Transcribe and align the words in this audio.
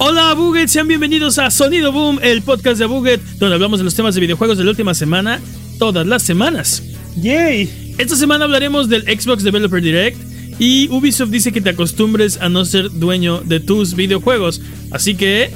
Hola 0.00 0.32
Buget, 0.34 0.68
sean 0.68 0.86
bienvenidos 0.86 1.38
a 1.38 1.50
Sonido 1.50 1.90
Boom, 1.90 2.20
el 2.22 2.42
podcast 2.42 2.78
de 2.78 2.86
Buget, 2.86 3.20
donde 3.40 3.56
hablamos 3.56 3.80
de 3.80 3.84
los 3.84 3.96
temas 3.96 4.14
de 4.14 4.20
videojuegos 4.20 4.56
de 4.56 4.62
la 4.62 4.70
última 4.70 4.94
semana, 4.94 5.40
todas 5.80 6.06
las 6.06 6.22
semanas. 6.22 6.84
¡Yay! 7.16 7.96
Esta 7.98 8.14
semana 8.14 8.44
hablaremos 8.44 8.88
del 8.88 9.02
Xbox 9.02 9.42
Developer 9.42 9.82
Direct 9.82 10.16
y 10.60 10.88
Ubisoft 10.90 11.30
dice 11.30 11.50
que 11.50 11.60
te 11.60 11.70
acostumbres 11.70 12.36
a 12.40 12.48
no 12.48 12.64
ser 12.64 12.92
dueño 12.92 13.40
de 13.40 13.58
tus 13.58 13.96
videojuegos. 13.96 14.60
Así 14.92 15.16
que, 15.16 15.50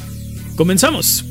comenzamos. 0.57 1.25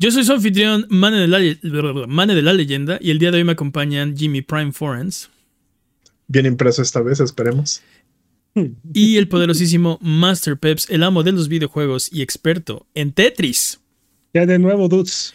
Yo 0.00 0.12
soy 0.12 0.22
su 0.22 0.32
anfitrión, 0.32 0.86
Mane 0.90 1.16
de, 1.16 1.26
la, 1.26 2.06
Mane 2.06 2.36
de 2.36 2.42
la 2.42 2.52
Leyenda, 2.52 2.98
y 3.00 3.10
el 3.10 3.18
día 3.18 3.32
de 3.32 3.38
hoy 3.38 3.44
me 3.44 3.52
acompañan 3.52 4.16
Jimmy 4.16 4.42
Prime 4.42 4.70
Forens. 4.70 5.28
Bien 6.28 6.46
impreso 6.46 6.82
esta 6.82 7.00
vez, 7.00 7.18
esperemos. 7.18 7.82
Y 8.92 9.16
el 9.16 9.28
poderosísimo 9.28 9.98
Master 10.00 10.56
Peps, 10.56 10.88
el 10.90 11.02
amo 11.02 11.24
de 11.24 11.32
los 11.32 11.48
videojuegos 11.48 12.12
y 12.12 12.22
experto 12.22 12.86
en 12.94 13.12
Tetris. 13.12 13.80
Ya 14.34 14.46
de 14.46 14.58
nuevo, 14.58 14.88
dudes. 14.88 15.34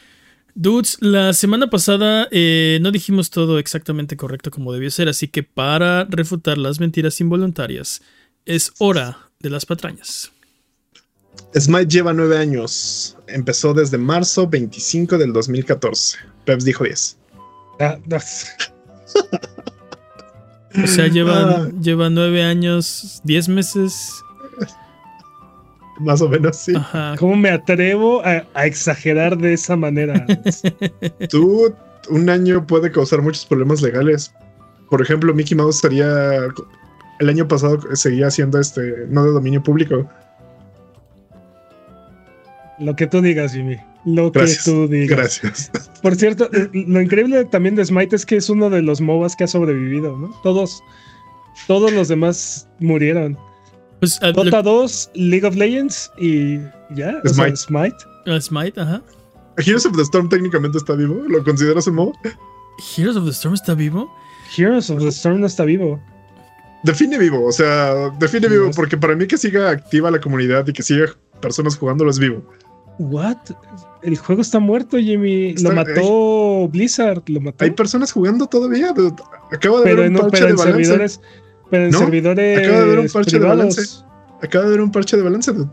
Dudes, 0.56 0.98
la 1.02 1.34
semana 1.34 1.70
pasada 1.70 2.28
eh, 2.32 2.80
no 2.82 2.92
dijimos 2.92 3.32
todo 3.32 3.60
exactamente 3.60 4.16
correcto 4.16 4.52
como 4.52 4.72
debió 4.72 4.92
ser, 4.92 5.10
así 5.10 5.28
que 5.28 5.44
para 5.44 6.06
refutar 6.06 6.58
las 6.58 6.80
mentiras 6.80 7.20
involuntarias, 7.20 8.02
es 8.46 8.72
hora 8.78 9.30
de 9.40 9.50
las 9.50 9.66
patrañas. 9.66 10.33
Smite 11.56 11.88
lleva 11.88 12.14
nueve 12.14 12.38
años. 12.38 13.16
Empezó 13.28 13.74
desde 13.74 13.98
marzo 13.98 14.48
25 14.48 15.18
del 15.18 15.34
2014. 15.34 16.18
Peps 16.46 16.66
dijo 16.66 16.84
10. 16.84 17.18
Ah, 17.80 17.98
no. 18.06 18.18
O 20.84 20.88
sea, 20.88 21.08
lleva, 21.08 21.40
Ah. 21.40 21.70
lleva 21.82 22.10
nueve 22.10 22.44
años, 22.44 23.22
diez 23.24 23.48
meses. 23.48 24.12
Más 26.00 26.22
o 26.22 26.28
menos, 26.30 26.58
sí. 26.58 26.74
Ajá. 26.76 27.16
¿Cómo 27.20 27.36
me 27.36 27.50
atrevo 27.52 28.26
a, 28.26 28.44
a 28.56 28.66
exagerar 28.66 29.38
de 29.38 29.54
esa 29.54 29.76
manera? 29.76 30.26
Tú, 31.30 31.74
un 32.10 32.30
año 32.30 32.66
puede 32.66 32.92
causar 32.92 33.22
muchos 33.22 33.46
problemas 33.46 33.82
legales. 33.84 34.34
Por 34.90 35.02
ejemplo, 35.04 35.34
Mickey 35.34 35.56
Mouse 35.56 35.76
estaría. 35.76 36.08
El 37.20 37.30
año 37.30 37.48
pasado 37.48 37.80
seguía 37.96 38.32
siendo 38.32 38.60
este. 38.60 39.06
No 39.10 39.24
de 39.24 39.32
dominio 39.32 39.62
público. 39.62 40.10
Lo 42.84 42.96
que 42.96 43.08
tú 43.08 43.22
digas, 43.22 43.54
Jimmy. 43.54 43.78
Lo 44.06 44.32
Gracias. 44.32 44.66
que 44.66 44.72
tú 44.72 44.88
digas. 44.88 45.18
Gracias. 45.42 45.72
Por 46.02 46.16
cierto, 46.16 46.50
lo 46.74 47.02
increíble 47.02 47.46
también 47.46 47.76
de 47.76 47.86
Smite 47.86 48.16
es 48.16 48.26
que 48.26 48.36
es 48.36 48.50
uno 48.50 48.70
de 48.70 48.82
los 48.82 49.00
MOBAs 49.02 49.36
que 49.36 49.46
ha 49.46 49.48
sobrevivido, 49.48 50.18
¿no? 50.18 50.30
Todos, 50.44 50.82
todos 51.68 51.92
los 51.94 52.08
demás 52.10 52.68
murieron. 52.80 53.38
Pues, 54.00 54.20
ah, 54.22 54.28
lo- 54.36 54.44
Dota 54.44 54.62
2, 54.62 55.12
League 55.14 55.46
of 55.48 55.56
Legends 55.56 56.12
y 56.20 56.58
ya. 56.96 57.22
o 57.24 57.30
sea, 57.30 57.56
Smite. 57.56 57.58
Smite. 57.58 57.96
ah, 58.28 58.42
Smite, 58.42 58.82
ajá. 58.82 59.02
Heroes 59.58 59.86
of 59.86 59.96
the 59.96 60.02
Storm 60.02 60.28
técnicamente 60.30 60.78
está 60.80 60.94
vivo. 60.94 61.16
¿Lo 61.30 61.44
consideras 61.44 61.88
un 61.88 61.96
modo? 61.96 62.14
Heroes 62.98 63.16
of 63.16 63.24
the 63.26 63.32
Storm 63.32 63.54
está 63.54 63.74
vivo. 63.76 64.12
Heroes 64.58 64.90
of 64.90 65.00
the 65.00 65.08
Storm 65.10 65.40
no 65.40 65.48
está 65.48 65.64
vivo. 65.64 66.02
Define 66.84 67.18
vivo. 67.18 67.46
O 67.46 67.52
sea, 67.52 68.10
define 68.20 68.50
vivo. 68.50 68.72
Porque 68.76 68.98
para 68.98 69.16
mí 69.16 69.26
que 69.28 69.38
siga 69.38 69.70
activa 69.70 70.12
la 70.12 70.20
comunidad 70.20 70.68
y 70.68 70.74
que 70.74 70.84
siga 70.84 71.06
personas 71.40 71.78
jugándolo 71.78 72.10
es 72.12 72.20
vivo. 72.20 72.44
What? 73.00 73.38
El 74.04 74.18
juego 74.18 74.42
está 74.42 74.60
muerto, 74.60 74.98
Jimmy. 74.98 75.50
Está- 75.50 75.70
lo 75.70 75.76
mató 75.76 76.68
Blizzard. 76.70 77.24
Lo 77.28 77.42
mató. 77.42 77.64
Hay 77.64 77.72
personas 77.72 78.12
jugando 78.12 78.46
todavía. 78.48 78.92
dude. 78.94 79.16
Acaba 79.52 79.78
de 79.80 79.84
pero 79.84 80.02
haber 80.04 80.10
un 80.12 80.16
en, 80.16 80.22
parche 80.22 80.32
pero 80.32 80.46
de 80.46 80.52
en 80.52 80.58
balance. 80.58 80.84
servidores. 80.86 81.22
Pero 81.70 81.86
en 81.86 81.92
No, 81.92 82.00
servidores 82.00 82.60
acaba 82.60 82.78
de 82.78 82.84
haber 82.84 83.00
un 83.00 83.08
parche 83.10 83.32
de 83.32 83.40
privados. 83.40 83.58
balance. 83.58 84.04
Acaba 84.42 84.64
de 84.66 84.70
haber 84.70 84.82
un 84.82 84.92
parche 84.92 85.18
de 85.18 85.24
balance. 85.24 85.54
dude. 85.54 85.70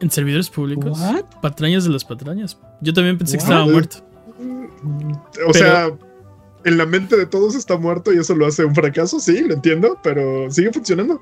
En 0.00 0.10
servidores 0.10 0.50
públicos. 0.50 0.98
What? 1.00 1.24
Patrañas 1.40 1.84
de 1.84 1.90
las 1.90 2.04
patrañas. 2.04 2.58
Yo 2.80 2.92
también 2.92 3.18
pensé 3.18 3.38
que 3.38 3.44
What? 3.44 3.50
estaba 3.50 3.66
muerto. 3.70 3.96
O 5.46 5.54
sea, 5.54 5.90
en 6.64 6.76
la 6.78 6.86
mente 6.86 7.16
de 7.16 7.26
todos 7.26 7.54
está 7.54 7.76
muerto 7.76 8.12
y 8.12 8.18
eso 8.18 8.34
lo 8.34 8.46
hace 8.46 8.64
un 8.64 8.74
fracaso. 8.74 9.18
Sí, 9.20 9.40
lo 9.42 9.54
entiendo, 9.54 9.98
pero 10.02 10.50
sigue 10.50 10.72
funcionando. 10.72 11.20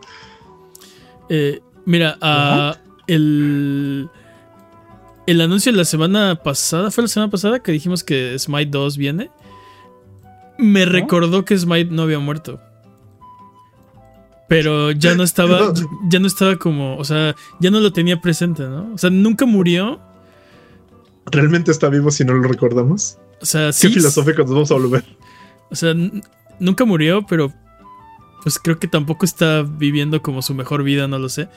Eh, 1.29 1.61
mira, 1.85 2.17
ah, 2.21 2.77
el, 3.07 4.09
el 5.27 5.41
anuncio 5.41 5.73
de 5.73 5.79
la 5.79 5.85
semana 5.85 6.41
pasada, 6.43 6.91
fue 6.91 7.03
la 7.03 7.09
semana 7.09 7.31
pasada 7.31 7.61
que 7.61 7.73
dijimos 7.73 8.05
que 8.05 8.39
Smite 8.39 8.71
2 8.71 8.97
viene. 8.97 9.31
Me 10.59 10.85
recordó 10.85 11.45
que 11.45 11.57
Smite 11.57 11.91
no 11.91 12.03
había 12.03 12.19
muerto. 12.19 12.61
Pero 14.49 14.91
ya 14.91 15.15
no 15.15 15.23
estaba, 15.23 15.73
ya 16.09 16.19
no 16.19 16.27
estaba 16.27 16.57
como, 16.57 16.97
o 16.97 17.05
sea, 17.05 17.37
ya 17.61 17.71
no 17.71 17.81
lo 17.81 17.93
tenía 17.93 18.21
presente, 18.21 18.65
¿no? 18.65 18.93
O 18.93 18.99
sea, 18.99 19.09
nunca 19.11 19.47
murió. 19.47 20.01
¿Realmente 21.27 21.71
está 21.71 21.89
vivo 21.89 22.11
si 22.11 22.25
no 22.25 22.35
lo 22.35 22.49
recordamos? 22.49 23.19
O 23.41 23.47
sea, 23.47 23.67
Qué 23.69 23.73
sí. 23.73 23.89
filosófico 23.93 24.43
nos 24.43 24.51
vamos 24.51 24.71
a 24.71 24.75
volver. 24.75 25.05
O 25.71 25.77
sea, 25.77 25.95
nunca 26.59 26.85
murió, 26.85 27.25
pero 27.27 27.53
pues 28.43 28.59
creo 28.59 28.79
que 28.79 28.89
tampoco 28.89 29.25
está 29.25 29.63
viviendo 29.63 30.21
como 30.21 30.43
su 30.43 30.55
mejor 30.55 30.83
vida, 30.83 31.07
no 31.07 31.19
lo 31.19 31.29
sé. 31.29 31.49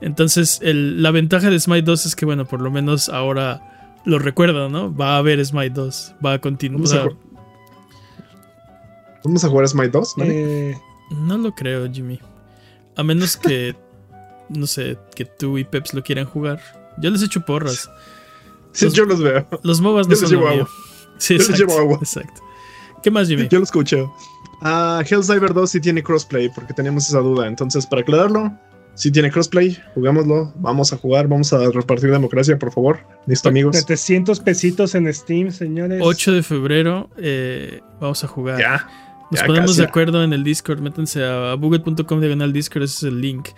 Entonces, 0.00 0.60
el- 0.62 1.02
la 1.02 1.10
ventaja 1.10 1.50
de 1.50 1.58
Smite 1.60 1.82
2 1.82 2.06
es 2.06 2.16
que, 2.16 2.24
bueno, 2.26 2.44
por 2.46 2.60
lo 2.62 2.70
menos 2.70 3.08
ahora 3.08 3.98
lo 4.04 4.18
recuerdo, 4.18 4.68
¿no? 4.68 4.94
Va 4.94 5.14
a 5.14 5.18
haber 5.18 5.44
Smite 5.44 5.70
2, 5.70 6.14
va 6.24 6.34
a 6.34 6.38
continuar. 6.40 6.80
Vamos 6.80 6.92
a, 6.94 7.08
¿Vamos 9.24 9.44
a 9.44 9.48
jugar 9.48 9.68
Smite 9.68 9.90
2? 9.90 10.18
¿Mani? 10.18 10.30
Eh, 10.32 10.78
No 11.10 11.36
lo 11.38 11.52
creo, 11.54 11.90
Jimmy. 11.92 12.18
A 12.96 13.02
menos 13.02 13.36
que, 13.36 13.74
no 14.48 14.66
sé, 14.66 14.96
que 15.14 15.24
tú 15.24 15.58
y 15.58 15.64
Peps 15.64 15.92
lo 15.94 16.02
quieran 16.02 16.24
jugar. 16.26 16.60
Yo 16.98 17.10
les 17.10 17.22
echo 17.22 17.44
porras. 17.44 17.90
sí, 18.72 18.86
los- 18.86 18.94
yo 18.94 19.04
los 19.04 19.20
veo. 19.22 19.46
Los 19.62 19.80
MOBAs 19.80 20.06
no 20.08 20.14
Yo 20.14 20.20
son 20.20 20.32
lo 20.32 20.36
llevo 20.38 20.48
agua. 20.48 20.68
Sí, 21.18 21.34
Yo 21.34 21.38
les 21.40 21.50
exacto, 21.50 21.66
llevo 21.72 21.80
agua. 21.82 21.98
exacto. 22.00 22.40
¿Qué 23.02 23.10
más, 23.10 23.28
Jimmy? 23.28 23.46
Yo 23.48 23.58
lo 23.58 23.64
escuché. 23.64 24.06
Ah, 24.62 25.02
Helldiver 25.08 25.52
2 25.52 25.70
sí 25.70 25.80
tiene 25.80 26.02
crossplay, 26.02 26.48
porque 26.48 26.72
teníamos 26.72 27.06
esa 27.08 27.18
duda. 27.20 27.46
Entonces, 27.46 27.86
para 27.86 28.00
aclararlo, 28.02 28.50
sí 29.00 29.10
tiene 29.10 29.30
crossplay. 29.30 29.78
Jugámoslo. 29.94 30.52
Vamos 30.56 30.92
a 30.92 30.98
jugar. 30.98 31.26
Vamos 31.26 31.52
a 31.54 31.70
repartir 31.70 32.10
democracia, 32.10 32.58
por 32.58 32.70
favor. 32.70 32.98
Listo, 33.26 33.48
amigos. 33.48 33.74
700 33.76 34.40
pesitos 34.40 34.94
en 34.94 35.12
Steam, 35.12 35.50
señores. 35.50 36.00
8 36.02 36.32
de 36.32 36.42
febrero 36.42 37.08
eh, 37.16 37.80
vamos 37.98 38.22
a 38.22 38.26
jugar. 38.28 38.58
Ya. 38.60 38.86
Nos 39.30 39.40
Ya 39.40 39.46
ponemos 39.46 39.70
casi. 39.70 39.80
de 39.80 39.86
acuerdo 39.88 40.22
en 40.22 40.34
el 40.34 40.44
Discord. 40.44 40.80
Métanse 40.80 41.24
a 41.24 41.54
buget.com 41.54 42.20
diagonal 42.20 42.52
Discord, 42.52 42.82
ese 42.82 43.06
es 43.06 43.12
el 43.12 43.20
link. 43.22 43.48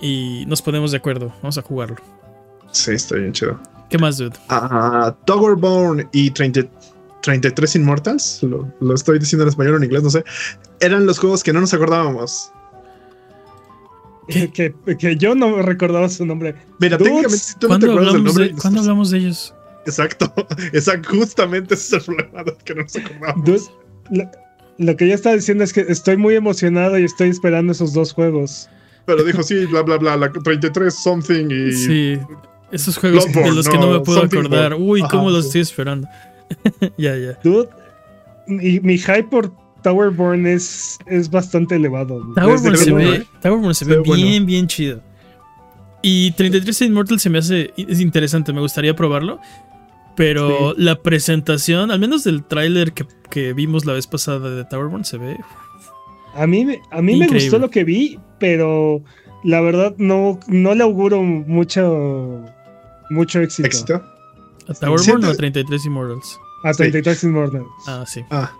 Y 0.00 0.44
nos 0.46 0.62
ponemos 0.62 0.90
de 0.92 0.96
acuerdo. 0.96 1.34
Vamos 1.42 1.58
a 1.58 1.62
jugarlo. 1.62 1.96
Sí, 2.72 2.92
está 2.92 3.16
bien 3.16 3.32
chido. 3.32 3.60
¿Qué 3.90 3.98
más, 3.98 4.16
dude? 4.16 4.36
Ah, 4.48 5.14
Towerborn 5.26 6.08
y 6.12 6.30
30 6.30 6.62
33 7.20 7.76
Immortals, 7.76 8.42
lo, 8.42 8.72
lo 8.80 8.94
estoy 8.94 9.18
diciendo 9.18 9.42
en 9.42 9.48
español 9.48 9.74
o 9.74 9.76
en 9.78 9.84
inglés, 9.84 10.02
no 10.02 10.08
sé, 10.08 10.24
eran 10.80 11.04
los 11.04 11.18
juegos 11.18 11.42
que 11.42 11.52
no 11.52 11.60
nos 11.60 11.74
acordábamos. 11.74 12.52
Que, 14.28 14.50
que- 14.50 14.74
que 14.98 15.16
yo 15.16 15.34
no 15.34 15.62
recordaba 15.62 16.08
su 16.08 16.24
nombre. 16.26 16.54
Mira, 16.80 16.96
Dudes, 16.98 17.08
técnicamente 17.12 17.38
si 17.38 17.54
tú 17.58 17.68
no 17.68 17.78
te 17.78 17.86
¿Cuándo 17.86 17.92
acuerdas 17.92 18.12
del 18.12 18.20
hablamos, 18.20 18.34
nombre. 18.34 18.48
de, 18.54 18.60
¿cuándo 18.60 18.80
hablamos 18.80 19.10
de 19.10 19.18
ellos? 19.18 19.54
Exacto, 19.86 20.32
exacto, 20.72 21.08
justamente 21.16 21.74
ese 21.74 21.96
es 21.96 22.08
el 22.08 22.14
problema 22.16 22.44
de 22.44 22.56
que 22.64 22.74
no 22.74 22.82
nos 22.82 22.96
acordamos. 22.96 23.44
Dude, 23.44 23.60
lo, 24.10 24.30
lo 24.78 24.96
que 24.96 25.08
yo 25.08 25.14
estaba 25.14 25.34
diciendo 25.34 25.64
es 25.64 25.72
que 25.72 25.80
estoy 25.88 26.16
muy 26.18 26.34
emocionado 26.34 26.98
y 26.98 27.04
estoy 27.04 27.30
esperando 27.30 27.72
esos 27.72 27.92
dos 27.94 28.12
juegos. 28.12 28.68
Pero 29.06 29.24
dijo 29.24 29.42
sí, 29.42 29.64
bla, 29.64 29.80
bla, 29.82 29.96
bla, 29.96 30.16
la 30.18 30.30
33 30.30 30.94
something 30.94 31.46
y... 31.50 31.72
Sí. 31.72 32.18
Esos 32.70 32.98
juegos 32.98 33.24
de 33.32 33.50
los 33.50 33.66
que 33.66 33.78
no, 33.78 33.86
no, 33.86 33.92
me 33.98 34.00
puedo 34.00 34.22
acordar. 34.22 34.74
Uy, 34.74 35.00
Ajá, 35.00 35.08
cómo 35.10 35.30
los 35.30 35.44
sí. 35.44 35.48
estoy 35.48 35.60
esperando. 35.62 36.06
ya, 36.98 37.16
ya. 37.16 37.38
Dude, 37.42 37.70
y 38.46 38.80
mi 38.80 38.98
hype 38.98 39.24
por 39.24 39.50
Towerborn 39.82 40.46
es, 40.46 40.98
es 41.06 41.30
bastante 41.30 41.76
elevado. 41.76 42.20
Towerborn 42.34 42.76
se 42.76 42.92
ve, 42.92 43.14
¿eh? 43.16 43.26
Towerborn 43.42 43.74
se 43.74 43.84
Se 43.84 43.90
ve 43.90 43.96
ve 43.98 44.02
bueno. 44.06 44.24
bien, 44.24 44.46
bien 44.46 44.66
chido. 44.66 45.00
Y 46.02 46.30
33 46.32 46.82
Immortal 46.82 47.18
se 47.20 47.28
me 47.30 47.38
hace 47.38 47.72
es 47.76 48.00
interesante, 48.00 48.52
me 48.52 48.60
gustaría 48.60 48.94
probarlo. 48.94 49.40
Pero 50.16 50.74
la 50.76 50.96
presentación, 51.00 51.92
al 51.92 52.00
menos 52.00 52.24
del 52.24 52.42
tráiler 52.44 52.92
que, 52.92 53.06
que 53.30 53.52
vimos 53.52 53.84
la 53.84 53.92
vez 53.92 54.08
pasada 54.08 54.50
de 54.50 54.64
Towerborn, 54.64 55.04
se 55.04 55.16
ve. 55.18 55.36
A 56.34 56.46
mí, 56.46 56.64
me- 56.64 56.80
a 56.90 57.00
mí 57.02 57.16
me 57.16 57.28
gustó 57.28 57.58
lo 57.60 57.70
que 57.70 57.84
vi, 57.84 58.18
pero 58.40 59.02
la 59.44 59.60
verdad 59.60 59.94
no, 59.98 60.40
no 60.48 60.74
le 60.74 60.82
auguro 60.82 61.22
mucho, 61.22 62.44
mucho 63.10 63.40
éxito. 63.40 63.66
¿Éxito? 63.68 64.02
¿A 64.68 64.74
Towerborn 64.74 65.24
o 65.24 65.30
a 65.30 65.34
33 65.34 65.86
Immortals? 65.86 66.38
A 66.64 66.72
33 66.72 67.22
Immortals. 67.24 67.66
Ah, 67.86 68.04
sí. 68.06 68.22
Ah. 68.30 68.50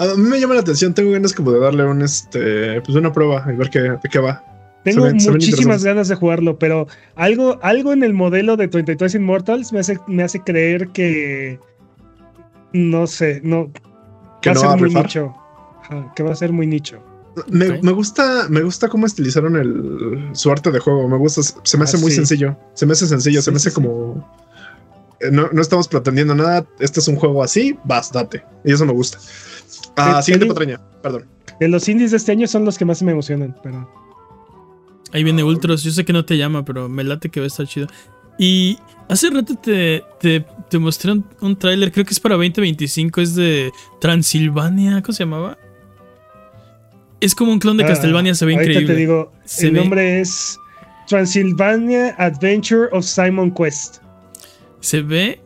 A 0.00 0.16
mí 0.16 0.28
me 0.28 0.40
llama 0.40 0.54
la 0.54 0.60
atención, 0.60 0.94
tengo 0.94 1.12
ganas 1.12 1.32
como 1.34 1.52
de 1.52 1.60
darle 1.60 1.84
un, 1.84 2.02
este, 2.02 2.80
pues 2.80 2.96
una 2.96 3.12
prueba 3.12 3.46
y 3.52 3.56
ver 3.56 3.70
qué, 3.70 3.80
de 3.80 3.98
qué 4.10 4.18
va. 4.18 4.42
Tengo 4.82 5.04
ven- 5.04 5.18
muchísimas 5.30 5.84
ganas 5.84 6.08
de 6.08 6.14
jugarlo, 6.14 6.58
pero 6.58 6.86
algo, 7.14 7.58
algo 7.62 7.92
en 7.92 8.02
el 8.02 8.14
modelo 8.14 8.56
de 8.56 8.66
33 8.66 9.14
Immortals 9.16 9.72
me 9.74 9.80
hace, 9.80 9.98
me 10.06 10.22
hace 10.22 10.40
creer 10.40 10.88
que, 10.88 11.58
No 12.72 13.06
sé, 13.06 13.40
no. 13.44 13.70
¿Que 14.40 14.50
va 14.50 14.54
no 14.54 14.60
a 14.62 14.64
va 14.68 14.70
a 14.72 14.72
ser 14.72 14.80
muy 14.80 14.88
rifar? 14.88 15.04
nicho. 15.04 15.34
Ajá, 15.82 16.12
que 16.16 16.22
va 16.22 16.32
a 16.32 16.36
ser 16.36 16.52
muy 16.52 16.66
nicho. 16.66 17.02
Me, 17.48 17.80
me 17.82 17.92
gusta, 17.92 18.46
me 18.48 18.62
gusta 18.62 18.88
cómo 18.88 19.06
estilizaron 19.06 19.56
el, 19.56 20.30
su 20.32 20.50
arte 20.50 20.70
de 20.70 20.78
juego. 20.80 21.08
Me 21.08 21.16
gusta, 21.18 21.42
se 21.42 21.76
me 21.76 21.84
hace 21.84 21.96
Ah, 21.96 22.00
muy 22.00 22.10
sí. 22.10 22.16
sencillo. 22.16 22.56
Se 22.74 22.86
me 22.86 22.92
hace 22.92 23.06
sencillo, 23.06 23.42
se 23.42 23.50
me 23.50 23.58
sí, 23.58 23.68
hace 23.68 23.70
sí. 23.70 23.74
como. 23.74 24.26
eh, 25.20 25.30
No, 25.30 25.48
no 25.52 25.60
estamos 25.60 25.88
pretendiendo 25.88 26.34
nada. 26.34 26.64
Este 26.78 27.00
es 27.00 27.08
un 27.08 27.16
juego 27.16 27.42
así, 27.42 27.78
vas, 27.84 28.10
date. 28.12 28.42
Y 28.64 28.72
eso 28.72 28.86
me 28.86 28.92
gusta. 28.92 29.18
Ah, 29.96 30.18
Eh, 30.18 30.22
siguiente 30.22 30.46
patraña, 30.46 30.80
perdón. 31.02 31.26
De 31.58 31.68
los 31.68 31.88
indies 31.88 32.10
de 32.12 32.16
este 32.16 32.32
año 32.32 32.46
son 32.46 32.64
los 32.64 32.78
que 32.78 32.84
más 32.84 33.02
me 33.02 33.12
emocionan, 33.12 33.54
pero. 33.62 33.88
Ahí 35.12 35.24
viene 35.24 35.42
Ultros. 35.44 35.82
Yo 35.82 35.90
sé 35.90 36.04
que 36.04 36.12
no 36.12 36.24
te 36.24 36.36
llama, 36.38 36.64
pero 36.64 36.88
me 36.88 37.04
late 37.04 37.28
que 37.28 37.40
va 37.40 37.44
a 37.44 37.48
estar 37.48 37.66
chido. 37.66 37.86
Y 38.38 38.78
hace 39.08 39.28
rato 39.28 39.54
te, 39.56 40.02
te, 40.20 40.46
te 40.70 40.78
mostré 40.78 41.12
un, 41.12 41.26
un 41.42 41.56
tráiler, 41.58 41.92
creo 41.92 42.06
que 42.06 42.12
es 42.12 42.20
para 42.20 42.36
2025, 42.36 43.20
es 43.20 43.34
de 43.34 43.70
Transilvania, 44.00 45.02
¿cómo 45.02 45.12
se 45.12 45.24
llamaba? 45.24 45.58
Es 47.20 47.34
como 47.34 47.52
un 47.52 47.58
clon 47.58 47.76
de 47.76 47.84
Ah, 47.84 47.88
Castlevania, 47.88 48.34
se 48.34 48.46
ve 48.46 48.54
ahorita 48.54 48.70
increíble. 48.70 48.94
te 48.94 48.98
digo, 49.00 49.32
Se 49.44 49.66
el 49.66 49.72
ve- 49.74 49.80
nombre 49.80 50.20
es 50.22 50.56
Transylvania 51.06 52.14
Adventure 52.18 52.88
of 52.92 53.04
Simon 53.04 53.50
Quest. 53.52 53.96
Se 54.80 55.02
ve 55.02 55.40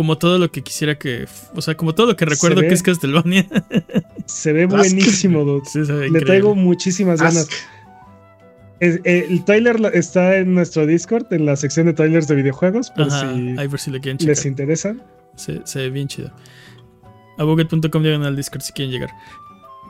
como 0.00 0.16
todo 0.16 0.38
lo 0.38 0.50
que 0.50 0.62
quisiera 0.62 0.94
que. 0.98 1.26
O 1.54 1.60
sea, 1.60 1.76
como 1.76 1.94
todo 1.94 2.06
lo 2.06 2.16
que 2.16 2.24
recuerdo 2.24 2.62
ve- 2.62 2.68
que 2.68 2.72
es 2.74 2.82
Castlevania. 2.82 3.46
Se 4.24 4.50
ve 4.54 4.64
buenísimo, 4.64 5.44
dude. 5.44 5.66
Sí, 5.66 5.84
se 5.84 5.92
ve 5.92 5.98
Le 6.00 6.06
increíble. 6.06 6.24
traigo 6.24 6.54
muchísimas 6.54 7.20
ganas. 7.20 7.42
Ask. 7.42 7.52
El, 8.80 9.02
el 9.04 9.44
trailer 9.44 9.78
la- 9.78 9.90
está 9.90 10.36
en 10.38 10.54
nuestro 10.54 10.86
Discord, 10.86 11.26
en 11.34 11.44
la 11.44 11.54
sección 11.56 11.84
de 11.84 11.92
trailers 11.92 12.28
de 12.28 12.36
videojuegos, 12.36 12.90
por 12.92 13.08
Ajá, 13.08 13.34
si 13.34 13.58
ahí 13.58 13.68
por 13.68 13.78
si 13.78 13.90
le 13.90 14.00
quieren 14.00 14.16
les 14.26 14.38
checar. 14.38 14.46
interesa. 14.50 14.96
Se, 15.36 15.60
se 15.66 15.80
ve 15.80 15.90
bien 15.90 16.08
chido. 16.08 16.32
Aboget.com 17.36 18.02
llegan 18.02 18.22
al 18.22 18.36
Discord 18.36 18.62
si 18.62 18.72
quieren 18.72 18.90
llegar. 18.90 19.10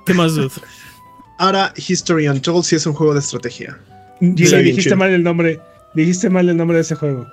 ¿Qué 0.06 0.12
más, 0.14 0.34
dude? 0.34 0.50
Ahora, 1.38 1.72
History 1.76 2.26
Untold 2.26 2.64
sí 2.64 2.74
es 2.74 2.84
un 2.84 2.94
juego 2.94 3.14
de 3.14 3.20
estrategia. 3.20 3.78
Bien 4.20 4.34
dijiste 4.34 4.82
chido. 4.82 4.96
mal 4.96 5.10
el 5.10 5.22
nombre. 5.22 5.60
Dijiste 5.94 6.28
mal 6.28 6.48
el 6.48 6.56
nombre 6.56 6.78
de 6.78 6.82
ese 6.82 6.96
juego. 6.96 7.28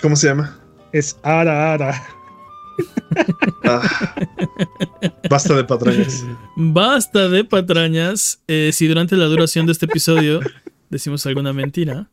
¿Cómo 0.00 0.14
se 0.14 0.28
llama? 0.28 0.56
Es 0.92 1.18
Ara 1.24 1.72
Ara. 1.74 2.02
Ah. 3.64 4.14
Basta 5.28 5.54
de 5.56 5.64
patrañas. 5.64 6.24
Basta 6.56 7.28
de 7.28 7.44
patrañas. 7.44 8.42
Eh, 8.48 8.70
si 8.72 8.86
durante 8.86 9.16
la 9.16 9.26
duración 9.26 9.66
de 9.66 9.72
este 9.72 9.86
episodio 9.86 10.40
decimos 10.88 11.24
alguna 11.26 11.52
mentira. 11.52 12.10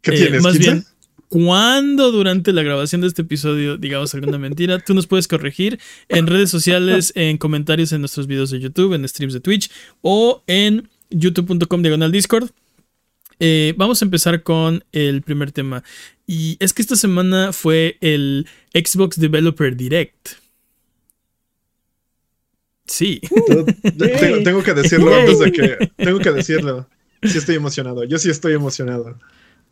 ¿Qué 0.00 0.12
eh, 0.12 0.18
tienes? 0.18 0.42
Más 0.42 0.52
15? 0.56 0.70
bien, 0.70 0.84
cuando 1.28 2.10
durante 2.10 2.52
la 2.52 2.62
grabación 2.62 3.02
de 3.02 3.08
este 3.08 3.22
episodio 3.22 3.76
digamos 3.76 4.14
alguna 4.14 4.38
mentira, 4.38 4.78
tú 4.78 4.94
nos 4.94 5.06
puedes 5.06 5.28
corregir 5.28 5.78
en 6.08 6.26
redes 6.26 6.50
sociales, 6.50 7.12
en 7.16 7.36
comentarios 7.36 7.92
en 7.92 8.00
nuestros 8.00 8.26
videos 8.26 8.50
de 8.50 8.60
YouTube, 8.60 8.94
en 8.94 9.06
streams 9.06 9.34
de 9.34 9.40
Twitch 9.40 9.70
o 10.00 10.42
en 10.46 10.88
youtube.com 11.10 11.82
diagonal 11.82 12.12
Discord. 12.12 12.50
Eh, 13.40 13.74
vamos 13.76 14.02
a 14.02 14.04
empezar 14.04 14.42
con 14.42 14.84
el 14.92 15.22
primer 15.22 15.52
tema. 15.52 15.84
Y 16.26 16.56
es 16.60 16.72
que 16.72 16.82
esta 16.82 16.96
semana 16.96 17.52
fue 17.52 17.96
el 18.00 18.46
Xbox 18.74 19.18
Developer 19.18 19.76
Direct. 19.76 20.30
Sí. 22.86 23.20
Tengo, 23.98 24.42
tengo 24.42 24.62
que 24.62 24.74
decirlo 24.74 25.10
Yay. 25.10 25.20
antes 25.20 25.38
de 25.38 25.52
que. 25.52 25.90
Tengo 25.96 26.18
que 26.18 26.32
decirlo. 26.32 26.88
Sí 27.22 27.38
estoy 27.38 27.56
emocionado. 27.56 28.04
Yo 28.04 28.18
sí 28.18 28.30
estoy 28.30 28.54
emocionado. 28.54 29.18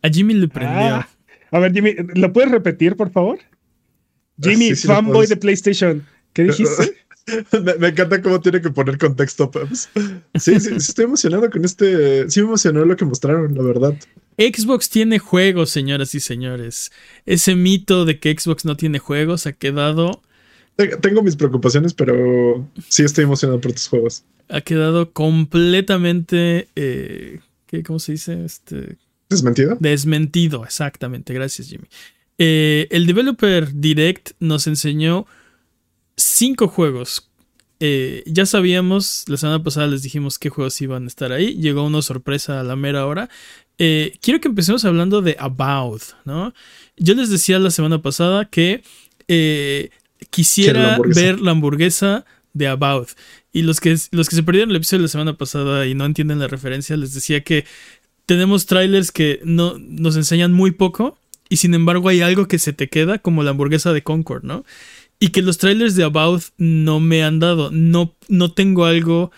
A 0.01 0.09
Jimmy 0.09 0.33
le 0.35 0.47
prendió. 0.47 0.77
Ah. 0.95 1.09
A 1.51 1.59
ver, 1.59 1.73
Jimmy, 1.73 1.95
¿lo 2.15 2.33
puedes 2.33 2.51
repetir, 2.51 2.95
por 2.95 3.09
favor? 3.11 3.39
Jimmy, 4.41 4.65
Ah, 4.71 4.75
sí, 4.75 4.81
sí 4.81 4.87
lo 4.87 4.95
fanboy 4.95 5.25
de 5.27 5.37
PlayStation. 5.37 6.05
¿Qué 6.33 6.43
dijiste? 6.43 6.93
Me, 7.63 7.73
me 7.75 7.87
encanta 7.89 8.21
cómo 8.21 8.39
tiene 8.39 8.61
que 8.61 8.69
poner 8.69 8.97
contexto, 8.97 9.51
Peps. 9.51 9.89
Sí, 10.35 10.59
sí, 10.59 10.59
sí, 10.61 10.75
estoy 10.77 11.05
emocionado 11.05 11.49
con 11.49 11.65
este. 11.65 12.29
Sí, 12.29 12.39
me 12.41 12.47
emocionó 12.47 12.85
lo 12.85 12.95
que 12.95 13.05
mostraron, 13.05 13.53
la 13.55 13.63
verdad. 13.63 13.95
Xbox 14.37 14.89
tiene 14.89 15.19
juegos, 15.19 15.69
señoras 15.69 16.13
y 16.15 16.19
señores. 16.19 16.91
Ese 17.25 17.55
mito 17.55 18.05
de 18.05 18.19
que 18.19 18.33
Xbox 18.37 18.63
no 18.65 18.77
tiene 18.77 18.99
juegos 18.99 19.45
ha 19.47 19.53
quedado, 19.53 20.21
Te- 20.75 20.95
Tengo 20.97 21.21
mis 21.23 21.35
preocupaciones, 21.35 21.93
pero 21.93 22.69
sí 22.87 23.03
estoy 23.03 23.23
emocionado 23.25 23.59
por 23.59 23.73
tus 23.73 23.87
juegos. 23.87 24.23
ha 24.49 24.61
quedado 24.61 25.11
completamente, 25.11 26.67
eh, 26.75 27.39
¿qué, 27.65 27.83
¿cómo 27.83 27.99
se 27.99 28.13
dice? 28.13 28.45
Este, 28.45 28.97
¿Desmentido? 29.29 29.77
desmentido, 29.79 30.63
exactamente. 30.63 31.33
Gracias, 31.33 31.67
Jimmy. 31.67 31.87
Eh, 32.37 32.87
el 32.91 33.05
Developer 33.07 33.73
Direct 33.73 34.31
nos 34.39 34.67
enseñó 34.67 35.25
cinco 36.17 36.67
juegos. 36.67 37.29
Eh, 37.79 38.23
ya 38.25 38.47
sabíamos, 38.47 39.23
la 39.27 39.37
semana 39.37 39.63
pasada 39.63 39.85
les 39.87 40.01
dijimos 40.01 40.39
qué 40.39 40.49
juegos 40.49 40.81
iban 40.81 41.05
a 41.05 41.07
estar 41.07 41.31
ahí. 41.31 41.55
Llegó 41.55 41.85
una 41.85 42.01
sorpresa 42.01 42.59
a 42.59 42.63
la 42.63 42.75
mera 42.75 43.05
hora. 43.05 43.29
Eh, 43.77 44.17
quiero 44.21 44.41
que 44.41 44.47
empecemos 44.47 44.83
hablando 44.83 45.21
de 45.21 45.37
About, 45.39 46.01
¿no? 46.25 46.53
Yo 46.97 47.13
les 47.13 47.29
decía 47.29 47.59
la 47.59 47.69
semana 47.69 48.01
pasada 48.01 48.45
que 48.45 48.83
eh, 49.27 49.91
la 50.19 50.27
quisiera 50.31 50.99
ver 51.15 51.39
la 51.39 51.51
hamburguesa 51.51 52.25
de 52.53 52.67
About. 52.67 53.09
Y 53.53 53.61
los 53.61 53.79
que, 53.79 53.95
los 54.11 54.29
que 54.29 54.35
se 54.35 54.43
perdieron 54.43 54.71
el 54.71 54.77
episodio 54.77 54.99
de 54.99 55.03
la 55.03 55.09
semana 55.09 55.37
pasada 55.37 55.85
y 55.85 55.93
no 55.93 56.05
entienden 56.05 56.39
la 56.39 56.47
referencia, 56.47 56.97
les 56.97 57.13
decía 57.13 57.43
que 57.43 57.65
tenemos 58.25 58.65
trailers 58.65 59.11
que 59.11 59.39
no, 59.43 59.77
nos 59.77 60.15
enseñan 60.15 60.53
muy 60.53 60.71
poco 60.71 61.17
y 61.49 61.57
sin 61.57 61.73
embargo 61.73 62.09
hay 62.09 62.21
algo 62.21 62.47
que 62.47 62.59
se 62.59 62.73
te 62.73 62.89
queda 62.89 63.19
como 63.19 63.43
la 63.43 63.51
hamburguesa 63.51 63.93
de 63.93 64.03
Concord, 64.03 64.43
¿no? 64.43 64.65
Y 65.19 65.29
que 65.29 65.41
los 65.41 65.57
trailers 65.57 65.95
de 65.95 66.03
About 66.03 66.43
no 66.57 66.99
me 66.99 67.23
han 67.23 67.39
dado. 67.39 67.71
No, 67.71 68.15
no 68.29 68.51
tengo 68.53 68.85
algo. 68.85 69.31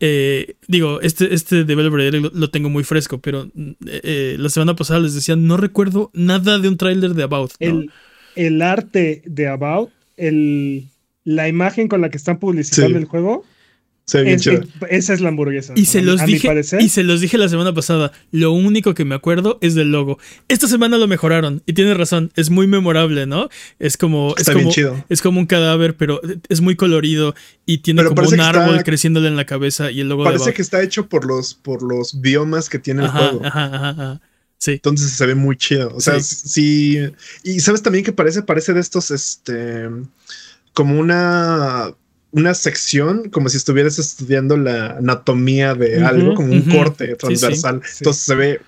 eh, 0.00 0.54
digo, 0.68 1.00
este, 1.00 1.34
este 1.34 1.64
Developer 1.64 2.14
lo, 2.14 2.30
lo 2.32 2.50
tengo 2.50 2.68
muy 2.70 2.84
fresco, 2.84 3.18
pero 3.20 3.50
eh, 3.56 3.74
eh, 3.86 4.36
la 4.38 4.48
semana 4.48 4.74
pasada 4.76 5.00
les 5.00 5.14
decía, 5.14 5.36
no 5.36 5.56
recuerdo 5.56 6.10
nada 6.14 6.58
de 6.58 6.68
un 6.68 6.76
trailer 6.76 7.14
de 7.14 7.24
About. 7.24 7.52
¿no? 7.60 7.66
El, 7.66 7.90
el 8.36 8.62
arte 8.62 9.22
de 9.26 9.48
About, 9.48 9.90
el, 10.16 10.84
la 11.24 11.48
imagen 11.48 11.88
con 11.88 12.00
la 12.00 12.10
que 12.10 12.16
están 12.16 12.38
publicitando 12.38 12.90
Sí. 12.96 13.02
el 13.02 13.04
juego, 13.06 13.44
Se 14.08 14.18
ve 14.18 14.24
bien 14.24 14.36
es- 14.36 14.42
chido. 14.42 14.62
es- 14.62 14.68
esa 15.04 15.12
es 15.12 15.20
la 15.20 15.28
hamburguesa. 15.28 15.74
Y 15.76 15.84
se 15.84 16.00
los 16.00 16.20
a 16.22 16.26
mi 16.26 16.32
dije, 16.32 16.48
parecer. 16.48 16.80
y 16.80 16.88
se 16.88 17.02
los 17.02 17.20
dije 17.20 17.36
la 17.36 17.48
semana 17.50 17.74
pasada. 17.74 18.10
Lo 18.32 18.52
único 18.52 18.94
que 18.94 19.04
me 19.04 19.14
acuerdo 19.14 19.58
es 19.60 19.74
del 19.74 19.92
logo. 19.92 20.18
Esta 20.48 20.66
semana 20.66 20.96
lo 20.96 21.06
mejoraron 21.06 21.62
y 21.66 21.74
tienes 21.74 21.94
razón, 21.94 22.32
es 22.34 22.48
muy 22.48 22.66
memorable, 22.66 23.26
¿no? 23.26 23.50
Es 23.78 23.98
como 23.98 24.30
es 24.34 24.40
Está 24.40 24.52
como 24.54 24.64
bien 24.64 24.74
chido. 24.74 25.04
es 25.10 25.20
como 25.20 25.40
un 25.40 25.46
cadáver, 25.46 25.94
pero 25.98 26.22
es 26.48 26.60
muy 26.62 26.74
colorido 26.74 27.34
y 27.66 27.78
tiene 27.78 28.00
Pero 28.02 28.14
como 28.14 28.28
un 28.30 28.40
árbol 28.40 28.70
está- 28.76 28.84
creciéndole 28.84 29.28
en 29.28 29.36
la 29.36 29.44
cabeza 29.44 29.90
y 29.90 30.00
el 30.00 30.08
logo 30.08 30.24
Parece 30.24 30.54
que 30.54 30.62
está 30.62 30.82
hecho 30.82 31.06
por 31.10 31.26
los, 31.26 31.52
por 31.52 31.82
los 31.82 32.20
biomas 32.22 32.70
que 32.70 32.78
tiene 32.78 33.02
el 33.04 33.10
juego. 33.10 33.42
ajá, 33.44 33.64
ajá, 33.66 33.88
ajá. 33.90 34.20
Sí. 34.56 34.72
Entonces 34.72 35.10
se 35.12 35.26
ve 35.26 35.34
muy 35.34 35.56
chido. 35.56 35.92
O 35.94 36.00
sea, 36.00 36.18
sí. 36.20 36.98
Y 37.44 37.60
sabes 37.60 37.82
también 37.82 38.04
que 38.04 38.12
parece, 38.12 38.42
parece 38.42 38.72
de 38.72 38.80
estos, 38.80 39.10
este, 39.10 39.86
como 40.72 40.98
una, 40.98 41.92
una 42.30 42.54
sección, 42.54 43.30
como 43.30 43.48
si 43.48 43.56
estuvieras 43.56 43.98
estudiando 43.98 44.56
la 44.56 44.98
anatomía 44.98 45.74
de 45.74 46.04
algo, 46.04 46.34
como 46.34 46.52
un 46.52 46.62
corte 46.62 47.14
transversal. 47.16 47.80
sí. 47.84 47.98
Entonces 48.00 48.22
se 48.22 48.34
ve 48.34 48.60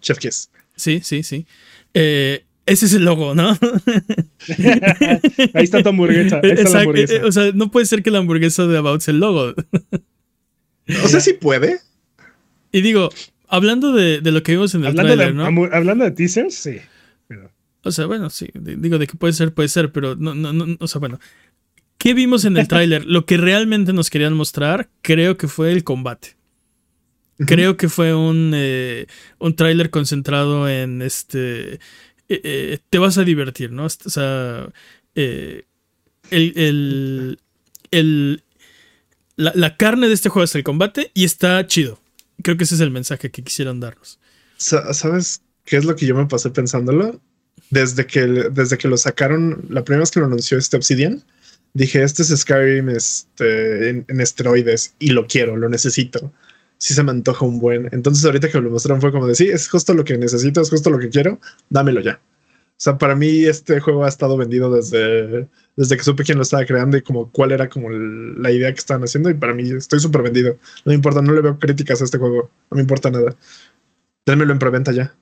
chef 0.00 0.18
kiss. 0.18 0.50
Sí, 0.76 1.00
sí, 1.04 1.22
sí. 1.22 1.46
Eh, 1.94 2.44
ese 2.64 2.86
es 2.86 2.94
el 2.94 3.04
logo, 3.04 3.34
¿no? 3.34 3.50
Ahí 5.54 5.64
está 5.64 5.82
tu 5.82 5.88
hamburguesa. 5.90 6.40
Ahí 6.42 6.50
está 6.50 6.54
la 6.54 6.60
Exacto, 6.62 6.78
hamburguesa. 6.78 7.14
eh, 7.14 7.24
o 7.24 7.32
sea, 7.32 7.52
no 7.52 7.70
puede 7.70 7.86
ser 7.86 8.02
que 8.02 8.10
la 8.10 8.18
hamburguesa 8.18 8.66
de 8.66 8.78
About 8.78 9.00
sea 9.00 9.12
el 9.12 9.20
logo. 9.20 9.54
O 11.04 11.08
sea, 11.08 11.20
sí 11.20 11.34
puede. 11.34 11.78
Y 12.72 12.80
digo, 12.80 13.10
hablando 13.48 13.92
de, 13.92 14.20
de 14.20 14.32
lo 14.32 14.42
que 14.42 14.52
vimos 14.52 14.74
en 14.74 14.80
el 14.82 14.88
hablando, 14.88 15.14
trailer, 15.14 15.34
de, 15.36 15.52
¿no? 15.52 15.68
hablando 15.72 16.04
de 16.04 16.10
teasers, 16.12 16.54
sí. 16.54 16.78
Pero- 17.28 17.50
O 17.84 17.90
sea, 17.92 18.06
bueno, 18.06 18.30
sí, 18.30 18.48
digo 18.54 18.98
de 18.98 19.06
que 19.06 19.16
puede 19.16 19.32
ser, 19.32 19.52
puede 19.52 19.68
ser, 19.68 19.92
pero 19.92 20.16
no, 20.16 20.34
no, 20.34 20.52
no, 20.52 20.76
o 20.80 20.88
sea, 20.88 20.98
bueno. 21.00 21.18
¿Qué 22.02 22.14
vimos 22.14 22.44
en 22.44 22.56
el 22.56 22.66
tráiler? 22.72 23.04
Lo 23.06 23.26
que 23.26 23.36
realmente 23.36 23.92
nos 23.92 24.10
querían 24.10 24.34
mostrar, 24.34 24.90
creo 25.02 25.36
que 25.36 25.46
fue 25.46 25.70
el 25.70 25.84
combate. 25.84 26.34
Creo 27.46 27.76
que 27.76 27.88
fue 27.88 28.12
un, 28.14 28.50
eh, 28.54 29.06
un 29.38 29.54
tráiler 29.54 29.90
concentrado 29.90 30.68
en 30.68 31.00
este... 31.00 31.74
eh, 31.74 31.78
eh, 32.28 32.78
te 32.90 32.98
vas 32.98 33.18
a 33.18 33.24
divertir, 33.24 33.70
¿no? 33.72 33.86
O 33.86 33.88
sea, 33.88 34.68
eh, 35.14 35.64
el, 36.30 36.52
el- 36.56 37.38
el- 37.92 38.42
la, 39.36 39.52
la 39.54 39.76
carne 39.76 40.08
de 40.08 40.14
este 40.14 40.28
juego 40.28 40.44
es 40.44 40.54
el 40.56 40.62
combate 40.64 41.10
y 41.14 41.24
está 41.24 41.64
chido. 41.66 42.00
Creo 42.42 42.56
que 42.56 42.64
ese 42.64 42.74
es 42.74 42.80
el 42.80 42.90
mensaje 42.90 43.30
que 43.30 43.42
quisieron 43.44 43.78
darnos. 43.80 44.18
Sa- 44.56 44.92
¿Sabes 44.92 45.42
qué 45.64 45.76
es 45.76 45.84
lo 45.84 45.94
que 45.96 46.06
yo 46.06 46.14
me 46.16 46.26
pasé 46.26 46.50
pensándolo? 46.50 47.20
Desde 47.70 48.06
que, 48.06 48.20
desde 48.26 48.76
que 48.78 48.88
lo 48.88 48.96
sacaron, 48.98 49.64
la 49.68 49.84
primera 49.84 50.00
vez 50.00 50.10
que 50.10 50.20
lo 50.20 50.26
anunció 50.26 50.58
este 50.58 50.76
Obsidian, 50.76 51.22
dije, 51.74 52.02
este 52.02 52.22
es 52.22 52.28
Skyrim 52.28 52.88
este, 52.90 53.90
en, 53.90 54.04
en 54.08 54.20
esteroides 54.20 54.94
y 54.98 55.10
lo 55.10 55.26
quiero, 55.26 55.56
lo 55.56 55.68
necesito. 55.68 56.32
Sí 56.78 56.94
se 56.94 57.02
me 57.02 57.12
antoja 57.12 57.44
un 57.44 57.60
buen. 57.60 57.88
Entonces 57.92 58.24
ahorita 58.24 58.50
que 58.50 58.60
lo 58.60 58.70
mostraron 58.70 59.00
fue 59.00 59.12
como 59.12 59.26
de, 59.26 59.34
sí, 59.34 59.48
es 59.48 59.68
justo 59.68 59.94
lo 59.94 60.04
que 60.04 60.18
necesito, 60.18 60.60
es 60.60 60.70
justo 60.70 60.90
lo 60.90 60.98
que 60.98 61.10
quiero, 61.10 61.38
dámelo 61.70 62.00
ya. 62.00 62.20
O 62.82 62.84
sea, 62.84 62.98
para 62.98 63.14
mí 63.14 63.44
este 63.44 63.78
juego 63.78 64.04
ha 64.04 64.08
estado 64.08 64.36
vendido 64.36 64.74
desde, 64.74 65.48
desde 65.76 65.96
que 65.96 66.02
supe 66.02 66.24
quién 66.24 66.38
lo 66.38 66.42
estaba 66.42 66.64
creando 66.64 66.96
y 66.96 67.02
como 67.02 67.30
cuál 67.30 67.52
era 67.52 67.68
como 67.68 67.88
la 67.90 68.50
idea 68.50 68.72
que 68.72 68.80
estaban 68.80 69.04
haciendo 69.04 69.30
y 69.30 69.34
para 69.34 69.54
mí 69.54 69.70
estoy 69.70 70.00
súper 70.00 70.22
vendido. 70.22 70.58
No 70.84 70.90
me 70.90 70.94
importa, 70.94 71.22
no 71.22 71.32
le 71.32 71.42
veo 71.42 71.58
críticas 71.58 72.00
a 72.00 72.04
este 72.04 72.18
juego, 72.18 72.50
no 72.70 72.74
me 72.74 72.80
importa 72.82 73.10
nada. 73.10 73.36
Dénmelo 74.26 74.52
en 74.52 74.58
preventa 74.58 74.90
ya. 74.90 75.14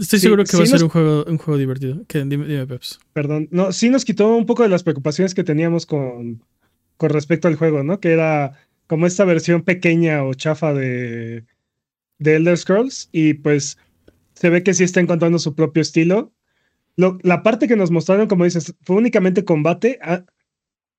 Estoy 0.00 0.18
seguro 0.18 0.44
que 0.44 0.56
va 0.56 0.62
a 0.62 0.66
ser 0.66 0.82
un, 0.82 0.90
juego, 0.90 1.24
un 1.26 1.38
juego 1.38 1.58
divertido. 1.58 2.04
dime, 2.12 2.66
Peps. 2.66 3.00
Perdón. 3.12 3.48
No, 3.50 3.72
sí 3.72 3.88
nos 3.88 4.04
quitó 4.04 4.36
un 4.36 4.46
poco 4.46 4.62
de 4.62 4.68
las 4.68 4.82
preocupaciones 4.82 5.34
que 5.34 5.44
teníamos 5.44 5.86
con, 5.86 6.42
con 6.96 7.10
respecto 7.10 7.48
al 7.48 7.56
juego, 7.56 7.82
¿no? 7.82 7.98
Que 7.98 8.12
era 8.12 8.52
como 8.86 9.06
esta 9.06 9.24
versión 9.24 9.62
pequeña 9.62 10.22
o 10.24 10.34
chafa 10.34 10.74
de, 10.74 11.44
de 12.18 12.36
Elder 12.36 12.58
Scrolls. 12.58 13.08
Y 13.10 13.34
pues 13.34 13.78
se 14.34 14.50
ve 14.50 14.62
que 14.62 14.74
sí 14.74 14.84
está 14.84 15.00
encontrando 15.00 15.38
su 15.38 15.54
propio 15.54 15.80
estilo. 15.80 16.32
la 16.96 17.42
parte 17.42 17.66
que 17.66 17.76
nos 17.76 17.90
mostraron, 17.90 18.28
como 18.28 18.44
dices, 18.44 18.74
fue 18.82 18.96
únicamente 18.96 19.44
combate 19.44 19.98
ah, 20.02 20.24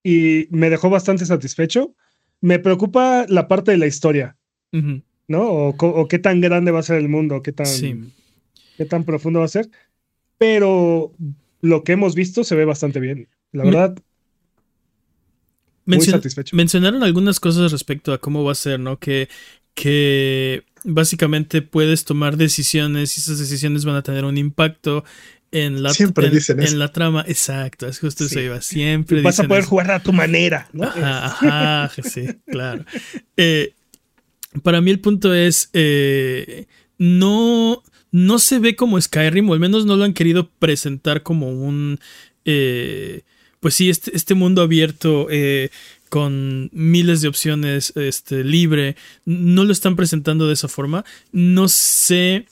y 0.04 0.48
me 0.50 0.70
dejó 0.70 0.90
bastante 0.90 1.26
satisfecho. 1.26 1.94
Me 2.42 2.58
preocupa 2.58 3.26
la 3.30 3.48
parte 3.48 3.72
de 3.72 3.78
la 3.78 3.88
historia, 3.88 4.38
¿no? 5.28 5.44
O, 5.44 5.70
o, 5.70 6.08
qué 6.08 6.20
tan 6.20 6.42
grande 6.42 6.72
va 6.72 6.80
a 6.80 6.84
ser 6.84 6.98
el 6.98 7.10
mundo, 7.10 7.42
qué 7.42 7.52
tan, 7.52 7.68
qué 8.78 8.86
tan 8.86 9.04
profundo 9.04 9.40
va 9.40 9.46
a 9.46 9.50
ser. 9.50 9.70
Pero 10.38 11.14
lo 11.62 11.84
que 11.84 11.94
hemos 11.94 12.16
visto 12.16 12.44
se 12.44 12.56
ve 12.56 12.66
bastante 12.66 13.00
bien. 13.00 13.28
La 13.52 13.64
verdad, 13.64 13.98
muy 15.88 16.02
satisfecho. 16.02 16.56
Mencionaron 16.56 17.02
algunas 17.04 17.40
cosas 17.40 17.72
respecto 17.72 18.12
a 18.12 18.20
cómo 18.20 18.44
va 18.44 18.52
a 18.52 18.56
ser, 18.56 18.80
¿no? 18.80 19.00
Que, 19.00 19.30
que 19.74 20.64
básicamente 20.84 21.62
puedes 21.62 22.04
tomar 22.04 22.36
decisiones 22.36 23.18
y 23.18 23.22
esas 23.22 23.40
decisiones 23.40 23.86
van 23.86 23.96
a 23.96 24.04
tener 24.04 24.26
un 24.26 24.38
impacto 24.38 25.06
en 25.52 25.82
la, 25.82 25.92
siempre 25.92 26.30
dicen 26.30 26.62
en 26.62 26.78
la 26.78 26.92
trama. 26.92 27.24
Exacto, 27.26 27.88
es 27.88 28.00
justo 28.00 28.26
eso 28.26 28.40
iba. 28.40 28.62
Siempre. 28.62 29.22
vas 29.22 29.40
a 29.40 29.48
poder 29.48 29.64
jugar 29.64 29.92
a 29.92 30.02
tu 30.02 30.12
manera, 30.12 30.68
¿no? 30.74 30.84
Ajá, 30.84 31.90
sí, 32.04 32.28
claro. 32.46 32.84
Eh, 33.38 33.74
para 34.64 34.82
mí 34.82 34.92
el 34.92 35.00
punto 35.00 35.34
es, 35.34 35.70
eh, 35.72 36.66
no, 36.98 37.82
no 38.12 38.40
se 38.40 38.60
ve 38.60 38.76
como 38.76 39.00
Skyrim, 39.00 39.50
o 39.50 39.54
al 39.54 39.60
menos 39.60 39.86
no 39.86 39.96
lo 39.96 40.04
han 40.04 40.14
querido 40.14 40.50
presentar 40.60 41.24
como 41.24 41.50
un... 41.50 42.00
Eh, 42.46 43.22
pues 43.60 43.74
sí, 43.74 43.90
este, 43.90 44.16
este 44.16 44.36
mundo 44.36 44.62
abierto 44.62 45.28
con 46.10 46.70
miles 46.72 47.22
de 47.22 47.28
opciones 47.28 47.92
este, 47.96 48.44
libre, 48.44 48.96
no 49.26 49.64
lo 49.64 49.72
están 49.72 49.96
presentando 49.96 50.48
de 50.48 50.54
esa 50.54 50.68
forma. 50.68 51.04
No 51.32 51.68
sé 51.68 52.46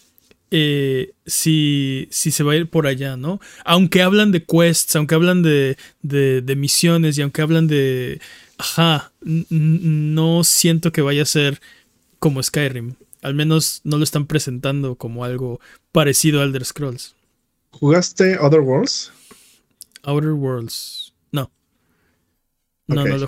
eh, 0.52 1.14
si, 1.26 2.08
si, 2.12 2.32
se 2.32 2.44
va 2.44 2.54
a 2.54 2.56
ir 2.56 2.70
por 2.70 2.88
allá, 2.88 3.18
¿no? 3.18 3.40
Aunque 3.64 4.02
hablan 4.02 4.32
de 4.32 4.44
quests, 4.44 4.96
aunque 4.96 5.16
hablan 5.16 5.42
de, 5.42 5.78
de, 6.02 6.56
misiones 6.56 7.18
y 7.18 7.22
aunque 7.22 7.42
hablan 7.42 7.68
de... 7.68 8.20
Ajá, 8.58 9.12
no 9.22 10.44
siento 10.44 10.92
que 10.92 11.02
vaya 11.02 11.24
a 11.24 11.26
ser 11.26 11.60
como 12.20 12.42
Skyrim. 12.42 12.96
Al 13.26 13.34
menos 13.34 13.82
no 13.84 13.98
lo 13.98 14.04
están 14.04 14.28
presentando 14.28 14.98
como 14.98 15.26
algo 15.26 15.60
parecido 15.92 16.42
a 16.42 16.44
Elder 16.44 16.64
Scrolls. 16.64 17.16
¿Jugaste 17.72 18.38
Other 18.38 18.60
Worlds? 18.60 19.12
Outer 20.04 20.34
Worlds. 20.34 21.12
No, 22.88 23.04
no 23.04 23.18
lo 23.18 23.28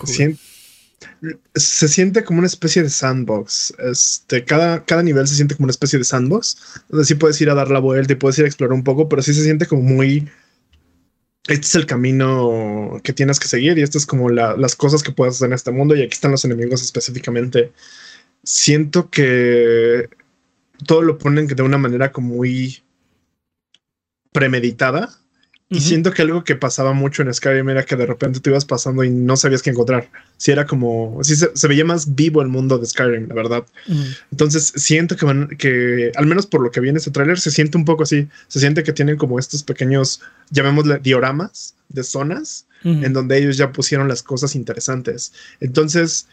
Se 1.56 1.88
siente 1.88 2.24
como 2.24 2.38
una 2.38 2.48
especie 2.48 2.84
de 2.84 2.92
sandbox. 2.92 3.74
Este, 3.80 4.46
cada, 4.46 4.86
cada 4.86 5.02
nivel 5.02 5.28
se 5.28 5.34
siente 5.34 5.56
como 5.56 5.66
una 5.66 5.72
especie 5.72 5.98
de 5.98 6.06
sandbox. 6.06 6.84
Donde 6.90 7.04
sí 7.04 7.16
puedes 7.16 7.42
ir 7.42 7.50
a 7.50 7.56
dar 7.56 7.72
la 7.72 7.80
vuelta 7.80 8.14
y 8.14 8.18
puedes 8.18 8.38
ir 8.38 8.46
a 8.46 8.48
explorar 8.48 8.74
un 8.74 8.84
poco, 8.84 9.10
pero 9.10 9.24
sí 9.24 9.34
se 9.34 9.44
siente 9.44 9.66
como 9.66 9.82
muy. 9.82 10.30
Este 11.48 11.66
es 11.66 11.74
el 11.74 11.88
camino 11.88 13.00
que 13.04 13.14
tienes 13.14 13.40
que 13.40 13.48
seguir 13.48 13.80
y 13.80 13.82
estas 13.82 14.04
es 14.04 14.06
como 14.06 14.30
las 14.30 14.76
cosas 14.76 15.02
que 15.02 15.12
puedes 15.12 15.36
hacer 15.36 15.48
en 15.48 15.54
este 15.54 15.72
mundo. 15.72 15.96
Y 15.96 16.04
aquí 16.04 16.14
están 16.14 16.30
los 16.30 16.46
enemigos 16.46 16.84
específicamente. 16.84 17.72
Siento 18.48 19.10
que 19.10 20.10
todo 20.86 21.02
lo 21.02 21.18
ponen 21.18 21.48
de 21.48 21.64
una 21.64 21.78
manera 21.78 22.14
como 22.14 22.36
muy 22.36 22.82
premeditada 24.32 25.10
y 25.70 25.82
siento 25.82 26.14
que 26.14 26.22
algo 26.22 26.46
que 26.46 26.56
pasaba 26.56 26.94
mucho 26.94 27.22
en 27.24 27.34
Skyrim 27.34 27.68
era 27.68 27.84
que 27.84 27.98
de 27.98 28.06
repente 28.06 28.40
te 28.40 28.50
ibas 28.50 28.64
pasando 28.64 29.04
y 29.04 29.10
no 29.10 29.36
sabías 29.36 29.62
qué 29.62 29.72
encontrar. 29.72 30.10
Si 30.38 30.52
era 30.52 30.66
como, 30.66 31.20
si 31.24 31.36
se, 31.36 31.68
veía 31.68 31.84
más 31.84 32.16
vivo 32.16 32.42
el 32.42 32.48
mundo 32.48 32.78
de 32.78 32.86
Skyrim, 32.86 33.28
la 33.28 33.36
verdad. 33.36 33.66
Entonces 34.32 34.72
siento 34.78 35.18
que 35.18 35.26
van, 35.26 35.50
que 35.58 36.14
al 36.16 36.26
menos 36.26 36.46
por 36.46 36.62
lo 36.62 36.72
que 36.72 36.80
viene 36.80 37.00
este 37.00 37.12
tráiler, 37.12 37.38
se 37.38 37.52
siente 37.52 37.78
un 37.78 37.84
poco 37.84 38.04
así. 38.04 38.30
Se 38.48 38.62
siente 38.62 38.84
que 38.84 38.94
tienen 38.94 39.18
como 39.18 39.40
estos 39.40 39.62
pequeños, 39.62 40.22
llamémosle 40.52 41.00
dioramas 41.00 41.76
de 41.90 42.04
zonas 42.04 42.66
en 42.86 43.12
donde 43.12 43.38
ellos 43.38 43.58
ya 43.58 43.74
pusieron 43.74 44.08
las 44.08 44.24
cosas 44.24 44.56
interesantes. 44.56 45.34
Entonces 45.60 46.28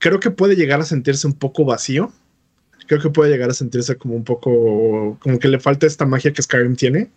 creo 0.00 0.18
que 0.18 0.32
puede 0.32 0.56
llegar 0.56 0.80
a 0.80 0.84
sentirse 0.84 1.28
un 1.28 1.34
poco 1.34 1.64
vacío. 1.64 2.12
Creo 2.88 3.00
que 3.00 3.10
puede 3.10 3.30
llegar 3.30 3.50
a 3.50 3.54
sentirse 3.54 3.96
como 3.96 4.16
un 4.16 4.24
poco, 4.24 5.16
como 5.20 5.38
que 5.38 5.46
le 5.46 5.60
falta 5.60 5.86
esta 5.86 6.06
magia 6.06 6.32
que 6.32 6.42
Skyrim 6.42 6.74
tiene. 6.74 7.10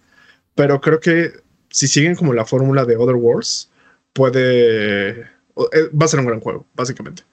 Pero 0.54 0.80
creo 0.80 1.00
que 1.00 1.32
si 1.70 1.88
siguen 1.88 2.16
como 2.16 2.34
la 2.34 2.46
fórmula 2.46 2.86
de 2.86 2.96
Other 2.96 3.16
Wars, 3.16 3.72
puede. 4.12 5.22
Eh, 5.22 5.90
va 6.00 6.06
a 6.06 6.08
ser 6.08 6.20
un 6.20 6.28
gran 6.28 6.42
juego, 6.42 6.68
básicamente. 6.76 7.24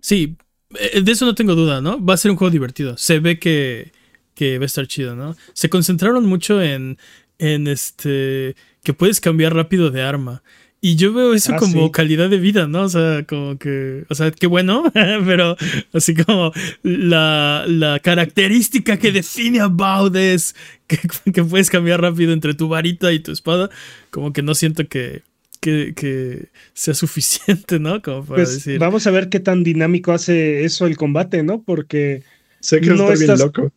Sí, 0.00 0.36
eh, 0.78 1.02
de 1.02 1.12
eso 1.12 1.26
no 1.26 1.34
tengo 1.34 1.54
duda, 1.54 1.82
¿no? 1.82 2.02
Va 2.02 2.14
a 2.14 2.16
ser 2.16 2.30
un 2.30 2.38
juego 2.38 2.50
divertido. 2.50 2.96
Se 2.96 3.18
ve 3.18 3.38
que, 3.38 3.92
que 4.34 4.58
va 4.58 4.64
a 4.64 4.66
estar 4.66 4.86
chido, 4.86 5.14
¿no? 5.14 5.36
Se 5.52 5.68
concentraron 5.68 6.24
mucho 6.24 6.62
en, 6.62 6.96
en 7.38 7.66
este. 7.66 8.56
que 8.82 8.94
puedes 8.94 9.20
cambiar 9.20 9.54
rápido 9.54 9.90
de 9.90 10.02
arma. 10.02 10.42
Y 10.84 10.96
yo 10.96 11.14
veo 11.14 11.32
eso 11.32 11.54
ah, 11.54 11.56
como 11.56 11.90
calidad 11.90 12.28
de 12.28 12.36
vida, 12.36 12.66
¿no? 12.66 12.82
O 12.82 12.88
sea, 12.90 13.24
como 13.26 13.56
que, 13.56 14.04
o 14.10 14.14
sea, 14.14 14.30
qué 14.30 14.46
bueno, 14.46 14.82
pero 14.92 15.56
así 15.94 16.14
como 16.14 16.52
la, 16.82 17.64
la, 17.66 18.00
característica 18.00 18.98
que 18.98 19.10
define 19.10 19.60
a 19.60 19.68
Baud 19.68 20.14
es 20.14 20.54
que, 21.32 21.42
puedes 21.42 21.70
cambiar 21.70 22.02
rápido 22.02 22.34
entre 22.34 22.52
tu 22.52 22.68
varita 22.68 23.14
y 23.14 23.20
tu 23.20 23.32
espada, 23.32 23.70
como 24.10 24.34
que 24.34 24.42
no 24.42 24.54
siento 24.54 24.86
que, 24.86 25.22
que, 25.58 26.50
sea 26.74 26.92
suficiente, 26.92 27.78
¿no? 27.78 28.02
Como 28.02 28.22
para 28.22 28.42
pues, 28.42 28.52
decir. 28.56 28.78
Vamos 28.78 29.06
a 29.06 29.10
ver 29.10 29.30
qué 29.30 29.40
tan 29.40 29.64
dinámico 29.64 30.12
hace 30.12 30.66
eso 30.66 30.84
el 30.84 30.98
combate, 30.98 31.42
¿no? 31.42 31.62
Porque. 31.62 32.24
Sé 32.60 32.82
que 32.82 32.90
va 32.92 33.08
a 33.08 33.12
estar 33.14 33.36
bien 33.36 33.38
loco. 33.38 33.72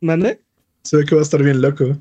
¿Mande? 0.00 0.40
Sé 0.84 1.04
que 1.04 1.16
va 1.16 1.20
a 1.20 1.24
estar 1.24 1.42
bien 1.42 1.60
loco. 1.60 1.98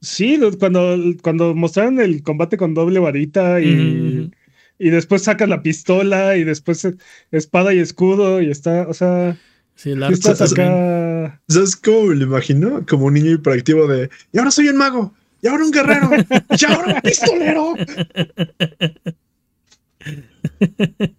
Sí, 0.00 0.38
cuando, 0.58 0.96
cuando 1.22 1.54
mostraron 1.54 2.00
el 2.00 2.22
combate 2.22 2.56
con 2.56 2.74
doble 2.74 2.98
varita 3.00 3.60
y, 3.60 4.30
y 4.78 4.90
después 4.90 5.22
sacan 5.22 5.50
la 5.50 5.62
pistola 5.62 6.36
y 6.36 6.44
después 6.44 6.86
espada 7.30 7.74
y 7.74 7.78
escudo 7.78 8.40
y 8.42 8.50
está, 8.50 8.86
o 8.88 8.94
sea, 8.94 9.36
sí, 9.74 9.94
la 9.94 10.08
estás 10.08 10.52
acá. 10.52 11.40
¿Sabes 11.48 11.76
cómo 11.76 12.06
me 12.06 12.16
lo 12.16 12.24
imagino? 12.24 12.84
Como 12.86 13.06
un 13.06 13.14
niño 13.14 13.32
hiperactivo 13.32 13.86
de, 13.86 14.10
y 14.32 14.38
ahora 14.38 14.50
soy 14.50 14.68
un 14.68 14.76
mago, 14.76 15.14
y 15.42 15.48
ahora 15.48 15.64
un 15.64 15.70
guerrero, 15.70 16.10
y 16.50 16.64
ahora 16.64 16.94
un 16.94 17.00
pistolero. 17.00 17.74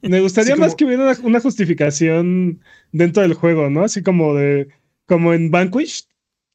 Me 0.01 0.21
gustaría 0.21 0.55
más 0.55 0.75
que 0.75 0.85
hubiera 0.85 1.03
una, 1.03 1.17
una, 1.23 1.39
justificación 1.39 2.61
dentro 2.91 3.21
del 3.21 3.33
juego, 3.33 3.69
¿no? 3.69 3.83
Así 3.83 4.01
como 4.01 4.33
de, 4.33 4.69
como 5.05 5.33
en 5.33 5.51
Vanquish, 5.51 6.07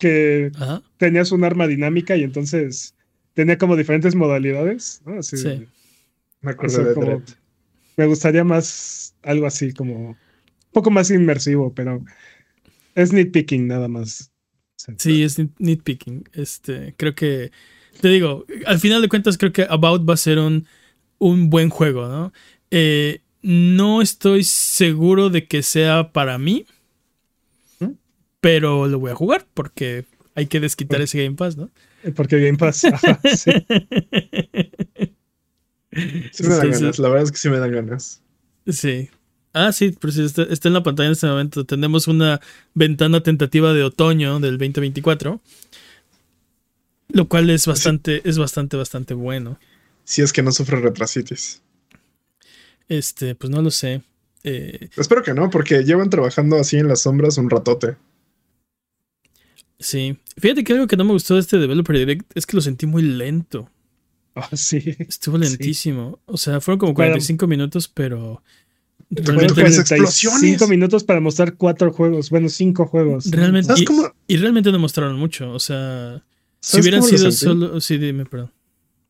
que 0.02 0.50
tenías 0.96 1.30
un 1.30 1.44
arma 1.44 1.68
dinámica 1.68 2.16
y 2.16 2.24
entonces 2.24 2.96
tenía 3.34 3.56
como 3.56 3.76
diferentes 3.76 4.16
modalidades. 4.16 5.00
sí. 5.20 5.66
Me 6.40 6.54
de 6.54 7.22
Me 7.96 8.06
gustaría 8.06 8.42
más 8.42 9.14
algo 9.22 9.46
así, 9.46 9.72
como 9.72 10.08
un 10.08 10.16
poco 10.72 10.90
más 10.90 11.12
inmersivo, 11.12 11.72
pero 11.72 12.04
es 12.96 13.12
nitpicking 13.12 13.68
nada 13.68 13.86
más. 13.86 14.32
Sí, 14.98 15.22
es 15.22 15.40
nitpicking. 15.60 16.24
Este, 16.32 16.94
creo 16.96 17.14
que, 17.14 17.52
te 18.00 18.08
digo, 18.08 18.44
al 18.66 18.80
final 18.80 19.00
de 19.02 19.08
cuentas 19.08 19.38
creo 19.38 19.52
que 19.52 19.66
About 19.70 20.08
va 20.08 20.14
a 20.14 20.16
ser 20.16 20.40
un, 20.40 20.66
un 21.18 21.48
buen 21.48 21.68
juego, 21.68 22.08
¿no? 22.08 22.32
Eh, 22.72 23.20
no 23.40 24.02
estoy 24.02 24.42
seguro 24.42 25.30
de 25.30 25.46
que 25.46 25.62
sea 25.62 26.10
para 26.12 26.38
mí 26.38 26.66
pero 28.42 28.86
lo 28.88 28.98
voy 28.98 29.12
a 29.12 29.14
jugar 29.14 29.46
porque 29.54 30.04
hay 30.34 30.46
que 30.46 30.58
desquitar 30.58 31.00
ese 31.00 31.22
Game 31.22 31.36
Pass, 31.36 31.56
¿no? 31.56 31.70
Porque 32.16 32.40
Game 32.40 32.58
Pass. 32.58 32.78
sí. 33.36 33.52
sí 36.32 36.42
me 36.42 36.54
dan 36.56 36.72
ganas, 36.72 36.98
la 36.98 37.08
verdad 37.08 37.22
es 37.22 37.30
que 37.30 37.38
sí 37.38 37.48
me 37.48 37.60
dan 37.60 37.70
ganas. 37.70 38.20
Sí. 38.66 39.10
Ah, 39.52 39.70
sí, 39.70 39.96
pero 40.00 40.12
sí, 40.12 40.24
está, 40.24 40.68
en 40.68 40.74
la 40.74 40.82
pantalla 40.82 41.06
en 41.06 41.12
este 41.12 41.28
momento. 41.28 41.64
Tenemos 41.64 42.08
una 42.08 42.40
ventana 42.74 43.22
tentativa 43.22 43.72
de 43.72 43.84
otoño 43.84 44.40
del 44.40 44.58
2024. 44.58 45.40
Lo 47.10 47.28
cual 47.28 47.48
es 47.48 47.66
bastante, 47.66 48.28
es 48.28 48.38
bastante, 48.38 48.76
bastante 48.76 49.14
bueno. 49.14 49.60
Si 50.02 50.20
es 50.20 50.32
que 50.32 50.42
no 50.42 50.50
sufre 50.50 50.80
retrasitis. 50.80 51.62
Este, 52.88 53.36
pues 53.36 53.50
no 53.50 53.62
lo 53.62 53.70
sé. 53.70 54.02
Eh, 54.42 54.88
Espero 54.96 55.22
que 55.22 55.32
no, 55.32 55.48
porque 55.48 55.84
llevan 55.84 56.10
trabajando 56.10 56.56
así 56.56 56.78
en 56.78 56.88
las 56.88 57.02
sombras 57.02 57.38
un 57.38 57.48
ratote. 57.48 57.94
Sí. 59.82 60.16
Fíjate 60.38 60.64
que 60.64 60.72
algo 60.72 60.86
que 60.86 60.96
no 60.96 61.04
me 61.04 61.12
gustó 61.12 61.34
de 61.34 61.40
este 61.40 61.58
Developer 61.58 61.96
Direct 61.98 62.30
es 62.34 62.46
que 62.46 62.56
lo 62.56 62.62
sentí 62.62 62.86
muy 62.86 63.02
lento. 63.02 63.68
Ah, 64.34 64.48
sí. 64.56 64.96
Estuvo 64.98 65.36
lentísimo. 65.36 66.18
O 66.24 66.38
sea, 66.38 66.58
fueron 66.62 66.78
como 66.78 66.94
Bueno. 66.94 67.10
45 67.10 67.46
minutos, 67.46 67.86
pero. 67.86 68.42
Realmente, 69.10 69.52
tres 69.52 69.74
45 69.74 69.94
explosiones. 70.06 70.68
minutos 70.70 71.04
para 71.04 71.20
mostrar 71.20 71.54
cuatro 71.56 71.92
juegos. 71.92 72.30
Bueno, 72.30 72.48
cinco 72.48 72.86
juegos. 72.86 73.30
realmente. 73.30 73.66
¿Sabes 73.66 73.82
Y, 73.82 73.84
cómo? 73.84 74.10
y 74.26 74.36
realmente 74.38 74.72
no 74.72 74.78
mostraron 74.78 75.18
mucho. 75.18 75.50
O 75.52 75.58
sea, 75.60 76.24
si 76.60 76.70
¿Sabes 76.72 76.82
hubieran 76.86 77.02
sido 77.02 77.30
solo. 77.30 77.78
Sí, 77.82 77.98
dime, 77.98 78.24
perdón. 78.24 78.50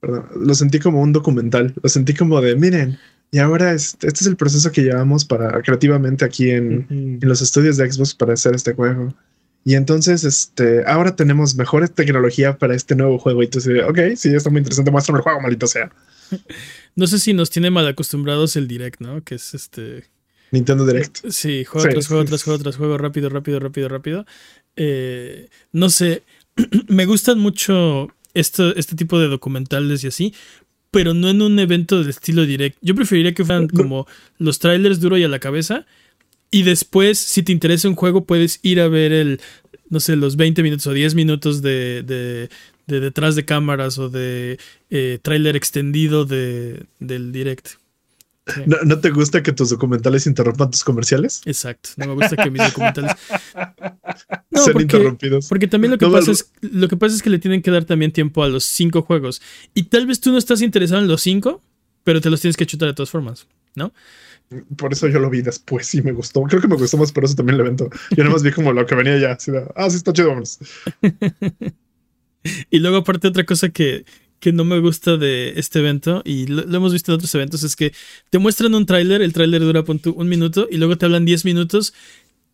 Perdón, 0.00 0.26
lo 0.40 0.54
sentí 0.56 0.80
como 0.80 1.00
un 1.00 1.12
documental. 1.12 1.72
Lo 1.80 1.88
sentí 1.88 2.14
como 2.14 2.40
de, 2.40 2.56
miren, 2.56 2.98
y 3.30 3.38
ahora 3.38 3.72
este, 3.74 4.08
este 4.08 4.20
es 4.22 4.26
el 4.26 4.34
proceso 4.36 4.72
que 4.72 4.82
llevamos 4.82 5.24
para 5.24 5.62
creativamente 5.62 6.24
aquí 6.24 6.50
en 6.50 7.20
los 7.22 7.40
estudios 7.42 7.76
de 7.76 7.92
Xbox 7.92 8.12
para 8.16 8.32
hacer 8.32 8.56
este 8.56 8.74
juego. 8.74 9.14
Y 9.64 9.74
entonces, 9.74 10.24
este, 10.24 10.84
ahora 10.86 11.14
tenemos 11.14 11.54
mejores 11.54 11.92
tecnología 11.92 12.58
para 12.58 12.74
este 12.74 12.96
nuevo 12.96 13.18
juego. 13.18 13.42
Y 13.42 13.48
tú 13.48 13.58
dices, 13.58 13.84
ok, 13.88 13.98
sí, 14.16 14.34
está 14.34 14.50
muy 14.50 14.58
interesante. 14.58 14.90
Muéstrame 14.90 15.18
el 15.18 15.22
juego, 15.22 15.40
maldito 15.40 15.66
sea. 15.66 15.90
No 16.94 17.06
sé 17.06 17.18
si 17.18 17.32
nos 17.32 17.48
tiene 17.48 17.70
mal 17.70 17.86
acostumbrados 17.86 18.54
el 18.56 18.68
direct, 18.68 19.00
¿no? 19.00 19.24
Que 19.24 19.36
es 19.36 19.54
este. 19.54 20.04
Nintendo 20.50 20.84
Direct. 20.84 21.26
Sí, 21.30 21.64
juego 21.64 21.86
Sí, 21.86 21.92
tras 21.94 22.06
juego, 22.06 22.24
tras 22.26 22.42
juego, 22.42 22.58
tras 22.58 22.76
juego, 22.76 22.98
rápido, 22.98 23.30
rápido, 23.30 23.58
rápido, 23.58 23.88
rápido. 23.88 24.26
Eh, 24.76 25.48
no 25.72 25.88
sé, 25.88 26.22
me 26.88 27.06
gustan 27.06 27.38
mucho 27.38 28.08
esto, 28.34 28.74
este 28.76 28.94
tipo 28.94 29.18
de 29.18 29.28
documentales 29.28 30.04
y 30.04 30.08
así, 30.08 30.34
pero 30.90 31.14
no 31.14 31.30
en 31.30 31.40
un 31.40 31.58
evento 31.58 31.98
del 31.98 32.10
estilo 32.10 32.44
direct. 32.44 32.76
Yo 32.82 32.94
preferiría 32.94 33.32
que 33.32 33.44
fueran 33.44 33.68
como 33.68 34.06
los 34.38 34.58
trailers 34.58 35.00
duro 35.00 35.16
y 35.16 35.24
a 35.24 35.28
la 35.28 35.38
cabeza. 35.38 35.86
Y 36.52 36.62
después, 36.62 37.18
si 37.18 37.42
te 37.42 37.50
interesa 37.50 37.88
un 37.88 37.96
juego, 37.96 38.24
puedes 38.26 38.60
ir 38.62 38.78
a 38.80 38.86
ver 38.86 39.12
el, 39.12 39.40
no 39.88 39.98
sé, 39.98 40.14
los 40.16 40.36
20 40.36 40.62
minutos 40.62 40.86
o 40.86 40.92
10 40.92 41.14
minutos 41.16 41.62
de, 41.62 42.02
de, 42.04 42.48
de 42.86 43.00
detrás 43.00 43.34
de 43.34 43.44
cámaras 43.44 43.98
o 43.98 44.08
de 44.10 44.58
eh, 44.90 45.18
tráiler 45.22 45.56
extendido 45.56 46.24
de, 46.26 46.84
del 47.00 47.32
direct. 47.32 47.68
Sí. 48.46 48.60
¿No, 48.66 48.76
no 48.84 48.98
te 49.00 49.10
gusta 49.10 49.42
que 49.42 49.52
tus 49.52 49.70
documentales 49.70 50.26
interrumpan 50.26 50.70
tus 50.70 50.84
comerciales? 50.84 51.40
Exacto. 51.46 51.90
No 51.96 52.08
me 52.08 52.14
gusta 52.14 52.36
que 52.36 52.50
mis 52.50 52.62
documentales. 52.62 53.12
No, 54.50 54.60
Sean 54.64 54.72
porque, 54.74 54.82
interrumpidos. 54.82 55.48
porque 55.48 55.66
también 55.66 55.92
lo 55.92 55.96
que 55.98 56.04
No, 56.04 56.12
pasa 56.12 56.26
no. 56.26 56.32
es 56.32 56.52
lo 56.60 56.86
que 56.88 56.96
pasa 56.98 57.14
es 57.16 57.22
que 57.22 57.30
le 57.30 57.38
tienen 57.38 57.62
que 57.62 57.70
dar 57.70 57.86
también 57.86 58.12
tiempo 58.12 58.42
a 58.44 58.48
los 58.48 58.64
cinco 58.64 59.00
juegos. 59.00 59.40
Y 59.72 59.84
tal 59.84 60.06
vez 60.06 60.20
tú 60.20 60.30
no 60.30 60.36
estás 60.36 60.60
interesado 60.60 61.00
en 61.00 61.08
los 61.08 61.22
cinco, 61.22 61.62
pero 62.04 62.20
te 62.20 62.28
los 62.28 62.42
tienes 62.42 62.58
que 62.58 62.66
chutar 62.66 62.88
de 62.88 62.94
todas 62.94 63.08
formas, 63.08 63.46
¿no? 63.74 63.94
Por 64.76 64.92
eso 64.92 65.08
yo 65.08 65.18
lo 65.18 65.30
vi 65.30 65.42
después 65.42 65.94
y 65.94 66.02
me 66.02 66.12
gustó. 66.12 66.42
Creo 66.42 66.60
que 66.60 66.68
me 66.68 66.76
gustó 66.76 66.96
más 66.96 67.12
por 67.12 67.24
eso 67.24 67.34
también 67.34 67.54
el 67.54 67.66
evento. 67.66 67.88
Yo 68.10 68.24
nada 68.24 68.30
más 68.30 68.42
vi 68.42 68.52
como 68.52 68.72
lo 68.72 68.86
que 68.86 68.94
venía 68.94 69.18
ya. 69.18 69.32
Así 69.32 69.50
de, 69.50 69.64
ah, 69.74 69.90
sí, 69.90 69.96
está 69.96 70.12
chido, 70.12 70.28
vámonos. 70.28 70.58
Y 72.70 72.80
luego, 72.80 72.98
aparte, 72.98 73.28
otra 73.28 73.44
cosa 73.44 73.68
que, 73.68 74.04
que 74.40 74.52
no 74.52 74.64
me 74.64 74.80
gusta 74.80 75.16
de 75.16 75.52
este 75.56 75.78
evento, 75.78 76.22
y 76.24 76.46
lo, 76.46 76.64
lo 76.64 76.76
hemos 76.76 76.92
visto 76.92 77.12
en 77.12 77.16
otros 77.16 77.34
eventos, 77.34 77.62
es 77.62 77.76
que 77.76 77.92
te 78.30 78.38
muestran 78.38 78.74
un 78.74 78.86
tráiler, 78.86 79.22
el 79.22 79.32
tráiler 79.32 79.62
dura 79.62 79.84
un 79.86 80.28
minuto, 80.28 80.66
y 80.70 80.78
luego 80.78 80.98
te 80.98 81.06
hablan 81.06 81.24
10 81.24 81.44
minutos, 81.44 81.94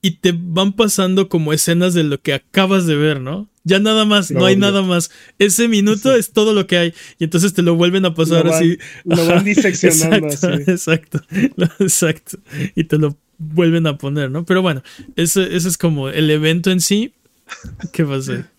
y 0.03 0.13
te 0.13 0.35
van 0.37 0.75
pasando 0.75 1.29
como 1.29 1.53
escenas 1.53 1.95
de 1.95 2.05
lo 2.05 2.21
que 2.21 2.35
acabas 2.35 2.87
de 2.87 2.97
ver, 2.97 3.21
¿no? 3.21 3.49
Ya 3.69 3.79
nada 3.79 4.05
más, 4.05 4.31
no, 4.31 4.41
No, 4.41 4.47
hay 4.47 4.57
no. 4.57 4.67
nada 4.67 4.83
más. 4.83 5.11
Ese 5.39 5.69
minuto 5.69 6.13
Sí. 6.15 6.19
es 6.21 6.33
todo 6.33 6.55
lo 6.55 6.67
que 6.67 6.79
hay. 6.79 6.95
Y 7.19 7.25
entonces 7.25 7.53
te 7.55 7.63
lo 7.63 7.75
vuelven 7.77 8.05
a 8.07 8.15
pasar 8.15 8.45
Lo 8.45 8.51
van- 8.51 8.61
así. 8.63 8.79
Lo 9.05 9.27
van 9.27 9.45
diseccionando 9.45 10.27
exacto, 10.29 10.49
así. 10.63 10.71
exacto, 10.71 11.21
exacto. 11.85 12.39
Y 12.75 12.85
te 12.85 12.99
lo 12.99 13.17
vuelven 13.39 13.87
a 13.87 13.99
poner, 13.99 14.31
¿no? 14.31 14.45
Pero 14.45 14.63
bueno, 14.63 14.83
ese, 15.17 15.55
ese 15.57 15.69
es 15.69 15.77
como 15.79 16.09
el 16.09 16.31
evento 16.31 16.71
en 16.71 16.81
sí. 16.81 17.15
¿Qué 17.93 18.05
pasa? 18.05 18.51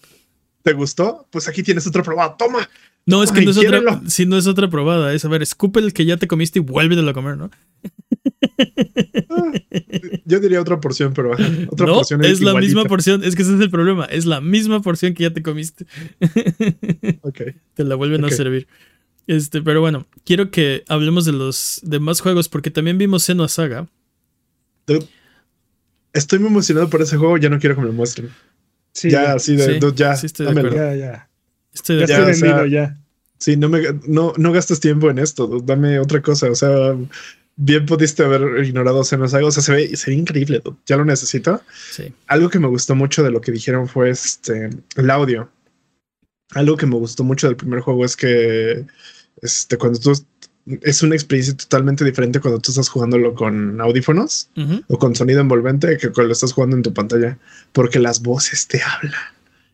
¿Te 0.63 0.74
gustó? 0.74 1.28
Pues 1.32 1.48
aquí 1.48 1.63
tienes 1.63 1.86
otra 1.88 2.04
prueba. 2.04 2.36
Toma. 2.38 2.70
No, 3.06 3.24
es 3.24 3.32
que 3.32 3.39
Ay, 3.39 3.46
no 3.46 3.51
es 3.51 3.58
otra, 3.58 4.01
si 4.08 4.25
no 4.28 4.38
es 4.38 4.46
otra 4.46 4.70
probada, 4.70 5.13
es 5.13 5.25
a 5.25 5.30
ver, 5.30 5.42
escupe 5.42 5.80
el 5.80 5.94
que 5.94 6.06
ya 6.06 6.18
te 6.18 6.28
comiste 6.28 6.60
y 6.60 6.62
vuélvetelo 6.62 7.10
a 7.10 7.13
comer, 7.13 7.38
¿no? 7.38 7.50
Ah, 9.30 9.52
yo 10.25 10.40
diría 10.40 10.62
otra 10.62 10.80
porción, 10.80 11.14
pero 11.14 11.32
otra 11.32 11.86
no, 11.86 11.94
porción 11.96 12.24
es 12.24 12.40
la 12.42 12.52
igualita. 12.52 12.60
misma 12.75 12.84
porción, 12.90 13.24
es 13.24 13.36
que 13.36 13.42
ese 13.42 13.56
es 13.56 13.60
el 13.62 13.70
problema, 13.70 14.06
es 14.06 14.25
la 14.25 14.40
misma 14.42 14.82
porción 14.82 15.14
que 15.14 15.24
ya 15.24 15.34
te 15.34 15.42
comiste. 15.44 15.86
Ok. 17.22 17.42
te 17.74 17.84
la 17.84 17.96
vuelven 17.96 18.24
a 18.25 18.30
servir. 18.30 18.68
Este, 19.28 19.62
pero 19.62 19.82
bueno, 19.82 20.08
quiero 20.25 20.50
que 20.52 20.84
hablemos 20.88 21.25
de 21.25 21.34
los 21.34 21.80
demás 21.84 22.22
juegos 22.22 22.50
porque 22.50 22.72
también 22.72 22.98
vimos 22.98 23.24
Senua 23.24 23.48
Saga. 23.48 23.88
Dude, 24.88 25.06
Estoy 26.14 26.40
muy 26.40 26.48
emocionado 26.50 26.90
por 26.90 27.02
ese 27.04 27.18
juego. 27.18 27.38
Ya 27.38 27.50
no 27.50 27.60
quiero 27.60 27.75
que 27.75 27.82
me 27.82 27.88
lo 27.88 27.94
muestren. 27.94 28.30
Sí, 28.94 29.12
ya, 29.12 29.24
ya, 29.25 29.34
así 29.34 29.56
de, 29.56 29.66
Sí, 29.74 29.80
dude, 29.80 29.96
ya. 29.96 30.16
sí 30.16 30.25
estoy 30.25 30.46
de 30.48 30.52
acuerdo. 30.52 30.75
ya, 30.75 30.96
ya. 30.96 31.30
Estoy 31.72 31.98
de 31.98 32.08
Ya 32.08 32.08
Ya, 32.08 32.30
estoy 32.32 32.32
o 32.32 32.36
sea, 32.36 32.58
vendido 32.62 32.66
ya. 32.66 32.98
Sí, 33.38 33.56
no, 33.56 33.70
me, 33.70 33.82
no, 34.08 34.34
no 34.36 34.52
gastes 34.52 34.80
tiempo 34.80 35.10
en 35.12 35.20
esto. 35.20 35.46
dude, 35.46 35.64
Dame 35.66 36.00
otra 36.00 36.22
cosa. 36.24 36.50
O 36.50 36.56
sea, 36.56 36.96
bien 37.61 37.85
pudiste 37.85 38.24
haber 38.24 38.63
ignorado 38.65 39.03
Xenosaga. 39.03 39.39
Algo. 39.39 39.50
O 39.50 39.51
sea, 39.51 39.61
se 39.63 39.74
ve, 39.74 39.95
se 39.98 40.09
ve 40.11 40.17
increíble. 40.17 40.61
dude, 40.63 40.77
Ya 40.87 40.95
lo 40.98 41.03
necesito. 41.05 41.61
Sí. 41.91 42.13
Algo 42.27 42.50
que 42.50 42.57
me 42.59 42.67
gustó 42.67 42.95
mucho 42.95 43.22
de 43.22 43.31
lo 43.31 43.41
que 43.41 43.51
dijeron 43.51 43.87
fue 43.87 44.09
este, 44.09 44.69
el 44.95 45.09
audio. 45.09 45.50
Algo 46.51 46.77
que 46.77 46.85
me 46.87 46.95
gustó 46.95 47.24
mucho 47.24 47.48
del 47.48 47.57
primer 47.57 47.81
juego 47.81 48.05
es 48.05 48.15
que 48.15 48.85
este, 49.41 49.77
cuando 49.77 50.00
tú 50.00 50.13
es 50.81 51.01
una 51.03 51.15
experiencia 51.15 51.55
totalmente 51.57 52.05
diferente 52.05 52.39
cuando 52.39 52.59
tú 52.59 52.72
estás 52.72 52.89
jugándolo 52.89 53.33
con 53.33 53.81
audífonos 53.81 54.50
Ujú. 54.55 54.83
o 54.87 55.00
con 55.00 55.15
sonido 55.15 55.41
envolvente 55.41 55.98
que 55.98 56.09
cuando 56.09 56.27
lo 56.27 56.33
estás 56.33 56.53
jugando 56.53 56.75
en 56.77 56.83
tu 56.83 56.93
pantalla, 56.93 57.37
porque 57.74 57.98
las 58.00 58.22
voces 58.22 58.67
te 58.67 58.79
hablan 58.83 59.13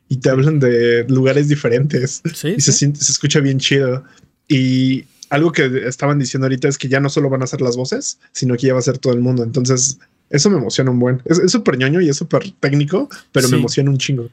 y 0.08 0.18
te 0.18 0.30
hablan 0.30 0.60
de 0.60 1.06
lugares 1.10 1.50
diferentes 1.50 2.22
Sí, 2.34 2.50
y 2.58 2.62
se, 2.62 2.72
sí. 2.72 2.78
siente- 2.80 3.02
se 3.04 3.12
escucha 3.12 3.40
bien 3.42 3.60
chido. 3.60 4.04
Y 4.48 5.06
algo 5.36 5.52
que 5.52 5.88
estaban 5.88 6.18
diciendo 6.20 6.46
ahorita 6.46 6.68
es 6.68 6.78
que 6.78 6.88
ya 6.88 7.00
no 7.00 7.10
solo 7.10 7.30
van 7.30 7.44
a 7.44 7.48
ser 7.48 7.62
las 7.62 7.78
voces, 7.78 8.20
sino 8.32 8.56
que 8.56 8.68
ya 8.68 8.74
va 8.74 8.80
a 8.80 8.84
ser 8.84 8.98
todo 8.98 9.14
el 9.14 9.20
mundo. 9.20 9.44
Entonces, 9.44 10.00
eso 10.30 10.50
me 10.50 10.58
emociona 10.58 10.92
un 10.92 11.00
buen. 11.00 11.22
Es 11.26 11.52
súper 11.52 11.78
ñoño 11.78 12.02
y 12.02 12.10
es 12.10 12.18
súper 12.18 12.52
técnico, 12.60 13.10
pero 13.32 13.48
Sí. 13.48 13.54
me 13.54 13.60
emociona 13.60 13.92
un 13.92 13.98
chingo. 13.98 14.30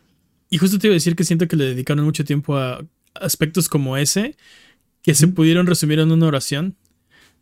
Y 0.48 0.58
justo 0.58 0.78
te 0.78 0.86
iba 0.86 0.92
a 0.92 1.00
decir 1.00 1.14
que 1.16 1.24
siento 1.24 1.48
que 1.48 1.56
le 1.56 1.64
dedicaron 1.66 2.04
mucho 2.04 2.24
tiempo 2.24 2.56
a 2.56 2.84
aspectos 3.14 3.68
como 3.68 3.96
ese, 3.96 4.36
que 5.02 5.14
se 5.14 5.28
pudieron 5.28 5.66
resumir 5.66 5.98
en 5.98 6.12
una 6.12 6.26
oración. 6.26 6.76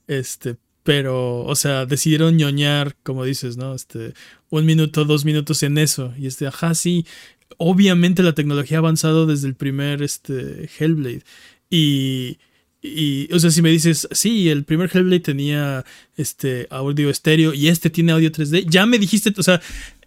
Este, 0.06 0.56
pero, 0.82 1.44
o 1.44 1.54
sea, 1.54 1.86
decidieron 1.86 2.36
ñoñar, 2.36 2.96
como 3.02 3.24
dices, 3.24 3.56
¿no? 3.56 3.74
Este, 3.74 4.14
un 4.48 4.64
minuto, 4.66 5.04
dos 5.04 5.24
minutos 5.24 5.62
en 5.62 5.78
eso. 5.78 6.12
Y 6.18 6.26
este, 6.26 6.46
ajá, 6.46 6.74
sí. 6.74 7.04
Obviamente 7.58 8.22
la 8.22 8.34
tecnología 8.34 8.78
ha 8.78 8.80
avanzado 8.80 9.26
desde 9.26 9.46
el 9.48 9.54
primer 9.54 10.02
este, 10.02 10.68
Hellblade. 10.78 11.22
Y. 11.68 12.38
Y, 12.82 13.28
o 13.32 13.38
sea, 13.38 13.50
si 13.50 13.60
me 13.62 13.70
dices, 13.70 14.08
sí, 14.12 14.48
el 14.48 14.64
primer 14.64 14.90
Hellblade 14.92 15.20
tenía 15.20 15.84
este 16.16 16.66
audio 16.70 17.10
estéreo 17.10 17.52
y 17.52 17.68
este 17.68 17.90
tiene 17.90 18.12
audio 18.12 18.32
3D, 18.32 18.66
ya 18.68 18.86
me 18.86 18.98
dijiste, 18.98 19.34
o 19.36 19.42
sea, 19.42 19.60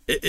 eh, 0.07 0.19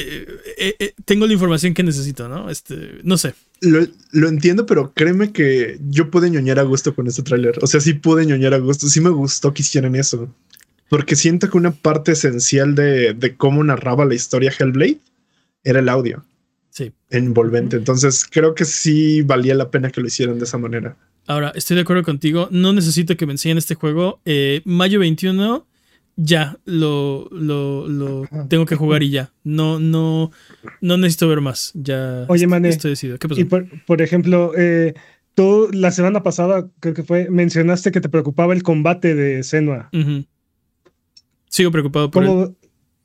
eh, 0.59 0.77
eh, 0.79 0.95
tengo 1.05 1.27
la 1.27 1.33
información 1.33 1.75
que 1.75 1.83
necesito, 1.83 2.29
¿no? 2.29 2.51
Este, 2.51 3.01
no 3.03 3.17
sé. 3.19 3.35
Lo, 3.61 3.87
lo 4.13 4.29
entiendo, 4.29 4.67
pero 4.67 4.93
créeme 4.95 5.33
que 5.33 5.79
yo 5.89 6.11
pude 6.11 6.31
ñoñar 6.31 6.59
a 6.59 6.63
gusto 6.65 6.95
con 6.95 7.07
este 7.07 7.23
tráiler. 7.23 7.59
O 7.63 7.67
sea, 7.67 7.81
sí 7.81 7.95
pude 7.95 8.27
ñoñar 8.27 8.55
a 8.55 8.59
gusto. 8.59 8.89
Sí 8.89 9.01
me 9.01 9.11
gustó 9.11 9.53
que 9.55 9.63
hicieran 9.63 9.97
eso. 9.97 10.33
Porque 10.91 11.17
siento 11.17 11.51
que 11.51 11.57
una 11.57 11.73
parte 11.73 12.13
esencial 12.13 12.75
de, 12.75 13.15
de 13.15 13.37
cómo 13.37 13.65
narraba 13.65 14.05
la 14.05 14.15
historia 14.15 14.53
Hellblade 14.57 14.99
era 15.65 15.81
el 15.81 15.89
audio 15.89 16.25
Sí. 16.71 16.93
envolvente. 17.11 17.77
Entonces 17.77 18.27
creo 18.31 18.55
que 18.55 18.65
sí 18.67 19.23
valía 19.23 19.55
la 19.55 19.71
pena 19.71 19.91
que 19.91 20.01
lo 20.03 20.07
hicieran 20.09 20.39
de 20.39 20.45
esa 20.45 20.59
manera. 20.59 20.97
Ahora, 21.27 21.53
estoy 21.55 21.77
de 21.77 21.83
acuerdo 21.83 22.03
contigo. 22.03 22.49
No 22.51 22.73
necesito 22.73 23.17
que 23.17 23.27
me 23.27 23.33
enseñen 23.33 23.59
este 23.59 23.75
juego. 23.75 24.21
Eh, 24.25 24.61
mayo 24.65 25.01
21, 25.01 25.67
ya 26.17 26.59
lo, 26.65 27.29
lo, 27.33 27.89
lo 27.89 28.29
tengo 28.49 28.67
que 28.67 28.77
jugar 28.77 29.03
y 29.03 29.11
ya. 29.11 29.33
No, 29.43 29.81
no, 29.81 30.31
no 30.81 30.97
necesito 30.97 31.29
ver 31.29 31.41
más. 31.41 31.73
Ya 31.75 32.27
Oye, 32.29 32.47
Mané, 32.47 32.69
estoy 32.69 32.91
decidido. 32.91 33.19
¿Qué 33.19 33.29
pasó? 33.29 33.41
Y 33.41 33.45
por, 33.45 33.67
por 33.87 34.03
ejemplo, 34.03 34.53
eh, 34.57 34.95
tú 35.35 35.69
la 35.73 35.91
semana 35.91 36.23
pasada, 36.23 36.69
creo 36.81 36.95
que 36.95 37.03
fue, 37.03 37.29
mencionaste 37.31 37.91
que 37.91 38.01
te 38.01 38.09
preocupaba 38.09 38.53
el 38.53 38.63
combate 38.63 39.15
de 39.15 39.43
Senua. 39.43 39.91
Sigo 41.49 41.71
preocupado 41.71 42.11
por 42.11 42.25
él. 42.25 42.55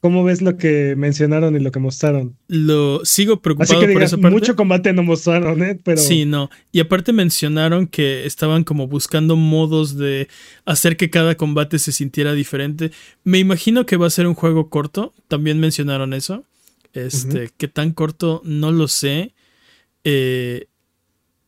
¿Cómo, 0.02 0.20
¿Cómo 0.20 0.24
ves 0.24 0.42
lo 0.42 0.58
que 0.58 0.96
mencionaron 0.98 1.56
y 1.56 1.60
lo 1.60 1.72
que 1.72 1.80
mostraron? 1.80 2.36
Lo 2.48 3.04
sigo 3.06 3.34
Así 3.34 3.42
preocupado 3.42 3.80
que 3.80 3.86
por 3.88 3.90
digas, 3.96 4.14
esa 4.14 4.18
parte. 4.22 4.34
mucho 4.36 4.56
combate 4.56 4.94
no 4.94 5.04
mostraron, 5.04 5.62
¿eh? 5.64 5.80
Pero 5.84 6.00
Sí, 6.02 6.26
no. 6.26 6.50
Y 6.72 6.80
aparte 6.80 7.14
mencionaron 7.14 7.88
que 7.88 8.26
estaban 8.26 8.64
como 8.64 8.88
buscando 8.88 9.36
modos 9.36 9.98
de 9.98 10.28
hacer 10.66 10.98
que 10.98 11.10
cada 11.10 11.36
combate 11.36 11.80
se 11.80 11.92
sintiera 11.92 12.34
diferente. 12.34 12.92
Me 13.24 13.40
imagino 13.40 13.86
que 13.86 13.98
va 13.98 14.08
a 14.08 14.12
ser 14.12 14.28
un 14.28 14.36
juego 14.36 14.70
corto. 14.70 15.14
También 15.28 15.60
mencionaron 15.60 16.14
eso. 16.14 16.44
Este, 16.94 17.52
que 17.58 17.68
tan 17.68 17.92
corto 17.92 18.42
no 18.44 18.72
lo 18.72 18.88
sé. 18.88 19.34
Eh, 20.04 20.68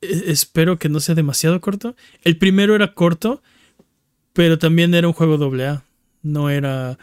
e- 0.01 0.23
espero 0.27 0.77
que 0.77 0.89
no 0.89 0.99
sea 0.99 1.15
demasiado 1.15 1.59
corto. 1.61 1.95
El 2.23 2.37
primero 2.37 2.75
era 2.75 2.93
corto, 2.93 3.41
pero 4.33 4.59
también 4.59 4.93
era 4.93 5.07
un 5.07 5.13
juego 5.13 5.37
doble 5.37 5.65
A. 5.65 5.83
No 6.21 6.49
era, 6.49 6.97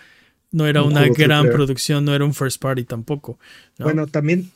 no 0.51 0.67
era 0.67 0.83
Un 0.83 0.93
una 0.93 1.09
gran 1.09 1.47
producción, 1.51 2.05
no 2.05 2.15
era 2.15 2.25
un 2.25 2.35
first 2.35 2.61
party 2.61 2.85
tampoco. 2.85 3.39
¿no? 3.79 3.85
bueno, 3.87 4.07
también, 4.07 4.51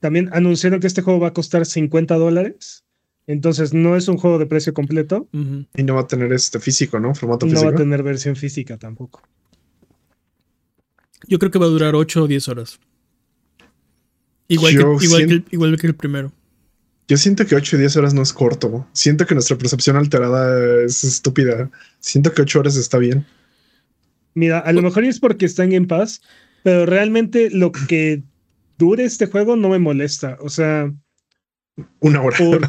también 0.00 0.28
anunciaron 0.32 0.80
que 0.80 0.86
este 0.86 1.02
juego 1.02 1.20
va 1.20 1.28
a 1.28 1.32
costar 1.32 1.64
50 1.66 2.14
dólares. 2.16 2.82
Entonces 3.26 3.72
no 3.72 3.96
es 3.96 4.06
un 4.08 4.18
juego 4.18 4.38
de 4.38 4.44
precio 4.44 4.74
completo. 4.74 5.26
Y 5.32 5.82
no 5.82 5.94
va 5.94 6.02
a 6.02 6.06
tener 6.06 6.30
este 6.34 6.60
físico, 6.60 7.00
¿no? 7.00 7.14
Formato 7.14 7.46
No 7.46 7.52
físico. 7.52 7.70
va 7.70 7.74
a 7.74 7.78
tener 7.78 8.02
versión 8.02 8.36
física 8.36 8.76
tampoco. 8.76 9.22
Yo 11.26 11.38
creo 11.38 11.50
que 11.50 11.58
va 11.58 11.66
a 11.66 11.70
durar 11.70 11.94
8 11.94 12.24
o 12.24 12.26
10 12.26 12.48
horas. 12.48 12.78
Igual, 14.48 14.74
Yo 14.74 14.98
que, 14.98 15.06
igual, 15.06 15.26
que, 15.26 15.32
el- 15.32 15.44
igual 15.50 15.78
que 15.80 15.86
el 15.86 15.94
primero. 15.94 16.32
Yo 17.08 17.16
siento 17.16 17.46
que 17.46 17.54
8 17.54 17.76
y 17.76 17.78
10 17.80 17.96
horas 17.96 18.14
no 18.14 18.22
es 18.22 18.32
corto. 18.32 18.86
Siento 18.92 19.26
que 19.26 19.34
nuestra 19.34 19.56
percepción 19.56 19.96
alterada 19.96 20.82
es 20.84 21.02
estúpida. 21.04 21.70
Siento 22.00 22.32
que 22.32 22.42
8 22.42 22.60
horas 22.60 22.76
está 22.76 22.98
bien. 22.98 23.26
Mira, 24.34 24.58
a 24.58 24.72
lo 24.72 24.82
mejor 24.82 25.04
es 25.04 25.20
porque 25.20 25.46
está 25.46 25.64
en 25.64 25.70
Game 25.70 25.86
Pass, 25.86 26.20
pero 26.62 26.86
realmente 26.86 27.50
lo 27.50 27.72
que 27.72 28.22
dure 28.78 29.04
este 29.04 29.26
juego 29.26 29.56
no 29.56 29.68
me 29.68 29.78
molesta. 29.78 30.36
O 30.40 30.48
sea, 30.48 30.92
Una 32.00 32.22
hora. 32.22 32.36
por, 32.36 32.60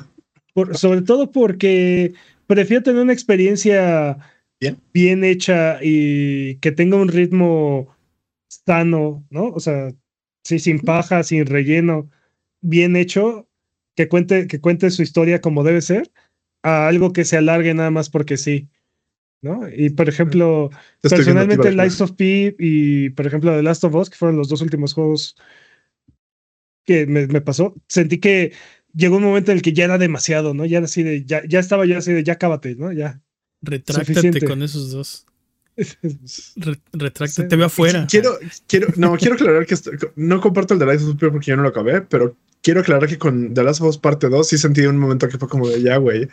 por- 0.54 0.78
sobre 0.78 1.02
todo 1.02 1.32
porque 1.32 2.14
prefiero 2.48 2.84
tener 2.84 3.02
una 3.02 3.14
experiencia 3.14 4.18
Bien. 4.60 4.78
bien 4.94 5.24
hecha 5.24 5.80
y 5.82 6.56
que 6.58 6.72
tenga 6.72 6.98
un 6.98 7.10
ritmo 7.10 7.94
sano, 8.48 9.26
¿no? 9.30 9.48
O 9.50 9.60
sea, 9.60 9.92
sí, 10.44 10.60
sin 10.60 10.80
paja, 10.80 11.24
sin 11.24 11.46
relleno, 11.46 12.10
bien 12.62 12.96
hecho, 12.96 13.50
que 13.96 14.08
cuente, 14.08 14.48
que 14.48 14.62
cuente 14.62 14.92
su 14.92 15.02
historia 15.02 15.42
como 15.42 15.64
debe 15.64 15.82
ser, 15.82 16.12
a 16.64 16.88
algo 16.88 17.12
que 17.12 17.26
se 17.26 17.38
alargue 17.38 17.74
nada 17.74 17.92
más 17.92 18.10
porque 18.10 18.38
sí. 18.38 18.70
¿No? 19.46 19.62
Y 19.70 19.92
por 19.92 20.10
ejemplo, 20.10 20.72
estoy 21.04 21.18
personalmente. 21.20 21.72
Lies 21.72 22.02
of 22.02 22.14
P 22.14 22.56
y 22.58 23.12
por 23.12 23.28
ejemplo 23.28 23.52
The 23.56 23.62
Last 23.62 23.84
of 23.84 23.94
Us, 23.94 24.10
que 24.10 24.16
fueron 24.18 24.38
los 24.38 24.50
dos 24.50 24.60
últimos 24.64 24.96
juegos 24.96 25.36
que 26.84 27.06
me, 27.06 27.28
me 27.28 27.42
pasó, 27.42 27.76
sentí 27.88 28.18
que 28.20 28.54
llegó 28.96 29.18
un 29.18 29.24
momento 29.24 29.52
en 29.52 29.58
el 29.58 29.62
que 29.62 29.72
ya 29.74 29.86
era 29.86 30.00
demasiado, 30.00 30.56
¿no? 30.56 30.66
Ya 30.66 30.78
era 30.78 30.86
así 30.86 31.04
de, 31.04 31.26
ya, 31.26 31.44
ya 31.48 31.60
estaba 31.60 31.86
yo 31.86 31.96
así 31.96 32.12
de, 32.12 32.24
ya 32.24 32.38
cábate, 32.40 32.74
¿no? 32.76 32.92
Ya. 32.92 33.22
Retráctate 33.62 34.14
Suficiente. 34.14 34.48
con 34.48 34.64
esos 34.64 34.90
dos. 34.92 35.28
Re- 35.78 36.80
retráctate, 36.94 37.44
Sí. 37.44 37.48
te 37.48 37.56
veo 37.56 37.68
afuera. 37.68 38.08
Quiero, 38.10 38.38
quiero, 38.68 38.88
no, 38.98 39.16
quiero 39.18 39.36
aclarar 39.36 39.68
que 39.68 39.76
esto- 39.76 39.92
no 40.16 40.42
comparto 40.42 40.74
el 40.74 40.80
de 40.80 40.88
Life 40.88 41.04
of 41.06 41.18
Pi 41.18 41.28
porque 41.30 41.52
yo 41.52 41.56
no 41.58 41.62
lo 41.64 41.70
acabé, 41.70 42.02
pero 42.02 42.36
quiero 42.64 42.80
aclarar 42.80 43.08
que 43.08 43.20
con 43.20 43.54
The 43.54 43.64
Last 43.64 43.82
of 43.82 43.90
Us 43.90 43.98
parte 44.00 44.28
2 44.28 44.48
sí 44.48 44.58
sentí 44.58 44.82
un 44.88 44.98
momento 44.98 45.28
que 45.30 45.38
fue 45.38 45.48
como 45.50 45.68
de 45.70 45.84
ya, 45.84 45.98
güey. 45.98 46.28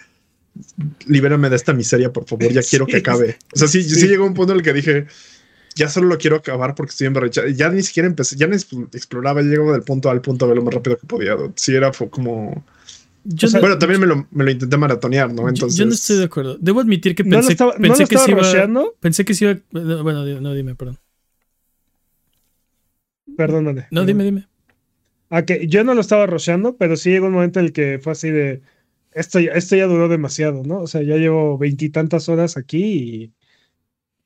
Libérame 1.07 1.49
de 1.51 1.57
esta 1.57 1.73
miseria, 1.73 2.13
por 2.13 2.27
favor. 2.27 2.53
Ya 2.53 2.63
quiero 2.69 2.87
que 2.87 2.99
acabe. 2.99 3.39
O 3.55 3.59
sea, 3.59 3.69
sí, 3.69 3.83
sí. 3.83 3.95
Sí. 4.01 4.09
llegó 4.09 4.27
un 4.27 4.35
punto 4.35 4.53
en 4.53 4.59
el 4.59 4.65
que 4.65 4.73
dije, 4.73 5.07
ya 5.75 5.89
solo 5.89 6.09
lo 6.09 6.19
quiero 6.19 6.37
acabar 6.37 6.75
porque 6.75 6.91
estoy 6.91 7.07
emborrachado. 7.07 7.49
Ya 7.49 7.69
ni 7.71 7.83
siquiera 7.83 8.07
empecé, 8.07 8.37
ya 8.37 8.47
ni 8.47 8.57
exploraba, 8.57 9.41
ya 9.43 9.49
llegaba 9.49 9.73
del 9.73 9.83
punto 9.83 10.09
A 10.09 10.13
al 10.13 10.21
punto 10.21 10.47
B 10.49 10.55
lo 10.55 10.63
más 10.63 10.75
rápido 10.75 10.99
que 10.99 11.07
podía. 11.07 11.37
Sí, 11.57 11.75
era 11.75 11.93
fue 11.93 12.11
como. 12.11 12.65
Yo, 13.25 13.47
O 13.47 13.51
sea, 13.51 13.59
no, 13.59 13.63
Bueno, 13.63 13.79
también 13.79 14.01
me 14.01 14.07
lo, 14.07 14.27
me 14.33 14.45
lo 14.45 14.51
intenté 14.51 14.77
maratonear, 14.77 15.33
¿no? 15.33 15.43
yo- 15.45 15.49
Entonces. 15.49 15.79
yo 15.79 15.87
no 15.87 15.93
estoy 15.93 16.17
de 16.19 16.25
acuerdo. 16.25 16.59
Debo 16.61 16.81
admitir 16.81 17.15
que 17.15 17.23
No 17.23 17.31
lo 17.31 17.37
pensé, 17.39 17.53
estaba, 17.53 17.73
no 17.75 17.81
pensé 17.81 18.03
lo 18.03 18.09
que 18.09 18.15
estaba 18.17 18.25
se 18.27 18.31
iba. 18.33 18.41
rusheando. 18.43 18.95
Pensé 19.01 19.25
que 19.25 19.35
se 19.35 19.45
iba. 19.45 19.61
no, 19.71 20.03
Bueno, 20.03 20.25
no, 20.41 20.55
dime, 20.55 20.75
perdón. 20.75 20.99
Perdóname. 23.37 23.87
No, 23.91 24.05
dime, 24.05 24.25
dime. 24.25 24.49
Ah, 25.31 25.43
que 25.47 25.67
yo 25.67 25.85
no 25.85 25.95
lo 25.95 26.01
estaba 26.01 26.27
rusheando, 26.27 26.77
pero 26.77 26.97
sí 26.97 27.11
llegó 27.11 27.27
un 27.27 27.33
momento 27.33 27.59
en 27.61 27.67
el 27.67 27.73
que 27.73 27.99
fue 28.03 28.13
así 28.13 28.31
de, 28.31 28.61
esto 29.15 29.41
ya, 29.41 29.53
esto 29.53 29.77
ya 29.77 29.87
duró 29.87 30.09
demasiado, 30.09 30.63
¿no? 30.65 30.81
O 30.81 30.87
sea, 30.87 31.03
ya 31.03 31.17
llevo 31.17 31.59
veintitantas 31.59 32.29
horas 32.29 32.57
aquí 32.57 33.33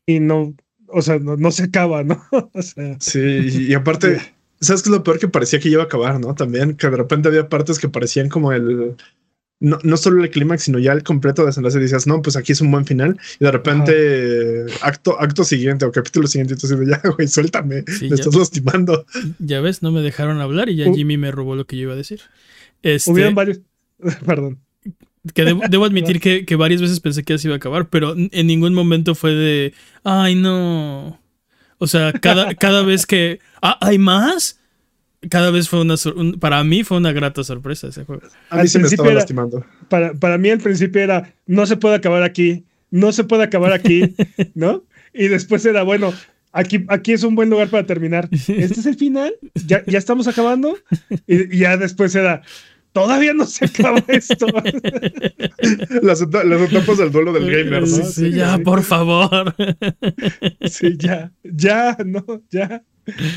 y, 0.07 0.15
y 0.15 0.21
no, 0.21 0.55
o 0.89 1.03
sea, 1.03 1.19
no, 1.19 1.37
no 1.37 1.51
se 1.51 1.65
acaba, 1.65 2.05
¿no? 2.05 2.23
o 2.53 2.63
sea, 2.63 2.97
Sí, 3.01 3.67
y, 3.69 3.75
aparte, 3.75 4.21
¿sabes 4.61 4.83
qué 4.83 4.89
es 4.89 4.97
lo 4.97 5.03
peor 5.03 5.19
que 5.19 5.29
parecía 5.29 5.59
que 5.59 5.69
iba 5.69 5.83
a 5.83 5.87
acabar, 5.87 6.21
no? 6.21 6.35
También 6.35 6.77
que 6.77 6.89
de 6.89 6.97
repente 6.97 7.29
había 7.29 7.49
partes 7.49 7.79
que 7.79 7.89
parecían 7.89 8.29
como 8.29 8.53
el. 8.53 8.97
No, 9.59 9.79
no 9.85 9.97
solo 9.97 10.23
el 10.23 10.29
clímax, 10.29 10.65
sino 10.65 10.79
ya 10.79 10.93
el 10.93 11.03
completo 11.03 11.47
desenlace. 11.47 11.79
Y 11.79 11.81
decías, 11.81 12.07
no, 12.07 12.21
pues 12.21 12.37
aquí 12.37 12.53
es 12.53 12.61
un 12.61 12.71
buen 12.71 12.85
final. 12.85 13.19
Y 13.41 13.45
de 13.47 13.51
repente, 13.51 14.67
acto, 14.83 15.19
acto 15.19 15.45
siguiente 15.45 15.87
o 15.87 15.93
capítulo 15.93 16.29
siguiente, 16.29 16.53
y 16.53 16.57
tú 16.59 16.67
de 16.67 16.87
ya, 16.87 17.01
güey, 17.17 17.27
suéltame. 17.27 17.83
Sí, 17.87 18.05
me 18.05 18.11
ya, 18.11 18.15
estás 18.17 18.35
lastimando. 18.35 19.07
ya 19.39 19.63
ves, 19.63 19.83
no 19.83 19.93
me 19.93 20.03
dejaron 20.03 20.43
hablar 20.43 20.69
y 20.69 20.77
ya 20.77 20.91
Uh. 20.91 20.95
Jimmy 20.95 21.17
me 21.17 21.31
robó 21.31 21.57
lo 21.57 21.67
que 21.67 21.77
yo 21.77 21.85
iba 21.85 21.95
a 21.95 21.97
decir. 21.97 22.21
Este, 22.83 23.11
hubieron 23.11 23.35
varios, 23.35 23.61
perdón. 24.27 24.61
Que 25.35 25.45
debo, 25.45 25.63
debo 25.69 25.85
admitir 25.85 26.21
que, 26.21 26.45
que 26.45 26.57
varias 26.57 26.81
veces 26.81 27.01
pensé 27.01 27.23
que 27.25 27.35
ya 27.35 27.39
se 27.39 27.49
iba 27.49 27.55
a 27.55 27.59
acabar, 27.59 27.89
pero 27.89 28.15
en 28.17 28.47
ningún 28.47 28.75
momento 28.75 29.15
fue 29.15 29.33
de. 29.35 29.75
Ay, 30.05 30.35
no. 30.35 31.21
O 31.79 31.87
sea, 31.87 32.13
cada, 32.13 32.55
cada 32.55 32.83
vez 32.83 33.07
que. 33.07 33.41
Ah, 33.63 33.79
¿hay 33.81 33.99
más? 33.99 34.61
Cada 35.31 35.51
vez 35.51 35.69
fue 35.69 35.81
una. 35.81 35.95
un- 36.15 36.39
para 36.39 36.63
mí 36.65 36.85
fue 36.85 36.97
una 36.99 37.13
grata 37.13 37.43
sorpresa 37.45 37.89
ese 37.89 38.05
juego. 38.05 38.23
A 38.51 38.57
mí 38.57 38.61
Al 38.63 38.69
sí 38.69 38.79
me 38.79 38.87
estaba 38.87 39.09
era- 39.09 39.19
lastimando. 39.19 39.65
Para, 39.89 40.15
para 40.15 40.39
mí 40.39 40.51
al 40.51 40.59
principio 40.61 41.03
era, 41.03 41.35
no 41.47 41.67
se 41.67 41.77
puede 41.77 41.97
acabar 41.97 42.23
aquí, 42.23 42.65
no 42.91 43.13
se 43.13 43.25
puede 43.25 43.43
acabar 43.43 43.73
aquí, 43.73 44.15
¿no? 44.55 44.85
Y 45.13 45.29
después 45.29 45.65
era, 45.67 45.83
bueno, 45.83 46.13
aquí, 46.53 46.85
aquí 46.89 47.13
es 47.13 47.23
un 47.25 47.35
buen 47.35 47.51
lugar 47.51 47.69
para 47.69 47.87
terminar. 47.87 48.29
Este 48.33 48.81
es 48.81 48.87
el 48.87 48.97
final, 48.97 49.35
ya, 49.67 49.83
ya 49.87 49.99
estamos 49.99 50.29
acabando. 50.29 50.77
Y, 51.27 51.57
y 51.57 51.59
ya 51.61 51.77
después 51.77 52.15
era, 52.15 52.43
todavía 52.97 53.35
no 53.35 53.45
se 53.45 53.67
acaba 53.67 54.03
esto. 54.09 54.47
Las, 56.01 56.21
las 56.23 56.61
etapas 56.73 56.97
del 56.97 57.13
duelo 57.13 57.31
del 57.35 57.45
gamer, 57.45 57.83
¿no? 57.83 57.87
Sí, 57.87 58.03
Sí, 58.05 58.31
ya, 58.33 58.57
sí. 58.57 58.63
por 58.63 58.83
favor. 58.83 59.55
Sí, 60.65 60.97
ya, 60.99 61.31
ya, 61.45 61.95
no, 62.07 62.25
ya. 62.51 62.83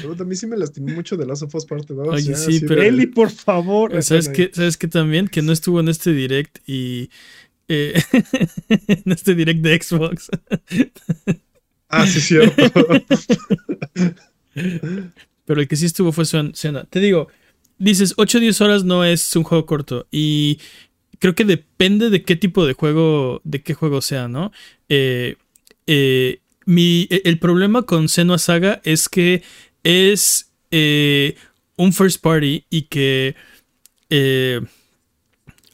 Puta, 0.02 0.24
A 0.24 0.26
mí 0.26 0.38
sí 0.38 0.48
me 0.48 0.56
lastimó 0.56 0.88
mucho 0.96 1.18
de 1.18 1.26
Last 1.26 1.44
of 1.44 1.54
Us 1.54 1.66
parte 1.66 1.94
2. 1.94 2.08
Oye, 2.08 2.24
ya, 2.24 2.36
sí, 2.38 2.62
pero- 2.66 2.82
Eli, 2.84 3.06
por 3.08 3.30
favor. 3.32 4.02
¿Sabes 4.02 4.30
qué? 4.30 4.50
¿Sabes 4.54 4.78
qué 4.78 4.88
también? 4.88 5.28
Que 5.28 5.42
no 5.42 5.52
estuvo 5.52 5.82
en 5.82 5.90
este 5.90 6.14
direct 6.14 6.60
y. 6.66 7.10
eh, 7.68 8.02
en 8.88 9.12
este 9.12 9.36
direct 9.36 9.60
de 9.62 9.82
Xbox. 9.82 10.30
Ah, 11.90 12.08
sí, 12.08 12.22
cierto. 12.22 12.64
Pero 15.46 15.62
el 15.62 15.68
que 15.68 15.76
sí 15.76 15.86
estuvo 15.86 16.12
fue 16.12 16.26
Suena. 16.26 16.86
Te 16.90 17.00
digo, 17.00 17.28
dices 17.80 18.14
8 18.18 18.38
o 18.40 18.42
10 18.42 18.62
horas 18.62 18.84
no 18.84 19.04
es 19.06 19.36
un 19.36 19.44
juego 19.44 19.66
corto. 19.66 20.08
Y 20.12 20.60
creo 21.20 21.36
que 21.36 21.46
depende 21.46 22.10
de 22.10 22.24
qué 22.24 22.36
tipo 22.36 22.66
de 22.66 22.74
juego, 22.74 23.42
de 23.44 23.62
qué 23.64 23.74
juego 23.74 24.02
sea, 24.02 24.28
¿no? 24.28 24.52
Eh, 24.90 25.38
eh, 25.88 26.42
mi, 26.66 27.08
e- 27.10 27.22
el 27.26 27.40
problema 27.40 27.84
con 27.84 28.10
Senua 28.10 28.38
Saga 28.38 28.82
es 28.84 29.10
que 29.10 29.44
es 29.84 30.52
eh, 30.72 31.36
un 31.78 31.94
first 31.94 32.22
party 32.22 32.66
y 32.70 32.84
que. 32.84 33.36
eh, 34.10 34.62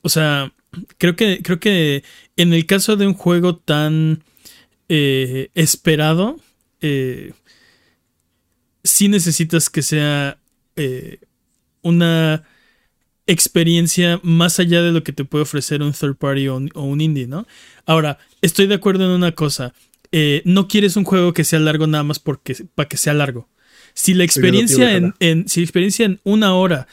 o 0.01 0.09
sea, 0.09 0.53
creo 0.97 1.15
que, 1.15 1.41
creo 1.41 1.59
que 1.59 2.03
en 2.37 2.53
el 2.53 2.65
caso 2.65 2.95
de 2.95 3.07
un 3.07 3.13
juego 3.13 3.57
tan 3.57 4.23
eh, 4.89 5.49
esperado, 5.55 6.37
sí 8.83 9.07
necesitas 9.07 9.69
que 9.69 9.81
sea 9.81 10.37
eh, 10.75 11.19
una 11.85 12.43
experiencia 13.27 14.19
más 14.23 14.59
allá 14.59 14.81
de 14.83 14.91
lo 14.91 15.03
que 15.03 15.13
te 15.13 15.25
puede 15.25 15.43
ofrecer 15.43 15.81
un 15.81 15.93
third 15.93 16.15
party 16.15 16.47
o 16.47 16.57
un, 16.57 16.69
o 16.75 16.83
un 16.83 17.01
indie, 17.01 17.27
¿no? 17.27 17.47
Ahora, 17.85 18.19
estoy 18.41 18.67
de 18.67 18.75
acuerdo 18.75 19.05
en 19.05 19.11
una 19.11 19.31
cosa. 19.31 19.73
eh, 20.11 20.41
no 20.45 20.67
quieres 20.67 20.95
un 20.95 21.03
juego 21.03 21.33
que 21.33 21.43
sea 21.43 21.59
largo 21.59 21.87
nada 21.87 22.03
más 22.03 22.19
porque 22.19 22.55
para 22.75 22.87
que 22.87 22.95
sea 22.97 23.13
largo. 23.13 23.49
Si 23.93 24.13
la 24.13 24.23
experiencia 24.23 24.91
en- 25.19 25.49
si 25.49 25.59
la 25.59 25.63
experiencia 25.65 26.05
en 26.05 26.19
una 26.23 26.53
hora 26.55 26.87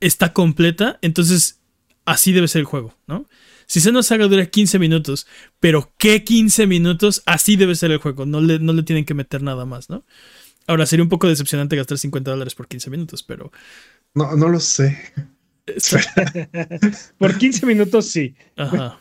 está 0.00 0.32
completa, 0.32 0.98
entonces 1.02 1.58
así 2.04 2.32
debe 2.32 2.48
ser 2.48 2.60
el 2.60 2.66
juego, 2.66 2.96
¿no? 3.06 3.28
Si 3.66 3.80
se 3.80 3.90
nos 3.90 4.10
haga 4.12 4.28
dura 4.28 4.46
15 4.46 4.78
minutos, 4.78 5.26
pero 5.58 5.92
¿qué 5.98 6.22
15 6.22 6.66
minutos? 6.68 7.22
Así 7.26 7.56
debe 7.56 7.74
ser 7.74 7.90
el 7.90 7.98
juego, 7.98 8.24
no 8.24 8.40
le, 8.40 8.58
no 8.60 8.72
le 8.72 8.84
tienen 8.84 9.04
que 9.04 9.14
meter 9.14 9.42
nada 9.42 9.64
más, 9.66 9.90
¿no? 9.90 10.04
Ahora, 10.68 10.86
sería 10.86 11.02
un 11.02 11.08
poco 11.08 11.28
decepcionante 11.28 11.76
gastar 11.76 11.98
50 11.98 12.30
dólares 12.30 12.54
por 12.54 12.68
15 12.68 12.90
minutos, 12.90 13.22
pero... 13.24 13.52
No, 14.16 14.34
no 14.34 14.48
lo 14.48 14.58
sé. 14.58 14.98
Por 17.18 17.36
15 17.38 17.66
minutos 17.66 18.06
sí. 18.06 18.34
Ajá. 18.56 18.98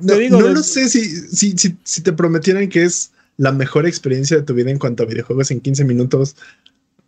No, 0.00 0.14
digo, 0.14 0.40
no 0.40 0.46
de- 0.48 0.54
lo 0.54 0.62
sé 0.62 0.88
si, 0.88 1.04
si, 1.04 1.56
si, 1.56 1.76
si 1.84 2.00
te 2.02 2.12
prometieran 2.12 2.68
que 2.68 2.82
es 2.84 3.12
la 3.36 3.52
mejor 3.52 3.86
experiencia 3.86 4.36
de 4.36 4.42
tu 4.42 4.54
vida 4.54 4.70
en 4.70 4.78
cuanto 4.78 5.02
a 5.02 5.06
videojuegos 5.06 5.50
en 5.50 5.60
15 5.60 5.84
minutos. 5.84 6.36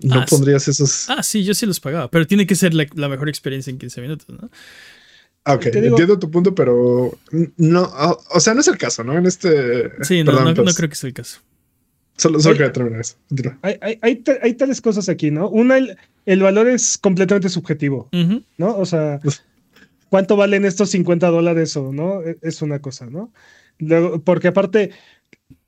No 0.01 0.21
Ah, 0.21 0.27
sí. 0.29 0.35
pondrías 0.37 0.69
esos. 0.69 1.09
Ah, 1.11 1.23
sí, 1.25 1.43
yo 1.45 1.55
sí 1.55 1.67
los 1.67 1.81
pagaba, 1.81 2.09
pero 2.11 2.25
tiene 2.27 2.47
que 2.47 2.55
ser 2.55 2.73
la, 2.75 2.87
la 2.95 3.09
mejor 3.09 3.29
experiencia 3.29 3.71
en 3.71 3.79
15 3.79 4.01
minutos, 4.01 4.29
¿no? 4.29 4.49
Ah, 5.45 5.55
ok, 5.55 5.65
digo- 5.67 5.87
entiendo 5.87 6.19
tu 6.19 6.31
punto, 6.31 6.55
pero 6.55 7.19
no, 7.57 7.83
o, 7.83 8.23
o 8.35 8.41
sea, 8.41 8.55
no 8.55 8.61
es 8.61 8.69
el 8.69 8.77
caso, 8.79 9.03
¿no? 9.03 9.17
En 9.17 9.25
este. 9.27 9.91
Sí, 10.05 10.23
no, 10.23 10.27
Perdón, 10.33 10.45
no, 10.45 10.55
no 10.55 10.63
pues, 10.65 10.77
creo 10.77 10.89
que 10.89 10.95
sea 10.95 11.09
el 11.09 11.15
caso. 11.15 11.41
Solo, 12.19 12.41
solo 12.41 12.57
quería 12.57 12.73
terminar 12.73 13.01
eso. 13.01 13.17
Hay, 13.63 13.77
hay, 13.81 13.99
hay, 14.03 14.17
ta- 14.17 14.39
hay 14.43 14.55
tales 14.55 14.81
cosas 14.81 15.09
aquí, 15.09 15.31
¿no? 15.31 15.49
Una, 15.49 15.79
el, 15.79 15.97
el 16.27 16.43
valor 16.43 16.69
es 16.69 16.99
completamente 16.99 17.49
subjetivo. 17.49 18.09
¿no? 18.59 18.77
O 18.77 18.85
sea, 18.85 19.21
¿cuánto 20.11 20.37
valen 20.37 20.65
estos 20.65 20.91
50 20.91 21.29
dólares 21.29 21.77
o 21.77 21.93
no? 21.93 22.21
E- 22.23 22.37
Es 22.43 22.61
una 22.61 22.81
cosa, 22.81 23.07
¿no? 23.07 23.33
Luego, 23.79 24.21
porque 24.23 24.49
aparte, 24.49 24.91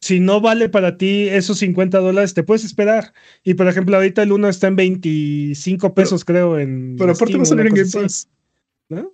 si 0.01 0.19
no 0.19 0.41
vale 0.41 0.69
para 0.69 0.97
ti 0.99 1.29
esos 1.29 1.59
50 1.59 1.99
dólares, 2.01 2.35
te 2.35 2.43
puedes 2.43 2.65
esperar. 2.65 3.13
Y 3.45 3.55
por 3.55 3.69
ejemplo, 3.69 3.95
ahorita 3.97 4.23
el 4.25 4.33
uno 4.33 4.49
está 4.49 4.67
en 4.67 4.75
25 4.77 5.95
pesos, 5.95 6.25
creo, 6.25 6.59
en. 6.59 6.97
Pero 6.99 7.13
aparte 7.13 7.37
va 7.37 7.43
a 7.43 7.47
salir 7.47 7.67
en 7.67 7.75
Game 7.75 7.85
Pass. 8.03 8.29
¿no? 8.89 9.13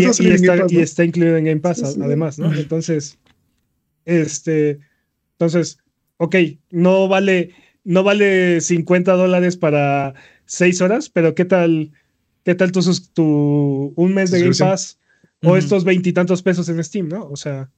Y, 0.00 0.04
está, 0.34 0.52
y, 0.74 0.78
está, 0.82 1.04
incluido 1.04 1.36
en 1.36 1.44
Game 1.44 1.60
Pass, 1.60 1.80
además, 2.02 2.38
¿no? 2.40 2.52
Entonces, 2.52 3.18
este. 4.04 4.80
Entonces, 5.38 5.78
ok, 6.22 6.36
no 6.70 7.08
vale, 7.08 7.50
no 7.82 8.04
vale 8.04 8.60
50 8.60 9.12
dólares 9.14 9.56
para 9.56 10.14
6 10.46 10.80
horas, 10.80 11.10
pero 11.10 11.34
¿qué 11.34 11.44
tal? 11.44 11.90
¿Qué 12.44 12.54
tal 12.54 12.70
tu, 12.70 12.80
tu 13.12 13.92
un 13.96 14.14
mes 14.14 14.30
de 14.30 14.40
Game 14.40 14.54
Pass? 14.56 14.98
O 15.44 15.56
estos 15.56 15.82
veintitantos 15.82 16.40
pesos 16.40 16.68
en 16.68 16.82
Steam, 16.84 17.08
¿no? 17.08 17.24
O 17.24 17.34
sea. 17.34 17.68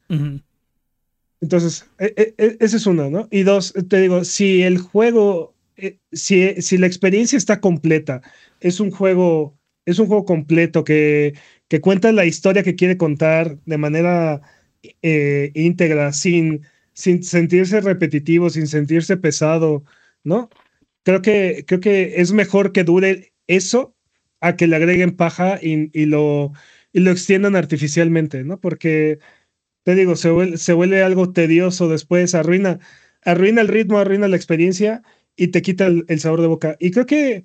Entonces, 1.40 1.86
e, 1.98 2.12
e, 2.16 2.34
e, 2.36 2.56
ese 2.60 2.76
es 2.76 2.86
uno, 2.86 3.08
¿no? 3.08 3.28
Y 3.30 3.44
dos, 3.44 3.72
te 3.88 4.02
digo, 4.02 4.24
si 4.24 4.62
el 4.62 4.76
juego, 4.76 5.54
eh, 5.78 5.96
si, 6.12 6.60
si 6.60 6.76
la 6.76 6.86
experiencia 6.86 7.38
está 7.38 7.60
completa, 7.60 8.20
es 8.60 8.78
un 8.78 8.90
juego, 8.90 9.56
es 9.86 9.98
un 9.98 10.06
juego 10.06 10.26
completo 10.26 10.84
que, 10.84 11.34
que 11.68 11.80
cuenta 11.80 12.12
la 12.12 12.26
historia 12.26 12.62
que 12.62 12.76
quiere 12.76 12.98
contar 12.98 13.56
de 13.64 13.78
manera 13.78 14.42
eh, 15.00 15.50
íntegra, 15.54 16.12
sin, 16.12 16.66
sin 16.94 17.22
sentirse 17.24 17.80
repetitivo, 17.80 18.50
sin 18.50 18.66
sentirse 18.68 19.16
pesado, 19.16 19.84
¿no? 20.24 20.50
Creo 21.04 21.22
que, 21.22 21.64
creo 21.66 21.80
que 21.80 22.20
es 22.22 22.32
mejor 22.32 22.72
que 22.72 22.84
dure 22.84 23.34
eso 23.46 23.96
a 24.40 24.56
que 24.56 24.66
le 24.66 24.76
agreguen 24.76 25.16
paja 25.16 25.58
y, 25.62 25.90
y 25.98 26.06
lo, 26.06 26.52
y 26.92 27.00
lo 27.00 27.10
extiendan 27.10 27.56
artificialmente, 27.56 28.44
¿no? 28.44 28.60
Porque 28.60 29.18
te 29.84 29.94
digo, 29.94 30.16
se 30.16 30.30
vuelve, 30.30 30.58
se 30.58 30.72
vuelve 30.74 31.02
algo 31.02 31.32
tedioso 31.32 31.88
después, 31.88 32.34
arruina, 32.34 32.80
arruina 33.22 33.60
el 33.62 33.68
ritmo, 33.68 33.98
arruina 33.98 34.28
la 34.28 34.36
experiencia 34.36 35.02
y 35.36 35.48
te 35.48 35.62
quita 35.62 35.86
el, 35.86 36.20
sabor 36.20 36.40
de 36.42 36.46
boca. 36.48 36.76
Y 36.80 36.90
creo 36.92 37.06
que 37.06 37.44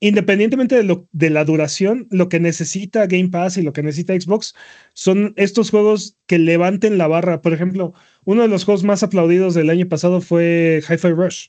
independientemente 0.00 0.82
de, 0.82 1.04
de 1.12 1.30
la 1.30 1.44
duración, 1.44 2.08
lo 2.10 2.28
que 2.28 2.40
necesita 2.40 3.06
Game 3.06 3.30
Pass 3.30 3.58
y 3.58 3.62
lo 3.62 3.72
que 3.72 3.82
necesita 3.82 4.14
Xbox 4.20 4.54
son 4.94 5.34
estos 5.36 5.70
juegos 5.70 6.16
que 6.26 6.38
levanten 6.38 6.98
la 6.98 7.08
barra. 7.08 7.42
Por 7.42 7.52
ejemplo, 7.54 7.94
uno 8.26 8.42
de 8.42 8.48
los 8.48 8.64
juegos 8.64 8.84
más 8.84 9.02
aplaudidos 9.02 9.54
del 9.54 9.70
año 9.70 9.88
pasado 9.88 10.20
fue 10.20 10.82
Hi-Fi 10.86 11.10
Rush, 11.10 11.46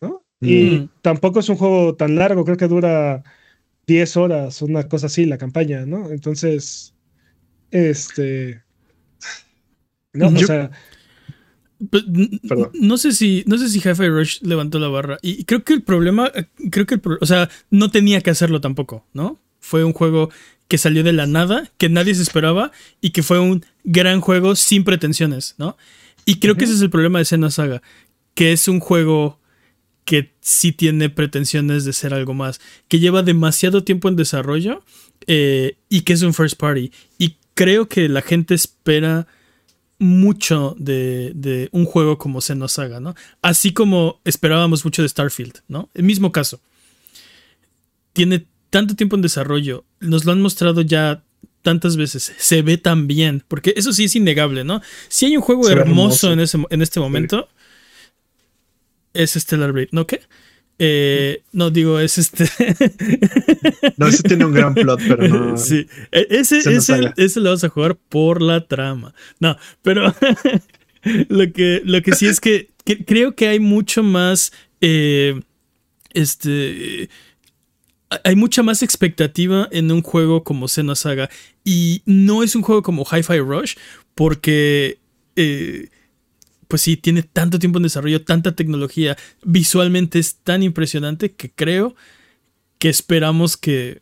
¿no? 0.00 0.22
Y 0.40 0.64
mm. 0.70 0.88
tampoco 1.00 1.40
es 1.40 1.48
un 1.48 1.56
juego 1.56 1.96
tan 1.96 2.14
largo, 2.16 2.44
creo 2.44 2.58
que 2.58 2.68
dura 2.68 3.24
10 3.86 4.16
horas, 4.18 4.62
una 4.62 4.84
cosa 4.88 5.06
así, 5.06 5.24
la 5.24 5.38
campaña, 5.38 5.86
¿no? 5.86 6.10
Entonces, 6.10 6.94
este, 7.70 8.62
no, 10.12 10.28
o 10.28 10.38
sea. 10.38 10.70
No 12.74 12.96
sé 12.96 13.10
si 13.10 13.42
no 13.46 13.58
sé 13.58 13.68
si 13.68 13.80
Jefe 13.80 14.08
Rush 14.08 14.40
levantó 14.42 14.78
la 14.78 14.86
barra 14.86 15.18
y 15.20 15.42
creo 15.44 15.64
que 15.64 15.72
el 15.72 15.82
problema 15.82 16.30
creo 16.70 16.86
que 16.86 16.94
el 16.94 17.02
o 17.20 17.26
sea 17.26 17.50
no 17.70 17.90
tenía 17.90 18.20
que 18.20 18.30
hacerlo 18.30 18.60
tampoco 18.60 19.04
no 19.14 19.40
fue 19.58 19.82
un 19.82 19.92
juego 19.92 20.30
que 20.68 20.78
salió 20.78 21.02
de 21.02 21.12
la 21.12 21.26
nada 21.26 21.68
que 21.78 21.88
nadie 21.88 22.14
se 22.14 22.22
esperaba 22.22 22.70
y 23.00 23.10
que 23.10 23.24
fue 23.24 23.40
un 23.40 23.64
gran 23.82 24.20
juego 24.20 24.54
sin 24.54 24.84
pretensiones 24.84 25.56
no 25.58 25.76
y 26.24 26.38
creo 26.38 26.56
que 26.56 26.64
ese 26.64 26.74
es 26.74 26.82
el 26.82 26.90
problema 26.90 27.18
de 27.18 27.24
Senna 27.24 27.50
Saga 27.50 27.82
que 28.34 28.52
es 28.52 28.68
un 28.68 28.80
juego 28.80 29.40
que 30.04 30.34
sí 30.40 30.72
tiene 30.72 31.10
pretensiones 31.10 31.84
de 31.84 31.92
ser 31.92 32.14
algo 32.14 32.34
más 32.34 32.60
que 32.88 32.98
lleva 32.98 33.22
demasiado 33.22 33.84
tiempo 33.84 34.08
en 34.08 34.16
desarrollo 34.16 34.82
eh, 35.26 35.76
y 35.88 36.02
que 36.02 36.12
es 36.12 36.22
un 36.22 36.34
first 36.34 36.56
party 36.58 36.90
y 37.18 37.36
creo 37.54 37.88
que 37.88 38.08
la 38.08 38.22
gente 38.22 38.54
espera 38.54 39.26
mucho 40.02 40.74
de, 40.78 41.68
un 41.70 41.84
juego 41.84 42.18
como 42.18 42.40
Xenosaga, 42.40 42.98
¿no? 42.98 43.14
Así 43.40 43.72
como 43.72 44.20
esperábamos 44.24 44.84
mucho 44.84 45.02
de 45.02 45.08
Starfield, 45.08 45.60
¿no? 45.68 45.90
El 45.94 46.02
mismo 46.02 46.32
caso. 46.32 46.60
Tiene 48.12 48.46
tanto 48.70 48.96
tiempo 48.96 49.14
en 49.14 49.22
desarrollo, 49.22 49.84
nos 50.00 50.24
lo 50.24 50.32
han 50.32 50.42
mostrado 50.42 50.80
ya 50.80 51.22
tantas 51.62 51.96
veces, 51.96 52.32
se 52.36 52.62
ve 52.62 52.76
tan 52.76 53.06
bien, 53.06 53.42
porque 53.48 53.72
eso 53.76 53.92
sí 53.92 54.04
es 54.04 54.16
innegable, 54.16 54.64
¿no? 54.64 54.82
Si 55.08 55.26
hay 55.26 55.36
un 55.36 55.42
juego 55.42 55.68
hermoso, 55.70 56.32
En, 56.32 56.40
ese, 56.40 56.58
en 56.70 56.82
este 56.82 57.00
momento, 57.00 57.48
es 59.14 59.32
Stellar 59.32 59.72
Blade, 59.72 59.88
¿no? 59.92 60.06
¿Qué? 60.06 60.20
Eh, 60.78 61.42
no, 61.52 61.70
digo, 61.70 62.00
es 62.00 62.18
este. 62.18 62.44
no, 63.96 64.08
ese 64.08 64.22
tiene 64.24 64.44
un 64.44 64.52
gran 64.52 64.74
plot, 64.74 65.00
pero 65.06 65.28
no. 65.28 65.56
Sí, 65.56 65.86
e, 66.10 66.26
ese, 66.30 66.58
ese, 67.16 67.40
lo 67.40 67.50
vas 67.50 67.62
a 67.62 67.68
jugar 67.68 67.96
por 67.96 68.42
la 68.42 68.66
trama. 68.66 69.14
No, 69.38 69.56
pero 69.82 70.12
lo, 71.28 71.52
que, 71.52 71.82
lo 71.84 72.02
que 72.02 72.14
sí 72.14 72.26
es 72.26 72.40
que, 72.40 72.70
creo 73.06 73.36
que 73.36 73.48
hay 73.48 73.60
mucho 73.60 74.02
más. 74.02 74.52
Eh, 74.80 75.40
este. 76.14 77.08
Hay 78.24 78.36
mucha 78.36 78.62
más 78.62 78.82
expectativa 78.82 79.68
en 79.70 79.90
un 79.90 80.02
juego 80.02 80.44
como 80.44 80.68
Xenosaga. 80.68 81.30
Y 81.64 82.02
no 82.06 82.42
es 82.42 82.54
un 82.54 82.62
juego 82.62 82.82
como 82.82 83.04
Hi-Fi 83.04 83.38
Rush, 83.38 83.74
porque. 84.14 84.98
Eh, 85.36 85.88
pues 86.68 86.80
sí, 86.80 86.96
tiene 86.96 87.22
tanto 87.22 87.58
tiempo 87.58 87.78
en 87.78 87.82
desarrollo, 87.82 88.24
tanta 88.24 88.56
tecnología, 88.56 89.18
visualmente 89.44 90.18
es 90.18 90.36
tan 90.36 90.62
impresionante 90.62 91.32
que 91.32 91.50
creo 91.50 91.94
que 92.78 92.88
esperamos 92.88 93.58
que 93.58 94.00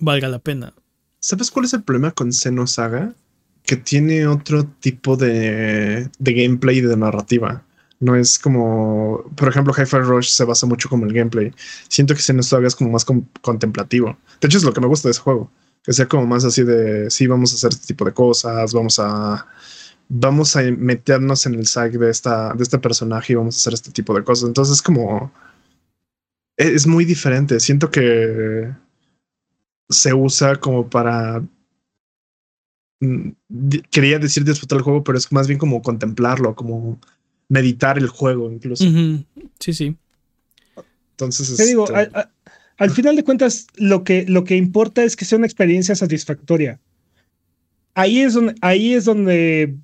valga 0.00 0.26
la 0.26 0.40
pena. 0.40 0.74
¿Sabes 1.20 1.48
cuál 1.48 1.66
es 1.66 1.74
el 1.74 1.84
problema 1.84 2.10
con 2.10 2.32
Xenosaga? 2.32 3.14
Que 3.62 3.76
tiene 3.76 4.26
otro 4.26 4.64
tipo 4.80 5.16
de 5.16 6.10
gameplay 6.18 6.78
y 6.78 6.80
de 6.80 6.96
narrativa. 6.96 7.65
No 7.98 8.14
es 8.14 8.38
como, 8.38 9.24
por 9.36 9.48
ejemplo, 9.48 9.72
Hi-Fi 9.72 9.98
Rush 9.98 10.28
se 10.28 10.44
basa 10.44 10.66
mucho 10.66 10.88
como 10.88 11.06
el 11.06 11.12
gameplay. 11.12 11.52
Siento 11.88 12.14
que 12.14 12.20
Xenosaga 12.20 12.66
es 12.66 12.76
como 12.76 12.90
más 12.90 13.06
contemplativo. 13.40 14.16
De 14.40 14.48
hecho, 14.48 14.58
es 14.58 14.64
lo 14.64 14.72
que 14.72 14.80
me 14.80 14.86
gusta 14.86 15.08
de 15.08 15.12
ese 15.12 15.20
juego. 15.20 15.50
Que 15.82 15.92
sea 15.92 16.06
como 16.06 16.26
más 16.26 16.44
así 16.44 16.62
de, 16.62 17.10
sí, 17.10 17.26
vamos 17.26 17.52
a 17.52 17.54
hacer 17.56 17.70
este 17.70 17.86
tipo 17.86 18.04
de 18.04 18.12
cosas, 18.12 18.72
vamos 18.74 18.98
a 18.98 19.46
vamos 20.08 20.56
a 20.56 20.62
meternos 20.62 21.46
en 21.46 21.54
el 21.54 21.66
psyche 21.66 21.98
de 21.98 22.10
esta, 22.10 22.52
de 22.54 22.62
este 22.62 22.78
personaje 22.78 23.32
y 23.32 23.36
vamos 23.36 23.56
a 23.56 23.58
hacer 23.58 23.74
este 23.74 23.90
tipo 23.90 24.14
de 24.14 24.24
cosas. 24.24 24.48
Entonces, 24.48 24.82
como 24.82 25.32
e, 26.56 26.74
es 26.74 26.86
muy 26.86 27.04
diferente. 27.04 27.60
Siento 27.60 27.90
que 27.90 28.72
se 29.88 30.14
usa 30.14 30.56
como 30.56 30.88
para. 30.88 31.42
Mm, 33.00 33.30
quería 33.90 34.18
decir 34.18 34.44
disfrutar 34.44 34.78
el 34.78 34.84
juego, 34.84 35.04
pero 35.04 35.18
es 35.18 35.30
más 35.32 35.46
bien 35.46 35.58
como 35.58 35.82
contemplarlo, 35.82 36.54
como 36.54 36.98
meditar 37.48 37.98
el 37.98 38.08
juego, 38.08 38.50
incluso. 38.50 38.84
Sí, 39.60 39.72
sí. 39.72 39.96
Entonces, 41.12 41.56
Te 41.56 41.66
digo, 41.66 41.84
este 41.84 42.20
al, 42.78 42.90
final 42.90 43.16
de 43.16 43.24
cuentas, 43.24 43.66
lo 43.76 44.04
que, 44.04 44.26
lo 44.28 44.44
que 44.44 44.56
importa 44.56 45.02
es 45.02 45.16
que 45.16 45.24
sea 45.24 45.38
una 45.38 45.46
experiencia 45.46 45.94
satisfactoria. 45.94 46.78
Ahí 47.94 48.20
es 48.20 48.34
donde, 48.34 48.54
ahí 48.60 48.92
es 48.92 49.06
donde 49.06 49.74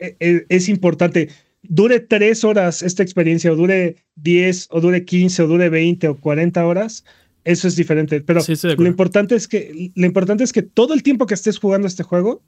e, 0.00 0.16
e, 0.18 0.46
es 0.48 0.68
importante. 0.68 1.28
Dure 1.62 2.00
tres 2.00 2.42
horas 2.44 2.82
esta 2.82 3.02
experiencia, 3.02 3.52
o 3.52 3.56
dure 3.56 3.96
10, 4.16 4.68
o 4.70 4.80
dure 4.80 5.04
15, 5.04 5.42
o 5.42 5.46
dure 5.46 5.68
20 5.68 6.08
o 6.08 6.16
40 6.16 6.66
horas, 6.66 7.04
eso 7.44 7.68
es 7.68 7.76
diferente. 7.76 8.20
Pero 8.20 8.40
lo, 8.76 8.86
importante 8.86 9.34
es 9.34 9.48
que, 9.48 9.90
lo 9.94 10.06
importante 10.06 10.44
es 10.44 10.52
que 10.52 10.62
todo 10.62 10.94
el 10.94 11.02
tiempo 11.02 11.26
que 11.26 11.34
estés 11.34 11.58
jugando 11.58 11.86
este 11.86 12.02
juego 12.02 12.42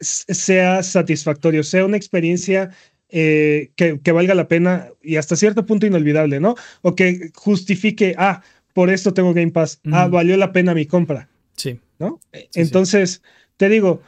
sea 0.00 0.82
satisfactorio, 0.82 1.62
sea 1.64 1.84
una 1.84 1.96
experiencia 1.96 2.70
eh, 3.10 3.70
que, 3.76 4.12
valga 4.12 4.34
la 4.34 4.48
pena 4.48 4.88
y 5.02 5.16
hasta 5.16 5.36
cierto 5.36 5.64
punto 5.64 5.86
inolvidable, 5.86 6.40
¿no? 6.40 6.56
O 6.82 6.94
que 6.94 7.30
justifique, 7.34 8.14
ah, 8.18 8.42
por 8.74 8.90
esto 8.90 9.14
tengo 9.14 9.32
Game 9.32 9.50
Pass, 9.50 9.80
ah, 9.92 10.08
valió 10.08 10.36
la 10.36 10.52
pena 10.52 10.74
mi 10.74 10.86
compra. 10.86 11.28
Sí. 11.56 11.80
¿No? 11.98 12.20
Entonces, 12.54 13.22
te 13.56 13.68
digo, 13.68 14.02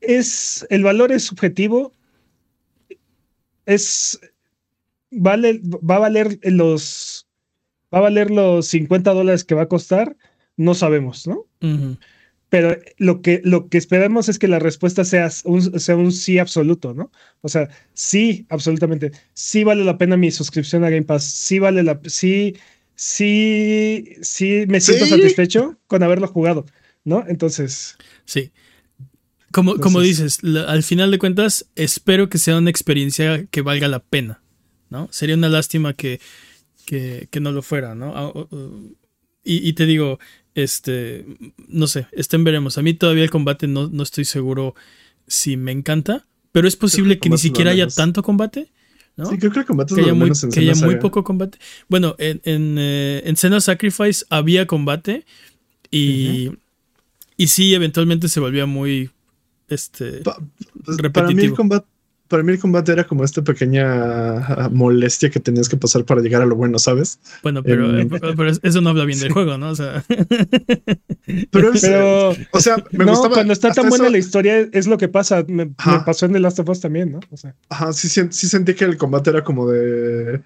es, 0.00 0.66
el 0.70 0.82
valor 0.82 1.12
es 1.12 1.24
subjetivo, 1.24 1.92
es, 3.64 4.18
vale, 5.10 5.60
va 5.62 5.96
a 5.96 6.00
valer 6.00 6.38
los, 6.42 7.26
va 7.94 7.98
a 7.98 8.02
valer 8.02 8.30
los 8.30 8.66
50 8.68 9.12
dólares 9.12 9.44
que 9.44 9.54
va 9.54 9.62
a 9.62 9.68
costar, 9.68 10.16
no 10.56 10.74
sabemos, 10.74 11.26
¿no? 11.26 11.44
Pero 12.56 12.80
lo 12.96 13.20
que, 13.20 13.42
lo 13.44 13.68
que 13.68 13.76
esperamos 13.76 14.30
es 14.30 14.38
que 14.38 14.48
la 14.48 14.58
respuesta 14.58 15.04
sea 15.04 15.30
un, 15.44 15.78
sea 15.78 15.94
un 15.94 16.10
sí 16.10 16.38
absoluto, 16.38 16.94
¿no? 16.94 17.12
O 17.42 17.50
sea, 17.50 17.68
sí, 17.92 18.46
absolutamente. 18.48 19.12
Sí 19.34 19.62
vale 19.62 19.84
la 19.84 19.98
pena 19.98 20.16
mi 20.16 20.30
suscripción 20.30 20.82
a 20.82 20.88
Game 20.88 21.02
Pass. 21.02 21.24
Sí 21.24 21.58
vale 21.58 21.82
la. 21.82 22.00
Sí, 22.06 22.56
sí, 22.94 24.16
sí 24.22 24.64
me 24.68 24.80
siento 24.80 25.04
satisfecho 25.04 25.76
con 25.86 26.02
haberlo 26.02 26.28
jugado, 26.28 26.64
¿no? 27.04 27.26
Entonces. 27.28 27.98
Sí. 28.24 28.52
Como, 29.52 29.76
como 29.76 30.00
dices, 30.00 30.38
al 30.66 30.82
final 30.82 31.10
de 31.10 31.18
cuentas, 31.18 31.66
espero 31.76 32.30
que 32.30 32.38
sea 32.38 32.56
una 32.56 32.70
experiencia 32.70 33.44
que 33.50 33.60
valga 33.60 33.86
la 33.86 33.98
pena, 33.98 34.40
¿no? 34.88 35.08
Sería 35.12 35.34
una 35.34 35.50
lástima 35.50 35.92
que, 35.92 36.20
que, 36.86 37.28
no 37.38 37.52
lo 37.52 37.60
fuera, 37.60 37.94
¿no? 37.94 38.14
Ah, 38.16 38.32
y, 39.44 39.74
te 39.74 39.84
digo, 39.84 40.18
este, 40.56 41.24
no 41.68 41.86
sé, 41.86 42.08
estén 42.12 42.42
veremos. 42.42 42.78
A 42.78 42.82
mí 42.82 42.94
todavía 42.94 43.22
el 43.22 43.30
combate 43.30 43.68
no, 43.68 43.88
no 43.88 44.02
estoy 44.02 44.24
seguro 44.24 44.74
si 45.28 45.56
me 45.56 45.70
encanta, 45.70 46.26
pero 46.50 46.66
es 46.66 46.76
posible 46.76 47.18
que 47.20 47.28
ni 47.30 47.38
siquiera 47.38 47.70
haya 47.70 47.86
tanto 47.86 48.22
combate. 48.22 48.72
¿no? 49.16 49.26
Sí, 49.30 49.38
creo 49.38 49.52
que 49.52 49.60
el 49.60 49.66
combate 49.66 49.92
es 49.92 49.98
que 49.98 50.02
haya, 50.04 50.14
muy, 50.14 50.28
en 50.30 50.50
que 50.50 50.60
haya 50.60 50.74
muy 50.74 50.96
poco 50.96 51.22
combate. 51.24 51.58
Bueno, 51.88 52.16
en, 52.18 52.40
en, 52.44 52.76
eh, 52.78 53.22
en 53.24 53.60
Sacrifice 53.60 54.24
había 54.30 54.66
combate 54.66 55.24
y, 55.90 56.50
y 57.36 57.46
sí, 57.48 57.74
eventualmente 57.74 58.28
se 58.28 58.40
volvía 58.40 58.66
muy 58.66 59.10
este, 59.68 60.20
Pa- 60.22 60.36
pues, 60.84 60.96
Para 60.96 60.96
mí, 60.96 60.98
el 60.98 61.02
repetitivo. 61.02 61.56
combate, 61.56 61.86
para 62.28 62.42
mí 62.42 62.52
el 62.52 62.58
combate 62.58 62.92
era 62.92 63.04
como 63.04 63.24
esta 63.24 63.42
pequeña 63.42 63.84
ah, 64.38 64.68
molestia 64.72 65.30
que 65.30 65.40
tenías 65.40 65.68
que 65.68 65.76
pasar 65.76 66.04
para 66.04 66.20
llegar 66.20 66.42
a 66.42 66.46
lo 66.46 66.56
bueno, 66.56 66.78
¿sabes? 66.78 67.18
Bueno, 67.42 67.62
pero, 67.62 67.90
em, 67.98 68.12
eh, 68.14 68.20
pero 68.36 68.50
eso 68.62 68.80
no 68.80 68.90
habla 68.90 69.04
bien 69.04 69.18
del 69.20 69.32
juego, 69.32 69.56
¿no? 69.58 69.70
O 69.70 69.74
sea, 69.76 70.04
Pero, 71.50 71.72
es- 71.72 71.80
Pero 71.82 72.30
o 72.52 72.60
sea, 72.60 72.76
me 72.92 73.04
no, 73.04 73.10
gustaba. 73.12 73.34
cuando 73.34 73.52
está 73.52 73.72
tan 73.72 73.88
buena 73.88 74.04
eso- 74.04 74.12
la 74.12 74.18
historia 74.18 74.68
es 74.72 74.86
lo 74.86 74.96
que 74.98 75.08
pasa. 75.08 75.44
Me, 75.48 75.66
pasó 76.04 76.26
en 76.26 76.32
The 76.32 76.40
Last 76.40 76.58
of 76.60 76.68
Us 76.68 76.80
también, 76.80 77.12
¿no? 77.12 77.20
O 77.30 77.36
sea, 77.36 77.54
Ajá, 77.68 77.92
sí, 77.92 78.08
sí 78.08 78.48
sentí 78.48 78.74
que 78.74 78.84
el 78.84 78.96
combate 78.96 79.30
era 79.30 79.42
como 79.42 79.68
de. 79.68 80.40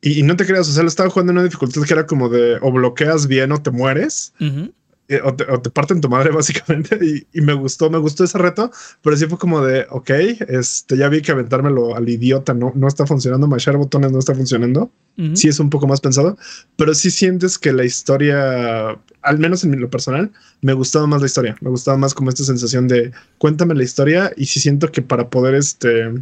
Y, 0.00 0.20
y 0.20 0.22
no 0.22 0.36
te 0.36 0.46
creas, 0.46 0.68
o 0.68 0.72
sea, 0.72 0.82
lo 0.84 0.88
estaba 0.88 1.10
jugando 1.10 1.32
en 1.32 1.38
una 1.38 1.44
dificultad 1.44 1.82
que 1.82 1.92
era 1.92 2.06
como 2.06 2.28
de 2.28 2.58
o 2.62 2.70
bloqueas 2.70 3.26
bien 3.26 3.50
o 3.50 3.60
te 3.60 3.72
mueres, 3.72 4.32
ujú. 4.40 4.72
Eh, 5.08 5.20
o, 5.24 5.34
te, 5.34 5.44
o 5.50 5.60
te 5.60 5.70
parten 5.70 6.00
tu 6.00 6.08
madre, 6.08 6.30
básicamente. 6.34 6.98
Y, 7.02 7.26
y 7.38 7.40
me 7.40 7.54
gustó, 7.54 7.90
me 7.90 7.98
gustó 7.98 8.24
ese 8.24 8.38
reto, 8.38 8.70
pero 9.02 9.16
sí 9.16 9.26
fue 9.26 9.38
como 9.38 9.62
de, 9.62 9.86
ok, 9.90 10.10
este, 10.48 10.96
ya 10.96 11.08
vi 11.08 11.22
que 11.22 11.32
aventármelo 11.32 11.96
al 11.96 12.08
idiota 12.08 12.54
no, 12.54 12.72
no 12.74 12.86
está 12.86 13.06
funcionando, 13.06 13.46
machar 13.46 13.76
botones 13.76 14.12
no 14.12 14.18
está 14.18 14.34
funcionando. 14.34 14.90
Ujú. 15.18 15.34
sí 15.34 15.48
es 15.48 15.58
un 15.58 15.68
poco 15.68 15.88
más 15.88 16.00
pensado, 16.00 16.38
pero 16.76 16.94
sí 16.94 17.10
sientes 17.10 17.58
que 17.58 17.72
la 17.72 17.84
historia, 17.84 18.90
al 19.22 19.38
menos 19.38 19.64
en 19.64 19.80
lo 19.80 19.90
personal, 19.90 20.30
me 20.60 20.74
gustaba 20.74 21.08
más 21.08 21.20
la 21.20 21.26
historia. 21.26 21.56
Me 21.60 21.70
gustaba 21.70 21.96
más 21.96 22.14
como 22.14 22.30
esta 22.30 22.44
sensación 22.44 22.86
de 22.86 23.10
cuéntame 23.38 23.74
la 23.74 23.82
historia 23.82 24.32
y 24.36 24.46
si 24.46 24.60
siento 24.60 24.92
que 24.92 25.02
para 25.02 25.28
poder 25.28 25.56
este 25.56 26.12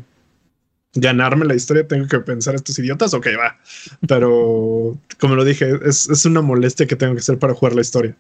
ganarme 0.95 1.45
la 1.45 1.55
historia 1.55 1.87
tengo 1.87 2.09
que 2.09 2.21
pensar 2.21 2.55
estos 2.55 2.79
idiotas, 2.79 3.13
ok, 3.13 3.27
va. 3.39 3.59
Pero 4.09 4.99
como 5.21 5.35
lo 5.35 5.45
dije, 5.45 5.79
es, 5.85 6.09
es 6.09 6.25
una 6.25 6.41
molestia 6.41 6.87
que 6.87 6.97
tengo 6.97 7.13
que 7.13 7.21
hacer 7.21 7.39
para 7.39 7.53
jugar 7.53 7.75
la 7.75 7.83
historia. 7.83 8.17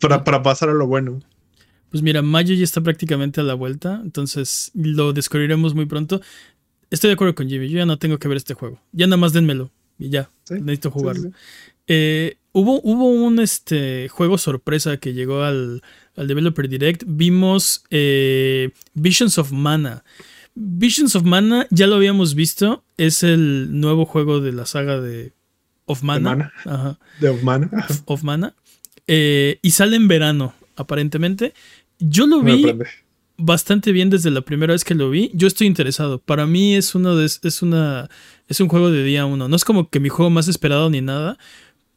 Para, 0.00 0.24
para 0.24 0.42
pasar 0.42 0.68
a 0.68 0.74
lo 0.74 0.86
bueno. 0.86 1.20
Pues 1.90 2.02
mira, 2.02 2.22
mayo 2.22 2.54
ya 2.54 2.64
está 2.64 2.80
prácticamente 2.80 3.40
a 3.40 3.44
la 3.44 3.54
vuelta, 3.54 4.00
entonces 4.02 4.70
lo 4.74 5.12
descubriremos 5.12 5.74
muy 5.74 5.86
pronto. 5.86 6.20
Estoy 6.90 7.08
de 7.08 7.14
acuerdo 7.14 7.34
con 7.34 7.48
Jimmy, 7.48 7.68
yo 7.68 7.78
ya 7.78 7.86
no 7.86 7.98
tengo 7.98 8.18
que 8.18 8.28
ver 8.28 8.36
este 8.36 8.54
juego. 8.54 8.80
Ya 8.92 9.06
nada 9.06 9.16
más 9.16 9.32
denmelo 9.32 9.70
y 9.98 10.10
ya, 10.10 10.28
Sí, 10.44 10.54
necesito 10.54 10.90
jugarlo. 10.90 11.22
sí, 11.22 11.28
sí. 11.30 11.34
Eh, 11.86 12.36
hubo, 12.52 12.80
hubo 12.82 13.06
un 13.10 13.38
este, 13.40 14.08
juego 14.08 14.38
sorpresa 14.38 14.96
que 14.96 15.12
llegó 15.14 15.42
al, 15.42 15.82
al 16.16 16.26
Developer 16.28 16.68
Direct. 16.68 17.04
Vimos 17.06 17.84
eh, 17.90 18.70
Visions 18.94 19.38
of 19.38 19.52
Mana. 19.52 20.02
Visions 20.54 21.14
of 21.14 21.24
Mana 21.24 21.66
ya 21.70 21.86
lo 21.86 21.94
habíamos 21.96 22.34
visto. 22.34 22.84
Es 22.96 23.22
el 23.22 23.80
nuevo 23.80 24.04
juego 24.06 24.40
de 24.40 24.52
la 24.52 24.66
saga 24.66 25.00
de 25.00 25.32
Of 25.84 26.02
Mana. 26.02 26.30
Mana. 26.30 26.52
Ajá, 26.64 26.98
De 27.20 27.28
of 27.28 28.22
Mana. 28.22 28.54
Eh, 29.06 29.58
y 29.62 29.70
sale 29.72 29.96
en 29.96 30.08
verano, 30.08 30.54
aparentemente. 30.76 31.52
Yo 31.98 32.26
lo 32.26 32.40
vi 32.42 32.62
bastante 33.36 33.92
bien 33.92 34.10
desde 34.10 34.30
la 34.30 34.40
primera 34.42 34.72
vez 34.72 34.84
que 34.84 34.94
lo 34.94 35.10
vi. 35.10 35.30
Yo 35.34 35.46
estoy 35.48 35.66
interesado. 35.66 36.18
Para 36.18 36.46
mí 36.46 36.74
es 36.74 36.94
uno 36.94 37.16
de, 37.16 37.26
es 37.26 37.62
una 37.62 38.08
es 38.48 38.60
un 38.60 38.68
juego 38.68 38.90
de 38.90 39.02
día 39.04 39.26
uno. 39.26 39.48
No 39.48 39.56
es 39.56 39.64
como 39.64 39.88
que 39.90 40.00
mi 40.00 40.08
juego 40.08 40.30
más 40.30 40.48
esperado 40.48 40.88
ni 40.90 41.00
nada, 41.00 41.38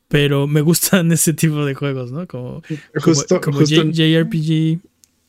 pero 0.07 0.47
me 0.47 0.61
gustan 0.69 1.11
ese 1.11 1.33
tipo 1.33 1.65
de 1.65 1.73
juegos, 1.75 2.11
¿no? 2.11 2.27
Como, 2.27 2.61
Justo, 2.95 3.39
como, 3.39 3.41
como 3.41 3.59
justo 3.59 3.75
J- 3.75 3.81
en 3.87 3.93
JRPG, 3.93 4.79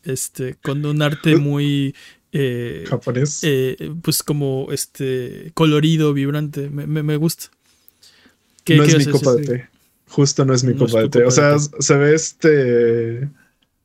este, 0.05 0.55
con 0.62 0.85
un 0.87 1.03
arte 1.03 1.37
muy 1.37 1.95
eh, 2.33 2.85
japonés. 2.88 3.41
eh, 3.43 3.93
pues 4.03 4.23
como 4.23 4.69
este 4.73 5.51
colorido, 5.55 6.12
vibrante. 6.14 6.71
Me, 6.71 6.87
me- 6.87 7.03
me 7.03 7.17
gusta. 7.17 7.49
¿Qué- 8.64 8.77
no 8.77 8.85
qué 8.85 8.91
es 8.93 9.07
mi 9.07 9.12
copa 9.12 9.33
de 9.35 9.41
decir? 9.41 9.57
té. 9.57 9.69
Justo 10.09 10.44
no 10.44 10.55
es 10.55 10.64
mi 10.64 10.75
No. 10.75 10.87
O 11.27 11.31
sea, 11.31 11.59
se 11.59 11.97
ve 11.97 12.14
este. 12.14 13.29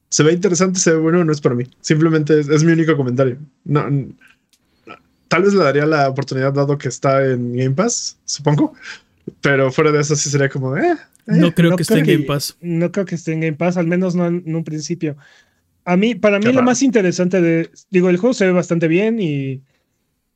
Se 0.10 0.24
ve 0.24 0.32
interesante, 0.32 0.80
se 0.80 0.92
ve 0.92 0.98
bueno, 0.98 1.24
no 1.24 1.32
es 1.32 1.42
para 1.42 1.56
mí. 1.56 1.66
Simplemente 1.82 2.40
es, 2.40 2.48
es 2.48 2.64
mi 2.64 2.72
único 2.72 2.96
comentario. 2.96 3.38
No, 3.66 3.86
tal 5.28 5.42
vez 5.42 5.54
le 5.54 5.64
daría 5.64 5.88
la 5.88 6.08
oportunidad 6.10 6.54
dado 6.54 6.78
que 6.78 6.88
está 6.88 7.26
en 7.26 7.58
Game 7.58 7.72
Pass, 7.72 8.20
supongo. 8.24 8.74
Pero 9.42 9.72
fuera 9.72 9.92
de 9.92 10.02
eso 10.02 10.16
sí 10.16 10.30
sería 10.30 10.50
como, 10.50 10.78
eh. 10.78 10.92
eh. 10.92 10.96
No 11.26 11.52
creo 11.54 11.72
no 11.72 11.76
que 11.76 11.82
esté 11.82 12.00
en 12.00 12.06
Game 12.06 12.24
Pass. 12.26 12.56
No 12.62 12.92
creo 12.92 13.06
que 13.06 13.16
esté 13.16 13.34
en 13.34 13.40
Game 13.40 13.58
Pass, 13.58 13.78
al 13.78 13.88
menos 13.88 14.14
no 14.14 14.28
en, 14.28 14.44
en 14.46 14.56
un 14.56 14.64
principio. 14.64 15.18
A 15.86 15.98
mí, 15.98 16.14
para 16.14 16.38
mí, 16.38 16.46
Qué 16.46 16.52
lo 16.52 16.60
raro. 16.60 16.66
más 16.66 16.84
interesante 16.84 17.42
de. 17.42 17.72
Digo, 17.90 18.10
el 18.10 18.18
juego 18.18 18.34
se 18.36 18.46
ve 18.46 18.52
bastante 18.52 18.88
bien 18.88 19.20
y. 19.20 19.62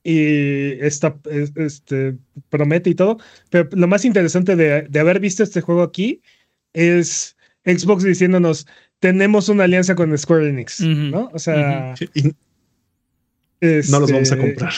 Y 0.09 0.79
está, 0.79 1.19
es- 1.29 1.51
este, 1.57 2.15
promete 2.47 2.89
y 2.91 2.95
todo. 2.95 3.17
Pero 3.49 3.67
lo 3.73 3.87
más 3.87 4.05
interesante 4.05 4.55
de, 4.55 4.83
de 4.83 4.99
haber 5.01 5.19
visto 5.19 5.43
este 5.43 5.59
juego 5.59 5.83
aquí 5.83 6.21
es 6.71 7.35
Xbox 7.65 8.05
diciéndonos: 8.05 8.67
tenemos 8.99 9.49
una 9.49 9.65
alianza 9.65 9.95
con 9.95 10.17
Square 10.17 10.47
Enix, 10.47 10.79
¿no? 10.79 11.29
O 11.33 11.39
sea, 11.39 11.93
no 13.59 13.99
los 13.99 14.11
vamos 14.11 14.31
a 14.31 14.35
este, 14.35 14.37
comprar. 14.37 14.73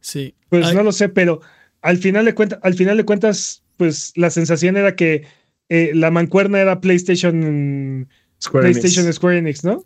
Sí. 0.00 0.34
Pues 0.48 0.66
Ay, 0.66 0.74
no 0.74 0.82
lo 0.82 0.90
sé, 0.90 1.08
pero 1.08 1.40
al 1.82 1.98
final 1.98 2.24
de 2.24 2.34
cuentas, 2.34 2.58
al 2.64 2.74
final 2.74 2.96
de 2.96 3.04
cuentas, 3.04 3.62
pues 3.76 4.12
la 4.16 4.30
sensación 4.30 4.76
era 4.76 4.96
que 4.96 5.26
eh, 5.68 5.92
la 5.94 6.10
mancuerna 6.10 6.60
era 6.60 6.80
PlayStation, 6.80 8.08
Square 8.42 8.66
Enix. 8.66 8.80
PlayStation 8.80 9.12
Square 9.12 9.38
Enix, 9.38 9.62
¿no? 9.62 9.84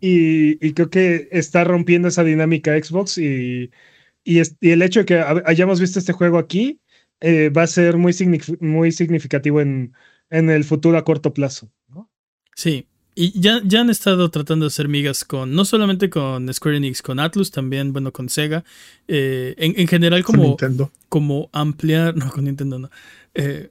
Y, 0.00 0.64
y 0.66 0.72
creo 0.74 0.90
que 0.90 1.28
está 1.32 1.64
rompiendo 1.64 2.08
esa 2.08 2.24
dinámica 2.24 2.72
Xbox 2.82 3.18
y, 3.18 3.70
y, 4.24 4.38
es- 4.40 4.56
y 4.60 4.70
el 4.70 4.82
hecho 4.82 5.00
de 5.00 5.06
que 5.06 5.24
hayamos 5.46 5.80
visto 5.80 5.98
este 5.98 6.12
juego 6.12 6.38
aquí 6.38 6.80
eh, 7.20 7.48
va 7.50 7.62
a 7.62 7.66
ser 7.66 7.96
muy, 7.96 8.12
signif- 8.12 8.60
muy 8.60 8.92
significativo 8.92 9.60
en, 9.60 9.94
en 10.30 10.50
el 10.50 10.64
futuro 10.64 10.98
a 10.98 11.04
corto 11.04 11.32
plazo. 11.32 11.70
¿no? 11.88 12.10
Sí, 12.54 12.86
y 13.14 13.38
ya, 13.40 13.60
ya 13.64 13.80
han 13.80 13.90
estado 13.90 14.30
tratando 14.30 14.66
de 14.66 14.68
hacer 14.68 14.88
migas 14.88 15.24
con, 15.24 15.54
no 15.54 15.64
solamente 15.64 16.10
con 16.10 16.52
Square 16.52 16.76
Enix, 16.76 17.00
con 17.02 17.18
Atlus, 17.18 17.50
también, 17.50 17.92
bueno, 17.92 18.12
con 18.12 18.28
Sega. 18.28 18.64
eh, 19.08 19.54
en, 19.58 19.78
en 19.80 19.88
general, 19.88 20.22
Con 20.24 20.36
como, 20.36 20.48
Nintendo. 20.48 20.92
como 21.08 21.48
ampliar, 21.52 22.14
no, 22.16 22.30
con 22.30 22.44
Nintendo 22.44 22.78
no. 22.78 22.90
Eh, 23.34 23.70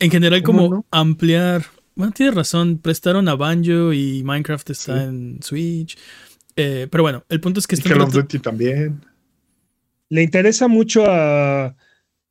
en 0.00 0.10
general, 0.10 0.42
¿Cómo 0.42 0.62
como 0.62 0.74
no? 0.76 0.86
ampliar. 0.90 1.64
Bueno, 2.00 2.14
tienes 2.14 2.34
razón, 2.34 2.78
prestaron 2.78 3.28
a 3.28 3.34
Banjo 3.36 3.92
y 3.92 4.22
Minecraft 4.24 4.70
está 4.70 4.96
Sí. 4.96 5.04
en 5.04 5.38
Switch. 5.42 5.98
Eh, 6.56 6.88
pero 6.90 7.02
bueno, 7.02 7.24
el 7.28 7.40
punto 7.40 7.60
es 7.60 7.66
que 7.66 7.76
Y 7.76 7.80
Call 7.82 8.00
of 8.00 8.12
Duty 8.12 8.38
también. 8.38 9.04
Le 10.08 10.22
interesa 10.22 10.66
mucho 10.66 11.04
a, 11.06 11.76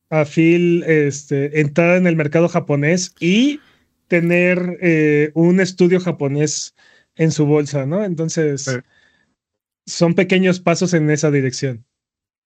a 0.10 0.25
Phil 0.25 0.84
este, 0.88 1.62
entrar 1.62 1.97
en 1.97 2.08
el 2.08 2.15
mercado 2.15 2.49
japonés 2.49 3.13
y 3.19 3.60
tener 4.08 4.77
eh, 4.82 5.32
un 5.36 5.60
estudio 5.62 5.99
japonés 5.99 6.73
en 7.15 7.32
su 7.32 7.45
bolsa, 7.45 7.86
¿no? 7.86 8.03
Entonces, 8.03 8.63
Sí. 8.63 8.71
son 9.86 10.15
pequeños 10.15 10.60
pasos 10.60 10.95
en 10.95 11.12
esa 11.12 11.29
dirección. 11.29 11.86